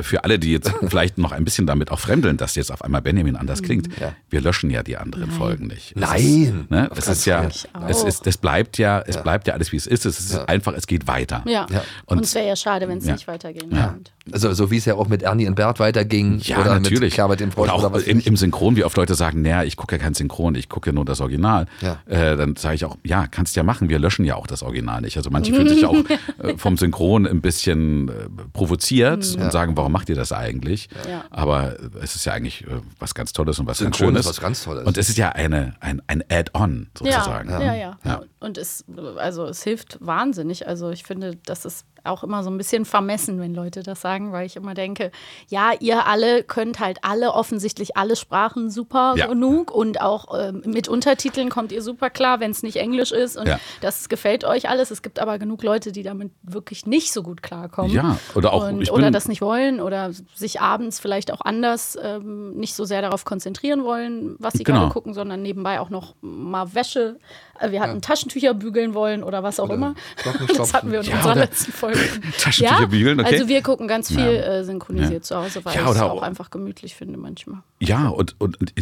für 0.00 0.24
alle, 0.24 0.38
die 0.38 0.52
jetzt 0.52 0.72
vielleicht 0.88 1.18
noch 1.18 1.32
ein 1.32 1.44
bisschen 1.44 1.66
damit 1.66 1.90
auch 1.90 1.98
fremdeln, 2.00 2.36
dass 2.36 2.54
jetzt 2.54 2.72
auf 2.72 2.82
einmal 2.82 3.02
Benjamin 3.02 3.36
anders 3.36 3.62
klingt, 3.62 3.88
Ja. 4.00 4.12
wir 4.30 4.40
löschen 4.40 4.70
ja 4.70 4.82
die 4.82 4.96
anderen 4.96 5.30
Folgen 5.30 5.66
nicht. 5.66 5.92
Es 5.94 6.00
Nein. 6.00 6.20
Ist, 6.64 6.70
ne, 6.70 6.90
es 6.96 7.08
ist 7.08 7.24
ja, 7.26 7.44
es 7.88 8.02
ist, 8.04 8.26
es 8.26 8.36
bleibt 8.38 8.78
ja, 8.78 9.00
es 9.06 9.22
bleibt 9.22 9.46
ja 9.46 9.54
alles 9.54 9.72
wie 9.72 9.76
es 9.76 9.86
ist. 9.86 10.06
Es 10.06 10.18
ist 10.20 10.36
einfach, 10.48 10.72
es 10.74 10.86
geht 10.86 11.06
weiter. 11.06 11.42
Ja. 11.46 11.66
Ja. 11.70 11.82
Und 12.06 12.18
Und- 12.18 12.24
es 12.24 12.34
wäre 12.34 12.46
ja 12.48 12.56
schade, 12.56 12.88
wenn 12.88 12.98
es 12.98 13.06
Ja. 13.06 13.12
nicht 13.14 13.26
weitergehen 13.28 13.70
Ja. 13.74 13.88
könnte. 13.88 14.10
Also 14.32 14.52
so 14.52 14.70
wie 14.70 14.76
es 14.76 14.84
ja 14.84 14.94
auch 14.94 15.08
mit 15.08 15.22
Ernie 15.22 15.48
und 15.48 15.54
Bert 15.56 15.80
weiterging. 15.80 16.38
Ja, 16.40 16.60
oder 16.60 16.74
natürlich. 16.78 17.00
mit 17.00 17.12
Kerbert 17.14 17.40
dem 17.40 17.50
Frosch 17.50 17.64
oder 17.64 17.74
auch 17.74 17.80
oder 17.80 17.92
was 17.92 18.04
im, 18.04 18.20
im 18.20 18.36
Synchron, 18.36 18.76
wie 18.76 18.84
oft 18.84 18.96
Leute 18.96 19.14
sagen, 19.14 19.42
naja, 19.42 19.64
ich 19.64 19.76
gucke 19.76 19.96
ja 19.96 20.02
kein 20.02 20.14
Synchron, 20.14 20.54
ich 20.54 20.68
gucke 20.68 20.90
ja 20.90 20.94
nur 20.94 21.04
das 21.04 21.20
Original. 21.20 21.66
Ja. 21.80 21.98
Äh, 22.06 22.36
dann 22.36 22.54
sage 22.56 22.74
ich 22.76 22.84
auch, 22.84 22.96
ja, 23.02 23.26
kannst 23.26 23.56
ja 23.56 23.62
machen, 23.64 23.88
wir 23.88 23.98
löschen 23.98 24.24
ja 24.24 24.36
auch 24.36 24.46
das 24.46 24.62
Original 24.62 25.00
nicht. 25.00 25.16
Also 25.16 25.30
manche 25.30 25.52
fühlen 25.52 25.68
sich 25.68 25.84
auch 25.84 25.96
äh, 26.42 26.56
vom 26.56 26.76
Synchron 26.76 27.26
ein 27.26 27.40
bisschen 27.40 28.08
äh, 28.08 28.12
provoziert 28.52 29.24
und 29.50 29.52
sagen, 29.52 29.76
warum 29.76 29.92
macht 29.92 30.08
ihr 30.08 30.16
das 30.16 30.32
eigentlich? 30.32 30.88
Ja. 31.08 31.24
Aber 31.30 31.76
es 32.00 32.14
ist 32.14 32.24
ja 32.24 32.32
eigentlich 32.32 32.66
äh, 32.66 32.80
was 32.98 33.14
ganz 33.14 33.32
Tolles 33.32 33.58
und 33.58 33.66
was 33.66 33.78
Synchron 33.78 33.90
ganz 33.90 33.98
Schönes. 33.98 34.20
ist 34.20 34.28
was 34.28 34.40
ganz 34.40 34.64
Tolles. 34.64 34.86
Und 34.86 34.98
es 34.98 35.08
ist 35.08 35.18
ja 35.18 35.30
eine, 35.30 35.74
ein, 35.80 36.02
ein 36.06 36.24
Add-on 36.30 36.88
sozusagen. 36.96 37.50
Ja, 37.50 37.60
ja, 37.60 37.74
ja, 37.74 37.98
Ja. 38.04 38.22
Und 38.40 38.58
es, 38.58 38.84
also 39.16 39.46
es 39.46 39.62
hilft 39.62 39.98
wahnsinnig. 40.00 40.66
Also 40.66 40.90
ich 40.90 41.04
finde, 41.04 41.36
das 41.44 41.64
ist 41.64 41.84
auch 42.04 42.22
immer 42.24 42.42
so 42.42 42.50
ein 42.50 42.58
bisschen 42.58 42.84
vermessen, 42.84 43.40
wenn 43.40 43.54
Leute 43.54 43.82
das 43.82 44.00
sagen, 44.00 44.32
weil 44.32 44.46
ich 44.46 44.56
immer 44.56 44.74
denke, 44.74 45.10
ja, 45.48 45.72
ihr 45.80 46.06
alle 46.06 46.42
könnt 46.42 46.80
halt 46.80 46.98
alle 47.02 47.32
offensichtlich 47.32 47.96
alle 47.96 48.16
Sprachen 48.16 48.70
super 48.70 49.14
Ja. 49.16 49.26
genug 49.26 49.70
und 49.70 50.00
auch 50.00 50.26
ähm, 50.38 50.62
mit 50.66 50.88
Untertiteln 50.88 51.48
kommt 51.50 51.72
ihr 51.72 51.82
super 51.82 52.10
klar, 52.10 52.40
wenn 52.40 52.50
es 52.50 52.62
nicht 52.62 52.76
Englisch 52.76 53.12
ist 53.12 53.36
und 53.36 53.46
Ja. 53.48 53.58
das 53.80 54.08
gefällt 54.08 54.44
euch 54.44 54.68
alles. 54.68 54.90
Es 54.90 55.02
gibt 55.02 55.18
aber 55.18 55.38
genug 55.38 55.62
Leute, 55.62 55.92
die 55.92 56.02
damit 56.02 56.32
wirklich 56.42 56.86
nicht 56.86 57.12
so 57.12 57.22
gut 57.22 57.42
klarkommen. 57.42 57.92
Ja, 57.92 58.18
oder 58.34 58.52
auch, 58.52 58.68
und, 58.68 58.90
oder 58.90 59.10
das 59.10 59.28
nicht 59.28 59.42
wollen 59.42 59.80
oder 59.80 60.10
sich 60.34 60.60
abends 60.60 61.00
vielleicht 61.00 61.32
auch 61.32 61.40
anders 61.42 61.98
ähm, 62.02 62.52
nicht 62.54 62.74
so 62.74 62.84
sehr 62.84 63.02
darauf 63.02 63.24
konzentrieren 63.24 63.84
wollen, 63.84 64.36
was 64.38 64.54
sie 64.54 64.64
Genau. 64.64 64.80
gerade 64.80 64.92
gucken, 64.92 65.14
sondern 65.14 65.42
nebenbei 65.42 65.80
auch 65.80 65.90
noch 65.90 66.14
mal 66.20 66.74
Wäsche. 66.74 67.18
Äh, 67.60 67.70
Wir 67.70 67.80
hatten 67.80 68.00
Taschentücher 68.00 68.54
bügeln 68.54 68.94
wollen 68.94 69.22
oder 69.22 69.42
was 69.42 69.60
auch 69.60 69.70
immer. 69.70 69.94
Socken 70.24 70.46
Das 70.56 70.74
hatten 70.74 70.90
wir 70.92 71.00
in 71.00 71.06
Ja, 71.06 71.14
unserer 71.16 71.32
oder 71.32 71.40
letzten 71.42 71.72
Folge. 71.72 71.98
Taschentücher 72.40 72.86
bügeln, 72.86 73.20
okay. 73.20 73.32
Also 73.34 73.48
wir 73.48 73.62
gucken 73.62 73.86
ganz 73.88 74.08
viel 74.08 74.18
Ja. 74.18 74.58
äh, 74.58 74.64
synchronisiert 74.64 75.12
Ja. 75.12 75.20
zu 75.22 75.36
Hause, 75.36 75.64
weil 75.64 75.74
Ja, 75.74 75.82
ich 75.82 75.86
es 75.90 75.96
oder 75.96 76.06
auch 76.12 76.18
auch- 76.18 76.22
einfach 76.22 76.50
gemütlich 76.50 76.94
finde 76.94 77.18
manchmal. 77.18 77.60
Ja, 77.82 78.08
und, 78.08 78.34
und, 78.38 78.58
und 78.60 78.74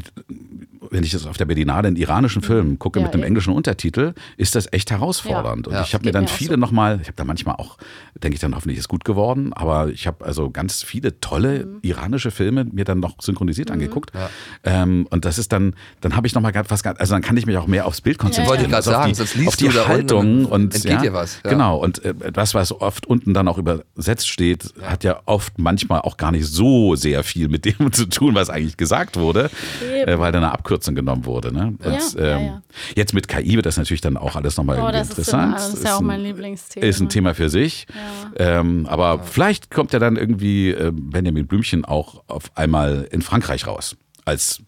wenn 0.90 1.04
ich 1.04 1.10
das 1.12 1.26
auf 1.26 1.36
der 1.36 1.44
Berlinale 1.44 1.86
in 1.88 1.96
iranischen 1.96 2.42
Filmen 2.42 2.78
gucke 2.78 2.98
Ja, 2.98 3.04
mit 3.04 3.14
dem 3.14 3.20
eben. 3.20 3.28
englischen 3.28 3.52
Untertitel, 3.52 4.14
ist 4.36 4.54
das 4.54 4.72
echt 4.72 4.90
herausfordernd. 4.90 5.66
Ja. 5.66 5.70
Und 5.70 5.74
Ja. 5.78 5.82
ich 5.82 5.94
habe 5.94 6.04
mir 6.04 6.12
dann 6.12 6.24
mir 6.24 6.28
viele 6.28 6.52
so. 6.54 6.56
nochmal, 6.56 6.98
ich 7.00 7.06
habe 7.08 7.16
da 7.16 7.24
manchmal 7.24 7.56
auch, 7.56 7.76
denke 8.14 8.34
ich 8.34 8.40
dann 8.40 8.54
hoffentlich 8.56 8.78
ist 8.78 8.88
gut 8.88 9.04
geworden, 9.04 9.52
aber 9.52 9.88
ich 9.90 10.06
habe 10.06 10.24
also 10.24 10.50
ganz 10.50 10.82
viele 10.82 11.20
tolle 11.20 11.66
Mhm. 11.66 11.78
iranische 11.82 12.30
Filme 12.30 12.64
mir 12.64 12.84
dann 12.84 12.98
noch 13.00 13.16
synchronisiert 13.20 13.70
angeguckt. 13.70 14.10
Ähm, 14.64 15.06
und 15.10 15.24
das 15.24 15.38
ist 15.38 15.52
dann, 15.52 15.74
dann 16.00 16.16
habe 16.16 16.26
ich 16.26 16.34
nochmal 16.34 16.52
was, 16.68 16.82
ganz- 16.82 16.98
also 16.98 17.12
dann 17.14 17.22
kann 17.22 17.36
ich 17.36 17.46
mich 17.46 17.56
auch 17.56 17.66
mehr 17.66 17.86
aufs 17.86 18.00
Bild 18.00 18.18
konzentrieren. 18.18 18.48
Wollte 18.48 18.62
ich 18.64 18.68
gerade 18.70 18.76
also 18.78 18.90
auf 18.90 18.96
sagen, 18.96 19.08
die, 19.10 19.14
sonst 19.16 19.34
liest 19.36 19.48
auf 19.48 19.56
die 19.56 19.68
du 19.68 19.86
Haltung 19.86 20.46
und 20.46 20.74
entgeht 20.74 20.90
ja, 20.92 21.00
dir 21.02 21.12
was, 21.12 21.40
ja. 21.44 21.50
Genau, 21.50 21.76
und 21.76 22.04
äh, 22.04 22.14
das, 22.32 22.54
was 22.54 22.72
oft 22.72 23.06
unten 23.06 23.32
dann 23.34 23.46
auch 23.46 23.58
übersetzt 23.58 24.28
steht, 24.28 24.72
hat 24.82 25.04
ja 25.04 25.20
oft 25.26 25.58
manchmal 25.58 26.00
auch 26.00 26.16
gar 26.16 26.32
nicht 26.32 26.46
so 26.46 26.96
sehr 26.96 27.22
viel 27.22 27.48
mit 27.48 27.64
dem 27.64 27.92
zu 27.92 28.06
tun, 28.06 28.34
was 28.34 28.50
eigentlich 28.50 28.76
gesagt 28.76 28.87
wurde, 29.16 29.50
Eben. 29.82 30.08
äh, 30.08 30.18
weil 30.18 30.32
da 30.32 30.38
eine 30.38 30.52
Abkürzung 30.52 30.94
genommen 30.94 31.24
wurde. 31.24 31.52
Ne? 31.52 31.74
Und, 31.82 31.84
Ja, 31.84 31.90
ja, 32.26 32.36
ähm, 32.38 32.46
ja. 32.46 32.62
Jetzt 32.96 33.14
mit 33.14 33.28
KI 33.28 33.54
wird 33.56 33.66
das 33.66 33.76
natürlich 33.76 34.00
dann 34.00 34.16
auch 34.16 34.36
alles 34.36 34.56
nochmal 34.56 34.76
Oh, 34.76 34.80
irgendwie 34.80 34.98
das 34.98 35.08
ist, 35.10 35.18
interessant. 35.18 35.54
das 35.54 35.74
ist 35.74 35.84
ja 35.84 35.94
auch 35.96 36.00
ein- 36.00 36.06
mein 36.06 36.20
Lieblingsthema. 36.22 36.86
Ist 36.86 37.00
ein 37.00 37.08
Thema 37.08 37.34
für 37.34 37.48
sich. 37.48 37.86
Ähm, 38.36 38.86
aber 38.88 39.20
vielleicht 39.24 39.70
kommt 39.70 39.92
ja 39.92 39.98
dann 39.98 40.16
irgendwie 40.16 40.70
äh, 40.70 40.92
Benjamin 40.92 41.46
Blümchen 41.46 41.84
auch 41.84 42.22
auf 42.26 42.50
einmal 42.56 43.08
in 43.10 43.22
Frankreich 43.22 43.66
raus. 43.66 43.96
Als 44.24 44.60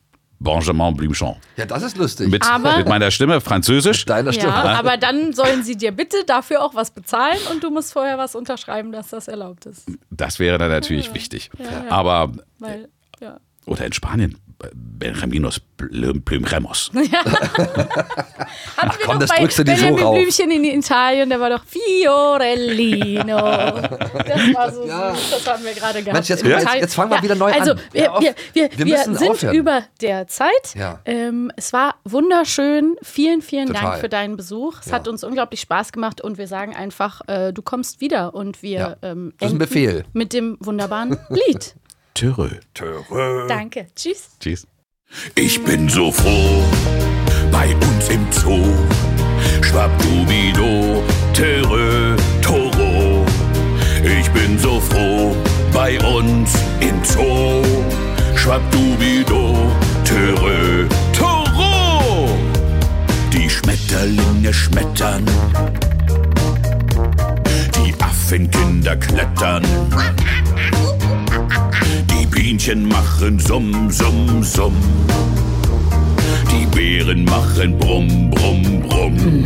Benjamin 0.43 0.97
Blümchen. 0.97 1.35
Ja, 1.59 1.67
das 1.67 1.83
ist 1.83 1.99
lustig. 1.99 2.29
Mit, 2.31 2.49
Aber- 2.51 2.79
mit 2.79 2.89
meiner 2.89 3.11
Stimme, 3.11 3.43
Französisch. 3.43 4.07
deiner 4.07 4.33
Stimme. 4.33 4.49
Ja, 4.53 4.79
aber 4.79 4.97
dann 4.97 5.35
sollen 5.35 5.63
sie 5.63 5.77
dir 5.77 5.93
bitte 5.93 6.17
dafür 6.27 6.65
auch 6.65 6.75
was 6.75 6.91
bezahlen 6.93 7.37
und 7.53 7.63
du 7.63 7.71
musst 7.71 7.93
vorher 7.93 8.17
was 8.17 8.35
unterschreiben, 8.35 8.91
dass 8.91 9.09
das 9.11 9.29
erlaubt 9.29 9.67
ist. 9.67 9.87
Das 10.11 10.39
wäre 10.39 10.57
dann 10.57 10.71
natürlich 10.71 11.13
wichtig. 11.13 11.51
ja. 11.59 11.91
Aber, 11.91 12.33
Weil, 12.59 12.89
ja. 13.21 13.37
Oder 13.71 13.87
in 13.87 13.93
Spanien, 13.93 14.37
Benjaminos 14.75 15.61
Blüm- 15.79 16.21
Blümremos. 16.23 16.91
Hatten 16.95 17.11
wir 18.99 19.07
komm, 19.07 19.19
das 19.19 19.31
bei 19.31 19.39
drückst 19.39 19.61
du 19.61 19.65
dir 19.65 19.77
so 19.77 19.83
Benjamin 19.85 20.05
rauf. 20.05 20.15
Blümchen 20.17 20.51
in 20.51 20.65
Italien, 20.65 21.31
der 21.31 21.41
war 21.41 21.49
doch 21.51 21.65
Fiorellino. 21.65 23.37
Das 23.37 24.55
war 24.55 24.73
so 24.73 24.83
süß, 24.83 25.31
das 25.31 25.47
haben 25.47 25.65
wir 25.65 25.73
gerade 25.73 26.01
gehabt. 26.03 26.13
Mensch, 26.15 26.29
jetzt- 26.29 26.45
jetzt- 26.45 26.75
jetzt 26.75 26.95
fangen 26.95 27.11
wir 27.11 27.23
wieder 27.23 27.35
neu 27.37 27.53
also, 27.53 27.73
an. 27.73 27.81
Wir, 27.93 28.03
wir, 28.21 28.35
wir, 28.53 28.71
Wir 28.77 28.87
wir, 28.87 28.99
sind 28.99 29.23
aufhören. 29.31 29.55
über 29.55 29.83
der 30.03 30.27
Zeit. 30.27 30.75
Ja. 30.75 30.99
Ähm, 31.07 31.51
es 31.57 31.73
war 31.73 31.95
wunderschön. 32.05 32.97
Vielen, 33.03 33.41
vielen 33.43 33.69
Total. 33.69 33.83
Dank 33.83 34.01
für 34.01 34.09
deinen 34.09 34.37
Besuch. 34.37 34.81
Es 34.81 34.87
Ja. 34.87 34.93
hat 34.95 35.09
uns 35.09 35.25
unglaublich 35.25 35.61
Spaß 35.61 35.93
gemacht 35.93 36.21
und 36.21 36.37
wir 36.39 36.49
sagen 36.49 36.75
einfach, 36.77 37.23
äh, 37.29 37.53
du 37.53 37.63
kommst 37.63 38.01
wieder 38.03 38.35
und 38.35 38.63
wir 38.63 38.79
Ja. 38.79 38.97
ähm, 39.03 39.33
Das 39.39 39.49
ist 39.49 39.55
ein 39.55 39.57
enden 39.57 39.59
Befehl. 39.59 40.05
mit 40.13 40.33
dem 40.35 40.57
wunderbaren 40.61 41.17
Lied. 41.31 41.77
Törö. 42.15 42.49
Danke. 43.49 43.87
Tschüss. 43.95 44.31
Tschüss. 44.41 44.67
Ich 45.35 45.63
bin 45.65 45.89
so 45.89 46.13
froh, 46.13 46.63
bei 47.51 47.75
uns 47.75 48.09
im 48.09 48.27
Zoo. 48.31 48.73
Schwabdubido, 49.63 51.03
Terö, 51.33 52.17
Toro. 52.43 53.25
Ich 54.03 54.31
bin 54.31 54.59
so 54.59 54.81
froh, 54.81 55.35
bei 55.73 55.99
uns 56.05 56.55
im 56.81 57.03
Zoo. 57.05 57.63
Schwabdubido, 58.37 59.71
Terö, 60.05 60.87
Toro. 61.17 62.29
Die 63.33 63.51
Schmetterlinge 63.51 64.53
schmettern. 64.53 65.25
Die 67.77 67.95
Affenkinder 68.01 68.97
klettern. 68.97 69.65
Die 72.51 72.57
Bienchen 72.57 72.89
machen 72.89 73.39
Summ, 73.39 73.93
Summ, 73.93 74.43
Summ. 74.43 74.75
Die 76.51 76.67
Beeren 76.67 77.25
machen 77.25 77.79
Brumm, 77.79 78.29
Brumm, 78.29 78.83
Brumm. 78.83 79.45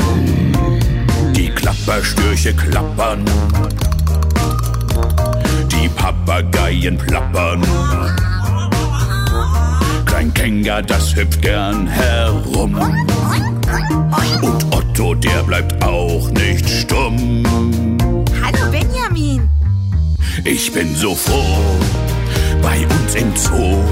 Die 1.36 1.50
Klapperstörche 1.50 2.54
klappern. 2.54 3.22
Die 5.70 5.86
Papageien 5.90 6.96
plappern. 6.96 7.62
Klein 10.06 10.32
Kenga, 10.32 10.80
das 10.80 11.14
hüpft 11.14 11.42
gern 11.42 11.86
herum. 11.86 12.74
Und 14.40 14.64
Otto, 14.74 15.14
der 15.14 15.42
bleibt 15.42 15.84
auch 15.84 16.30
nicht 16.30 16.66
stumm. 16.66 17.42
Hallo 18.42 18.70
Benjamin. 18.70 19.46
Ich 20.44 20.72
bin 20.72 20.96
so 20.96 21.14
froh, 21.14 21.78
bei 22.64 22.78
uns 22.86 23.14
im 23.14 23.36
Zoo. 23.36 23.84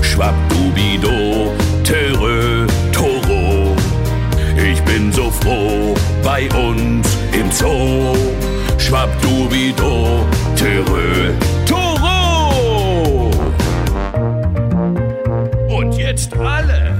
Schwabdubido, 0.00 1.52
Terö, 1.82 2.66
Toro. 2.92 3.74
Ich 4.56 4.80
bin 4.82 5.12
so 5.12 5.30
froh, 5.30 5.94
bei 6.22 6.48
uns 6.52 7.06
im 7.32 7.50
Zoo. 7.50 8.16
Schwabdubido, 8.78 10.24
Terö, 10.54 11.32
Toro. 11.66 13.30
Und 15.68 15.92
jetzt 15.94 16.30
alle. 16.38 16.96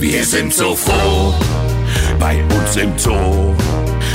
Wir 0.00 0.24
sind 0.24 0.52
so 0.52 0.74
froh, 0.74 1.34
bei 2.18 2.42
uns 2.56 2.76
im 2.76 2.98
Zoo. 2.98 3.54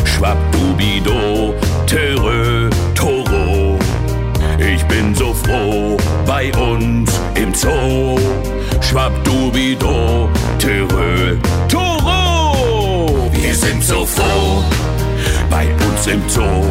Schwabdubido, 0.03 1.53
Terö, 1.85 2.69
Toro. 2.93 3.66
Ich 4.77 4.83
bin 4.85 5.15
so 5.15 5.33
froh, 5.33 5.97
bei 6.27 6.51
uns 6.55 7.11
im 7.33 7.51
Zoo. 7.53 8.15
Schwabdubido, 8.79 10.29
Terö, 10.59 11.35
Toro. 11.67 13.27
Wir 13.31 13.55
sind 13.55 13.83
so 13.83 14.05
froh, 14.05 14.63
bei 15.49 15.65
uns 15.65 16.05
im 16.05 16.21
Zoo. 16.29 16.63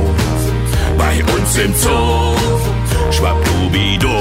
Bei 0.96 1.16
uns 1.34 1.58
im 1.58 1.74
Zoo. 1.74 2.36
Schwabdubido, 3.10 4.16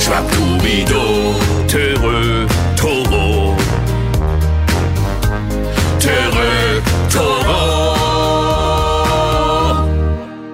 Schwabdubido, 0.00 1.34
Terö, 1.68 2.46
Toro. 2.76 3.56
Terö, 6.00 6.80
Toro. 7.08 7.73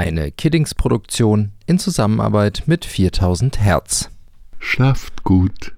Eine 0.00 0.30
Kiddings-Produktion 0.32 1.52
in 1.66 1.78
Zusammenarbeit 1.78 2.62
mit 2.64 2.86
4000 2.86 3.60
Hertz. 3.60 4.08
Schlaft 4.58 5.24
gut. 5.24 5.74